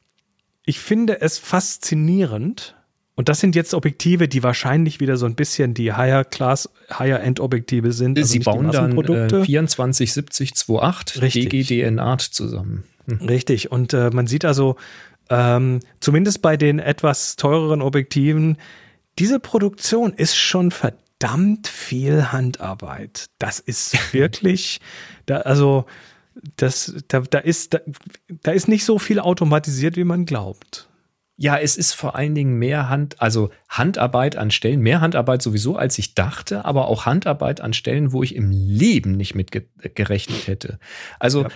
ich 0.66 0.80
finde 0.80 1.22
es 1.22 1.38
faszinierend. 1.38 2.76
Und 3.16 3.30
das 3.30 3.40
sind 3.40 3.56
jetzt 3.56 3.74
Objektive, 3.74 4.28
die 4.28 4.42
wahrscheinlich 4.42 5.00
wieder 5.00 5.18
so 5.18 5.26
ein 5.26 5.36
bisschen 5.36 5.74
die 5.74 5.94
Higher 5.94 6.24
Class, 6.24 6.70
Higher 6.98 7.22
End 7.22 7.40
Objektive 7.40 7.92
sind. 7.92 8.18
Also 8.18 8.32
Sie 8.32 8.40
bauen 8.40 8.72
dann 8.72 8.98
äh, 8.98 9.28
247028 9.28 11.50
DGDN 11.50 12.00
Art 12.00 12.22
zusammen. 12.22 12.84
Hm. 13.08 13.28
Richtig. 13.28 13.72
Und 13.72 13.94
äh, 13.94 14.10
man 14.12 14.28
sieht 14.28 14.46
also, 14.46 14.78
ähm, 15.30 15.80
zumindest 16.00 16.42
bei 16.42 16.58
den 16.58 16.80
etwas 16.80 17.36
teureren 17.36 17.82
Objektiven, 17.82 18.58
diese 19.20 19.40
Produktion 19.40 20.14
ist 20.14 20.36
schon 20.36 20.72
verdammt 20.72 21.68
viel 21.68 22.32
Handarbeit. 22.32 23.28
Das 23.40 23.60
ist 23.60 23.98
wirklich, 24.14 24.80
da, 25.26 25.38
also 25.38 25.86
das, 26.56 26.96
da, 27.08 27.22
da, 27.22 27.40
ist, 27.40 27.74
da, 27.74 27.80
da 28.44 28.52
ist 28.52 28.68
nicht 28.68 28.86
so 28.86 29.00
viel 29.00 29.20
automatisiert, 29.20 29.96
wie 29.98 30.04
man 30.04 30.26
glaubt. 30.26 30.88
Ja, 31.38 31.58
es 31.58 31.76
ist 31.76 31.94
vor 31.94 32.16
allen 32.16 32.36
Dingen 32.36 32.60
mehr 32.60 32.88
Hand, 32.88 33.20
also 33.20 33.50
Handarbeit 33.68 34.36
an 34.36 34.52
Stellen, 34.52 34.82
mehr 34.82 35.02
Handarbeit 35.02 35.42
sowieso, 35.42 35.76
als 35.76 35.98
ich 35.98 36.14
dachte, 36.14 36.66
aber 36.66 36.88
auch 36.88 37.08
Handarbeit 37.08 37.62
an 37.62 37.74
Stellen, 37.74 38.12
wo 38.12 38.22
ich 38.22 38.36
im 38.36 38.52
Leben 38.52 39.14
nicht 39.18 39.34
mit 39.34 39.50
gerechnet 39.96 40.46
hätte. 40.46 40.78
Also 41.20 41.44
ja. 41.44 41.50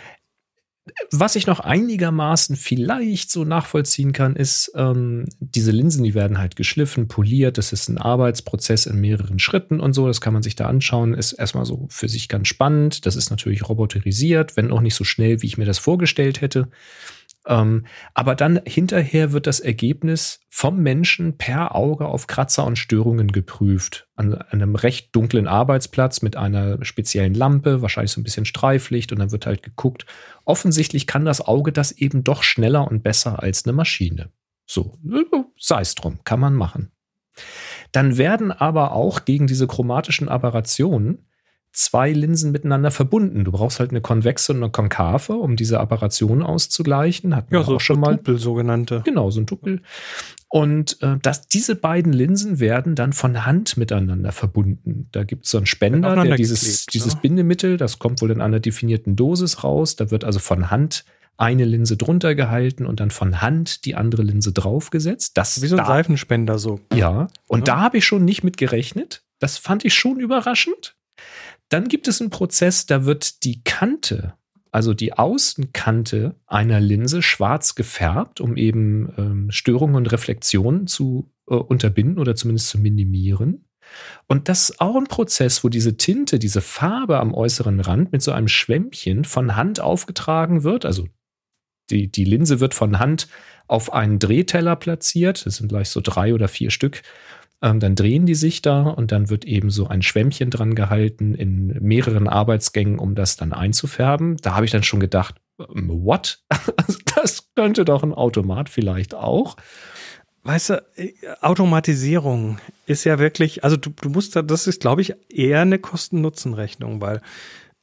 Was 1.12 1.36
ich 1.36 1.48
noch 1.48 1.60
einigermaßen 1.60 2.56
vielleicht 2.56 3.32
so 3.32 3.44
nachvollziehen 3.44 4.14
kann, 4.14 4.36
ist, 4.36 4.72
ähm, 4.76 5.26
diese 5.40 5.72
Linsen, 5.72 6.04
die 6.04 6.14
werden 6.14 6.38
halt 6.38 6.56
geschliffen, 6.56 7.08
poliert. 7.08 7.58
Das 7.58 7.74
ist 7.74 7.90
ein 7.90 7.98
Arbeitsprozess 7.98 8.86
in 8.86 9.02
mehreren 9.02 9.40
Schritten 9.40 9.80
und 9.80 9.94
so. 9.94 10.06
Das 10.06 10.22
kann 10.22 10.34
man 10.34 10.44
sich 10.44 10.56
da 10.56 10.68
anschauen. 10.68 11.16
Ist 11.16 11.34
erstmal 11.34 11.66
so 11.66 11.88
für 11.90 12.08
sich 12.08 12.30
ganz 12.30 12.48
spannend. 12.48 13.08
Das 13.08 13.16
ist 13.16 13.32
natürlich 13.32 13.68
roboterisiert, 13.68 14.58
wenn 14.58 14.72
auch 14.72 14.82
nicht 14.82 14.96
so 14.96 15.04
schnell, 15.04 15.42
wie 15.42 15.48
ich 15.48 15.58
mir 15.58 15.66
das 15.66 15.80
vorgestellt 15.80 16.42
hätte. 16.42 16.70
Ähm, 17.48 17.86
aber 18.14 18.36
dann 18.36 18.60
hinterher 18.66 19.32
wird 19.32 19.48
das 19.48 19.60
Ergebnis 19.60 20.40
vom 20.50 20.82
Menschen 20.82 21.38
per 21.38 21.76
Auge 21.76 22.06
auf 22.06 22.28
Kratzer 22.28 22.66
und 22.66 22.78
Störungen 22.78 23.32
geprüft. 23.32 24.08
An, 24.16 24.34
an, 24.34 24.46
einem 24.52 24.76
recht 24.76 25.16
dunklen 25.16 25.48
Arbeitsplatz 25.48 26.22
mit 26.22 26.38
einer 26.38 26.84
speziellen 26.84 27.34
Lampe, 27.34 27.82
wahrscheinlich 27.82 28.12
so 28.12 28.22
ein 28.22 28.24
bisschen 28.24 28.46
Streiflicht 28.46 29.12
und 29.12 29.20
dann 29.20 29.32
wird 29.32 29.46
halt 29.46 29.62
geguckt. 29.62 30.06
Offensichtlich 30.46 31.08
kann 31.08 31.26
das 31.26 31.42
Auge 31.42 31.72
das 31.72 31.92
eben 31.92 32.24
doch 32.24 32.44
schneller 32.44 32.88
und 32.88 33.04
besser 33.04 33.42
als 33.42 33.66
eine 33.66 33.74
Maschine. 33.74 34.30
So, 34.66 34.98
sei 35.60 35.82
es 35.82 35.96
drum, 35.96 36.20
kann 36.24 36.40
man 36.40 36.56
machen. 36.56 36.92
Dann 37.92 38.18
werden 38.18 38.52
aber 38.52 38.94
auch 38.94 39.26
gegen 39.26 39.48
diese 39.48 39.68
chromatischen 39.68 40.30
Aberrationen 40.30 41.28
zwei 41.76 42.12
Linsen 42.12 42.52
miteinander 42.52 42.90
verbunden. 42.90 43.44
Du 43.44 43.52
brauchst 43.52 43.80
halt 43.80 43.92
eine 43.92 44.02
konvexe 44.02 44.54
und 44.54 44.64
eine 44.64 44.72
konkave, 44.72 45.34
um 45.34 45.56
diese 45.56 45.80
Apparation 45.80 46.42
auszugleichen. 46.42 47.36
Hat 47.36 47.52
ja, 47.52 47.64
so 47.64 47.76
auch 47.76 47.82
schon 47.82 48.00
mal. 48.00 48.18
Tupel 48.18 48.38
sogenannte. 48.38 49.02
Genau, 49.04 49.30
so 49.30 49.42
ein 49.42 49.48
Tupel. 49.48 49.82
Und 50.48 51.02
äh, 51.02 51.18
das, 51.22 51.48
diese 51.48 51.76
beiden 51.76 52.14
Linsen 52.14 52.60
werden 52.60 52.96
dann 52.96 53.14
von 53.14 53.46
Hand 53.46 53.78
miteinander 53.78 54.32
verbunden. 54.32 55.10
Da 55.12 55.24
gibt 55.24 55.46
es 55.46 55.52
so 55.52 55.58
einen 55.58 55.66
Spender, 55.66 56.16
der 56.16 56.36
dieses, 56.36 56.62
geklebt, 56.62 56.94
dieses 56.94 57.14
ja. 57.14 57.20
Bindemittel, 57.20 57.78
das 57.78 58.00
kommt 58.00 58.22
wohl 58.22 58.32
in 58.32 58.42
einer 58.42 58.60
definierten 58.60 59.16
Dosis 59.16 59.64
raus. 59.64 59.96
Da 59.96 60.12
wird 60.12 60.24
also 60.24 60.40
von 60.40 60.70
Hand 60.72 61.04
eine 61.38 61.66
Linse 61.66 61.98
drunter 61.98 62.36
gehalten 62.36 62.86
und 62.86 63.00
dann 63.00 63.12
von 63.12 63.42
Hand 63.42 63.86
die 63.86 63.96
andere 63.96 64.22
Linse 64.22 64.54
draufgesetzt. 64.54 65.38
Das 65.38 65.62
Wie 65.62 65.68
so 65.68 65.76
ein 65.76 65.80
da, 65.80 65.88
Seifenspender 65.88 66.58
so. 66.58 66.80
Ja, 66.94 67.28
und 67.48 67.68
ja. 67.68 67.76
da 67.76 67.80
habe 67.82 67.98
ich 67.98 68.06
schon 68.06 68.24
nicht 68.24 68.44
mit 68.44 68.58
gerechnet. 68.58 69.24
Das 69.40 69.58
fand 69.58 69.84
ich 69.84 69.94
schon 69.94 70.20
überraschend. 70.20 70.96
Dann 71.70 71.88
gibt 71.88 72.08
es 72.08 72.22
einen 72.22 72.30
Prozess, 72.30 72.86
da 72.86 73.06
wird 73.06 73.44
die 73.44 73.64
Kante, 73.64 74.36
also 74.76 74.94
die 74.94 75.14
Außenkante 75.14 76.36
einer 76.48 76.82
Linse 76.82 77.22
schwarz 77.22 77.76
gefärbt, 77.76 78.42
um 78.42 78.58
eben 78.58 79.14
ähm, 79.18 79.50
Störungen 79.50 79.96
und 79.96 80.12
Reflexionen 80.12 80.86
zu 80.86 81.32
äh, 81.48 81.56
unterbinden 81.56 82.20
oder 82.20 82.36
zumindest 82.36 82.68
zu 82.68 82.80
minimieren. 82.80 83.70
Und 84.28 84.50
das 84.50 84.72
ist 84.72 84.82
auch 84.82 84.98
ein 84.98 85.06
Prozess, 85.06 85.64
wo 85.64 85.70
diese 85.70 85.96
Tinte, 85.96 86.40
diese 86.40 86.60
Farbe 86.60 87.22
am 87.22 87.34
äußeren 87.34 87.80
Rand 87.80 88.12
mit 88.12 88.22
so 88.22 88.34
einem 88.34 88.50
Schwämmchen 88.50 89.24
von 89.24 89.56
Hand 89.56 89.80
aufgetragen 89.80 90.64
wird. 90.64 90.84
Also 90.84 91.08
die, 91.90 92.12
die 92.12 92.26
Linse 92.26 92.60
wird 92.60 92.74
von 92.74 93.00
Hand 93.00 93.30
auf 93.70 93.94
einen 93.94 94.20
Drehteller 94.20 94.76
platziert. 94.76 95.46
Das 95.46 95.56
sind 95.56 95.70
gleich 95.70 95.88
so 95.88 96.02
drei 96.04 96.34
oder 96.34 96.50
vier 96.50 96.70
Stück. 96.70 97.02
Ähm, 97.62 97.80
dann 97.80 97.96
drehen 97.96 98.26
die 98.26 98.36
sich 98.36 98.62
da 98.62 98.84
und 98.84 99.12
dann 99.12 99.30
wird 99.30 99.46
eben 99.46 99.70
so 99.70 99.88
ein 99.88 100.02
Schwämmchen 100.02 100.50
dran 100.50 100.76
gehalten 100.76 101.34
in 101.34 101.68
mehreren 101.82 102.28
Arbeitsgängen, 102.28 103.00
um 103.00 103.16
das 103.16 103.38
dann 103.38 103.54
einzufärben. 103.54 104.38
Da 104.38 104.56
habe 104.56 104.66
ich 104.66 104.72
dann 104.72 104.84
schon 104.84 105.00
gedacht, 105.00 105.36
ähm, 105.60 105.90
what? 105.90 106.44
das 107.16 107.50
könnte 107.56 107.86
doch 107.86 108.04
ein 108.04 108.14
Automat 108.14 108.70
vielleicht 108.70 109.16
auch. 109.16 109.56
Weißt 110.44 110.70
du, 110.70 110.86
äh, 110.96 111.14
Automatisierung 111.42 112.60
ist 112.86 113.04
ja 113.04 113.18
wirklich, 113.20 113.64
also 113.64 113.78
du, 113.78 113.90
du 113.90 114.10
musst 114.10 114.36
da, 114.36 114.42
das 114.42 114.68
ist, 114.68 114.82
glaube 114.82 115.02
ich, 115.02 115.16
eher 115.30 115.62
eine 115.62 115.80
Kosten-Nutzen-Rechnung, 115.80 117.02
weil 117.02 117.22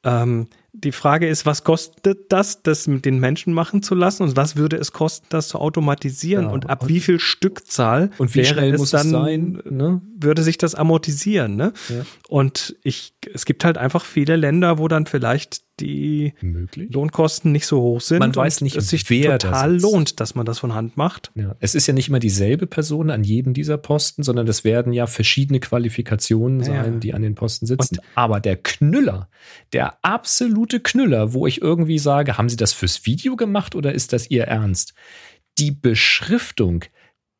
ähm, 0.04 0.48
die 0.74 0.92
Frage 0.92 1.28
ist, 1.28 1.44
was 1.44 1.64
kostet 1.64 2.32
das, 2.32 2.62
das 2.62 2.86
mit 2.86 3.04
den 3.04 3.18
Menschen 3.18 3.52
machen 3.52 3.82
zu 3.82 3.94
lassen 3.94 4.22
und 4.22 4.36
was 4.36 4.56
würde 4.56 4.76
es 4.76 4.92
kosten, 4.92 5.26
das 5.28 5.48
zu 5.48 5.58
automatisieren 5.58 6.46
ja, 6.46 6.50
und 6.50 6.70
ab 6.70 6.82
und 6.82 6.88
wie 6.88 7.00
viel 7.00 7.20
Stückzahl 7.20 8.10
und 8.16 8.34
wie 8.34 8.44
schnell 8.44 8.76
muss 8.78 8.90
dann, 8.90 9.06
es 9.06 9.12
sein, 9.12 9.62
ne? 9.68 10.00
würde 10.16 10.42
sich 10.42 10.56
das 10.56 10.74
amortisieren, 10.74 11.56
ne? 11.56 11.72
Ja. 11.90 12.06
Und 12.28 12.76
ich, 12.82 13.14
es 13.34 13.44
gibt 13.44 13.64
halt 13.64 13.76
einfach 13.76 14.04
viele 14.04 14.36
Länder, 14.36 14.78
wo 14.78 14.88
dann 14.88 15.04
vielleicht 15.04 15.62
die 15.80 16.34
Möglich. 16.40 16.92
Lohnkosten 16.92 17.52
nicht 17.52 17.66
so 17.66 17.80
hoch 17.80 18.00
sind. 18.00 18.18
Man 18.18 18.34
weiß 18.34 18.60
nicht, 18.60 18.76
es 18.76 18.88
sich 18.88 19.08
wer 19.10 19.38
total 19.38 19.74
das 19.74 19.82
lohnt, 19.82 20.20
dass 20.20 20.34
man 20.34 20.46
das 20.46 20.58
von 20.58 20.74
Hand 20.74 20.96
macht. 20.96 21.32
Ja. 21.34 21.56
Es 21.60 21.74
ist 21.74 21.86
ja 21.86 21.94
nicht 21.94 22.08
immer 22.08 22.18
dieselbe 22.18 22.66
Person 22.66 23.10
an 23.10 23.24
jedem 23.24 23.54
dieser 23.54 23.78
Posten, 23.78 24.22
sondern 24.22 24.46
es 24.48 24.64
werden 24.64 24.92
ja 24.92 25.06
verschiedene 25.06 25.60
Qualifikationen 25.60 26.60
ja, 26.60 26.66
sein, 26.66 27.00
die 27.00 27.14
an 27.14 27.22
den 27.22 27.34
Posten 27.34 27.66
sitzen. 27.66 27.98
Und 27.98 28.04
Aber 28.14 28.40
der 28.40 28.56
Knüller, 28.56 29.28
der 29.72 29.98
absolute 30.02 30.80
Knüller, 30.80 31.32
wo 31.32 31.46
ich 31.46 31.62
irgendwie 31.62 31.98
sage, 31.98 32.38
haben 32.38 32.48
Sie 32.48 32.56
das 32.56 32.72
fürs 32.72 33.06
Video 33.06 33.36
gemacht 33.36 33.74
oder 33.74 33.92
ist 33.92 34.12
das 34.12 34.30
Ihr 34.30 34.44
Ernst? 34.44 34.94
Die 35.58 35.70
Beschriftung, 35.70 36.84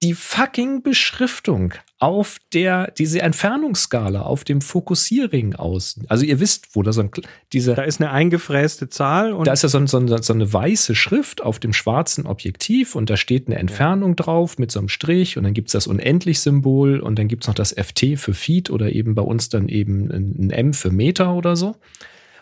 die 0.03 0.14
fucking 0.14 0.82
Beschriftung 0.82 1.74
auf 2.00 2.38
der, 2.53 2.90
diese 2.90 3.22
Entfernungsskala, 3.22 4.22
auf 4.22 4.42
dem 4.42 4.61
Fokussierring 4.61 5.55
außen. 5.55 6.07
Also 6.09 6.24
ihr 6.24 6.40
wisst, 6.40 6.74
wo 6.74 6.82
da 6.82 6.92
so 6.92 7.03
ein, 7.03 7.11
diese. 7.53 7.74
Da 7.74 7.82
ist 7.82 8.00
eine 8.00 8.11
eingefräste 8.11 8.88
Zahl 8.88 9.32
und. 9.32 9.46
Da 9.46 9.53
ist 9.53 9.62
ja 9.62 9.68
so, 9.68 9.86
so, 9.86 10.05
so, 10.07 10.32
eine 10.32 10.53
weiße 10.53 10.96
Schrift 10.96 11.42
auf 11.42 11.61
dem 11.61 11.72
schwarzen 11.72 12.26
Objektiv 12.26 12.96
und 12.96 13.11
da 13.11 13.16
steht 13.16 13.46
eine 13.46 13.59
Entfernung 13.59 14.11
ja. 14.11 14.16
drauf 14.16 14.59
mit 14.59 14.72
so 14.72 14.80
einem 14.80 14.88
Strich 14.88 15.38
und 15.38 15.44
dann 15.44 15.55
gibt's 15.55 15.72
das 15.72 15.86
Unendlich-Symbol 15.86 16.98
und 16.98 17.18
dann 17.18 17.28
gibt's 17.28 17.46
noch 17.46 17.55
das 17.55 17.72
FT 17.72 18.18
für 18.18 18.34
Feet 18.34 18.70
oder 18.70 18.90
eben 18.92 19.14
bei 19.14 19.22
uns 19.22 19.48
dann 19.48 19.68
eben 19.68 20.11
ein 20.11 20.50
M 20.50 20.72
für 20.72 20.90
Meter 20.90 21.34
oder 21.34 21.55
so. 21.55 21.76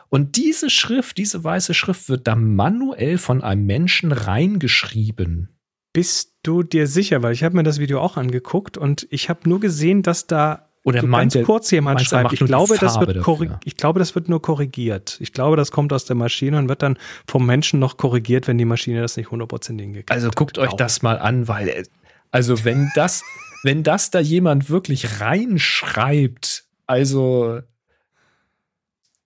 Und 0.08 0.36
diese 0.36 0.70
Schrift, 0.70 1.18
diese 1.18 1.44
weiße 1.44 1.74
Schrift 1.74 2.08
wird 2.08 2.26
da 2.26 2.34
manuell 2.34 3.18
von 3.18 3.42
einem 3.42 3.66
Menschen 3.66 4.10
reingeschrieben. 4.10 5.50
Bist 5.92 6.29
du 6.42 6.62
dir 6.62 6.86
sicher? 6.86 7.22
Weil 7.22 7.32
ich 7.32 7.44
habe 7.44 7.56
mir 7.56 7.62
das 7.62 7.78
Video 7.78 8.00
auch 8.00 8.16
angeguckt 8.16 8.76
und 8.76 9.06
ich 9.10 9.28
habe 9.28 9.48
nur 9.48 9.60
gesehen, 9.60 10.02
dass 10.02 10.26
da 10.26 10.66
oder 10.82 11.02
ganz 11.02 11.36
kurz 11.42 11.70
jemand 11.70 12.00
schreibt, 12.00 12.32
ich 12.32 12.40
glaube, 12.40 12.78
das 12.78 12.98
wird 13.00 13.22
ich 13.64 13.76
glaube, 13.76 13.98
das 13.98 14.14
wird 14.14 14.30
nur 14.30 14.40
korrigiert. 14.40 15.18
Ich 15.20 15.34
glaube, 15.34 15.56
das 15.56 15.72
kommt 15.72 15.92
aus 15.92 16.06
der 16.06 16.16
Maschine 16.16 16.58
und 16.58 16.68
wird 16.70 16.82
dann 16.82 16.96
vom 17.26 17.44
Menschen 17.44 17.80
noch 17.80 17.98
korrigiert, 17.98 18.48
wenn 18.48 18.56
die 18.56 18.64
Maschine 18.64 19.02
das 19.02 19.16
nicht 19.18 19.30
hundertprozentig 19.30 19.84
hingekriegt 19.84 20.10
Also 20.10 20.30
guckt 20.30 20.56
euch 20.58 20.72
das 20.72 21.02
mal 21.02 21.18
an, 21.18 21.48
weil 21.48 21.84
also 22.30 22.64
wenn 22.64 22.90
das 22.94 23.22
wenn 23.62 23.82
das 23.82 24.10
da 24.10 24.20
jemand 24.20 24.70
wirklich 24.70 25.20
reinschreibt, 25.20 26.64
also 26.86 27.60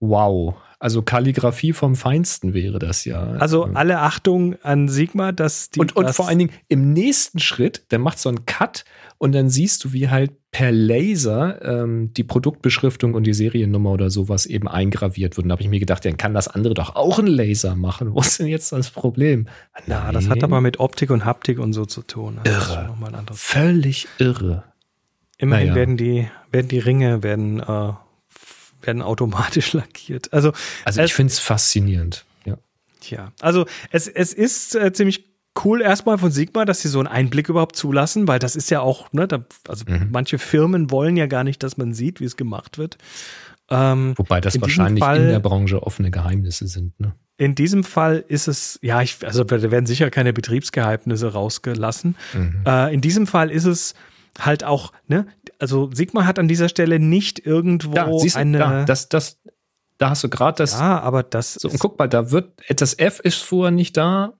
wow. 0.00 0.56
Also 0.84 1.00
Kalligrafie 1.00 1.72
vom 1.72 1.96
Feinsten 1.96 2.52
wäre 2.52 2.78
das 2.78 3.06
ja. 3.06 3.22
Also 3.38 3.70
alle 3.72 4.00
Achtung 4.00 4.56
an 4.62 4.90
Sigma, 4.90 5.32
dass 5.32 5.70
die. 5.70 5.80
Und, 5.80 5.96
und 5.96 6.10
vor 6.10 6.28
allen 6.28 6.38
Dingen 6.38 6.52
im 6.68 6.92
nächsten 6.92 7.38
Schritt, 7.38 7.90
der 7.90 7.98
macht 7.98 8.18
so 8.18 8.28
einen 8.28 8.44
Cut 8.44 8.84
und 9.16 9.32
dann 9.32 9.48
siehst 9.48 9.82
du, 9.82 9.94
wie 9.94 10.10
halt 10.10 10.32
per 10.50 10.72
Laser 10.72 11.62
ähm, 11.62 12.12
die 12.12 12.22
Produktbeschriftung 12.22 13.14
und 13.14 13.24
die 13.24 13.32
Seriennummer 13.32 13.92
oder 13.92 14.10
sowas 14.10 14.44
eben 14.44 14.68
eingraviert 14.68 15.38
wird. 15.38 15.44
Und 15.44 15.48
da 15.48 15.52
habe 15.54 15.62
ich 15.62 15.70
mir 15.70 15.80
gedacht, 15.80 16.04
dann 16.04 16.18
kann 16.18 16.34
das 16.34 16.48
andere 16.48 16.74
doch 16.74 16.94
auch 16.96 17.18
ein 17.18 17.28
Laser 17.28 17.76
machen. 17.76 18.12
Wo 18.12 18.20
ist 18.20 18.38
denn 18.38 18.48
jetzt 18.48 18.70
das 18.70 18.90
Problem? 18.90 19.46
Na, 19.86 20.12
das 20.12 20.28
hat 20.28 20.44
aber 20.44 20.60
mit 20.60 20.80
Optik 20.80 21.10
und 21.10 21.24
Haptik 21.24 21.60
und 21.60 21.72
so 21.72 21.86
zu 21.86 22.02
tun. 22.02 22.40
Das 22.44 22.68
irre. 22.68 22.94
Völlig 23.32 24.06
irre. 24.18 24.64
Immerhin 25.38 25.68
naja. 25.68 25.76
werden 25.76 25.96
die, 25.96 26.28
werden 26.52 26.68
die 26.68 26.78
Ringe 26.78 27.22
werden, 27.22 27.60
äh, 27.60 27.92
werden 28.86 29.02
automatisch 29.02 29.72
lackiert. 29.74 30.32
Also, 30.32 30.52
also 30.84 31.02
ich 31.02 31.14
finde 31.14 31.32
es 31.32 31.38
faszinierend. 31.38 32.24
Ja. 32.44 32.56
Tja, 33.00 33.32
also 33.40 33.66
es, 33.90 34.08
es 34.08 34.32
ist 34.32 34.74
äh, 34.74 34.92
ziemlich 34.92 35.34
cool 35.64 35.80
erstmal 35.80 36.18
von 36.18 36.30
Sigma, 36.30 36.64
dass 36.64 36.82
sie 36.82 36.88
so 36.88 36.98
einen 36.98 37.08
Einblick 37.08 37.48
überhaupt 37.48 37.76
zulassen, 37.76 38.26
weil 38.26 38.38
das 38.38 38.56
ist 38.56 38.70
ja 38.70 38.80
auch, 38.80 39.12
ne, 39.12 39.28
da, 39.28 39.44
also 39.68 39.84
mhm. 39.86 40.08
manche 40.10 40.38
Firmen 40.38 40.90
wollen 40.90 41.16
ja 41.16 41.26
gar 41.26 41.44
nicht, 41.44 41.62
dass 41.62 41.76
man 41.76 41.94
sieht, 41.94 42.20
wie 42.20 42.24
es 42.24 42.36
gemacht 42.36 42.78
wird. 42.78 42.98
Ähm, 43.70 44.14
Wobei 44.16 44.40
das 44.40 44.56
in 44.56 44.62
wahrscheinlich 44.62 45.02
Fall, 45.02 45.20
in 45.20 45.28
der 45.28 45.40
Branche 45.40 45.82
offene 45.82 46.10
Geheimnisse 46.10 46.66
sind, 46.66 46.98
ne? 47.00 47.14
In 47.36 47.56
diesem 47.56 47.82
Fall 47.82 48.24
ist 48.28 48.46
es, 48.46 48.78
ja, 48.80 49.02
ich, 49.02 49.16
also 49.24 49.42
da 49.42 49.70
werden 49.72 49.86
sicher 49.86 50.08
keine 50.08 50.32
Betriebsgeheimnisse 50.32 51.32
rausgelassen. 51.32 52.14
Mhm. 52.32 52.62
Äh, 52.64 52.94
in 52.94 53.00
diesem 53.00 53.26
Fall 53.26 53.50
ist 53.50 53.64
es 53.64 53.94
halt 54.38 54.62
auch, 54.62 54.92
ne, 55.08 55.26
also 55.58 55.90
Sigma 55.92 56.26
hat 56.26 56.38
an 56.38 56.48
dieser 56.48 56.68
Stelle 56.68 56.98
nicht 56.98 57.44
irgendwo 57.44 57.94
ja, 57.94 58.06
du, 58.06 58.26
eine. 58.34 58.58
Ja, 58.58 58.84
das, 58.84 59.08
das, 59.08 59.40
da 59.98 60.10
hast 60.10 60.24
du 60.24 60.28
gerade 60.28 60.58
das. 60.58 60.72
Ja, 60.72 61.00
aber 61.00 61.22
das. 61.22 61.54
So, 61.54 61.68
und 61.68 61.78
guck 61.78 61.98
mal, 61.98 62.08
da 62.08 62.30
wird, 62.30 62.52
das 62.76 62.98
F 62.98 63.20
ist 63.20 63.42
vorher 63.42 63.70
nicht 63.70 63.96
da, 63.96 64.34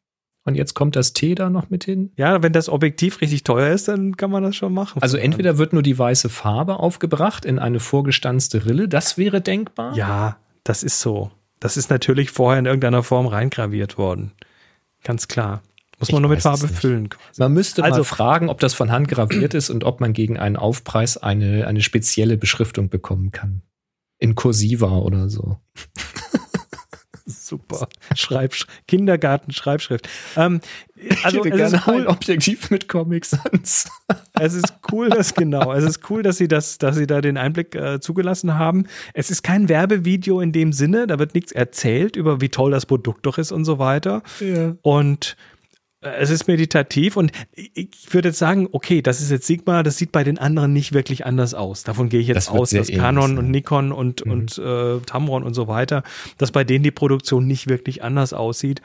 und 0.46 0.56
jetzt 0.56 0.74
kommt 0.74 0.94
das 0.94 1.14
T 1.14 1.34
da 1.34 1.48
noch 1.48 1.70
mit 1.70 1.84
hin? 1.84 2.12
Ja, 2.16 2.42
wenn 2.42 2.52
das 2.52 2.68
Objektiv 2.68 3.22
richtig 3.22 3.44
teuer 3.44 3.72
ist, 3.72 3.88
dann 3.88 4.16
kann 4.16 4.30
man 4.30 4.42
das 4.42 4.54
schon 4.54 4.74
machen. 4.74 5.00
Also 5.00 5.16
entweder 5.16 5.56
wird 5.56 5.72
nur 5.72 5.82
die 5.82 5.98
weiße 5.98 6.28
Farbe 6.28 6.78
aufgebracht 6.80 7.46
in 7.46 7.58
eine 7.58 7.80
vorgestanzte 7.80 8.66
Rille, 8.66 8.86
das 8.86 9.16
wäre 9.16 9.40
denkbar. 9.40 9.96
Ja, 9.96 10.36
das 10.62 10.82
ist 10.82 11.00
so. 11.00 11.30
Das 11.60 11.78
ist 11.78 11.88
natürlich 11.88 12.30
vorher 12.30 12.58
in 12.58 12.66
irgendeiner 12.66 13.02
Form 13.02 13.26
reingraviert 13.26 13.96
worden. 13.96 14.32
Ganz 15.02 15.28
klar. 15.28 15.62
Muss 15.98 16.12
man 16.12 16.18
ich 16.18 16.22
nur 16.22 16.30
mit 16.30 16.42
Farbe 16.42 16.68
füllen. 16.68 17.08
Quasi. 17.08 17.40
Man 17.40 17.52
müsste 17.52 17.84
also 17.84 17.98
mal 17.98 18.04
fragen, 18.04 18.48
ob 18.48 18.60
das 18.60 18.74
von 18.74 18.90
Hand 18.90 19.08
graviert 19.08 19.54
ist 19.54 19.70
und 19.70 19.84
ob 19.84 20.00
man 20.00 20.12
gegen 20.12 20.38
einen 20.38 20.56
Aufpreis 20.56 21.16
eine, 21.16 21.66
eine 21.66 21.82
spezielle 21.82 22.36
Beschriftung 22.36 22.88
bekommen 22.88 23.30
kann. 23.32 23.62
In 24.18 24.34
Kursiva 24.34 24.98
oder 24.98 25.28
so. 25.28 25.58
Super. 27.26 27.88
Schreib, 28.14 28.54
Kindergarten, 28.86 29.52
Schreibschrift. 29.52 30.08
Ähm, 30.36 30.60
also 31.22 31.44
ich 31.44 31.54
es 31.54 31.72
ist 31.72 31.86
cool. 31.86 31.94
ein 31.94 32.06
Objektiv 32.06 32.70
mit 32.70 32.88
Comic 32.88 33.24
Sans. 33.24 33.88
es 34.40 34.54
ist 34.54 34.74
cool, 34.92 35.08
dass 35.08 35.34
genau. 35.34 35.72
Es 35.72 35.84
ist 35.84 36.10
cool, 36.10 36.22
dass 36.22 36.36
sie 36.36 36.48
das, 36.48 36.76
dass 36.78 36.96
sie 36.96 37.06
da 37.06 37.22
den 37.22 37.38
Einblick 37.38 37.74
äh, 37.74 38.00
zugelassen 38.00 38.58
haben. 38.58 38.86
Es 39.14 39.30
ist 39.30 39.42
kein 39.42 39.68
Werbevideo 39.68 40.40
in 40.40 40.52
dem 40.52 40.72
Sinne. 40.72 41.06
Da 41.06 41.18
wird 41.18 41.34
nichts 41.34 41.52
erzählt 41.52 42.16
über 42.16 42.40
wie 42.42 42.50
toll 42.50 42.70
das 42.70 42.84
Produkt 42.84 43.24
doch 43.24 43.38
ist 43.38 43.52
und 43.52 43.64
so 43.64 43.78
weiter. 43.78 44.22
Ja. 44.40 44.76
Und 44.82 45.36
es 46.04 46.30
ist 46.30 46.46
meditativ 46.46 47.16
und 47.16 47.32
ich 47.54 47.88
würde 48.10 48.28
jetzt 48.28 48.38
sagen, 48.38 48.68
okay, 48.72 49.00
das 49.02 49.20
ist 49.20 49.30
jetzt 49.30 49.46
Sigma, 49.46 49.82
das 49.82 49.96
sieht 49.96 50.12
bei 50.12 50.22
den 50.22 50.38
anderen 50.38 50.72
nicht 50.72 50.92
wirklich 50.92 51.24
anders 51.24 51.54
aus. 51.54 51.82
Davon 51.82 52.08
gehe 52.08 52.20
ich 52.20 52.28
jetzt 52.28 52.36
das 52.36 52.48
aus, 52.48 52.70
dass 52.70 52.88
Canon 52.88 53.38
und 53.38 53.50
Nikon 53.50 53.90
und, 53.90 54.24
mhm. 54.24 54.32
und 54.32 54.58
äh, 54.58 55.00
Tamron 55.00 55.42
und 55.42 55.54
so 55.54 55.66
weiter, 55.66 56.02
dass 56.38 56.52
bei 56.52 56.64
denen 56.64 56.84
die 56.84 56.90
Produktion 56.90 57.46
nicht 57.46 57.68
wirklich 57.68 58.02
anders 58.02 58.32
aussieht. 58.32 58.82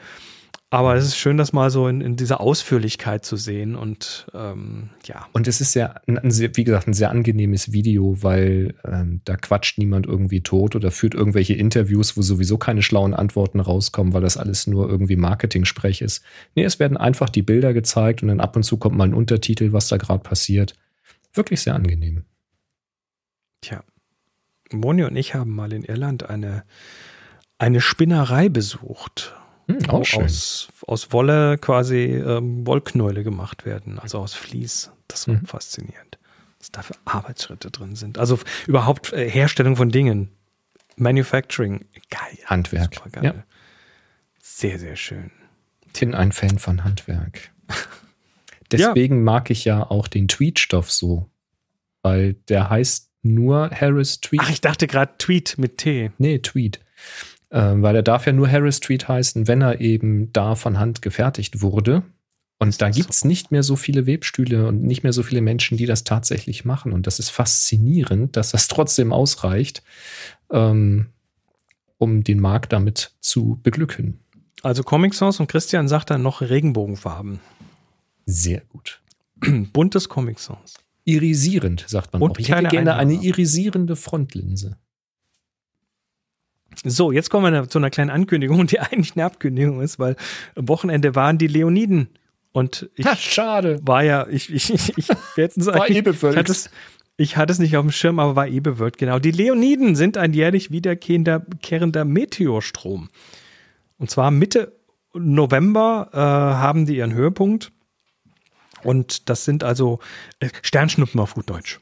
Aber 0.72 0.94
es 0.94 1.04
ist 1.04 1.16
schön, 1.16 1.36
das 1.36 1.52
mal 1.52 1.68
so 1.68 1.88
in, 1.88 2.00
in 2.00 2.14
dieser 2.14 2.40
Ausführlichkeit 2.40 3.24
zu 3.24 3.34
sehen 3.34 3.74
und 3.74 4.28
ähm, 4.32 4.90
ja. 5.04 5.26
Und 5.32 5.48
es 5.48 5.60
ist 5.60 5.74
ja, 5.74 5.96
ein, 6.06 6.16
ein 6.16 6.30
sehr, 6.30 6.56
wie 6.56 6.62
gesagt, 6.62 6.86
ein 6.86 6.94
sehr 6.94 7.10
angenehmes 7.10 7.72
Video, 7.72 8.22
weil 8.22 8.76
ähm, 8.84 9.20
da 9.24 9.36
quatscht 9.36 9.78
niemand 9.78 10.06
irgendwie 10.06 10.42
tot 10.42 10.76
oder 10.76 10.92
führt 10.92 11.14
irgendwelche 11.14 11.54
Interviews, 11.54 12.16
wo 12.16 12.22
sowieso 12.22 12.56
keine 12.56 12.82
schlauen 12.82 13.14
Antworten 13.14 13.58
rauskommen, 13.58 14.12
weil 14.12 14.22
das 14.22 14.36
alles 14.36 14.68
nur 14.68 14.88
irgendwie 14.88 15.16
Marketing-Sprech 15.16 16.02
ist. 16.02 16.22
Nee, 16.54 16.62
es 16.62 16.78
werden 16.78 16.96
einfach 16.96 17.30
die 17.30 17.42
Bilder 17.42 17.74
gezeigt 17.74 18.22
und 18.22 18.28
dann 18.28 18.38
ab 18.38 18.54
und 18.54 18.62
zu 18.62 18.76
kommt 18.76 18.96
mal 18.96 19.08
ein 19.08 19.14
Untertitel, 19.14 19.72
was 19.72 19.88
da 19.88 19.96
gerade 19.96 20.22
passiert. 20.22 20.74
Wirklich 21.34 21.62
sehr 21.62 21.74
angenehm. 21.74 22.22
Tja. 23.60 23.82
Moni 24.70 25.02
und 25.02 25.16
ich 25.16 25.34
haben 25.34 25.50
mal 25.50 25.72
in 25.72 25.82
Irland 25.82 26.30
eine, 26.30 26.62
eine 27.58 27.80
Spinnerei 27.80 28.48
besucht 28.48 29.34
hm, 29.78 29.90
auch 29.90 30.04
schön. 30.04 30.24
Aus, 30.24 30.68
aus 30.86 31.12
Wolle 31.12 31.58
quasi 31.58 32.04
ähm, 32.04 32.66
Wollknäule 32.66 33.22
gemacht 33.22 33.64
werden, 33.64 33.98
also 33.98 34.18
aus 34.18 34.34
Vlies. 34.34 34.90
Das 35.08 35.28
war 35.28 35.36
mhm. 35.36 35.46
faszinierend, 35.46 36.18
was 36.58 36.70
da 36.70 36.82
für 36.82 36.94
Arbeitsschritte 37.04 37.70
drin 37.70 37.96
sind. 37.96 38.18
Also 38.18 38.38
überhaupt 38.66 39.12
äh, 39.12 39.28
Herstellung 39.28 39.76
von 39.76 39.90
Dingen, 39.90 40.30
Manufacturing, 40.96 41.86
geil. 42.10 42.38
Handwerk. 42.44 43.12
Geil. 43.12 43.24
Ja. 43.24 43.34
Sehr, 44.40 44.78
sehr 44.78 44.96
schön. 44.96 45.30
Bin 45.98 46.14
ein 46.14 46.32
Fan 46.32 46.58
von 46.58 46.84
Handwerk. 46.84 47.50
Deswegen 48.70 49.16
ja. 49.16 49.22
mag 49.22 49.50
ich 49.50 49.64
ja 49.64 49.82
auch 49.82 50.06
den 50.06 50.28
Tweetstoff 50.28 50.90
so, 50.90 51.28
weil 52.02 52.34
der 52.48 52.70
heißt 52.70 53.10
nur 53.22 53.70
Harris 53.70 54.20
Tweet. 54.20 54.40
Ach, 54.42 54.50
ich 54.50 54.60
dachte 54.60 54.86
gerade 54.86 55.14
Tweet 55.18 55.56
mit 55.58 55.78
T. 55.78 56.12
Nee, 56.18 56.38
Tweet. 56.38 56.80
Ähm, 57.52 57.82
weil 57.82 57.96
er 57.96 58.02
darf 58.02 58.26
ja 58.26 58.32
nur 58.32 58.48
Harris 58.48 58.76
Street 58.76 59.08
heißen, 59.08 59.48
wenn 59.48 59.60
er 59.60 59.80
eben 59.80 60.32
da 60.32 60.54
von 60.54 60.78
Hand 60.78 61.02
gefertigt 61.02 61.62
wurde. 61.62 62.02
Und 62.58 62.80
da 62.82 62.90
gibt 62.90 63.10
es 63.10 63.24
nicht 63.24 63.50
mehr 63.50 63.62
so 63.62 63.74
viele 63.74 64.06
Webstühle 64.06 64.68
und 64.68 64.82
nicht 64.82 65.02
mehr 65.02 65.14
so 65.14 65.22
viele 65.22 65.40
Menschen, 65.40 65.78
die 65.78 65.86
das 65.86 66.04
tatsächlich 66.04 66.64
machen. 66.64 66.92
Und 66.92 67.06
das 67.06 67.18
ist 67.18 67.30
faszinierend, 67.30 68.36
dass 68.36 68.50
das 68.50 68.68
trotzdem 68.68 69.12
ausreicht, 69.12 69.82
ähm, 70.50 71.06
um 71.98 72.22
den 72.22 72.38
Markt 72.38 72.72
damit 72.72 73.12
zu 73.20 73.58
beglücken. 73.62 74.20
Also 74.62 74.82
Comic 74.82 75.14
Sans 75.14 75.40
und 75.40 75.46
Christian 75.48 75.88
sagt 75.88 76.10
dann 76.10 76.22
noch 76.22 76.42
Regenbogenfarben. 76.42 77.40
Sehr 78.26 78.60
gut. 78.68 79.00
Buntes 79.72 80.08
Comic 80.08 80.38
Sans. 80.38 80.74
Irisierend, 81.04 81.84
sagt 81.88 82.12
man 82.12 82.20
und 82.20 82.32
auch. 82.32 82.38
Ich 82.38 82.50
hätte 82.50 82.68
gerne 82.68 82.94
eine 82.96 83.14
irisierende 83.14 83.96
Frontlinse. 83.96 84.76
So, 86.84 87.12
jetzt 87.12 87.30
kommen 87.30 87.52
wir 87.52 87.68
zu 87.68 87.78
einer 87.78 87.90
kleinen 87.90 88.10
Ankündigung, 88.10 88.66
die 88.68 88.80
eigentlich 88.80 89.16
eine 89.16 89.24
Abkündigung 89.24 89.80
ist, 89.80 89.98
weil 89.98 90.16
am 90.54 90.68
Wochenende 90.68 91.14
waren 91.14 91.38
die 91.38 91.46
Leoniden. 91.46 92.08
Und 92.52 92.90
ich 92.96 93.06
ha, 93.06 93.14
schade. 93.16 93.78
war 93.82 94.02
ja, 94.02 94.26
ich, 94.28 94.52
ich, 94.52 94.72
ich, 94.72 94.98
ich 94.98 95.08
war 95.08 95.88
eh 95.88 96.02
bewölkt. 96.02 96.34
Ich 96.34 96.38
hatte, 96.38 96.52
es, 96.52 96.70
ich 97.16 97.36
hatte 97.36 97.52
es 97.52 97.58
nicht 97.60 97.76
auf 97.76 97.84
dem 97.84 97.92
Schirm, 97.92 98.18
aber 98.18 98.34
war 98.34 98.48
eh 98.48 98.60
bewölkt, 98.60 98.98
genau. 98.98 99.18
Die 99.18 99.30
Leoniden 99.30 99.94
sind 99.94 100.16
ein 100.16 100.32
jährlich 100.32 100.70
wiederkehrender 100.70 102.04
Meteorstrom. 102.04 103.08
Und 103.98 104.10
zwar 104.10 104.30
Mitte 104.30 104.72
November 105.14 106.08
äh, 106.12 106.16
haben 106.16 106.86
die 106.86 106.96
ihren 106.96 107.12
Höhepunkt. 107.14 107.72
Und 108.82 109.28
das 109.28 109.44
sind 109.44 109.62
also 109.62 110.00
äh, 110.40 110.48
Sternschnuppen 110.62 111.20
auf 111.20 111.34
gut 111.34 111.50
Deutsch. 111.50 111.80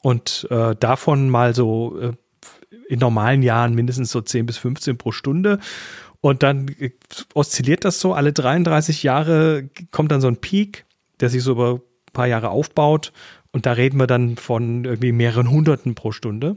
Und 0.00 0.48
äh, 0.50 0.74
davon 0.74 1.30
mal 1.30 1.54
so 1.54 2.00
äh, 2.00 2.12
in 2.88 2.98
normalen 2.98 3.42
Jahren 3.42 3.74
mindestens 3.74 4.10
so 4.10 4.20
10 4.20 4.46
bis 4.46 4.58
15 4.58 4.98
pro 4.98 5.12
Stunde. 5.12 5.58
Und 6.20 6.42
dann 6.42 6.66
oszilliert 7.34 7.84
das 7.84 8.00
so. 8.00 8.14
Alle 8.14 8.32
33 8.32 9.02
Jahre 9.02 9.68
kommt 9.90 10.12
dann 10.12 10.20
so 10.20 10.28
ein 10.28 10.36
Peak, 10.36 10.84
der 11.20 11.28
sich 11.28 11.42
so 11.42 11.52
über 11.52 11.74
ein 11.74 12.12
paar 12.12 12.26
Jahre 12.26 12.50
aufbaut. 12.50 13.12
Und 13.50 13.66
da 13.66 13.72
reden 13.72 13.98
wir 13.98 14.06
dann 14.06 14.36
von 14.36 14.84
irgendwie 14.84 15.12
mehreren 15.12 15.50
Hunderten 15.50 15.94
pro 15.94 16.12
Stunde. 16.12 16.56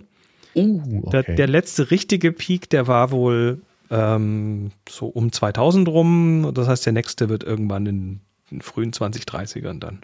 Uh, 0.56 1.02
okay. 1.04 1.10
der, 1.12 1.36
der, 1.36 1.48
letzte 1.48 1.92
richtige 1.92 2.32
Peak, 2.32 2.70
der 2.70 2.88
war 2.88 3.12
wohl 3.12 3.62
ähm, 3.92 4.72
so 4.88 5.08
um 5.08 5.32
2000 5.32 5.88
rum. 5.90 6.52
Das 6.54 6.68
heißt, 6.68 6.86
der 6.86 6.94
nächste 6.94 7.28
wird 7.28 7.44
irgendwann 7.44 7.86
in 7.86 8.22
den 8.52 8.62
frühen 8.62 8.92
2030ern 8.92 9.80
dann 9.80 10.02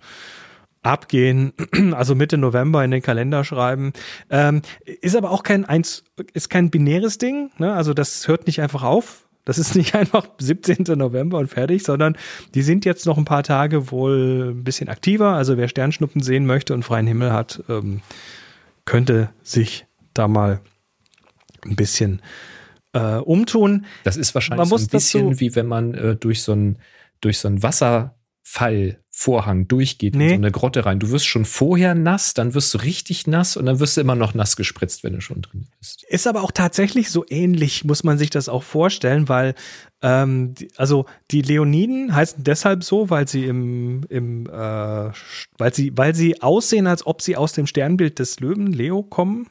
abgehen, 0.84 1.54
also 1.94 2.16
Mitte 2.16 2.38
November 2.38 2.84
in 2.84 2.92
den 2.92 3.02
Kalender 3.02 3.44
schreiben. 3.44 3.94
Ähm, 4.30 4.62
ist 4.86 5.16
aber 5.16 5.32
auch 5.32 5.44
kein 5.44 5.66
eins, 5.66 6.04
ist 6.34 6.50
kein 6.50 6.70
binäres 6.70 7.18
Ding, 7.18 7.52
ne? 7.58 7.74
Also 7.74 7.94
das 7.94 8.28
hört 8.28 8.48
nicht 8.48 8.62
einfach 8.62 8.84
auf. 8.84 9.28
Das 9.46 9.58
ist 9.58 9.76
nicht 9.76 9.96
einfach 9.96 10.28
17. 10.40 10.86
November 10.98 11.38
und 11.38 11.48
fertig, 11.48 11.84
sondern 11.84 12.18
die 12.54 12.62
sind 12.62 12.86
jetzt 12.86 13.06
noch 13.06 13.18
ein 13.18 13.26
paar 13.26 13.44
Tage 13.44 13.92
wohl 13.92 14.54
ein 14.56 14.64
bisschen 14.64 14.90
aktiver. 14.90 15.34
Also 15.34 15.58
wer 15.58 15.68
Sternschnuppen 15.68 16.22
sehen 16.22 16.46
möchte 16.46 16.74
und 16.74 16.84
freien 16.84 17.08
Himmel 17.08 17.32
hat, 17.32 17.64
ähm, 17.70 18.02
könnte 18.86 19.30
sich 19.44 19.86
da 20.14 20.28
mal 20.28 20.62
ein 21.64 21.76
bisschen 21.76 22.22
äh, 22.94 23.18
umtun. 23.18 23.86
Das 24.04 24.18
ist 24.18 24.34
wahrscheinlich 24.34 24.68
so 24.68 24.76
ein 24.76 24.88
bisschen 24.88 25.40
wie 25.40 25.56
wenn 25.56 25.68
man 25.68 25.94
äh, 25.94 26.16
durch 26.16 26.42
so 26.44 26.54
ein 26.54 26.78
durch 27.22 27.38
so 27.38 27.48
ein 27.48 27.62
Wasserfall 27.62 29.00
Vorhang 29.22 29.68
durchgeht 29.68 30.16
nee. 30.16 30.24
in 30.24 30.30
so 30.30 30.36
eine 30.38 30.52
Grotte 30.52 30.84
rein. 30.84 30.98
Du 30.98 31.12
wirst 31.12 31.28
schon 31.28 31.46
vorher 31.46 31.94
nass, 31.94 32.34
dann 32.34 32.56
wirst 32.56 32.74
du 32.74 32.80
richtig 32.80 33.28
nass 33.28 33.56
und 33.56 33.68
dann 33.68 33.80
wirst 33.80 33.96
du 33.96 34.02
immer 34.02 34.16
noch 34.16 34.34
nass 34.34 34.56
gespritzt, 34.56 35.04
wenn 35.04 35.14
du 35.14 35.22
schon 35.22 35.44
drin 35.44 35.68
bist. 35.78 36.04
Ist 36.10 36.26
aber 36.26 36.42
auch 36.42 36.50
tatsächlich 36.50 37.12
so 37.12 37.24
ähnlich, 37.30 37.86
muss 37.86 38.04
man 38.04 38.18
sich 38.18 38.32
das 38.32 38.50
auch 38.50 38.64
vorstellen, 38.64 39.30
weil 39.30 39.54
ähm, 40.02 40.56
also 40.76 41.06
die 41.30 41.44
Leoniden 41.44 42.16
heißen 42.16 42.44
deshalb 42.44 42.84
so, 42.84 43.12
weil 43.12 43.28
sie 43.28 43.46
im, 43.46 44.08
im 44.10 44.48
äh, 44.48 44.50
weil 44.50 45.72
sie, 45.72 45.96
weil 45.96 46.16
sie 46.16 46.42
aussehen, 46.42 46.88
als 46.88 47.06
ob 47.06 47.22
sie 47.22 47.38
aus 47.38 47.54
dem 47.54 47.68
Sternbild 47.68 48.18
des 48.18 48.40
Löwen 48.40 48.74
Leo 48.74 49.04
kommen. 49.04 49.46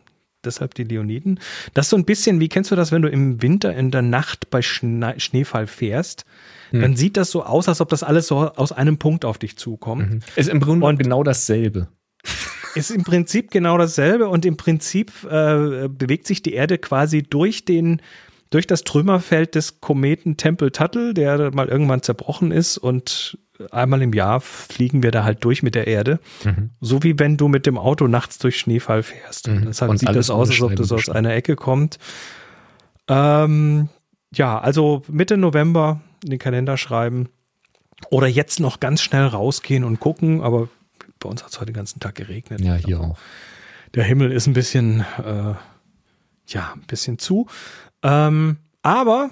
Deshalb 0.45 0.74
die 0.74 0.84
Leoniden. 0.84 1.38
Das 1.74 1.86
ist 1.86 1.91
so 1.91 1.97
ein 1.97 2.05
bisschen, 2.05 2.41
wie 2.41 2.49
kennst 2.49 2.70
du 2.70 2.76
das, 2.76 2.93
wenn 2.93 3.03
du 3.03 3.09
im 3.09 3.43
Winter 3.43 3.74
in 3.74 3.91
der 3.91 4.03
Nacht 4.03 4.51
bei 4.51 4.62
Schne 4.62 5.14
Schneefall 5.18 5.66
fährst? 5.66 6.24
Hm. 6.70 6.80
Dann 6.80 6.97
sieht 6.97 7.16
das 7.16 7.30
so 7.30 7.45
aus, 7.45 7.68
als 7.68 7.80
ob 7.80 7.88
das 7.91 8.03
alles 8.03 8.26
so 8.26 8.38
aus 8.38 8.72
einem 8.72 8.99
Punkt 8.99 9.24
auf 9.24 9.38
dich 9.38 9.57
zukommt. 9.57 10.11
Mhm. 10.11 10.20
Ist 10.36 10.49
im 10.49 10.61
Grunde 10.61 10.97
genau 10.97 11.22
dasselbe. 11.22 11.88
Ist 12.74 12.91
im 12.91 13.03
Prinzip 13.03 13.51
genau 13.51 13.76
dasselbe 13.78 14.28
und 14.28 14.47
im 14.47 14.57
Prinzip 14.57 15.12
äh, 15.24 15.88
bewegt 15.88 16.26
sich 16.26 16.43
die 16.43 16.55
Erde 16.55 16.78
quasi 16.78 17.22
durch 17.22 17.64
den 17.64 18.01
durch 18.51 18.66
das 18.66 18.82
Trümmerfeld 18.82 19.55
des 19.55 19.80
Kometen 19.80 20.36
Tempel 20.36 20.72
Tuttle, 20.72 21.14
der 21.14 21.55
mal 21.55 21.68
irgendwann 21.68 22.03
zerbrochen 22.03 22.51
ist 22.51 22.78
und 22.78 23.38
einmal 23.70 24.02
im 24.02 24.12
Jahr 24.12 24.40
fliegen 24.40 25.02
wir 25.02 25.11
da 25.11 25.24
halt 25.24 25.44
durch 25.44 25.62
mit 25.62 25.74
der 25.74 25.86
Erde. 25.86 26.20
Mhm. 26.44 26.70
So 26.80 27.02
wie 27.02 27.18
wenn 27.18 27.36
du 27.36 27.48
mit 27.48 27.66
dem 27.66 27.78
Auto 27.78 28.06
nachts 28.06 28.38
durch 28.38 28.58
Schneefall 28.58 29.02
fährst. 29.02 29.48
Mhm. 29.48 29.66
Deshalb 29.66 29.90
und 29.90 29.98
sieht 29.98 30.14
das 30.14 30.30
aus, 30.30 30.50
als 30.50 30.61
ob 30.61 30.76
das 30.76 30.92
aus 30.92 31.08
einer 31.08 31.34
Ecke 31.34 31.56
kommt. 31.56 31.98
Ähm, 33.08 33.88
ja, 34.32 34.58
also 34.58 35.02
Mitte 35.08 35.36
November 35.36 36.00
in 36.24 36.30
den 36.30 36.38
Kalender 36.38 36.76
schreiben. 36.76 37.28
Oder 38.11 38.26
jetzt 38.26 38.61
noch 38.61 38.80
ganz 38.80 39.02
schnell 39.02 39.26
rausgehen 39.26 39.84
und 39.84 40.00
gucken, 40.00 40.40
aber 40.40 40.68
bei 41.18 41.28
uns 41.28 41.42
hat 41.42 41.50
es 41.50 41.61
heute 41.61 41.72
den 41.72 41.76
ganzen 41.76 42.00
Tag 42.00 42.14
geregnet. 42.14 42.61
Ja, 42.61 42.74
hier 42.74 43.00
auch. 43.00 43.18
Der 43.94 44.04
Himmel 44.04 44.32
ist 44.32 44.46
ein 44.46 44.52
bisschen, 44.54 45.00
äh, 45.18 45.54
ja, 46.46 46.72
ein 46.74 46.86
bisschen 46.86 47.18
zu. 47.18 47.46
Ähm, 48.02 48.56
aber 48.82 49.30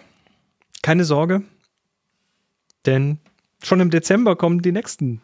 keine 0.83 1.05
Sorge, 1.05 1.43
denn 2.85 3.18
schon 3.63 3.81
im 3.81 3.91
Dezember 3.91 4.37
kommen 4.37 4.63
die 4.63 4.73
nächsten 4.73 5.21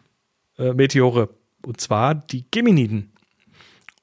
äh, 0.57 0.73
Meteore. 0.73 1.29
Und 1.63 1.81
zwar 1.81 2.15
die 2.15 2.45
Geminiden. 2.51 3.11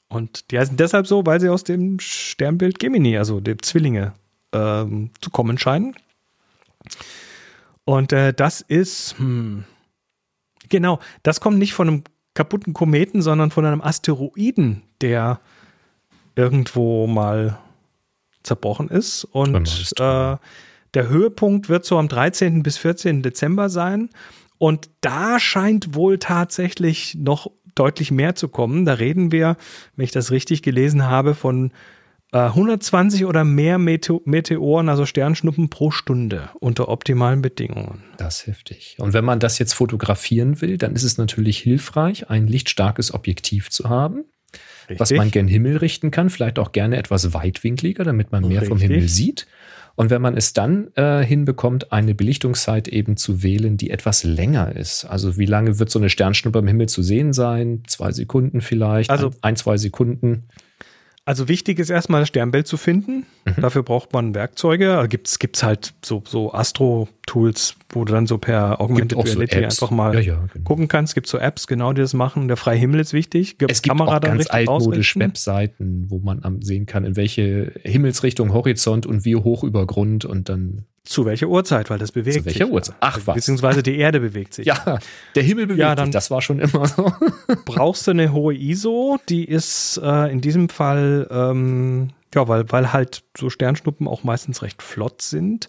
Und 0.08 0.50
die 0.50 0.58
heißen 0.58 0.76
deshalb 0.76 1.06
so, 1.06 1.24
weil 1.24 1.40
sie 1.40 1.48
aus 1.48 1.64
dem 1.64 1.98
Sternbild 1.98 2.78
Gemini, 2.78 3.16
also 3.16 3.40
dem 3.40 3.62
Zwillinge, 3.62 4.12
ähm, 4.52 5.10
zu 5.20 5.30
kommen 5.30 5.58
scheinen. 5.58 5.96
Und 7.84 8.12
äh, 8.12 8.34
das 8.34 8.60
ist, 8.60 9.18
hm, 9.18 9.64
genau, 10.68 10.98
das 11.22 11.40
kommt 11.40 11.58
nicht 11.58 11.72
von 11.72 11.88
einem 11.88 12.04
kaputten 12.34 12.74
Kometen, 12.74 13.22
sondern 13.22 13.50
von 13.50 13.64
einem 13.64 13.80
Asteroiden, 13.80 14.82
der 15.00 15.40
irgendwo 16.36 17.06
mal 17.06 17.58
zerbrochen 18.42 18.88
ist. 18.88 19.24
Und 19.24 19.92
äh, 19.98 20.36
der 20.94 21.08
Höhepunkt 21.08 21.68
wird 21.68 21.84
so 21.84 21.98
am 21.98 22.08
13. 22.08 22.62
bis 22.62 22.76
14. 22.78 23.22
Dezember 23.22 23.68
sein. 23.68 24.10
Und 24.58 24.90
da 25.00 25.40
scheint 25.40 25.94
wohl 25.94 26.18
tatsächlich 26.18 27.16
noch 27.16 27.50
deutlich 27.74 28.10
mehr 28.10 28.34
zu 28.34 28.48
kommen. 28.48 28.84
Da 28.84 28.94
reden 28.94 29.32
wir, 29.32 29.56
wenn 29.96 30.04
ich 30.04 30.12
das 30.12 30.30
richtig 30.30 30.62
gelesen 30.62 31.04
habe, 31.04 31.34
von 31.34 31.72
äh, 32.32 32.38
120 32.38 33.24
oder 33.24 33.44
mehr 33.44 33.78
Meteoren, 33.78 34.88
also 34.88 35.06
Sternschnuppen 35.06 35.68
pro 35.68 35.90
Stunde 35.90 36.50
unter 36.60 36.88
optimalen 36.88 37.42
Bedingungen. 37.42 38.04
Das 38.18 38.40
ist 38.40 38.46
heftig. 38.46 38.96
Und 38.98 39.12
wenn 39.14 39.24
man 39.24 39.40
das 39.40 39.58
jetzt 39.58 39.72
fotografieren 39.72 40.60
will, 40.60 40.78
dann 40.78 40.94
ist 40.94 41.02
es 41.02 41.18
natürlich 41.18 41.58
hilfreich, 41.58 42.30
ein 42.30 42.46
lichtstarkes 42.46 43.14
Objektiv 43.14 43.70
zu 43.70 43.88
haben. 43.88 44.24
Richtig. 44.82 45.00
was 45.00 45.12
man 45.12 45.30
gen 45.30 45.48
Himmel 45.48 45.78
richten 45.78 46.10
kann, 46.10 46.28
vielleicht 46.28 46.58
auch 46.58 46.72
gerne 46.72 46.96
etwas 46.98 47.32
weitwinkliger, 47.32 48.04
damit 48.04 48.32
man 48.32 48.42
mehr 48.42 48.60
Richtig. 48.60 48.68
vom 48.68 48.78
Himmel 48.78 49.08
sieht. 49.08 49.46
Und 49.94 50.10
wenn 50.10 50.22
man 50.22 50.36
es 50.36 50.52
dann 50.52 50.88
äh, 50.94 51.24
hinbekommt, 51.24 51.92
eine 51.92 52.14
Belichtungszeit 52.14 52.88
eben 52.88 53.16
zu 53.16 53.42
wählen, 53.42 53.76
die 53.76 53.90
etwas 53.90 54.24
länger 54.24 54.74
ist. 54.74 55.04
Also 55.04 55.36
wie 55.38 55.46
lange 55.46 55.78
wird 55.78 55.90
so 55.90 55.98
eine 55.98 56.08
Sternschnuppe 56.08 56.60
im 56.60 56.66
Himmel 56.66 56.88
zu 56.88 57.02
sehen 57.02 57.32
sein? 57.32 57.82
Zwei 57.86 58.12
Sekunden 58.12 58.60
vielleicht, 58.60 59.10
also 59.10 59.28
ein, 59.28 59.34
ein 59.42 59.56
zwei 59.56 59.76
Sekunden. 59.76 60.44
Also 61.24 61.46
wichtig 61.46 61.78
ist 61.78 61.88
erstmal 61.88 62.22
das 62.22 62.28
Sternbild 62.28 62.66
zu 62.66 62.76
finden. 62.76 63.26
Mhm. 63.44 63.60
Dafür 63.60 63.84
braucht 63.84 64.12
man 64.12 64.34
Werkzeuge. 64.34 65.06
Gibt 65.08 65.28
es 65.28 65.62
halt 65.62 65.94
so, 66.04 66.22
so 66.26 66.52
Astro-Tools, 66.52 67.76
wo 67.90 68.04
du 68.04 68.12
dann 68.12 68.26
so 68.26 68.38
per 68.38 68.80
Augmented 68.80 69.16
Reality 69.16 69.58
so 69.58 69.64
einfach 69.64 69.90
mal 69.92 70.14
ja, 70.14 70.20
ja, 70.20 70.46
genau. 70.52 70.64
gucken 70.64 70.88
kannst. 70.88 71.14
Gibt 71.14 71.28
so 71.28 71.38
Apps, 71.38 71.68
genau, 71.68 71.92
die 71.92 72.00
das 72.00 72.12
machen. 72.12 72.48
Der 72.48 72.56
freie 72.56 72.76
Himmel 72.76 72.98
ist 72.98 73.12
wichtig. 73.12 73.58
Gibt 73.58 73.70
es 73.70 73.82
gibt 73.82 73.96
Kamera 73.96 74.16
auch 74.16 74.20
ganz 74.20 74.50
altmodisch 74.50 75.16
Webseiten, 75.16 76.06
wo 76.08 76.18
man 76.18 76.60
sehen 76.60 76.86
kann, 76.86 77.04
in 77.04 77.14
welche 77.14 77.72
Himmelsrichtung, 77.82 78.52
Horizont 78.52 79.06
und 79.06 79.24
wie 79.24 79.36
hoch 79.36 79.62
über 79.62 79.86
Grund 79.86 80.24
und 80.24 80.48
dann 80.48 80.86
zu 81.04 81.24
welcher 81.24 81.48
Uhrzeit, 81.48 81.90
weil 81.90 81.98
das 81.98 82.12
bewegt 82.12 82.34
sich. 82.34 82.42
Zu 82.42 82.46
welcher 82.46 82.66
sich. 82.66 82.74
Uhrzeit? 82.74 82.96
Ach 83.00 83.20
was. 83.24 83.34
Beziehungsweise 83.34 83.82
die 83.82 83.96
Erde 83.96 84.20
bewegt 84.20 84.54
sich. 84.54 84.66
Ja, 84.66 84.98
der 85.34 85.42
Himmel 85.42 85.66
bewegt 85.66 85.80
ja, 85.80 85.94
dann 85.94 86.06
sich, 86.06 86.12
das 86.12 86.30
war 86.30 86.42
schon 86.42 86.60
immer 86.60 86.86
so. 86.86 87.12
brauchst 87.64 88.06
du 88.06 88.12
eine 88.12 88.32
hohe 88.32 88.54
ISO, 88.54 89.18
die 89.28 89.44
ist 89.44 90.00
äh, 90.02 90.30
in 90.30 90.40
diesem 90.40 90.68
Fall, 90.68 91.26
ähm, 91.30 92.10
ja, 92.34 92.46
weil, 92.46 92.70
weil 92.70 92.92
halt 92.92 93.24
so 93.36 93.50
Sternschnuppen 93.50 94.06
auch 94.06 94.22
meistens 94.22 94.62
recht 94.62 94.82
flott 94.82 95.22
sind. 95.22 95.68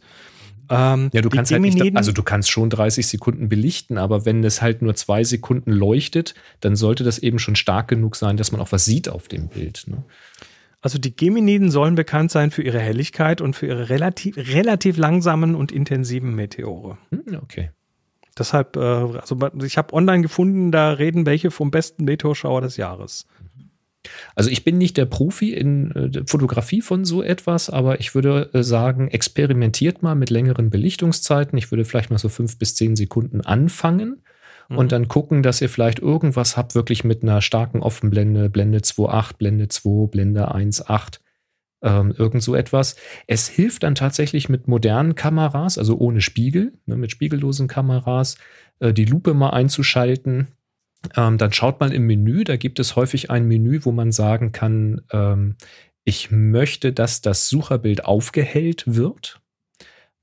Ähm, 0.69 1.09
ja, 1.13 1.21
du 1.21 1.29
kannst 1.29 1.51
halt 1.51 1.61
nicht, 1.61 1.97
also 1.97 2.11
du 2.11 2.23
kannst 2.23 2.49
schon 2.49 2.69
30 2.69 3.05
Sekunden 3.05 3.49
belichten, 3.49 3.97
aber 3.97 4.25
wenn 4.25 4.43
es 4.43 4.61
halt 4.61 4.81
nur 4.81 4.95
zwei 4.95 5.23
Sekunden 5.23 5.71
leuchtet, 5.71 6.35
dann 6.61 6.75
sollte 6.75 7.03
das 7.03 7.19
eben 7.19 7.37
schon 7.37 7.55
stark 7.55 7.89
genug 7.89 8.15
sein, 8.15 8.37
dass 8.37 8.51
man 8.51 8.61
auch 8.61 8.71
was 8.71 8.85
sieht 8.85 9.09
auf 9.09 9.27
dem 9.27 9.49
Bild. 9.49 9.83
Ne? 9.87 10.03
Also 10.83 10.99
die 10.99 11.15
Geminiden 11.15 11.71
sollen 11.71 11.95
bekannt 11.95 12.29
sein 12.29 12.51
für 12.51 12.61
ihre 12.61 12.79
Helligkeit 12.79 13.39
und 13.39 13.55
für 13.55 13.67
ihre 13.67 13.87
relativ, 13.87 14.35
relativ 14.35 14.97
langsamen 14.97 15.55
und 15.55 15.71
intensiven 15.71 16.35
Meteore. 16.35 16.97
Hm, 17.09 17.39
okay. 17.41 17.71
Deshalb, 18.37 18.75
äh, 18.75 18.79
also 18.81 19.37
ich 19.63 19.77
habe 19.77 19.93
online 19.93 20.23
gefunden, 20.23 20.73
da 20.73 20.91
reden 20.91 21.25
welche 21.25 21.51
vom 21.51 21.71
besten 21.71 22.03
Meteorschauer 22.03 22.59
des 22.59 22.75
Jahres. 22.75 23.27
Also 24.35 24.49
ich 24.49 24.65
bin 24.65 24.77
nicht 24.77 24.97
der 24.97 25.05
Profi 25.05 25.53
in 25.53 25.91
äh, 25.91 26.09
der 26.09 26.27
Fotografie 26.27 26.81
von 26.81 27.05
so 27.05 27.23
etwas, 27.23 27.69
aber 27.69 28.01
ich 28.01 28.13
würde 28.13 28.49
äh, 28.53 28.61
sagen, 28.61 29.07
experimentiert 29.07 30.03
mal 30.03 30.15
mit 30.15 30.31
längeren 30.31 30.69
Belichtungszeiten. 30.69 31.57
Ich 31.57 31.71
würde 31.71 31.85
vielleicht 31.85 32.09
mal 32.09 32.17
so 32.17 32.27
fünf 32.27 32.57
bis 32.59 32.75
zehn 32.75 32.97
Sekunden 32.97 33.39
anfangen 33.39 34.21
mhm. 34.69 34.77
und 34.77 34.91
dann 34.91 35.07
gucken, 35.07 35.43
dass 35.43 35.61
ihr 35.61 35.69
vielleicht 35.69 35.99
irgendwas 35.99 36.57
habt, 36.57 36.75
wirklich 36.75 37.03
mit 37.03 37.23
einer 37.23 37.41
starken 37.41 37.81
Offenblende, 37.81 38.49
Blende 38.49 38.79
2.8, 38.79 39.37
Blende 39.37 39.67
2, 39.67 40.07
Blende 40.07 40.53
1.8, 40.53 41.19
ähm, 41.83 42.13
irgend 42.17 42.41
so 42.41 42.55
etwas. 42.55 42.95
Es 43.27 43.47
hilft 43.47 43.83
dann 43.83 43.95
tatsächlich 43.95 44.49
mit 44.49 44.67
modernen 44.67 45.15
Kameras, 45.15 45.77
also 45.77 45.97
ohne 45.97 46.21
Spiegel, 46.21 46.73
ne, 46.85 46.95
mit 46.95 47.11
spiegellosen 47.11 47.67
Kameras, 47.67 48.37
äh, 48.79 48.93
die 48.93 49.05
Lupe 49.05 49.33
mal 49.33 49.51
einzuschalten. 49.51 50.47
Ähm, 51.17 51.37
dann 51.37 51.51
schaut 51.51 51.79
mal 51.81 51.93
im 51.93 52.07
Menü, 52.07 52.45
da 52.45 52.55
gibt 52.55 52.79
es 52.79 52.95
häufig 52.95 53.29
ein 53.29 53.47
Menü, 53.47 53.81
wo 53.83 53.91
man 53.91 54.11
sagen 54.11 54.53
kann, 54.53 55.01
ähm, 55.11 55.57
ich 56.05 56.31
möchte, 56.31 56.93
dass 56.93 57.21
das 57.21 57.49
Sucherbild 57.49 58.05
aufgehellt 58.05 58.83
wird. 58.85 59.41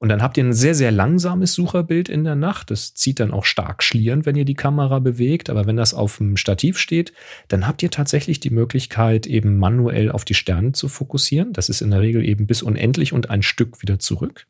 Und 0.00 0.08
dann 0.08 0.22
habt 0.22 0.38
ihr 0.38 0.44
ein 0.44 0.54
sehr, 0.54 0.74
sehr 0.74 0.90
langsames 0.90 1.52
Sucherbild 1.52 2.08
in 2.08 2.24
der 2.24 2.34
Nacht. 2.34 2.70
Das 2.70 2.94
zieht 2.94 3.20
dann 3.20 3.32
auch 3.32 3.44
stark 3.44 3.82
Schlieren, 3.82 4.24
wenn 4.24 4.34
ihr 4.34 4.46
die 4.46 4.54
Kamera 4.54 4.98
bewegt. 4.98 5.50
Aber 5.50 5.66
wenn 5.66 5.76
das 5.76 5.92
auf 5.92 6.16
dem 6.16 6.38
Stativ 6.38 6.78
steht, 6.78 7.12
dann 7.48 7.66
habt 7.66 7.82
ihr 7.82 7.90
tatsächlich 7.90 8.40
die 8.40 8.48
Möglichkeit, 8.48 9.26
eben 9.26 9.58
manuell 9.58 10.10
auf 10.10 10.24
die 10.24 10.32
Sterne 10.32 10.72
zu 10.72 10.88
fokussieren. 10.88 11.52
Das 11.52 11.68
ist 11.68 11.82
in 11.82 11.90
der 11.90 12.00
Regel 12.00 12.26
eben 12.26 12.46
bis 12.46 12.62
unendlich 12.62 13.12
und 13.12 13.28
ein 13.28 13.42
Stück 13.42 13.82
wieder 13.82 13.98
zurück. 13.98 14.46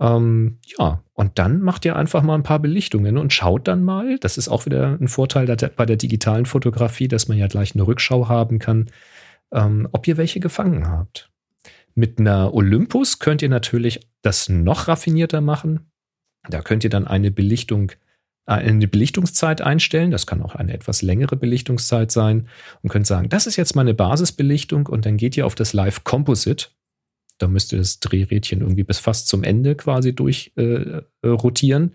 Ähm, 0.00 0.58
ja, 0.78 1.02
und 1.12 1.38
dann 1.38 1.60
macht 1.60 1.84
ihr 1.84 1.94
einfach 1.94 2.22
mal 2.22 2.34
ein 2.34 2.42
paar 2.42 2.60
Belichtungen 2.60 3.18
und 3.18 3.34
schaut 3.34 3.68
dann 3.68 3.84
mal. 3.84 4.18
Das 4.20 4.38
ist 4.38 4.48
auch 4.48 4.64
wieder 4.64 4.98
ein 4.98 5.08
Vorteil 5.08 5.46
bei 5.76 5.84
der 5.84 5.96
digitalen 5.96 6.46
Fotografie, 6.46 7.08
dass 7.08 7.28
man 7.28 7.36
ja 7.36 7.46
gleich 7.46 7.74
eine 7.74 7.86
Rückschau 7.86 8.26
haben 8.26 8.58
kann, 8.58 8.90
ähm, 9.52 9.86
ob 9.92 10.08
ihr 10.08 10.16
welche 10.16 10.40
gefangen 10.40 10.88
habt. 10.88 11.30
Mit 11.94 12.18
einer 12.18 12.52
Olympus 12.54 13.18
könnt 13.18 13.42
ihr 13.42 13.48
natürlich 13.48 14.00
das 14.22 14.48
noch 14.48 14.88
raffinierter 14.88 15.40
machen. 15.40 15.90
Da 16.48 16.60
könnt 16.60 16.84
ihr 16.84 16.90
dann 16.90 17.06
eine 17.06 17.30
Belichtung, 17.30 17.92
äh, 18.46 18.54
eine 18.54 18.88
Belichtungszeit 18.88 19.60
einstellen. 19.60 20.10
Das 20.10 20.26
kann 20.26 20.42
auch 20.42 20.54
eine 20.54 20.74
etwas 20.74 21.02
längere 21.02 21.36
Belichtungszeit 21.36 22.10
sein 22.10 22.48
und 22.82 22.90
könnt 22.90 23.06
sagen, 23.06 23.28
das 23.28 23.46
ist 23.46 23.56
jetzt 23.56 23.76
meine 23.76 23.94
Basisbelichtung 23.94 24.86
und 24.86 25.06
dann 25.06 25.16
geht 25.16 25.36
ihr 25.36 25.46
auf 25.46 25.54
das 25.54 25.72
Live 25.72 26.04
Composite. 26.04 26.68
Da 27.38 27.48
müsst 27.48 27.72
ihr 27.72 27.78
das 27.78 28.00
Drehrädchen 28.00 28.60
irgendwie 28.60 28.84
bis 28.84 28.98
fast 28.98 29.28
zum 29.28 29.42
Ende 29.42 29.74
quasi 29.74 30.14
durch 30.14 30.52
äh, 30.56 31.00
äh 31.22 31.28
rotieren. 31.28 31.94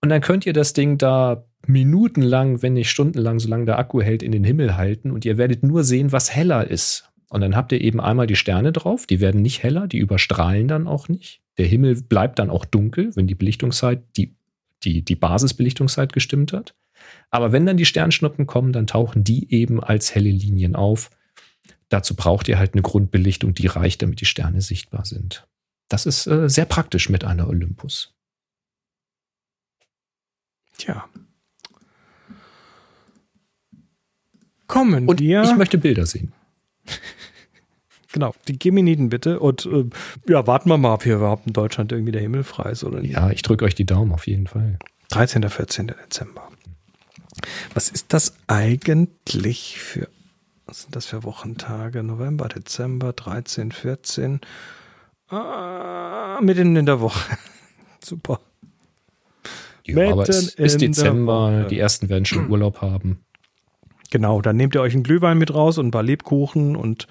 Und 0.00 0.10
dann 0.10 0.20
könnt 0.20 0.46
ihr 0.46 0.52
das 0.52 0.72
Ding 0.72 0.96
da 0.98 1.44
minutenlang, 1.66 2.62
wenn 2.62 2.74
nicht 2.74 2.90
stundenlang, 2.90 3.40
solange 3.40 3.66
der 3.66 3.78
Akku 3.78 4.00
hält, 4.00 4.22
in 4.22 4.32
den 4.32 4.44
Himmel 4.44 4.76
halten 4.76 5.10
und 5.10 5.24
ihr 5.24 5.38
werdet 5.38 5.62
nur 5.62 5.84
sehen, 5.84 6.12
was 6.12 6.34
heller 6.34 6.68
ist. 6.68 7.10
Und 7.30 7.42
dann 7.42 7.56
habt 7.56 7.72
ihr 7.72 7.80
eben 7.80 8.00
einmal 8.00 8.26
die 8.26 8.36
Sterne 8.36 8.72
drauf, 8.72 9.06
die 9.06 9.20
werden 9.20 9.42
nicht 9.42 9.62
heller, 9.62 9.86
die 9.86 9.98
überstrahlen 9.98 10.66
dann 10.68 10.86
auch 10.86 11.08
nicht. 11.08 11.42
Der 11.58 11.66
Himmel 11.66 12.00
bleibt 12.02 12.38
dann 12.38 12.50
auch 12.50 12.64
dunkel, 12.64 13.14
wenn 13.16 13.26
die 13.26 13.34
Belichtungszeit, 13.34 14.02
die 14.16 14.34
die, 14.84 15.02
die 15.02 15.16
Basisbelichtungszeit 15.16 16.12
gestimmt 16.12 16.52
hat. 16.52 16.74
Aber 17.30 17.52
wenn 17.52 17.66
dann 17.66 17.76
die 17.76 17.84
Sternschnuppen 17.84 18.46
kommen, 18.46 18.72
dann 18.72 18.86
tauchen 18.86 19.24
die 19.24 19.52
eben 19.52 19.82
als 19.82 20.14
helle 20.14 20.30
Linien 20.30 20.76
auf. 20.76 21.10
Dazu 21.88 22.14
braucht 22.14 22.48
ihr 22.48 22.58
halt 22.58 22.74
eine 22.74 22.82
Grundbelichtung, 22.82 23.54
die 23.54 23.66
reicht, 23.66 24.02
damit 24.02 24.20
die 24.20 24.26
Sterne 24.26 24.60
sichtbar 24.60 25.04
sind. 25.04 25.46
Das 25.88 26.06
ist 26.06 26.26
äh, 26.26 26.48
sehr 26.48 26.66
praktisch 26.66 27.08
mit 27.08 27.24
einer 27.24 27.48
Olympus. 27.48 28.14
Tja. 30.76 31.08
Kommen 34.66 35.08
Und 35.08 35.20
wir. 35.20 35.42
ich 35.42 35.56
möchte 35.56 35.78
Bilder 35.78 36.04
sehen. 36.04 36.32
Genau, 38.18 38.34
die 38.48 38.58
Geminiden 38.58 39.10
bitte. 39.10 39.38
Und 39.38 39.64
äh, 39.66 39.84
ja, 40.28 40.44
warten 40.48 40.68
wir 40.68 40.76
mal, 40.76 40.94
ob 40.94 41.04
hier 41.04 41.14
überhaupt 41.14 41.46
in 41.46 41.52
Deutschland 41.52 41.92
irgendwie 41.92 42.10
der 42.10 42.20
Himmel 42.20 42.42
frei 42.42 42.70
ist 42.70 42.82
oder 42.82 42.98
nicht. 42.98 43.12
Ja, 43.12 43.30
ich 43.30 43.42
drücke 43.42 43.64
euch 43.64 43.76
die 43.76 43.86
Daumen 43.86 44.10
auf 44.10 44.26
jeden 44.26 44.48
Fall. 44.48 44.76
13. 45.10 45.48
14. 45.48 45.86
Dezember. 45.86 46.48
Was 47.74 47.90
ist 47.90 48.12
das 48.12 48.34
eigentlich 48.48 49.78
für, 49.78 50.08
was 50.66 50.82
sind 50.82 50.96
das 50.96 51.06
für 51.06 51.22
Wochentage? 51.22 52.02
November, 52.02 52.48
Dezember, 52.48 53.12
13, 53.12 53.70
14. 53.70 54.40
Ah, 55.28 56.40
mitten 56.42 56.74
in 56.74 56.86
der 56.86 57.00
Woche. 57.00 57.38
Super. 58.04 58.40
Ja, 59.86 60.10
aber 60.10 60.28
es 60.28 60.56
Mitten 60.56 60.62
ist 60.64 60.80
Dezember, 60.80 61.68
die 61.70 61.78
ersten 61.78 62.08
werden 62.08 62.24
schon 62.24 62.50
Urlaub 62.50 62.82
haben. 62.82 63.20
Genau, 64.10 64.40
dann 64.40 64.56
nehmt 64.56 64.74
ihr 64.74 64.80
euch 64.80 64.94
einen 64.94 65.04
Glühwein 65.04 65.38
mit 65.38 65.54
raus 65.54 65.78
und 65.78 65.86
ein 65.86 65.90
paar 65.92 66.02
Lebkuchen 66.02 66.74
und 66.74 67.06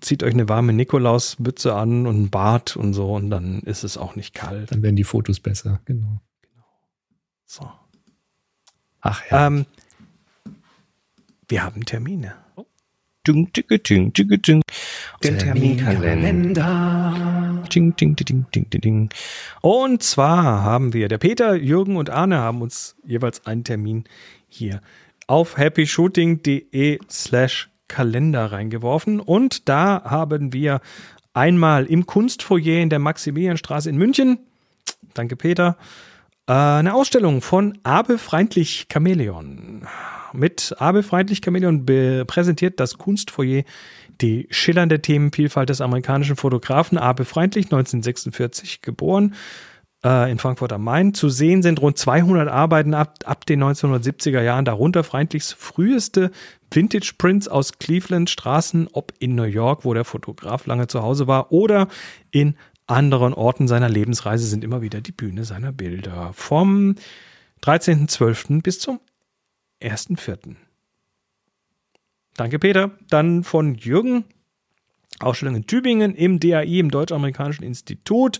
zieht 0.00 0.22
euch 0.22 0.34
eine 0.34 0.48
warme 0.48 0.72
Nikolausmütze 0.72 1.74
an 1.74 2.06
und 2.06 2.22
ein 2.22 2.30
Bart 2.30 2.76
und 2.76 2.94
so 2.94 3.14
und 3.14 3.30
dann 3.30 3.60
ist 3.60 3.84
es 3.84 3.98
auch 3.98 4.16
nicht 4.16 4.34
kalt. 4.34 4.72
Dann 4.72 4.82
werden 4.82 4.96
die 4.96 5.04
Fotos 5.04 5.40
besser. 5.40 5.80
Genau. 5.84 6.20
So. 7.44 7.70
Ach 9.00 9.22
ja. 9.30 9.46
Ähm, 9.46 9.66
wir 11.48 11.62
haben 11.62 11.84
Termine. 11.84 12.34
Ding, 13.26 13.52
ding, 13.52 13.82
ding, 13.82 14.12
ding, 14.12 14.42
ding. 14.42 14.62
Den 15.22 15.38
Terminkalender. 15.38 17.62
Ding, 17.72 17.96
ding, 17.96 18.14
ding, 18.14 18.46
ding, 18.52 18.70
ding, 18.70 18.80
ding. 18.80 19.08
Und 19.62 20.02
zwar 20.02 20.62
haben 20.62 20.92
wir, 20.92 21.08
der 21.08 21.16
Peter, 21.18 21.56
Jürgen 21.56 21.96
und 21.96 22.10
Arne 22.10 22.38
haben 22.38 22.62
uns 22.62 22.94
jeweils 23.04 23.44
einen 23.46 23.64
Termin 23.64 24.04
hier 24.48 24.80
auf 25.26 25.56
happyshooting.de 25.56 27.00
slash 27.10 27.70
Kalender 27.88 28.52
reingeworfen. 28.52 29.20
Und 29.20 29.68
da 29.68 30.02
haben 30.04 30.52
wir 30.52 30.80
einmal 31.34 31.86
im 31.86 32.06
Kunstfoyer 32.06 32.80
in 32.80 32.90
der 32.90 32.98
Maximilianstraße 32.98 33.90
in 33.90 33.96
München, 33.96 34.38
danke 35.14 35.36
Peter, 35.36 35.76
äh, 36.48 36.52
eine 36.52 36.94
Ausstellung 36.94 37.42
von 37.42 37.78
Abe 37.82 38.18
Freundlich 38.18 38.86
Chamäleon. 38.90 39.86
Mit 40.32 40.74
Abe 40.78 41.02
Freundlich 41.02 41.40
Chamäleon 41.44 41.84
präsentiert 42.26 42.80
das 42.80 42.98
Kunstfoyer 42.98 43.64
die 44.20 44.46
schillernde 44.50 45.02
Themenvielfalt 45.02 45.68
des 45.68 45.80
amerikanischen 45.80 46.36
Fotografen 46.36 46.98
Abe 46.98 47.24
Freundlich, 47.24 47.66
1946 47.66 48.82
geboren, 48.82 49.34
äh, 50.04 50.30
in 50.30 50.38
Frankfurt 50.38 50.72
am 50.72 50.84
Main. 50.84 51.14
Zu 51.14 51.28
sehen 51.28 51.62
sind 51.62 51.80
rund 51.80 51.98
200 51.98 52.48
Arbeiten 52.48 52.94
ab, 52.94 53.18
ab 53.24 53.46
den 53.46 53.62
1970er 53.62 54.42
Jahren, 54.42 54.64
darunter 54.64 55.04
Freundlichs 55.04 55.52
früheste 55.52 56.30
Vintage 56.70 57.14
Prints 57.16 57.48
aus 57.48 57.78
Cleveland 57.78 58.30
Straßen, 58.30 58.88
ob 58.92 59.12
in 59.18 59.34
New 59.34 59.44
York, 59.44 59.84
wo 59.84 59.94
der 59.94 60.04
Fotograf 60.04 60.66
lange 60.66 60.88
zu 60.88 61.02
Hause 61.02 61.26
war, 61.26 61.52
oder 61.52 61.88
in 62.30 62.56
anderen 62.86 63.34
Orten 63.34 63.68
seiner 63.68 63.88
Lebensreise 63.88 64.46
sind 64.46 64.62
immer 64.62 64.82
wieder 64.82 65.00
die 65.00 65.12
Bühne 65.12 65.44
seiner 65.44 65.72
Bilder. 65.72 66.32
Vom 66.34 66.94
13.12. 67.62 68.62
bis 68.62 68.78
zum 68.78 69.00
1.4. 69.82 70.54
Danke, 72.36 72.58
Peter. 72.58 72.92
Dann 73.08 73.44
von 73.44 73.74
Jürgen. 73.74 74.24
Ausstellung 75.18 75.56
in 75.56 75.66
Tübingen 75.66 76.14
im 76.14 76.40
DAI, 76.40 76.78
im 76.78 76.90
Deutsch-Amerikanischen 76.90 77.64
Institut. 77.64 78.38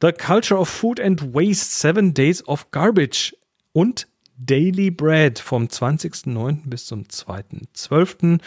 The 0.00 0.12
Culture 0.12 0.58
of 0.58 0.68
Food 0.68 1.00
and 1.00 1.34
Waste, 1.34 1.72
Seven 1.72 2.12
Days 2.12 2.46
of 2.46 2.70
Garbage 2.70 3.34
und 3.72 4.06
Daily 4.38 4.90
Bread 4.90 5.38
vom 5.38 5.64
20.09. 5.64 6.68
bis 6.68 6.84
zum 6.84 7.04
2.12. 7.04 8.38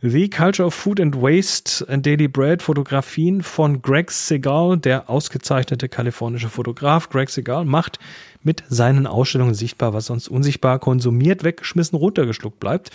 The 0.00 0.30
Culture 0.30 0.64
of 0.64 0.74
Food 0.74 1.00
and 1.00 1.20
Waste 1.20 1.84
and 1.88 2.06
Daily 2.06 2.28
Bread, 2.28 2.62
Fotografien 2.62 3.42
von 3.42 3.82
Greg 3.82 4.12
Segal, 4.12 4.78
der 4.78 5.10
ausgezeichnete 5.10 5.88
kalifornische 5.88 6.48
Fotograf. 6.48 7.08
Greg 7.08 7.30
Segal 7.30 7.64
macht 7.64 7.98
mit 8.44 8.62
seinen 8.68 9.08
Ausstellungen 9.08 9.54
sichtbar, 9.54 9.92
was 9.92 10.06
sonst 10.06 10.28
unsichtbar 10.28 10.78
konsumiert, 10.78 11.42
weggeschmissen, 11.42 11.98
runtergeschluckt 11.98 12.60
bleibt. 12.60 12.90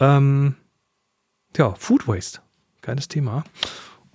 Ähm, 0.00 0.56
ja, 1.56 1.74
Food 1.74 2.06
Waste. 2.06 2.40
Geiles 2.82 3.08
Thema. 3.08 3.44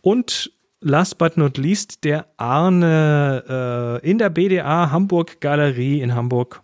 Und 0.01 0.51
last 0.83 1.17
but 1.17 1.37
not 1.37 1.57
least, 1.57 2.03
der 2.03 2.27
Arne 2.37 4.01
äh, 4.03 4.09
in 4.09 4.17
der 4.17 4.29
BDA 4.29 4.91
Hamburg 4.91 5.41
Galerie 5.41 6.01
in 6.01 6.13
Hamburg. 6.13 6.61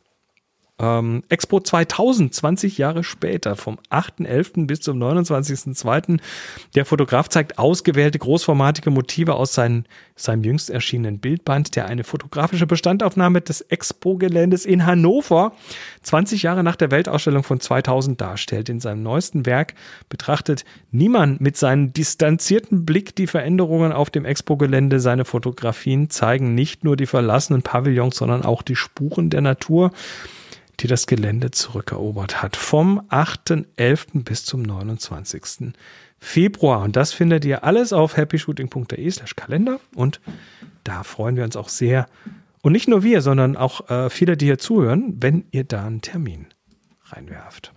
Ähm, 0.79 1.23
Expo 1.27 1.59
2000, 1.59 2.33
20 2.33 2.77
Jahre 2.77 3.03
später, 3.03 3.57
vom 3.57 3.79
8.11. 3.89 4.65
bis 4.65 4.79
zum 4.79 4.97
29.02. 4.97 6.19
Der 6.73 6.85
Fotograf 6.85 7.27
zeigt 7.27 7.59
ausgewählte 7.59 8.17
großformatige 8.17 8.89
Motive 8.89 9.35
aus 9.35 9.53
seinen, 9.53 9.85
seinem 10.15 10.43
jüngst 10.43 10.69
erschienenen 10.69 11.19
Bildband, 11.19 11.75
der 11.75 11.87
eine 11.87 12.05
fotografische 12.05 12.65
Bestandaufnahme 12.65 13.41
des 13.41 13.59
Expo-Geländes 13.61 14.65
in 14.65 14.85
Hannover 14.85 15.51
20 16.03 16.43
Jahre 16.43 16.63
nach 16.63 16.77
der 16.77 16.91
Weltausstellung 16.91 17.43
von 17.43 17.59
2000 17.59 18.19
darstellt. 18.21 18.69
In 18.69 18.79
seinem 18.79 19.03
neuesten 19.03 19.45
Werk 19.45 19.73
betrachtet 20.07 20.63
niemand 20.91 21.41
mit 21.41 21.57
seinem 21.57 21.91
distanzierten 21.91 22.85
Blick 22.85 23.15
die 23.17 23.27
Veränderungen 23.27 23.91
auf 23.91 24.09
dem 24.09 24.23
Expo-Gelände. 24.23 25.01
Seine 25.01 25.25
Fotografien 25.25 26.09
zeigen 26.09 26.55
nicht 26.55 26.85
nur 26.85 26.95
die 26.95 27.05
verlassenen 27.05 27.63
Pavillons, 27.63 28.15
sondern 28.15 28.43
auch 28.43 28.61
die 28.61 28.77
Spuren 28.77 29.29
der 29.29 29.41
Natur 29.41 29.91
die 30.79 30.87
das 30.87 31.07
Gelände 31.07 31.51
zurückerobert 31.51 32.41
hat. 32.41 32.55
Vom 32.55 33.01
8.11. 33.09 34.23
bis 34.23 34.45
zum 34.45 34.61
29. 34.61 35.73
Februar. 36.17 36.81
Und 36.81 36.95
das 36.95 37.13
findet 37.13 37.45
ihr 37.45 37.63
alles 37.63 37.93
auf 37.93 38.17
happyshooting.de 38.17 39.09
slash 39.11 39.35
Kalender. 39.35 39.79
Und 39.95 40.19
da 40.83 41.03
freuen 41.03 41.35
wir 41.35 41.43
uns 41.43 41.55
auch 41.55 41.69
sehr. 41.69 42.07
Und 42.61 42.73
nicht 42.73 42.87
nur 42.87 43.03
wir, 43.03 43.21
sondern 43.21 43.55
auch 43.55 43.89
äh, 43.89 44.09
viele, 44.09 44.35
die 44.35 44.45
hier 44.45 44.57
zuhören, 44.57 45.15
wenn 45.19 45.45
ihr 45.51 45.63
da 45.63 45.85
einen 45.85 46.01
Termin 46.01 46.47
reinwerft. 47.05 47.73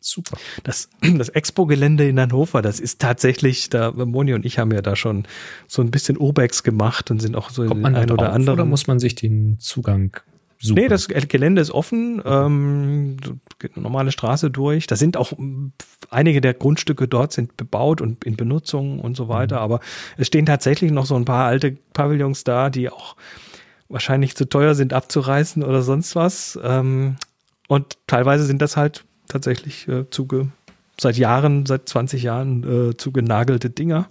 Super. 0.00 0.36
Das, 0.64 0.90
das 1.16 1.30
Expo-Gelände 1.30 2.08
in 2.08 2.20
Hannover, 2.20 2.62
das 2.62 2.80
ist 2.80 3.00
tatsächlich, 3.00 3.70
da 3.70 3.90
Moni 3.92 4.34
und 4.34 4.44
ich 4.44 4.58
haben 4.58 4.70
ja 4.72 4.82
da 4.82 4.96
schon 4.96 5.26
so 5.66 5.82
ein 5.82 5.90
bisschen 5.90 6.18
Urbex 6.18 6.62
gemacht 6.62 7.10
und 7.10 7.20
sind 7.20 7.36
auch 7.36 7.50
so 7.50 7.64
Kommt 7.64 7.76
in 7.76 7.82
man 7.82 7.94
ein 7.94 8.08
da 8.08 8.14
oder 8.14 8.26
drauf, 8.26 8.34
anderen. 8.34 8.60
oder 8.60 8.64
muss 8.66 8.86
man 8.86 8.98
sich 8.98 9.14
den 9.14 9.58
Zugang 9.60 10.16
suchen? 10.68 10.80
Nee, 10.80 10.88
das 10.88 11.08
Gelände 11.08 11.62
ist 11.62 11.70
offen, 11.70 12.22
ähm, 12.24 13.16
geht 13.58 13.76
eine 13.76 13.82
normale 13.82 14.12
Straße 14.12 14.50
durch. 14.50 14.86
Da 14.86 14.96
sind 14.96 15.16
auch 15.16 15.32
mm, 15.36 15.68
einige 16.10 16.40
der 16.40 16.54
Grundstücke 16.54 17.08
dort 17.08 17.32
sind 17.32 17.56
bebaut 17.56 18.00
und 18.00 18.24
in 18.24 18.36
Benutzung 18.36 19.00
und 19.00 19.16
so 19.16 19.28
weiter, 19.28 19.60
aber 19.60 19.80
es 20.16 20.26
stehen 20.26 20.46
tatsächlich 20.46 20.90
noch 20.90 21.06
so 21.06 21.14
ein 21.16 21.24
paar 21.24 21.46
alte 21.46 21.76
Pavillons 21.92 22.44
da, 22.44 22.70
die 22.70 22.90
auch 22.90 23.16
wahrscheinlich 23.88 24.36
zu 24.36 24.48
teuer 24.48 24.74
sind 24.74 24.92
abzureißen 24.92 25.62
oder 25.62 25.82
sonst 25.82 26.16
was. 26.16 26.58
Ähm, 26.62 27.16
und 27.68 27.96
teilweise 28.06 28.44
sind 28.44 28.60
das 28.60 28.76
halt 28.76 29.04
tatsächlich 29.28 29.88
äh, 29.88 30.08
zuge 30.10 30.48
seit 31.00 31.16
Jahren, 31.16 31.66
seit 31.66 31.88
20 31.88 32.22
Jahren 32.22 32.90
äh, 32.90 32.96
zugenagelte 32.96 33.70
Dinger. 33.70 34.08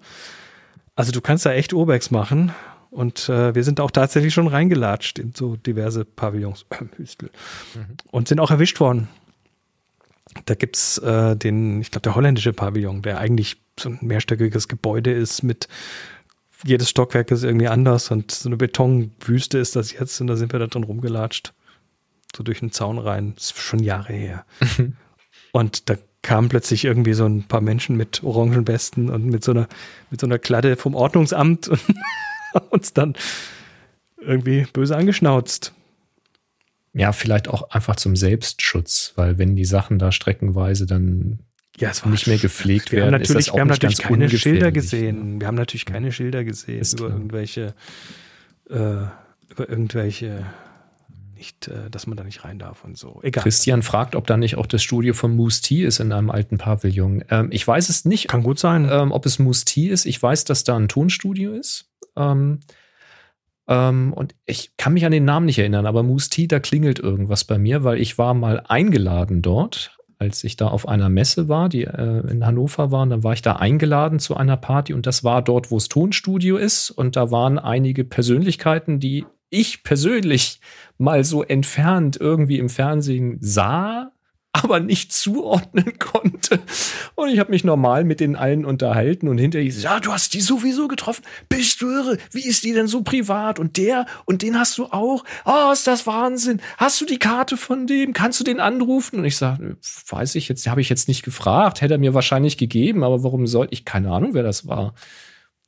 Also 0.96 1.12
du 1.12 1.22
kannst 1.22 1.46
da 1.46 1.54
echt 1.54 1.74
Urbex 1.74 2.12
machen. 2.12 2.52
Und 2.94 3.28
äh, 3.28 3.56
wir 3.56 3.64
sind 3.64 3.80
auch 3.80 3.90
tatsächlich 3.90 4.34
schon 4.34 4.48
reingelatscht 4.48 5.18
in 5.18 5.34
so 5.34 5.56
diverse 5.56 6.06
Pavillons, 6.06 6.66
Hüstel, 6.96 7.32
und 8.12 8.28
sind 8.28 8.40
auch 8.40 8.52
erwischt 8.52 8.80
worden. 8.80 9.10
Da 10.46 10.54
gibt's 10.54 11.00
äh, 11.00 11.36
den, 11.36 11.82
ich 11.82 11.90
glaube, 11.90 12.04
der 12.04 12.16
holländische 12.16 12.54
Pavillon, 12.54 13.02
der 13.02 13.18
eigentlich 13.18 13.58
so 13.80 13.90
ein 13.90 14.00
mehrstöckiges 14.02 14.68
Gebäude 14.68 15.12
ist 15.12 15.42
mit 15.42 15.68
jedes 16.66 16.90
Stockwerk 16.90 17.30
ist 17.32 17.44
irgendwie 17.44 17.68
anders 17.68 18.10
und 18.10 18.32
so 18.32 18.48
eine 18.48 18.58
Betonwüste 18.58 19.58
ist 19.58 19.76
das 19.76 19.92
jetzt 19.92 20.22
und 20.22 20.28
da 20.28 20.38
sind 20.38 20.54
wir 20.54 20.60
da 20.60 20.68
drin 20.68 20.84
rumgelatscht. 20.84 21.54
So 22.36 22.44
durch 22.44 22.60
den 22.60 22.72
Zaun 22.72 23.00
rein. 23.00 23.34
Das 23.36 23.46
ist 23.46 23.60
schon 23.60 23.80
Jahre 23.80 24.14
her. 24.14 24.46
und 25.52 25.90
da 25.90 25.96
kamen 26.22 26.50
plötzlich 26.50 26.86
irgendwie 26.86 27.14
so 27.14 27.26
ein 27.26 27.44
paar 27.44 27.62
Menschen 27.62 27.98
mit 27.98 28.24
orangen 28.24 28.68
Westen 28.68 29.10
und 29.10 29.26
mit 29.26 29.44
so 29.44 29.52
einer, 29.52 29.68
mit 30.10 30.22
so 30.22 30.26
einer 30.26 30.40
Kladde 30.40 30.78
vom 30.78 30.96
Ordnungsamt 30.96 31.68
und 31.68 31.82
uns 32.70 32.94
dann 32.94 33.16
irgendwie 34.20 34.66
böse 34.72 34.96
angeschnauzt. 34.96 35.74
Ja, 36.94 37.12
vielleicht 37.12 37.48
auch 37.48 37.72
einfach 37.72 37.96
zum 37.96 38.16
Selbstschutz, 38.16 39.14
weil 39.16 39.38
wenn 39.38 39.56
die 39.56 39.66
Sachen 39.66 39.98
da 39.98 40.12
streckenweise 40.12 40.86
dann 40.86 41.40
Ja, 41.78 41.90
es 41.90 42.06
nicht 42.06 42.28
mehr 42.28 42.38
gepflegt 42.38 42.92
wir 42.92 43.00
werden, 43.00 43.16
haben 43.16 43.22
ist 43.22 43.30
natürlich, 43.30 43.46
das 43.48 43.54
auch 43.54 43.56
wir 43.56 43.62
haben 43.62 43.68
natürlich 43.70 43.98
keine 43.98 44.30
Schilder 44.30 44.72
gesehen. 44.72 45.42
Wir 45.42 45.48
haben 45.48 45.56
natürlich 45.56 45.86
keine 45.86 46.12
Schilder 46.12 46.44
gesehen 46.44 46.80
Ist 46.80 46.94
über 46.94 47.08
klar. 47.08 47.18
irgendwelche, 47.18 47.74
äh, 48.70 48.76
über 49.50 49.70
irgendwelche 49.70 50.46
nicht, 51.44 51.68
äh, 51.68 51.90
dass 51.90 52.08
man 52.08 52.16
da 52.16 52.24
nicht 52.24 52.46
rein 52.46 52.60
darf 52.60 52.84
und 52.86 52.98
so. 52.98 53.20
Egal. 53.22 53.44
Christian 53.44 53.82
fragt, 53.82 54.16
ob 54.16 54.28
da 54.28 54.38
nicht 54.38 54.56
auch 54.56 54.66
das 54.66 54.82
Studio 54.82 55.14
von 55.14 55.36
Moose 55.36 55.62
T 55.62 55.84
ist 55.84 56.00
in 56.00 56.12
einem 56.12 56.30
alten 56.30 56.58
Pavillon. 56.58 57.24
Ähm, 57.30 57.50
ich 57.52 57.68
weiß 57.68 57.90
es 57.90 58.06
nicht. 58.06 58.30
Kann 58.30 58.44
gut 58.44 58.60
sein. 58.60 58.88
Ähm, 58.90 59.12
ob 59.12 59.26
es 59.26 59.40
Moose 59.40 59.66
T 59.66 59.88
ist. 59.88 60.06
Ich 60.06 60.22
weiß, 60.22 60.46
dass 60.46 60.64
da 60.64 60.78
ein 60.78 60.88
Tonstudio 60.88 61.54
ist. 61.54 61.90
Ähm, 62.16 62.60
ähm, 63.68 64.14
und 64.14 64.36
ich 64.46 64.76
kann 64.78 64.94
mich 64.94 65.06
an 65.06 65.12
den 65.12 65.26
Namen 65.26 65.46
nicht 65.46 65.60
erinnern, 65.60 65.86
aber 65.86 66.04
Moose 66.04 66.30
T, 66.30 66.48
da 66.48 66.60
klingelt 66.60 67.00
irgendwas 67.00 67.44
bei 67.44 67.58
mir, 67.58 67.84
weil 67.84 68.00
ich 68.00 68.18
war 68.18 68.34
mal 68.34 68.64
eingeladen 68.68 69.42
dort, 69.42 69.98
als 70.20 70.44
ich 70.44 70.56
da 70.56 70.68
auf 70.68 70.88
einer 70.88 71.10
Messe 71.10 71.50
war, 71.50 71.70
die 71.70 71.84
äh, 71.84 72.30
in 72.30 72.46
Hannover 72.46 72.92
war. 72.92 73.04
Und 73.04 73.10
dann 73.10 73.24
war 73.24 73.34
ich 73.34 73.42
da 73.42 73.58
eingeladen 73.58 74.20
zu 74.20 74.36
einer 74.36 74.58
Party 74.58 74.94
und 74.94 75.06
das 75.06 75.24
war 75.24 75.42
dort, 75.42 75.72
wo 75.72 75.76
das 75.76 75.90
Tonstudio 75.90 76.58
ist. 76.58 76.90
Und 76.90 77.16
da 77.16 77.32
waren 77.32 77.60
einige 77.60 78.04
Persönlichkeiten, 78.04 79.00
die 79.00 79.26
ich 79.50 79.84
persönlich 79.84 80.60
mal 80.98 81.24
so 81.24 81.44
entfernt 81.44 82.18
irgendwie 82.20 82.58
im 82.58 82.70
Fernsehen 82.70 83.38
sah, 83.40 84.13
aber 84.54 84.80
nicht 84.80 85.12
zuordnen 85.12 85.98
konnte. 86.00 86.60
Und 87.16 87.30
ich 87.30 87.40
habe 87.40 87.52
mich 87.52 87.64
normal 87.64 88.04
mit 88.04 88.20
den 88.20 88.36
allen 88.36 88.66
unterhalten 88.66 89.28
und 89.28 89.40
hinterher 89.40 89.66
hieß, 89.66 89.84
ja, 89.84 90.00
du 90.00 90.12
hast 90.12 90.34
die 90.36 90.42
sowieso 90.42 90.88
getroffen. 90.88 91.24
Bist 91.50 91.82
du 91.82 91.90
irre? 91.90 92.18
Wie 92.32 92.48
ist 92.48 92.64
die 92.64 92.72
denn 92.74 92.88
so 92.88 93.02
privat? 93.02 93.60
Und 93.60 93.78
der 93.78 94.06
und 94.26 94.44
den 94.44 94.58
hast 94.58 94.78
du 94.78 94.86
auch? 94.86 95.24
Oh, 95.46 95.72
ist 95.74 95.88
das 95.88 96.06
Wahnsinn. 96.06 96.62
Hast 96.78 97.02
du 97.02 97.06
die 97.06 97.18
Karte 97.20 97.58
von 97.58 97.88
dem? 97.88 98.14
Kannst 98.14 98.40
du 98.40 98.44
den 98.44 98.60
anrufen? 98.60 99.20
Und 99.20 99.26
ich 99.26 99.38
sage, 99.38 99.78
weiß 100.08 100.36
ich 100.36 100.48
jetzt, 100.48 100.68
habe 100.68 100.82
ich 100.82 100.90
jetzt 100.90 101.08
nicht 101.08 101.24
gefragt. 101.24 101.82
Hätte 101.82 101.96
er 101.96 102.00
mir 102.00 102.14
wahrscheinlich 102.14 102.58
gegeben, 102.58 103.04
aber 103.04 103.24
warum 103.24 103.48
soll 103.48 103.68
ich? 103.72 103.86
Keine 103.86 104.12
Ahnung, 104.12 104.34
wer 104.36 104.44
das 104.44 104.68
war. 104.68 104.94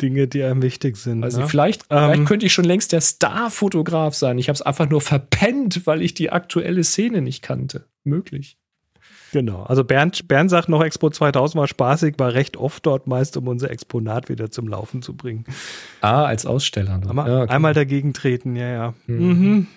Dinge, 0.01 0.27
die 0.27 0.43
einem 0.43 0.61
wichtig 0.61 0.97
sind. 0.97 1.23
Also 1.23 1.41
ne? 1.41 1.47
vielleicht, 1.47 1.83
Ähm. 1.89 1.97
vielleicht 2.05 2.25
könnte 2.27 2.45
ich 2.45 2.53
schon 2.53 2.65
längst 2.65 2.91
der 2.91 3.01
Star-Fotograf 3.01 4.13
sein. 4.13 4.37
Ich 4.37 4.49
habe 4.49 4.55
es 4.55 4.61
einfach 4.61 4.89
nur 4.89 5.01
verpennt, 5.01 5.87
weil 5.87 6.01
ich 6.01 6.13
die 6.13 6.31
aktuelle 6.31 6.83
Szene 6.83 7.21
nicht 7.21 7.41
kannte. 7.41 7.87
Möglich. 8.03 8.57
Genau. 9.35 9.63
Also 9.63 9.83
Bernd, 9.83 10.29
Bernd 10.29 10.49
sagt 10.49 10.69
noch, 10.69 10.81
Expo 10.81 11.09
2000 11.09 11.59
war 11.59 11.67
spaßig, 11.67 12.15
war 12.19 12.33
recht 12.33 12.55
oft 12.55 12.85
dort 12.85 13.05
meist, 13.05 13.35
um 13.35 13.49
unser 13.49 13.69
Exponat 13.69 14.29
wieder 14.29 14.49
zum 14.49 14.65
Laufen 14.69 15.01
zu 15.01 15.13
bringen. 15.13 15.43
Ah, 15.99 16.23
als 16.23 16.45
Aussteller. 16.45 17.01
Einmal, 17.05 17.27
Ja, 17.27 17.41
okay. 17.41 17.51
einmal 17.51 17.73
dagegen 17.73 18.13
treten, 18.13 18.55
ja, 18.55 18.69
ja. 18.69 18.93
Mhm. 19.07 19.27
Mhm. 19.27 19.67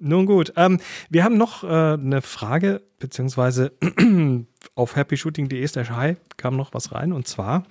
Nun 0.00 0.26
gut. 0.26 0.52
Ähm, 0.56 0.80
wir 1.10 1.22
haben 1.22 1.36
noch 1.36 1.62
äh, 1.62 1.68
eine 1.68 2.22
Frage, 2.22 2.82
beziehungsweise 2.98 3.70
auf 4.74 4.96
happyshooting.de 4.96 5.64
slash 5.68 5.90
hi 5.90 6.16
kam 6.36 6.56
noch 6.56 6.74
was 6.74 6.90
rein 6.90 7.12
und 7.12 7.28
zwar 7.28 7.62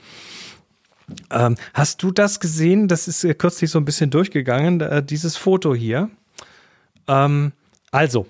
ähm, 1.30 1.56
hast 1.74 2.04
du 2.04 2.12
das 2.12 2.40
gesehen? 2.40 2.88
Das 2.88 3.10
ist 3.10 3.26
äh, 3.26 3.34
kürzlich 3.34 3.70
so 3.70 3.80
ein 3.80 3.86
bisschen 3.86 4.12
durchgegangen, 4.12 4.80
äh, 4.80 5.04
dieses 5.04 5.36
Foto 5.36 5.76
hier. 5.76 6.10
Ähm, 7.10 7.52
also, 7.92 8.28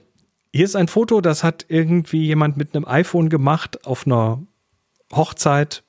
hier 0.55 0.63
ist 0.63 0.77
ein 0.77 0.87
Foto, 0.87 1.19
das 1.19 1.43
hat 1.43 1.65
irgendwie 1.67 2.25
jemand 2.25 2.55
mit 2.55 2.73
einem 2.73 2.85
iPhone 2.87 3.27
gemacht 3.27 3.85
auf 3.85 4.07
einer 4.07 4.41
Hochzeit, 5.13 5.83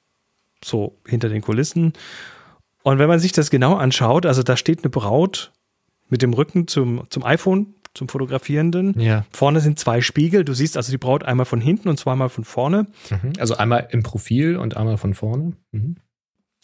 so 0.65 0.99
hinter 1.07 1.29
den 1.29 1.41
Kulissen. 1.41 1.93
Und 2.83 2.99
wenn 2.99 3.07
man 3.07 3.21
sich 3.21 3.31
das 3.31 3.51
genau 3.51 3.77
anschaut, 3.77 4.27
also 4.27 4.43
da 4.43 4.57
steht 4.57 4.83
eine 4.83 4.91
Braut 4.91 5.53
mit 6.09 6.21
dem 6.21 6.33
Rücken 6.33 6.67
zum, 6.67 7.05
zum 7.11 7.25
iPhone, 7.25 7.75
zum 7.95 8.09
Fotografierenden. 8.09 8.99
Ja. 8.99 9.25
Vorne 9.31 9.61
sind 9.61 9.79
zwei 9.79 10.01
Spiegel. 10.01 10.45
Du 10.45 10.53
siehst 10.53 10.77
also 10.77 10.91
die 10.91 10.99
Braut 10.99 11.23
einmal 11.23 11.47
von 11.47 11.61
hinten 11.61 11.89
und 11.89 11.99
zweimal 12.01 12.29
von 12.29 12.43
vorne. 12.43 12.89
Mhm. 13.11 13.35
Also 13.39 13.57
einmal 13.57 13.87
im 13.93 14.03
Profil 14.03 14.57
und 14.57 14.77
einmal 14.77 14.99
von 14.99 15.15
vorne. 15.15 15.53
Mhm. 15.71 15.95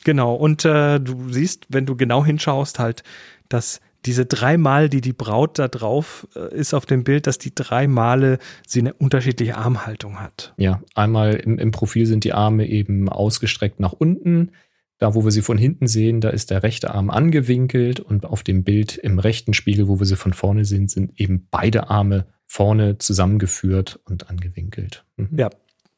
Genau. 0.02 0.34
Und 0.34 0.64
äh, 0.64 0.98
du 0.98 1.30
siehst, 1.30 1.66
wenn 1.68 1.86
du 1.86 1.96
genau 1.96 2.24
hinschaust, 2.24 2.80
halt, 2.80 3.04
dass 3.48 3.80
diese 4.04 4.26
drei 4.26 4.56
Mal, 4.56 4.88
die 4.88 5.00
die 5.00 5.12
Braut 5.12 5.58
da 5.58 5.68
drauf 5.68 6.26
äh, 6.34 6.54
ist 6.54 6.74
auf 6.74 6.86
dem 6.86 7.04
Bild, 7.04 7.26
dass 7.26 7.38
die 7.38 7.54
drei 7.54 7.86
Male 7.86 8.38
sie 8.66 8.80
eine 8.80 8.94
unterschiedliche 8.94 9.56
Armhaltung 9.56 10.20
hat. 10.20 10.54
Ja, 10.56 10.82
einmal 10.94 11.34
im, 11.34 11.58
im 11.58 11.70
Profil 11.70 12.06
sind 12.06 12.24
die 12.24 12.32
Arme 12.32 12.66
eben 12.66 13.08
ausgestreckt 13.08 13.80
nach 13.80 13.92
unten. 13.92 14.50
Da, 14.98 15.14
wo 15.14 15.24
wir 15.24 15.32
sie 15.32 15.42
von 15.42 15.58
hinten 15.58 15.88
sehen, 15.88 16.20
da 16.20 16.30
ist 16.30 16.50
der 16.50 16.62
rechte 16.62 16.94
Arm 16.94 17.10
angewinkelt 17.10 17.98
und 17.98 18.24
auf 18.24 18.44
dem 18.44 18.62
Bild 18.62 18.96
im 18.96 19.18
rechten 19.18 19.52
Spiegel, 19.52 19.88
wo 19.88 19.98
wir 19.98 20.06
sie 20.06 20.14
von 20.14 20.32
vorne 20.32 20.64
sehen, 20.64 20.86
sind 20.86 21.18
eben 21.18 21.48
beide 21.50 21.90
Arme 21.90 22.26
vorne 22.46 22.98
zusammengeführt 22.98 23.98
und 24.04 24.30
angewinkelt. 24.30 25.04
Mhm. 25.16 25.38
Ja. 25.38 25.50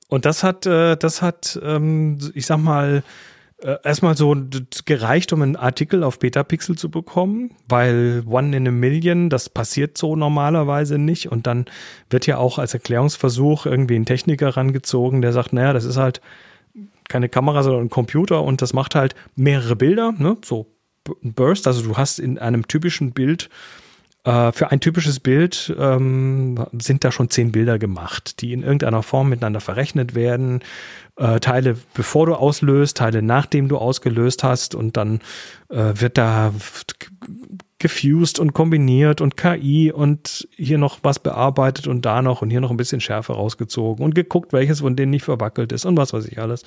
Und 0.08 0.24
das 0.24 0.42
hat, 0.42 0.64
äh, 0.66 0.96
das 0.96 1.20
hat, 1.20 1.60
ähm, 1.62 2.18
ich 2.34 2.46
sag 2.46 2.58
mal, 2.58 3.02
äh, 3.64 3.78
erstmal 3.82 4.14
so 4.14 4.36
gereicht, 4.84 5.32
um 5.32 5.40
einen 5.40 5.56
Artikel 5.56 6.04
auf 6.04 6.18
Betapixel 6.18 6.76
zu 6.76 6.90
bekommen, 6.90 7.52
weil 7.66 8.22
One 8.26 8.54
in 8.54 8.68
a 8.68 8.70
Million, 8.70 9.30
das 9.30 9.48
passiert 9.48 9.96
so 9.96 10.16
normalerweise 10.16 10.98
nicht. 10.98 11.32
Und 11.32 11.46
dann 11.46 11.64
wird 12.10 12.26
ja 12.26 12.36
auch 12.36 12.58
als 12.58 12.74
Erklärungsversuch 12.74 13.64
irgendwie 13.64 13.96
ein 13.96 14.04
Techniker 14.04 14.54
rangezogen, 14.54 15.22
der 15.22 15.32
sagt, 15.32 15.54
naja, 15.54 15.72
das 15.72 15.86
ist 15.86 15.96
halt 15.96 16.20
keine 17.08 17.30
Kamera, 17.30 17.62
sondern 17.62 17.86
ein 17.86 17.90
Computer 17.90 18.42
und 18.42 18.60
das 18.60 18.74
macht 18.74 18.94
halt 18.94 19.14
mehrere 19.34 19.76
Bilder, 19.76 20.12
ne? 20.12 20.36
so 20.44 20.66
ein 21.22 21.32
Burst. 21.32 21.66
Also 21.66 21.82
du 21.82 21.96
hast 21.96 22.18
in 22.18 22.38
einem 22.38 22.68
typischen 22.68 23.12
Bild 23.12 23.48
äh, 24.24 24.52
für 24.52 24.70
ein 24.70 24.80
typisches 24.80 25.20
Bild 25.20 25.74
ähm, 25.78 26.64
sind 26.72 27.04
da 27.04 27.12
schon 27.12 27.28
zehn 27.28 27.52
Bilder 27.52 27.78
gemacht, 27.78 28.40
die 28.40 28.52
in 28.52 28.62
irgendeiner 28.62 29.02
Form 29.02 29.28
miteinander 29.28 29.60
verrechnet 29.60 30.14
werden. 30.14 30.60
Äh, 31.16 31.40
Teile 31.40 31.76
bevor 31.92 32.26
du 32.26 32.34
auslöst, 32.34 32.96
Teile 32.96 33.20
nachdem 33.22 33.68
du 33.68 33.76
ausgelöst 33.76 34.42
hast 34.42 34.74
und 34.74 34.96
dann 34.96 35.20
äh, 35.68 35.92
wird 35.94 36.16
da 36.16 36.54
gefused 37.78 38.38
und 38.38 38.54
kombiniert 38.54 39.20
und 39.20 39.36
KI 39.36 39.92
und 39.92 40.48
hier 40.56 40.78
noch 40.78 41.00
was 41.02 41.18
bearbeitet 41.18 41.86
und 41.86 42.06
da 42.06 42.22
noch 42.22 42.40
und 42.40 42.48
hier 42.48 42.62
noch 42.62 42.70
ein 42.70 42.78
bisschen 42.78 43.02
Schärfe 43.02 43.34
rausgezogen 43.34 44.02
und 44.02 44.14
geguckt, 44.14 44.54
welches 44.54 44.80
von 44.80 44.96
denen 44.96 45.10
nicht 45.10 45.24
verwackelt 45.24 45.70
ist 45.70 45.84
und 45.84 45.98
was 45.98 46.14
weiß 46.14 46.26
ich 46.28 46.38
alles. 46.40 46.62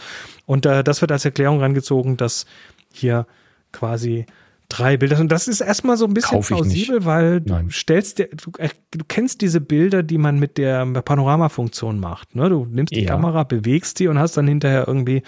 Und 0.45 0.67
äh, 0.67 0.83
das 0.83 1.01
wird 1.01 1.11
als 1.11 1.25
Erklärung 1.25 1.59
rangezogen, 1.59 2.17
dass 2.17 2.45
hier 2.93 3.25
quasi 3.71 4.27
drei 4.69 4.97
Bilder 4.97 5.19
und 5.19 5.31
das 5.31 5.47
ist 5.47 5.61
erstmal 5.61 5.97
so 5.97 6.05
ein 6.05 6.13
bisschen 6.13 6.41
plausibel, 6.41 7.05
weil 7.05 7.41
du 7.41 7.53
Nein. 7.53 7.69
stellst 7.71 8.19
dir, 8.19 8.27
du, 8.27 8.51
äh, 8.57 8.69
du 8.91 9.05
kennst 9.07 9.41
diese 9.41 9.61
Bilder, 9.61 10.03
die 10.03 10.17
man 10.17 10.39
mit 10.39 10.57
der 10.57 10.85
Panoramafunktion 10.85 11.99
macht. 11.99 12.35
Ne? 12.35 12.49
Du 12.49 12.65
nimmst 12.65 12.93
die 12.93 13.01
Ja. 13.03 13.11
Kamera, 13.11 13.43
bewegst 13.43 13.99
die 13.99 14.07
und 14.07 14.19
hast 14.19 14.35
dann 14.37 14.47
hinterher 14.47 14.87
irgendwie 14.87 15.23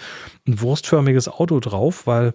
ein 0.46 0.60
wurstförmiges 0.60 1.28
Auto 1.28 1.60
drauf, 1.60 2.06
weil 2.06 2.34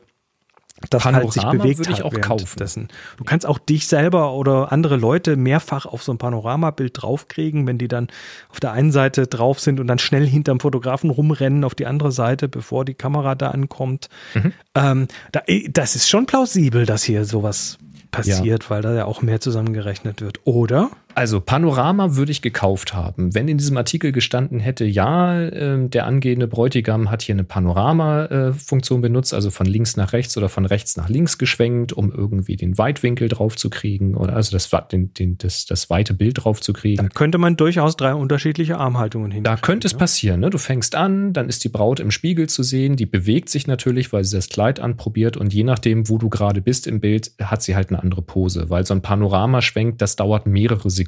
das 0.89 1.05
halt 1.05 1.31
sich 1.31 1.41
Panorama 1.41 1.63
bewegt 1.63 1.79
würde 1.79 1.91
ich 1.93 2.03
auch 2.03 2.13
kaufen. 2.19 2.45
währenddessen. 2.45 2.89
Du 3.17 3.23
kannst 3.23 3.45
auch 3.45 3.57
dich 3.57 3.87
selber 3.87 4.33
oder 4.33 4.71
andere 4.71 4.97
Leute 4.97 5.37
mehrfach 5.37 5.85
auf 5.85 6.03
so 6.03 6.11
ein 6.11 6.17
Panoramabild 6.17 7.01
draufkriegen, 7.01 7.65
wenn 7.65 7.77
die 7.77 7.87
dann 7.87 8.07
auf 8.49 8.59
der 8.59 8.73
einen 8.73 8.91
Seite 8.91 9.25
drauf 9.27 9.59
sind 9.59 9.79
und 9.79 9.87
dann 9.87 9.99
schnell 9.99 10.27
hinterm 10.27 10.59
Fotografen 10.59 11.09
rumrennen 11.09 11.63
auf 11.63 11.75
die 11.75 11.85
andere 11.85 12.11
Seite, 12.11 12.49
bevor 12.49 12.83
die 12.83 12.93
Kamera 12.93 13.35
da 13.35 13.51
ankommt. 13.51 14.09
Mhm. 14.33 14.53
Ähm, 14.75 15.07
da, 15.31 15.41
das 15.69 15.95
ist 15.95 16.09
schon 16.09 16.25
plausibel, 16.25 16.85
dass 16.85 17.03
hier 17.03 17.23
sowas 17.23 17.77
passiert, 18.11 18.69
weil 18.69 18.81
da 18.81 18.93
ja 18.93 19.05
auch 19.05 19.21
mehr 19.21 19.39
zusammengerechnet 19.39 20.21
wird. 20.21 20.39
Oder? 20.43 20.89
Also 21.15 21.39
Panorama 21.39 22.15
würde 22.17 22.31
ich 22.33 22.41
gekauft 22.41 22.93
haben. 22.93 23.33
Wenn 23.33 23.47
in 23.47 23.57
diesem 23.57 23.77
Artikel 23.77 24.11
gestanden 24.11 24.59
hätte, 24.59 24.83
ja, 24.83 25.41
ähm, 25.41 25.89
der 25.89 26.05
angehende 26.05 26.47
Bräutigam 26.47 27.09
hat 27.09 27.21
hier 27.21 27.35
eine 27.35 27.45
Panorama-Funktion 27.45 28.99
benutzt, 28.99 29.33
also 29.33 29.49
von 29.49 29.65
links 29.65 29.95
nach 29.95 30.11
rechts 30.11 30.35
oder 30.35 30.49
von 30.49 30.65
rechts 30.65 30.97
nach 30.97 31.07
links 31.07 31.37
geschwenkt, 31.37 31.93
um 31.93 32.11
irgendwie 32.11 32.57
den 32.57 32.77
Weitwinkel 32.77 33.29
drauf 33.29 33.55
zu 33.55 33.69
kriegen 33.69 34.15
oder 34.15 34.35
also 34.35 34.51
das, 34.51 34.69
den, 34.91 35.13
den, 35.13 35.37
das, 35.37 35.65
das 35.65 35.89
weite 35.89 36.13
Bild 36.13 36.43
drauf 36.43 36.59
zu 36.59 36.73
kriegen. 36.73 37.01
Da 37.01 37.07
könnte 37.07 37.37
man 37.37 37.55
durchaus 37.55 37.95
drei 37.95 38.13
unterschiedliche 38.13 38.77
Armhaltungen 38.77 39.31
hin. 39.31 39.43
Da 39.45 39.55
könnte 39.55 39.87
es 39.87 39.93
passieren, 39.93 40.41
ne? 40.41 40.49
Du 40.49 40.57
fängst 40.57 40.95
an, 40.95 41.31
dann 41.31 41.47
ist 41.47 41.63
die 41.63 41.69
Braut 41.69 42.01
im 42.01 42.11
Spiegel 42.11 42.49
zu 42.49 42.61
sehen, 42.61 42.97
die 42.97 43.05
bewegt 43.05 43.47
sich 43.47 43.67
natürlich, 43.67 44.11
weil 44.11 44.25
sie 44.25 44.35
das 44.35 44.49
Kleid 44.49 44.81
anprobiert 44.81 45.37
und 45.37 45.53
je 45.53 45.63
nachdem, 45.63 46.09
wo 46.09 46.17
du 46.17 46.29
gerade 46.29 46.61
bist 46.61 46.87
im 46.87 46.99
Bild, 46.99 47.31
hat 47.41 47.61
sie 47.61 47.75
halt 47.75 47.89
eine 47.89 48.03
andere 48.03 48.21
Pose, 48.21 48.69
weil 48.69 48.85
so 48.85 48.93
ein 48.93 49.01
Panorama 49.01 49.61
schwenkt, 49.61 50.01
das 50.01 50.17
dauert 50.17 50.45
mehrere 50.45 50.89
Sekunden, 50.89 51.04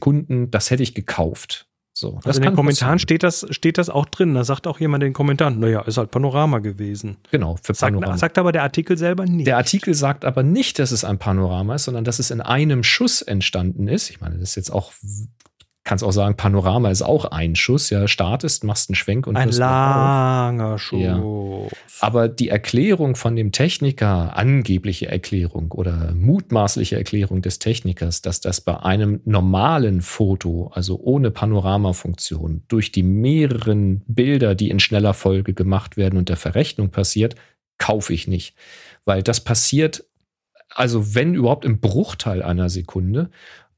das 0.51 0.71
hätte 0.71 0.83
ich 0.83 0.93
gekauft. 0.93 1.67
So, 1.93 2.11
das 2.17 2.27
Also 2.27 2.41
in 2.41 2.49
den 2.49 2.55
Kommentaren 2.55 2.93
passieren. 2.93 2.99
steht 2.99 3.23
das, 3.23 3.47
steht 3.49 3.77
das 3.79 3.89
auch 3.89 4.05
drin. 4.05 4.35
Da 4.35 4.43
sagt 4.43 4.67
auch 4.67 4.79
jemand 4.79 5.03
in 5.03 5.09
den 5.09 5.13
Kommentaren, 5.13 5.59
naja, 5.59 5.81
ist 5.81 5.97
halt 5.97 6.11
Panorama 6.11 6.59
gewesen. 6.59 7.17
Genau, 7.31 7.55
für 7.63 7.73
Sagt, 7.73 7.93
Panorama. 7.95 8.17
sagt 8.19 8.37
aber 8.37 8.51
der 8.51 8.61
Artikel 8.61 8.97
selber 8.99 9.25
nicht. 9.25 9.47
Der 9.47 9.57
Artikel 9.57 9.95
sagt 9.95 10.23
aber 10.23 10.43
nicht, 10.43 10.77
dass 10.77 10.91
es 10.91 11.03
ein 11.03 11.17
Panorama 11.17 11.73
ist, 11.73 11.85
sondern 11.85 12.03
dass 12.03 12.19
es 12.19 12.29
in 12.29 12.39
einem 12.39 12.83
Schuss 12.83 13.23
entstanden 13.23 13.87
ist. 13.87 14.11
Ich 14.11 14.21
meine, 14.21 14.35
das 14.37 14.49
ist 14.49 14.55
jetzt 14.55 14.69
auch, 14.69 14.93
kannst 15.87 16.03
auch 16.03 16.11
sagen, 16.11 16.35
Panorama 16.35 16.91
ist 16.91 17.01
auch 17.01 17.23
ein 17.25 17.55
Schuss. 17.55 17.89
Ja, 17.89 18.09
startest, 18.09 18.65
machst 18.65 18.89
einen 18.89 18.95
Schwenk 18.95 19.25
und 19.25 19.37
Ein 19.37 19.51
langer 19.51 20.77
Schuss. 20.77 20.99
Ja. 20.99 21.23
Aber 22.01 22.27
die 22.27 22.49
Erklärung 22.49 23.15
von 23.15 23.37
dem 23.37 23.53
Techniker, 23.53 24.35
angebliche 24.35 25.07
Erklärung 25.07 25.71
oder 25.71 26.13
mutmaßliche 26.13 26.97
Erklärung 26.97 27.41
des 27.41 27.59
Technikers, 27.59 28.21
dass 28.21 28.41
das 28.41 28.59
bei 28.59 28.77
einem 28.81 29.21
normalen 29.23 30.01
Foto, 30.01 30.69
also 30.73 30.99
ohne 30.99 31.31
Panoramafunktion, 31.31 32.63
durch 32.67 32.91
die 32.91 33.03
mehreren 33.03 34.03
Bilder, 34.07 34.55
die 34.55 34.69
in 34.69 34.81
schneller 34.81 35.13
Folge 35.13 35.53
gemacht 35.53 35.95
werden 35.95 36.19
und 36.19 36.27
der 36.27 36.37
Verrechnung 36.37 36.89
passiert, 36.89 37.35
kaufe 37.77 38.13
ich 38.13 38.27
nicht. 38.27 38.55
Weil 39.05 39.23
das 39.23 39.41
passiert, 39.41 40.03
also 40.69 41.15
wenn 41.15 41.33
überhaupt 41.33 41.63
im 41.63 41.79
Bruchteil 41.79 42.43
einer 42.43 42.67
Sekunde. 42.67 43.29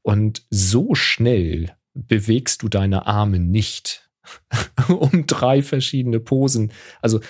Und 0.02 0.42
so 0.48 0.94
schnell 0.94 1.72
bewegst 2.06 2.62
du 2.62 2.68
deine 2.68 3.06
Arme 3.06 3.38
nicht. 3.38 4.10
um 4.88 5.26
drei 5.26 5.62
verschiedene 5.62 6.20
Posen. 6.20 6.72
Also 7.00 7.20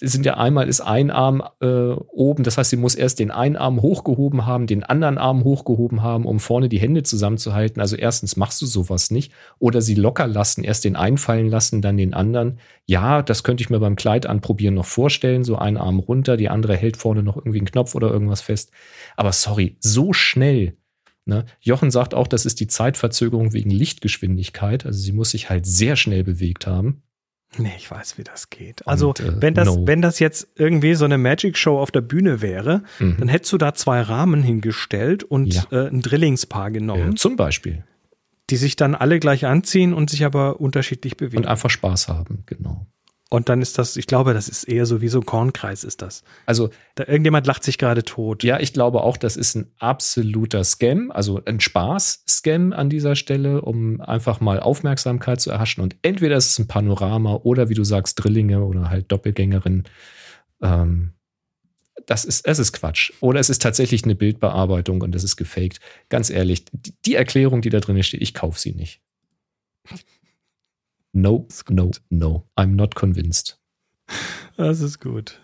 sind 0.00 0.26
ja 0.26 0.36
einmal 0.36 0.68
ist 0.68 0.80
ein 0.80 1.10
Arm 1.10 1.42
äh, 1.60 1.92
oben, 1.92 2.42
das 2.42 2.58
heißt, 2.58 2.70
sie 2.70 2.76
muss 2.76 2.96
erst 2.96 3.20
den 3.20 3.30
einen 3.30 3.56
Arm 3.56 3.80
hochgehoben 3.80 4.44
haben, 4.44 4.66
den 4.66 4.82
anderen 4.82 5.18
Arm 5.18 5.44
hochgehoben 5.44 6.02
haben, 6.02 6.24
um 6.24 6.40
vorne 6.40 6.68
die 6.68 6.80
Hände 6.80 7.04
zusammenzuhalten. 7.04 7.80
Also 7.80 7.96
erstens 7.96 8.36
machst 8.36 8.60
du 8.60 8.66
sowas 8.66 9.10
nicht. 9.10 9.32
Oder 9.58 9.80
sie 9.80 9.94
locker 9.94 10.26
lassen, 10.26 10.64
erst 10.64 10.84
den 10.84 10.96
einen 10.96 11.18
fallen 11.18 11.48
lassen, 11.48 11.80
dann 11.80 11.96
den 11.96 12.14
anderen. 12.14 12.58
Ja, 12.86 13.22
das 13.22 13.44
könnte 13.44 13.62
ich 13.62 13.70
mir 13.70 13.78
beim 13.78 13.96
Kleid 13.96 14.26
anprobieren 14.26 14.74
noch 14.74 14.86
vorstellen. 14.86 15.44
So 15.44 15.56
ein 15.56 15.76
Arm 15.76 16.00
runter, 16.00 16.36
die 16.36 16.48
andere 16.48 16.76
hält 16.76 16.96
vorne 16.96 17.22
noch 17.22 17.36
irgendwie 17.36 17.58
einen 17.58 17.70
Knopf 17.70 17.94
oder 17.94 18.10
irgendwas 18.10 18.40
fest. 18.40 18.72
Aber 19.16 19.32
sorry, 19.32 19.76
so 19.80 20.12
schnell 20.12 20.76
Ne? 21.28 21.44
Jochen 21.60 21.90
sagt 21.90 22.14
auch, 22.14 22.26
das 22.26 22.46
ist 22.46 22.58
die 22.58 22.66
Zeitverzögerung 22.66 23.52
wegen 23.52 23.70
Lichtgeschwindigkeit. 23.70 24.86
Also 24.86 24.98
sie 24.98 25.12
muss 25.12 25.30
sich 25.30 25.50
halt 25.50 25.66
sehr 25.66 25.94
schnell 25.94 26.24
bewegt 26.24 26.66
haben. 26.66 27.02
Nee, 27.56 27.72
ich 27.76 27.90
weiß, 27.90 28.18
wie 28.18 28.24
das 28.24 28.50
geht. 28.50 28.86
Also, 28.86 29.08
Und, 29.08 29.20
äh, 29.20 29.40
wenn, 29.40 29.54
das, 29.54 29.68
no. 29.68 29.86
wenn 29.86 30.02
das 30.02 30.18
jetzt 30.18 30.48
irgendwie 30.56 30.94
so 30.94 31.04
eine 31.04 31.18
Magic 31.18 31.56
Show 31.56 31.78
auf 31.78 31.90
der 31.90 32.02
Bühne 32.02 32.42
wäre, 32.42 32.82
mhm. 32.98 33.16
dann 33.18 33.28
hättest 33.28 33.52
du 33.52 33.58
da 33.58 33.74
zwei 33.74 34.00
Rahmen 34.00 34.42
hingestellt 34.42 35.22
und 35.22 35.54
ja. 35.54 35.64
äh, 35.70 35.88
ein 35.88 36.02
Drillingspaar 36.02 36.70
genommen. 36.70 37.10
Ja, 37.10 37.16
zum 37.16 37.36
Beispiel. 37.36 37.84
Die 38.50 38.56
sich 38.56 38.76
dann 38.76 38.94
alle 38.94 39.18
gleich 39.18 39.46
anziehen 39.46 39.92
und 39.92 40.10
sich 40.10 40.24
aber 40.24 40.60
unterschiedlich 40.60 41.16
bewegen. 41.16 41.44
Und 41.44 41.46
einfach 41.46 41.70
Spaß 41.70 42.08
haben, 42.08 42.44
genau. 42.46 42.86
Und 43.30 43.50
dann 43.50 43.60
ist 43.60 43.76
das, 43.76 43.96
ich 43.96 44.06
glaube, 44.06 44.32
das 44.32 44.48
ist 44.48 44.64
eher 44.64 44.86
so 44.86 45.02
wie 45.02 45.08
so 45.08 45.20
ein 45.20 45.26
Kornkreis 45.26 45.84
ist 45.84 46.00
das. 46.00 46.22
Also 46.46 46.70
da, 46.94 47.04
irgendjemand 47.04 47.46
lacht 47.46 47.62
sich 47.62 47.76
gerade 47.76 48.02
tot. 48.02 48.42
Ja, 48.42 48.58
ich 48.58 48.72
glaube 48.72 49.02
auch, 49.02 49.18
das 49.18 49.36
ist 49.36 49.54
ein 49.54 49.70
absoluter 49.78 50.64
Scam, 50.64 51.10
also 51.10 51.42
ein 51.44 51.60
Spaß-Scam 51.60 52.72
an 52.72 52.88
dieser 52.88 53.16
Stelle, 53.16 53.60
um 53.60 54.00
einfach 54.00 54.40
mal 54.40 54.60
Aufmerksamkeit 54.60 55.42
zu 55.42 55.50
erhaschen. 55.50 55.82
Und 55.82 55.96
entweder 56.00 56.36
ist 56.36 56.48
es 56.48 56.58
ein 56.58 56.68
Panorama 56.68 57.34
oder 57.34 57.68
wie 57.68 57.74
du 57.74 57.84
sagst, 57.84 58.14
Drillinge 58.22 58.64
oder 58.64 58.88
halt 58.88 59.12
Doppelgängerin. 59.12 59.84
Ähm, 60.62 61.12
das 62.06 62.24
ist, 62.24 62.46
es 62.46 62.58
ist 62.58 62.72
Quatsch. 62.72 63.12
Oder 63.20 63.40
es 63.40 63.50
ist 63.50 63.60
tatsächlich 63.60 64.04
eine 64.04 64.14
Bildbearbeitung 64.14 65.02
und 65.02 65.14
das 65.14 65.22
ist 65.22 65.36
gefaked. 65.36 65.80
Ganz 66.08 66.30
ehrlich, 66.30 66.64
die, 66.72 66.94
die 67.04 67.14
Erklärung, 67.14 67.60
die 67.60 67.68
da 67.68 67.80
drin 67.80 68.02
steht, 68.02 68.22
ich 68.22 68.32
kaufe 68.32 68.58
sie 68.58 68.72
nicht. 68.72 69.02
No, 71.12 71.46
no, 71.68 71.90
no. 72.10 72.48
I'm 72.56 72.74
not 72.74 72.94
convinced. 72.94 73.58
Das 74.56 74.80
ist 74.80 75.00
gut. 75.00 75.40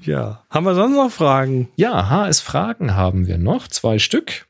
Ja. 0.00 0.44
Haben 0.50 0.66
wir 0.66 0.74
sonst 0.74 0.96
noch 0.96 1.10
Fragen? 1.10 1.68
Ja, 1.76 2.08
HS-Fragen 2.08 2.94
haben 2.94 3.26
wir 3.26 3.38
noch. 3.38 3.68
Zwei 3.68 3.98
Stück. 3.98 4.46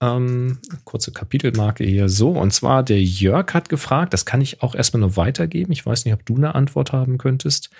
Ähm, 0.00 0.58
kurze 0.84 1.12
Kapitelmarke 1.12 1.84
hier 1.84 2.08
so. 2.08 2.30
Und 2.30 2.52
zwar 2.52 2.82
der 2.82 3.02
Jörg 3.02 3.52
hat 3.54 3.68
gefragt, 3.68 4.12
das 4.12 4.26
kann 4.26 4.40
ich 4.40 4.62
auch 4.62 4.74
erstmal 4.74 5.00
nur 5.00 5.16
weitergeben. 5.16 5.72
Ich 5.72 5.84
weiß 5.84 6.04
nicht, 6.04 6.14
ob 6.14 6.24
du 6.26 6.36
eine 6.36 6.54
Antwort 6.54 6.92
haben 6.92 7.18
könntest. 7.18 7.70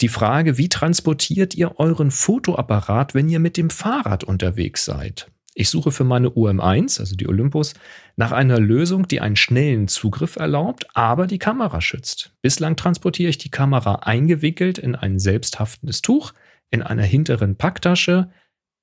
Die 0.00 0.08
Frage, 0.08 0.58
wie 0.58 0.68
transportiert 0.68 1.54
ihr 1.54 1.78
euren 1.78 2.10
Fotoapparat, 2.10 3.14
wenn 3.14 3.28
ihr 3.28 3.38
mit 3.38 3.56
dem 3.56 3.70
Fahrrad 3.70 4.24
unterwegs 4.24 4.84
seid? 4.84 5.30
Ich 5.58 5.70
suche 5.70 5.90
für 5.90 6.04
meine 6.04 6.28
UM1, 6.28 7.00
also 7.00 7.16
die 7.16 7.26
Olympus, 7.26 7.72
nach 8.16 8.30
einer 8.30 8.60
Lösung, 8.60 9.08
die 9.08 9.22
einen 9.22 9.36
schnellen 9.36 9.88
Zugriff 9.88 10.36
erlaubt, 10.36 10.86
aber 10.92 11.26
die 11.26 11.38
Kamera 11.38 11.80
schützt. 11.80 12.30
Bislang 12.42 12.76
transportiere 12.76 13.30
ich 13.30 13.38
die 13.38 13.50
Kamera 13.50 14.00
eingewickelt 14.02 14.76
in 14.76 14.94
ein 14.94 15.18
selbsthaftendes 15.18 16.02
Tuch, 16.02 16.34
in 16.70 16.82
einer 16.82 17.04
hinteren 17.04 17.56
Packtasche. 17.56 18.28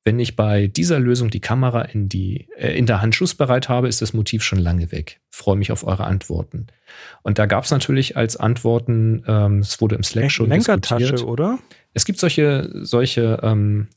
Wenn 0.04 0.20
ich 0.20 0.36
bei 0.36 0.66
dieser 0.66 1.00
Lösung 1.00 1.30
die 1.30 1.42
Kamera 1.42 1.84
in, 1.84 2.10
die, 2.10 2.48
äh, 2.58 2.76
in 2.76 2.88
der 2.88 3.04
Hand 3.04 3.14
schussbereit 3.14 3.70
habe, 3.70 3.88
ist 3.88 4.02
das 4.02 4.14
Motiv 4.14 4.44
schon 4.44 4.58
lange 4.58 4.92
weg. 4.92 5.22
Freue 5.30 5.58
mich 5.58 5.72
auf 5.72 5.86
eure 5.86 6.06
Antworten. 6.06 6.66
Und 7.22 7.38
da 7.38 7.46
gab 7.46 7.66
es 7.66 7.72
natürlich 7.72 8.18
als 8.18 8.36
Antworten, 8.36 9.24
ähm, 9.28 9.60
es 9.60 9.80
wurde 9.80 9.96
im 9.96 10.04
Slack 10.04 10.32
schon 10.32 10.50
Lenkertasche, 10.50 11.12
diskutiert. 11.12 11.30
oder? 11.30 11.60
Es 11.94 12.04
gibt 12.04 12.18
solche, 12.18 12.72
solche, 12.82 13.40
ähm, 13.44 13.90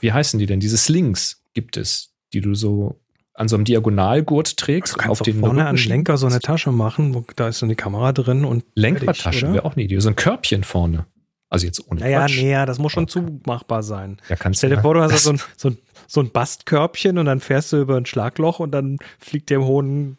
wie 0.00 0.12
heißen 0.12 0.38
die 0.38 0.46
denn? 0.46 0.60
Diese 0.60 0.76
Slings 0.76 1.42
gibt 1.56 1.78
es, 1.78 2.12
die 2.34 2.42
du 2.42 2.54
so 2.54 3.00
an 3.32 3.48
so 3.48 3.56
einem 3.56 3.64
Diagonalgurt 3.64 4.58
trägst. 4.58 4.94
Du 4.94 4.98
kannst 4.98 5.10
auf 5.10 5.22
den 5.22 5.40
vorne 5.40 5.66
an 5.66 5.76
Lenker 5.76 6.18
so 6.18 6.26
eine 6.26 6.38
Tasche 6.38 6.70
machen, 6.70 7.14
wo, 7.14 7.24
da 7.34 7.48
ist 7.48 7.58
so 7.60 7.66
eine 7.66 7.74
Kamera 7.74 8.12
drin 8.12 8.44
und 8.44 8.64
Lenkertasche 8.74 9.52
wäre 9.54 9.64
auch 9.64 9.74
eine 9.74 9.84
Idee. 9.84 9.98
So 9.98 10.10
ein 10.10 10.16
Körbchen 10.16 10.64
vorne. 10.64 11.06
Also 11.48 11.64
jetzt 11.64 11.90
ohne 11.90 12.00
Naja, 12.00 12.20
Quatsch. 12.20 12.42
nee, 12.42 12.52
das 12.66 12.78
muss 12.78 12.92
schon 12.92 13.04
okay. 13.04 13.12
zumachbar 13.44 13.82
sein. 13.82 14.18
Ja, 14.28 14.36
kannst 14.36 14.58
Stell 14.58 14.70
dir 14.70 14.82
vor, 14.82 14.94
du 14.94 15.00
hast 15.00 15.24
so 15.24 15.30
ein, 15.30 15.40
so, 15.56 15.70
ein, 15.70 15.78
so 16.06 16.20
ein 16.20 16.30
Bastkörbchen 16.30 17.16
und 17.16 17.24
dann 17.24 17.40
fährst 17.40 17.72
du 17.72 17.80
über 17.80 17.96
ein 17.96 18.04
Schlagloch 18.04 18.58
und 18.58 18.72
dann 18.72 18.98
fliegt 19.18 19.48
der 19.48 19.58
im 19.58 19.64
hohen 19.64 20.18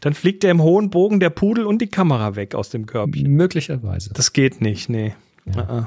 dann 0.00 0.14
fliegt 0.14 0.42
der 0.42 0.52
im 0.52 0.62
hohen 0.62 0.90
Bogen 0.90 1.18
der 1.18 1.30
Pudel 1.30 1.66
und 1.66 1.80
die 1.80 1.88
Kamera 1.88 2.36
weg 2.36 2.54
aus 2.54 2.68
dem 2.68 2.86
Körbchen. 2.86 3.32
Möglicherweise. 3.32 4.12
Das 4.12 4.32
geht 4.32 4.60
nicht, 4.60 4.88
nee. 4.88 5.14
Ja. 5.46 5.62
Uh 5.62 5.66
-uh. 5.66 5.86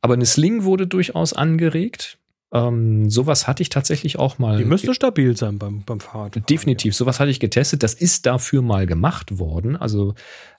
Aber 0.00 0.14
eine 0.14 0.26
Sling 0.26 0.64
wurde 0.64 0.86
durchaus 0.86 1.32
angeregt. 1.32 2.18
Ähm, 2.54 3.10
sowas 3.10 3.48
hatte 3.48 3.62
ich 3.62 3.68
tatsächlich 3.68 4.18
auch 4.20 4.38
mal. 4.38 4.58
Die 4.58 4.64
müsste 4.64 4.94
stabil 4.94 5.36
sein 5.36 5.58
beim, 5.58 5.82
beim 5.84 5.98
Fahrrad. 5.98 6.48
Definitiv. 6.48 6.94
Sowas 6.94 7.18
hatte 7.18 7.32
ich 7.32 7.40
getestet. 7.40 7.82
Das 7.82 7.94
ist 7.94 8.26
dafür 8.26 8.62
mal 8.62 8.86
gemacht 8.86 9.40
worden. 9.40 9.74
Also, 9.74 10.14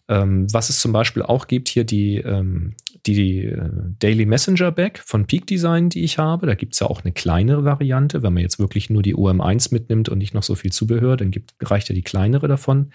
ähm, 0.09 0.45
was 0.51 0.69
es 0.69 0.79
zum 0.79 0.91
Beispiel 0.91 1.23
auch 1.23 1.47
gibt, 1.47 1.69
hier 1.69 1.85
die, 1.85 2.17
ähm, 2.17 2.73
die 3.05 3.45
äh, 3.45 3.69
Daily 3.99 4.25
Messenger 4.25 4.73
Bag 4.73 4.99
von 5.05 5.25
Peak 5.25 5.47
Design, 5.47 5.87
die 5.87 6.03
ich 6.03 6.17
habe. 6.17 6.47
Da 6.47 6.55
gibt 6.55 6.73
es 6.73 6.81
ja 6.81 6.87
auch 6.87 7.05
eine 7.05 7.13
kleinere 7.13 7.63
Variante. 7.63 8.21
Wenn 8.23 8.33
man 8.33 8.43
jetzt 8.43 8.59
wirklich 8.59 8.89
nur 8.89 9.01
die 9.01 9.15
OM1 9.15 9.71
mitnimmt 9.71 10.09
und 10.09 10.17
nicht 10.17 10.33
noch 10.33 10.43
so 10.43 10.55
viel 10.55 10.73
Zubehör, 10.73 11.15
dann 11.15 11.31
gibt, 11.31 11.53
reicht 11.61 11.87
ja 11.87 11.95
die 11.95 12.03
kleinere 12.03 12.49
davon. 12.49 12.91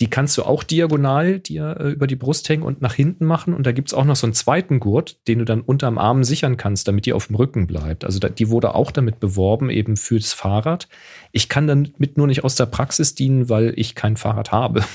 Die 0.00 0.08
kannst 0.08 0.38
du 0.38 0.44
auch 0.44 0.62
diagonal 0.62 1.40
dir 1.40 1.76
äh, 1.80 1.90
über 1.90 2.06
die 2.06 2.14
Brust 2.14 2.48
hängen 2.48 2.62
und 2.62 2.80
nach 2.80 2.94
hinten 2.94 3.24
machen. 3.24 3.52
Und 3.52 3.66
da 3.66 3.72
gibt 3.72 3.88
es 3.88 3.94
auch 3.94 4.04
noch 4.04 4.14
so 4.14 4.26
einen 4.26 4.34
zweiten 4.34 4.78
Gurt, 4.78 5.18
den 5.26 5.40
du 5.40 5.44
dann 5.44 5.60
unterm 5.60 5.98
Arm 5.98 6.22
sichern 6.22 6.56
kannst, 6.56 6.86
damit 6.86 7.04
die 7.06 7.12
auf 7.12 7.26
dem 7.26 7.36
Rücken 7.36 7.66
bleibt. 7.66 8.04
Also 8.04 8.20
da, 8.20 8.28
die 8.28 8.48
wurde 8.48 8.76
auch 8.76 8.92
damit 8.92 9.18
beworben, 9.18 9.70
eben 9.70 9.96
fürs 9.96 10.32
Fahrrad. 10.32 10.88
Ich 11.32 11.48
kann 11.48 11.66
damit 11.66 12.16
nur 12.16 12.28
nicht 12.28 12.44
aus 12.44 12.54
der 12.54 12.66
Praxis 12.66 13.16
dienen, 13.16 13.48
weil 13.48 13.72
ich 13.76 13.96
kein 13.96 14.16
Fahrrad 14.16 14.52
habe. 14.52 14.84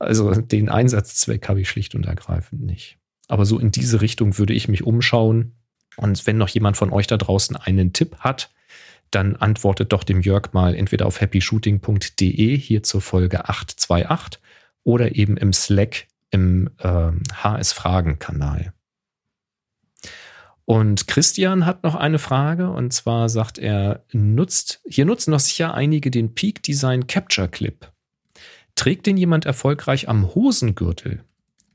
Also 0.00 0.32
den 0.32 0.68
Einsatzzweck 0.68 1.48
habe 1.48 1.60
ich 1.60 1.68
schlicht 1.68 1.94
und 1.94 2.06
ergreifend 2.06 2.62
nicht. 2.62 2.98
Aber 3.26 3.44
so 3.44 3.58
in 3.58 3.72
diese 3.72 4.00
Richtung 4.00 4.38
würde 4.38 4.54
ich 4.54 4.68
mich 4.68 4.84
umschauen. 4.84 5.56
Und 5.96 6.26
wenn 6.26 6.38
noch 6.38 6.48
jemand 6.48 6.76
von 6.76 6.92
euch 6.92 7.08
da 7.08 7.16
draußen 7.16 7.56
einen 7.56 7.92
Tipp 7.92 8.18
hat, 8.20 8.50
dann 9.10 9.36
antwortet 9.36 9.92
doch 9.92 10.04
dem 10.04 10.20
Jörg 10.20 10.52
mal 10.52 10.74
entweder 10.74 11.06
auf 11.06 11.20
happyshooting.de 11.20 12.56
hier 12.56 12.82
zur 12.82 13.00
Folge 13.00 13.48
828 13.48 14.40
oder 14.84 15.14
eben 15.14 15.36
im 15.36 15.52
Slack 15.52 16.06
im 16.30 16.70
äh, 16.78 17.10
HS-Fragen-Kanal. 17.34 18.72
Und 20.64 21.06
Christian 21.06 21.64
hat 21.64 21.82
noch 21.82 21.94
eine 21.94 22.18
Frage 22.18 22.70
und 22.70 22.92
zwar 22.92 23.30
sagt 23.30 23.58
er, 23.58 24.04
nutzt, 24.12 24.82
hier 24.86 25.06
nutzen 25.06 25.30
doch 25.30 25.40
sicher 25.40 25.72
einige 25.72 26.10
den 26.10 26.34
Peak 26.34 26.62
Design 26.62 27.06
Capture 27.06 27.48
Clip. 27.48 27.90
Trägt 28.74 29.06
den 29.06 29.16
jemand 29.16 29.46
erfolgreich 29.46 30.10
am 30.10 30.34
Hosengürtel? 30.34 31.24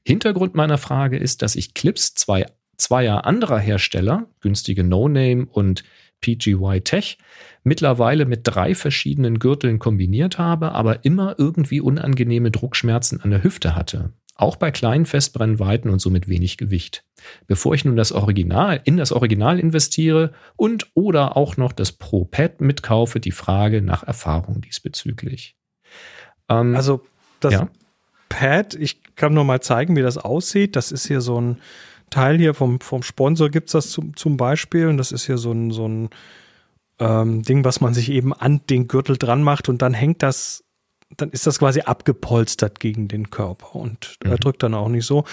Hintergrund 0.06 0.54
meiner 0.54 0.78
Frage 0.78 1.18
ist, 1.18 1.42
dass 1.42 1.56
ich 1.56 1.74
Clips 1.74 2.14
zwei, 2.14 2.46
zweier 2.78 3.26
anderer 3.26 3.60
Hersteller, 3.60 4.28
günstige 4.42 4.84
No-Name 4.84 5.48
und 5.48 5.84
PGY 6.24 6.82
Tech 6.82 7.18
mittlerweile 7.64 8.26
mit 8.26 8.42
drei 8.44 8.74
verschiedenen 8.74 9.40
Gürteln 9.40 9.78
kombiniert 9.78 10.40
habe, 10.40 10.72
aber 10.72 11.06
immer 11.06 11.36
irgendwie 11.38 11.82
unangenehme 11.82 12.50
Druckschmerzen 12.50 13.22
an 13.22 13.30
der 13.30 13.44
Hüfte 13.44 13.76
hatte. 13.76 14.14
Auch 14.36 14.56
bei 14.56 14.72
kleinen 14.72 15.06
Festbrennweiten 15.06 15.92
und 15.92 16.00
somit 16.00 16.28
wenig 16.28 16.58
Gewicht. 16.58 17.06
Bevor 17.46 17.76
ich 17.76 17.86
nun 17.86 17.96
das 17.96 18.12
Original 18.12 18.82
in 18.84 18.98
das 18.98 19.12
Original 19.12 19.60
investiere 19.60 20.34
und 20.56 20.88
oder 20.96 21.38
auch 21.38 21.56
noch 21.58 21.72
das 21.72 21.92
Pro 21.92 22.26
Pad 22.26 22.60
mitkaufe, 22.60 23.20
die 23.20 23.32
Frage 23.32 23.82
nach 23.82 24.04
Erfahrung 24.04 24.62
diesbezüglich. 24.62 25.56
Ähm, 26.50 26.76
also 26.76 27.06
das 27.40 27.54
ja? 27.54 27.70
Pad, 28.30 28.74
ich 28.74 29.04
kann 29.16 29.36
nur 29.36 29.44
mal 29.44 29.62
zeigen, 29.62 29.96
wie 29.96 30.02
das 30.02 30.18
aussieht. 30.18 30.76
Das 30.76 30.92
ist 30.92 31.06
hier 31.06 31.22
so 31.22 31.40
ein 31.40 31.58
Teil 32.14 32.38
hier 32.38 32.54
vom, 32.54 32.80
vom 32.80 33.04
Sponsor 33.04 33.50
gibt 33.50 33.70
es 33.70 33.74
das 33.74 33.90
zum, 33.90 34.16
zum 34.16 34.38
Beispiel. 34.38 34.88
Und 34.88 34.98
das 34.98 35.12
ist 35.12 35.26
hier 35.26 35.38
so 35.38 35.52
ein, 35.52 35.72
so 35.72 35.88
ein 35.88 36.10
ähm, 37.00 37.42
Ding, 37.42 37.66
was 37.66 37.82
man 37.82 37.94
sich 37.94 38.10
eben 38.10 38.34
an 38.34 38.62
den 38.70 38.88
Gürtel 38.88 39.18
dran 39.18 39.44
macht 39.44 39.70
und 39.70 39.82
dann 39.82 39.94
hängt 39.94 40.24
das, 40.24 40.64
dann 41.18 41.30
ist 41.32 41.48
das 41.48 41.60
quasi 41.60 41.82
abgepolstert 41.82 42.80
gegen 42.80 43.08
den 43.08 43.30
Körper 43.30 43.76
und 43.76 44.18
mhm. 44.24 44.32
er 44.32 44.38
drückt 44.38 44.64
dann 44.64 44.74
auch 44.74 44.90
nicht 44.90 45.06
so. 45.06 45.26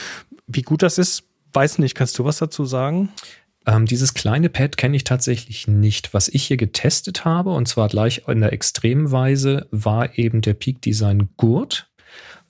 Wie 0.47 0.63
gut 0.63 0.83
das 0.83 0.99
ist, 0.99 1.25
weiß 1.53 1.79
nicht. 1.79 1.95
Kannst 1.95 2.19
du 2.19 2.25
was 2.25 2.39
dazu 2.39 2.65
sagen? 2.65 3.11
Ähm, 3.67 3.87
dieses 3.87 4.15
kleine 4.15 4.49
Pad 4.49 4.77
kenne 4.77 4.97
ich 4.97 5.05
tatsächlich 5.05 5.69
nicht. 5.69 6.15
Was 6.15 6.29
ich 6.29 6.45
hier 6.45 6.57
getestet 6.57 7.25
habe, 7.25 7.51
und 7.51 7.69
zwar 7.69 7.89
gleich 7.89 8.23
in 8.27 8.41
der 8.41 8.53
extremen 8.53 9.13
Weise, 9.13 9.69
war 9.71 10.19
eben 10.19 10.41
der 10.41 10.55
Peak 10.55 10.81
Design 10.81 11.29
Gurt, 11.37 11.91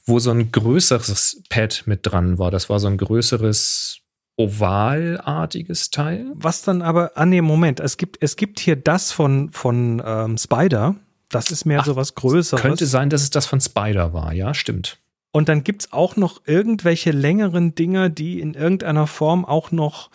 wo 0.07 0.19
so 0.19 0.31
ein 0.31 0.53
größeres 0.53 1.43
Pad 1.49 1.83
mit 1.87 2.01
dran 2.03 2.39
war. 2.39 2.51
Das 2.51 2.71
war 2.71 2.79
so 2.79 2.87
ein 2.87 2.97
größeres 2.97 4.01
ovalartiges 4.41 5.91
Teil. 5.91 6.27
Was 6.35 6.63
dann 6.63 6.83
aber, 6.83 7.13
ah 7.15 7.27
nee, 7.27 7.41
Moment, 7.41 7.81
es 7.81 7.97
gibt, 7.97 8.19
es 8.21 8.37
gibt 8.37 8.61
hier 8.61 8.77
das 8.77 9.13
von, 9.13 9.53
von 9.53 10.03
ähm, 10.05 10.39
Spider. 10.39 10.97
Das 11.29 11.51
ist 11.51 11.65
mehr 11.65 11.81
Ach, 11.81 11.87
so 11.87 11.97
was 11.97 12.15
Größeres. 12.15 12.61
Könnte 12.61 12.87
sein, 12.87 13.11
dass 13.11 13.23
es 13.23 13.31
das 13.31 13.47
von 13.47 13.61
Spider 13.61 14.13
war, 14.13 14.33
ja, 14.33 14.55
stimmt. 14.55 14.99
Und 15.33 15.49
dann 15.49 15.63
gibt's 15.63 15.93
auch 15.93 16.17
noch 16.17 16.43
irgendwelche 16.45 17.13
längeren 17.13 17.75
Dinger, 17.75 18.09
die 18.09 18.41
in 18.41 18.55
irgendeiner 18.55 19.07
Form 19.07 19.45
auch 19.45 19.71
noch 19.71 20.11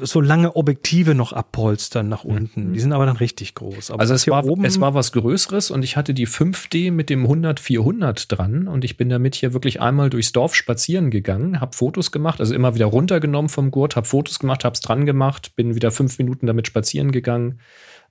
so 0.00 0.20
lange 0.20 0.56
Objektive 0.56 1.14
noch 1.14 1.32
abpolstern 1.32 2.08
nach 2.08 2.24
unten. 2.24 2.72
Die 2.72 2.80
sind 2.80 2.92
aber 2.92 3.06
dann 3.06 3.16
richtig 3.16 3.54
groß. 3.54 3.90
Aber 3.90 4.00
also 4.00 4.14
es 4.14 4.28
war, 4.28 4.44
es 4.62 4.80
war 4.80 4.94
was 4.94 5.12
Größeres 5.12 5.70
und 5.70 5.82
ich 5.84 5.96
hatte 5.96 6.12
die 6.12 6.26
5D 6.26 6.92
mit 6.92 7.08
dem 7.08 7.26
100-400 7.26 8.28
dran 8.28 8.68
und 8.68 8.84
ich 8.84 8.96
bin 8.96 9.08
damit 9.08 9.34
hier 9.34 9.54
wirklich 9.54 9.80
einmal 9.80 10.10
durchs 10.10 10.32
Dorf 10.32 10.54
spazieren 10.54 11.10
gegangen, 11.10 11.60
habe 11.60 11.74
Fotos 11.74 12.12
gemacht, 12.12 12.40
also 12.40 12.54
immer 12.54 12.74
wieder 12.74 12.86
runtergenommen 12.86 13.48
vom 13.48 13.70
Gurt, 13.70 13.96
habe 13.96 14.06
Fotos 14.06 14.38
gemacht, 14.38 14.64
habe 14.64 14.74
es 14.74 14.80
dran 14.80 15.06
gemacht, 15.06 15.56
bin 15.56 15.74
wieder 15.74 15.90
fünf 15.90 16.18
Minuten 16.18 16.46
damit 16.46 16.66
spazieren 16.66 17.10
gegangen, 17.10 17.60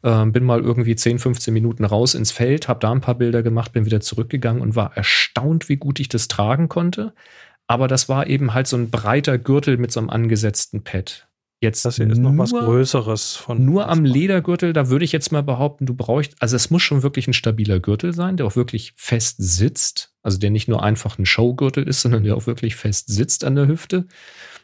äh, 0.02 0.26
bin 0.26 0.44
mal 0.44 0.62
irgendwie 0.62 0.96
10, 0.96 1.20
15 1.20 1.54
Minuten 1.54 1.86
raus 1.86 2.16
ins 2.16 2.32
Feld, 2.32 2.68
habe 2.68 2.80
da 2.80 2.92
ein 2.92 3.02
paar 3.02 3.16
Bilder 3.16 3.44
gemacht, 3.44 3.74
bin 3.74 3.86
wieder 3.86 4.02
zurückgegangen 4.02 4.62
und 4.62 4.76
war 4.76 4.98
erstaunt, 4.98 5.70
wie 5.70 5.78
gut 5.78 6.00
ich 6.00 6.10
das 6.10 6.28
tragen 6.28 6.68
konnte. 6.68 7.14
Aber 7.68 7.88
das 7.88 8.10
war 8.10 8.26
eben 8.26 8.56
halt 8.56 8.66
so 8.66 8.78
ein 8.78 8.90
breiter 8.90 9.38
Gürtel 9.38 9.78
mit 9.78 9.92
so 9.92 10.00
einem 10.00 10.10
angesetzten 10.10 10.84
Pad. 10.84 11.29
Jetzt 11.62 11.84
das 11.84 11.98
hier 11.98 12.10
ist 12.10 12.18
noch 12.20 12.38
was 12.38 12.52
nur- 12.52 12.62
Größeres 12.64 13.36
von. 13.36 13.66
nur 13.66 13.90
am 13.90 14.06
Ledergürtel, 14.06 14.72
da 14.72 14.90
würde 14.90 15.04
ich 15.04 15.12
jetzt 15.12 15.32
mal 15.34 15.44
behaupten, 15.44 15.86
du 15.86 15.94
brauchst, 15.94 16.42
also 16.42 16.56
es 16.56 16.70
muss 16.70 16.82
schon 16.82 17.04
wirklich 17.04 17.28
ein 17.28 17.34
stabiler 17.34 17.82
Gürtel 17.82 18.14
sein, 18.14 18.38
der 18.38 18.46
auch 18.46 18.56
wirklich 18.56 18.94
fest 18.96 19.36
sitzt. 19.40 20.14
Also 20.24 20.38
der 20.38 20.52
nicht 20.52 20.70
nur 20.70 20.82
einfach 20.84 21.18
ein 21.20 21.26
Showgürtel 21.26 21.88
ist, 21.88 22.02
sondern 22.02 22.24
der 22.24 22.38
auch 22.38 22.48
wirklich 22.48 22.76
fest 22.76 23.10
sitzt 23.10 23.44
an 23.44 23.56
der 23.56 23.68
Hüfte. 23.68 24.08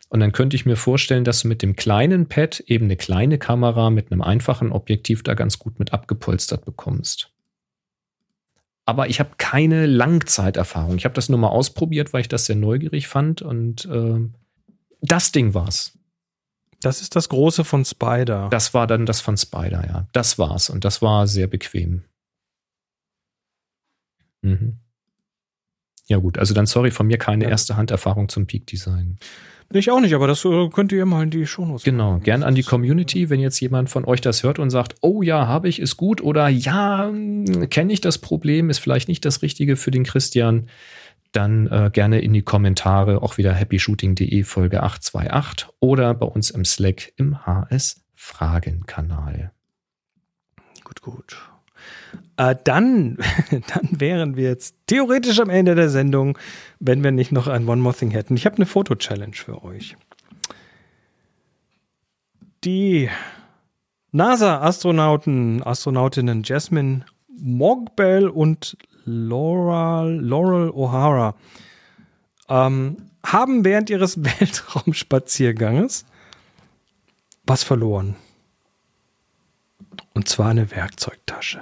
Und 0.08 0.20
dann 0.22 0.32
könnte 0.32 0.56
ich 0.56 0.66
mir 0.66 0.78
vorstellen, 0.78 1.26
dass 1.26 1.42
du 1.42 1.48
mit 1.50 1.62
dem 1.62 1.76
kleinen 1.76 2.28
Pad 2.30 2.62
eben 2.62 2.86
eine 2.86 2.96
kleine 2.96 3.38
Kamera 3.40 3.90
mit 3.90 4.12
einem 4.12 4.22
einfachen 4.22 4.72
Objektiv 4.72 5.24
da 5.24 5.34
ganz 5.34 5.60
gut 5.60 5.80
mit 5.80 5.92
abgepolstert 5.92 6.64
bekommst. 6.64 7.32
Aber 8.86 9.10
ich 9.10 9.20
habe 9.20 9.32
keine 9.38 9.88
Langzeiterfahrung. 9.88 10.96
Ich 10.96 11.06
habe 11.06 11.16
das 11.16 11.28
nur 11.28 11.40
mal 11.40 11.50
ausprobiert, 11.50 12.14
weil 12.14 12.22
ich 12.22 12.28
das 12.30 12.46
sehr 12.46 12.56
neugierig 12.56 13.08
fand. 13.08 13.42
Und 13.42 13.86
ähm, 13.92 14.36
das 15.02 15.32
Ding 15.32 15.56
war's. 15.56 15.98
Das 16.86 17.02
ist 17.02 17.16
das 17.16 17.30
große 17.30 17.64
von 17.64 17.84
Spider. 17.84 18.48
Das 18.52 18.74
war 18.76 18.86
dann 18.86 19.06
das 19.08 19.20
von 19.20 19.38
Spider, 19.38 19.84
ja. 19.88 20.08
Das 20.12 20.38
war's. 20.38 20.70
Und 20.70 20.86
das 20.86 21.02
war 21.02 21.26
sehr 21.28 21.48
bequem. 21.48 22.04
Mhm. 24.42 24.78
Ja, 26.08 26.18
gut. 26.18 26.38
Also 26.38 26.54
dann 26.54 26.68
sorry 26.68 26.92
von 26.92 27.08
mir 27.08 27.18
keine 27.18 27.46
Ja. 27.46 27.50
erste 27.50 27.76
Handerfahrung 27.76 28.30
zum 28.30 28.46
Peak 28.46 28.68
Design. 28.68 29.18
ich 29.74 29.90
auch 29.90 30.00
nicht, 30.00 30.14
aber 30.14 30.28
das 30.28 30.46
äh, 30.46 30.70
könnt 30.70 30.92
ihr 30.92 31.06
mal 31.08 31.24
in 31.24 31.32
die 31.32 31.48
Shownotes 31.48 31.84
Genau. 31.84 32.12
packen. 32.14 32.24
Gern 32.24 32.44
an 32.44 32.54
die 32.54 32.62
Community, 32.62 33.32
wenn 33.32 33.40
jetzt 33.40 33.60
jemand 33.60 33.90
von 33.90 34.06
euch 34.06 34.22
das 34.22 34.44
hört 34.44 34.60
und 34.60 34.70
sagt, 34.70 34.96
oh 35.02 35.24
ja, 35.24 35.48
habe 35.48 35.68
ich, 35.68 35.80
ist 35.80 35.98
gut 35.98 36.22
oder 36.22 36.48
ja, 36.50 37.12
kenne 37.72 37.92
ich 37.92 38.00
das 38.00 38.20
Problem, 38.20 38.70
ist 38.70 38.78
vielleicht 38.78 39.08
nicht 39.08 39.26
das 39.26 39.42
Richtige 39.42 39.76
für 39.76 39.90
den 39.90 40.04
Christian, 40.04 40.70
dann 41.36 41.68
äh, 41.68 41.90
gerne 41.92 42.22
in 42.22 42.34
die 42.34 42.42
Kommentare, 42.42 43.22
auch 43.22 43.38
wieder 43.38 43.54
happyshooting.de 43.54 44.44
Folge 44.44 44.84
828 44.84 45.70
oder 45.80 46.14
bei 46.14 46.26
uns 46.26 46.50
im 46.50 46.66
Slack 46.66 47.14
im 47.18 47.46
HS 47.46 48.04
Fragen-Kanal. 48.14 49.52
Gut, 50.84 51.02
gut. 51.02 51.38
Äh, 52.38 52.56
dann, 52.64 53.18
dann 53.52 53.90
wären 53.92 54.36
wir 54.36 54.50
jetzt 54.50 54.76
theoretisch 54.88 55.40
am 55.40 55.50
Ende 55.50 55.76
der 55.76 55.90
Sendung, 55.90 56.38
wenn 56.80 57.04
wir 57.04 57.12
nicht 57.12 57.32
noch 57.32 57.48
ein 57.48 57.68
One 57.68 57.82
More 57.82 57.96
Thing 57.96 58.12
hätten. 58.12 58.36
Ich 58.36 58.46
habe 58.46 58.56
eine 58.58 58.66
Foto-Challenge 58.66 59.36
für 59.36 59.64
euch. 59.64 59.96
Die 62.64 63.10
NASA-Astronauten, 64.12 65.62
Astronautinnen 65.62 66.44
Jasmine 66.44 67.06
Mogbell 67.38 68.28
und 68.28 68.78
Laura, 69.06 70.04
Laurel 70.04 70.70
O'Hara 70.70 71.36
ähm, 72.50 72.98
haben 73.24 73.64
während 73.64 73.90
ihres 73.90 74.24
Weltraumspazierganges 74.24 76.06
was 77.46 77.64
verloren. 77.64 78.16
Und 80.14 80.28
zwar 80.28 80.50
eine 80.50 80.72
Werkzeugtasche. 80.72 81.62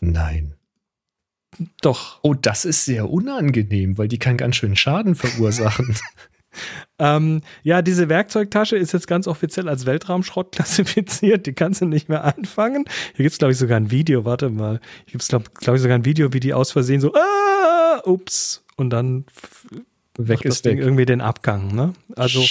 Nein. 0.00 0.54
Doch. 1.80 2.18
Oh, 2.22 2.34
das 2.34 2.64
ist 2.64 2.84
sehr 2.84 3.08
unangenehm, 3.10 3.96
weil 3.96 4.08
die 4.08 4.18
kann 4.18 4.36
ganz 4.36 4.56
schön 4.56 4.76
Schaden 4.76 5.14
verursachen. 5.14 5.96
Ähm, 6.98 7.42
ja, 7.62 7.82
diese 7.82 8.08
Werkzeugtasche 8.08 8.76
ist 8.76 8.92
jetzt 8.92 9.06
ganz 9.06 9.26
offiziell 9.26 9.68
als 9.68 9.86
Weltraumschrott 9.86 10.52
klassifiziert. 10.56 11.46
Die 11.46 11.52
kannst 11.52 11.80
du 11.80 11.86
nicht 11.86 12.08
mehr 12.08 12.24
anfangen. 12.24 12.84
Hier 13.14 13.24
gibt 13.24 13.32
es, 13.32 13.38
glaube 13.38 13.52
ich, 13.52 13.58
sogar 13.58 13.78
ein 13.78 13.90
Video. 13.90 14.24
Warte 14.24 14.50
mal. 14.50 14.80
Hier 15.04 15.12
gibt 15.12 15.22
es, 15.22 15.28
glaube 15.28 15.46
glaub 15.54 15.76
ich, 15.76 15.82
sogar 15.82 15.96
ein 15.98 16.04
Video, 16.04 16.32
wie 16.32 16.40
die 16.40 16.54
aus 16.54 16.72
Versehen 16.72 17.00
so, 17.00 17.12
ah, 17.14 18.00
ups. 18.04 18.64
Und 18.76 18.90
dann 18.90 19.24
Weg 20.18 20.42
das 20.42 20.56
ist 20.56 20.64
Ding 20.64 20.78
weg. 20.78 20.84
irgendwie 20.84 21.04
den 21.04 21.20
Abgang. 21.20 21.74
Ne? 21.74 21.92
Also, 22.16 22.42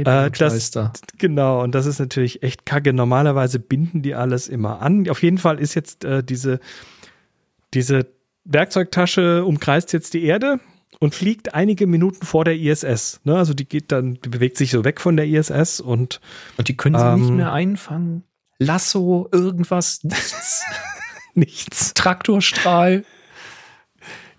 Äh, 0.00 0.30
das-. 0.30 0.92
Genau, 1.18 1.62
und 1.62 1.74
das 1.74 1.86
ist 1.86 1.98
natürlich 1.98 2.42
echt 2.42 2.64
kacke. 2.64 2.92
Normalerweise 2.92 3.58
binden 3.58 4.02
die 4.02 4.14
alles 4.14 4.48
immer 4.48 4.80
an. 4.80 5.08
Auf 5.08 5.22
jeden 5.22 5.38
Fall 5.38 5.58
ist 5.58 5.74
jetzt 5.74 6.04
äh, 6.04 6.22
diese, 6.24 6.60
diese 7.74 8.06
Werkzeugtasche 8.44 9.44
umkreist 9.44 9.92
jetzt 9.92 10.14
die 10.14 10.24
Erde 10.24 10.60
und 11.00 11.14
fliegt 11.14 11.54
einige 11.54 11.86
Minuten 11.88 12.24
vor 12.24 12.44
der 12.44 12.56
ISS. 12.56 13.20
Ne? 13.24 13.36
Also 13.36 13.52
die 13.54 13.64
geht 13.68 13.90
dann, 13.90 14.20
die 14.20 14.28
bewegt 14.28 14.56
sich 14.56 14.70
so 14.70 14.84
weg 14.84 15.00
von 15.00 15.16
der 15.16 15.26
ISS 15.26 15.80
und 15.80 16.20
Und 16.56 16.68
die 16.68 16.76
können 16.76 16.96
sie 16.98 17.16
nicht 17.16 17.28
Ähm, 17.30 17.36
mehr 17.36 17.52
einfangen. 17.52 18.22
Lasso, 18.58 19.28
irgendwas, 19.32 20.04
nichts. 20.04 20.62
nichts. 21.34 21.94
Traktorstrahl. 21.94 23.04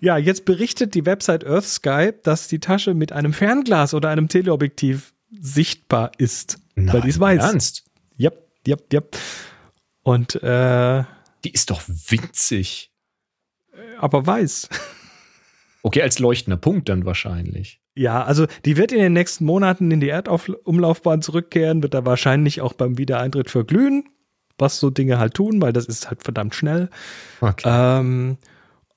Ja, 0.00 0.16
jetzt 0.16 0.44
berichtet 0.44 0.94
die 0.94 1.04
Website 1.06 1.44
Earthsky, 1.44 2.12
dass 2.22 2.48
die 2.48 2.58
Tasche 2.60 2.94
mit 2.94 3.12
einem 3.12 3.32
Fernglas 3.32 3.94
oder 3.94 4.08
einem 4.10 4.28
Teleobjektiv 4.28 5.12
sichtbar 5.30 6.12
ist. 6.18 6.58
weil 6.76 7.00
die 7.02 7.08
es 7.10 7.20
weiß. 7.20 7.40
Ernst? 7.42 7.84
Yep, 8.18 8.48
yep, 8.66 8.92
yep. 8.92 9.16
Und 10.02 10.36
äh, 10.42 11.04
Die 11.44 11.50
ist 11.52 11.70
doch 11.70 11.82
winzig. 11.88 12.92
aber 13.98 14.24
weiß. 14.26 14.68
Okay, 15.82 16.02
als 16.02 16.18
leuchtender 16.18 16.56
Punkt 16.56 16.88
dann 16.88 17.04
wahrscheinlich. 17.04 17.80
Ja, 17.94 18.22
also 18.22 18.46
die 18.64 18.76
wird 18.76 18.92
in 18.92 19.00
den 19.00 19.12
nächsten 19.12 19.44
Monaten 19.44 19.90
in 19.90 20.00
die 20.00 20.08
Erdumlaufbahn 20.08 21.22
zurückkehren, 21.22 21.82
wird 21.82 21.94
da 21.94 22.06
wahrscheinlich 22.06 22.60
auch 22.60 22.72
beim 22.72 22.98
Wiedereintritt 22.98 23.50
verglühen, 23.50 24.04
was 24.58 24.78
so 24.78 24.90
Dinge 24.90 25.18
halt 25.18 25.34
tun, 25.34 25.60
weil 25.60 25.72
das 25.72 25.86
ist 25.86 26.08
halt 26.08 26.22
verdammt 26.22 26.54
schnell. 26.54 26.88
Okay. 27.40 27.68
Ähm, 27.68 28.38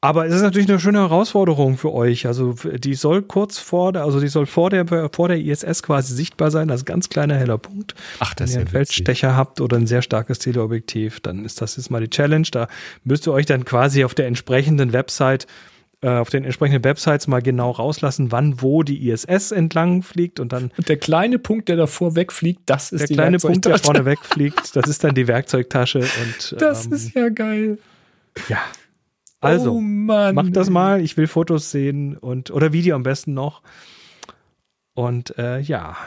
aber 0.05 0.27
es 0.27 0.35
ist 0.35 0.43
natürlich 0.43 0.69
eine 0.69 0.79
schöne 0.79 0.99
Herausforderung 0.99 1.77
für 1.77 1.91
euch. 1.91 2.27
Also 2.27 2.53
die 2.53 2.93
soll 2.93 3.23
kurz 3.23 3.57
vor 3.57 3.91
der, 3.91 4.03
also 4.03 4.19
die 4.19 4.27
soll 4.27 4.45
vor 4.45 4.69
der 4.69 4.85
vor 5.11 5.27
der 5.27 5.39
ISS 5.39 5.81
quasi 5.81 6.13
sichtbar 6.13 6.51
sein, 6.51 6.69
als 6.69 6.85
ganz 6.85 7.09
kleiner 7.09 7.35
heller 7.35 7.57
Punkt. 7.57 7.95
Ach, 8.19 8.29
Wenn 8.29 8.35
das 8.37 8.49
ist 8.51 8.55
ihr 8.55 8.59
einen. 8.59 8.69
Feldstecher 8.69 9.35
habt 9.35 9.61
oder 9.61 9.77
ein 9.77 9.87
sehr 9.87 10.03
starkes 10.03 10.37
Teleobjektiv, 10.37 11.21
dann 11.21 11.43
ist 11.43 11.59
das 11.59 11.77
jetzt 11.77 11.89
mal 11.89 12.01
die 12.01 12.09
Challenge. 12.11 12.47
Da 12.51 12.67
müsst 13.03 13.25
ihr 13.25 13.33
euch 13.33 13.47
dann 13.47 13.65
quasi 13.65 14.05
auf 14.05 14.13
der 14.13 14.27
entsprechenden 14.27 14.93
Website, 14.93 15.47
auf 16.09 16.29
den 16.29 16.43
entsprechenden 16.43 16.83
Websites 16.83 17.27
mal 17.27 17.41
genau 17.41 17.71
rauslassen, 17.71 18.31
wann 18.31 18.61
wo 18.61 18.83
die 18.83 19.09
ISS 19.09 19.51
entlang 19.51 20.01
fliegt 20.03 20.39
und 20.39 20.51
dann 20.53 20.71
Und 20.77 20.89
der 20.89 20.97
kleine 20.97 21.39
Punkt, 21.39 21.69
der 21.69 21.77
davor 21.77 22.15
wegfliegt, 22.15 22.61
das 22.65 22.91
ist 22.91 23.01
der 23.01 23.07
die 23.07 23.13
kleine 23.15 23.37
Punkt, 23.37 23.65
der 23.65 23.77
vorne 23.79 24.05
wegfliegt, 24.05 24.75
das 24.75 24.87
ist 24.87 25.03
dann 25.03 25.15
die 25.15 25.27
Werkzeugtasche 25.27 25.99
und 25.99 26.55
Das 26.59 26.85
ähm, 26.85 26.93
ist 26.93 27.13
ja 27.13 27.29
geil. 27.29 27.77
ja. 28.47 28.59
Also, 29.41 29.73
oh 29.73 29.81
Mann. 29.81 30.33
Macht 30.33 30.55
das 30.55 30.69
mal, 30.69 31.01
ich 31.01 31.17
will 31.17 31.27
Fotos 31.27 31.69
sehen 31.69 32.17
und 32.17 32.49
oder 32.49 32.73
Video 32.73 32.95
am 32.95 33.03
besten 33.03 33.33
noch. 33.33 33.61
Und 34.95 35.37
äh, 35.37 35.59
ja, 35.59 35.97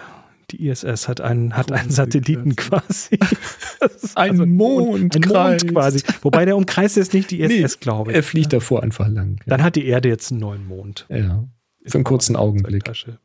die 0.51 0.69
ISS 0.69 1.09
hat 1.09 1.21
einen, 1.21 1.57
hat 1.57 1.71
einen 1.73 1.91
Satelliten 1.91 2.57
quasi. 2.57 3.19
Ein 4.15 4.37
Mond 4.57 5.15
ein. 5.15 5.23
Mond 5.29 5.69
quasi. 5.69 6.03
Wobei 6.23 6.45
der 6.45 6.57
umkreist 6.57 6.97
jetzt 6.97 7.15
nicht 7.15 7.31
die 7.31 7.41
ISS, 7.41 7.81
glaube 7.81 8.11
ich. 8.11 8.17
Er 8.17 8.23
fliegt 8.23 8.53
davor 8.53 8.83
einfach 8.83 9.09
lang. 9.09 9.41
Dann 9.47 9.63
hat 9.63 9.77
die 9.77 9.87
Erde 9.87 10.09
jetzt 10.09 10.31
einen 10.33 10.41
neuen 10.41 10.67
Mond. 10.67 11.07
Ja. 11.09 11.47
Für 11.87 11.95
einen 11.99 12.05
kurzen 12.05 12.35
Augenblick. 12.37 12.85
Tasche. 12.85 13.19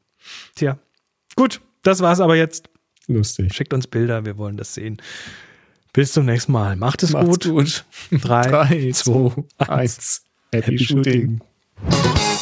Tja, 0.55 0.77
gut, 1.35 1.61
das 1.81 2.01
war's 2.01 2.19
aber 2.19 2.35
jetzt. 2.35 2.69
Lustig. 3.07 3.53
Schickt 3.53 3.73
uns 3.73 3.87
Bilder, 3.87 4.25
wir 4.25 4.37
wollen 4.37 4.57
das 4.57 4.73
sehen. 4.73 5.01
Bis 5.91 6.13
zum 6.13 6.25
nächsten 6.25 6.51
Mal. 6.51 6.75
Macht 6.75 7.03
es 7.03 7.11
Macht's 7.11 7.39
gut. 7.39 7.85
gut. 8.09 8.21
Drei, 8.21 8.41
Drei, 8.49 8.91
zwei, 8.91 9.31
eins. 9.57 10.23
Happy, 10.51 10.73
Happy 10.73 10.83
Shooting. 10.83 11.41
Shooting. 11.79 12.32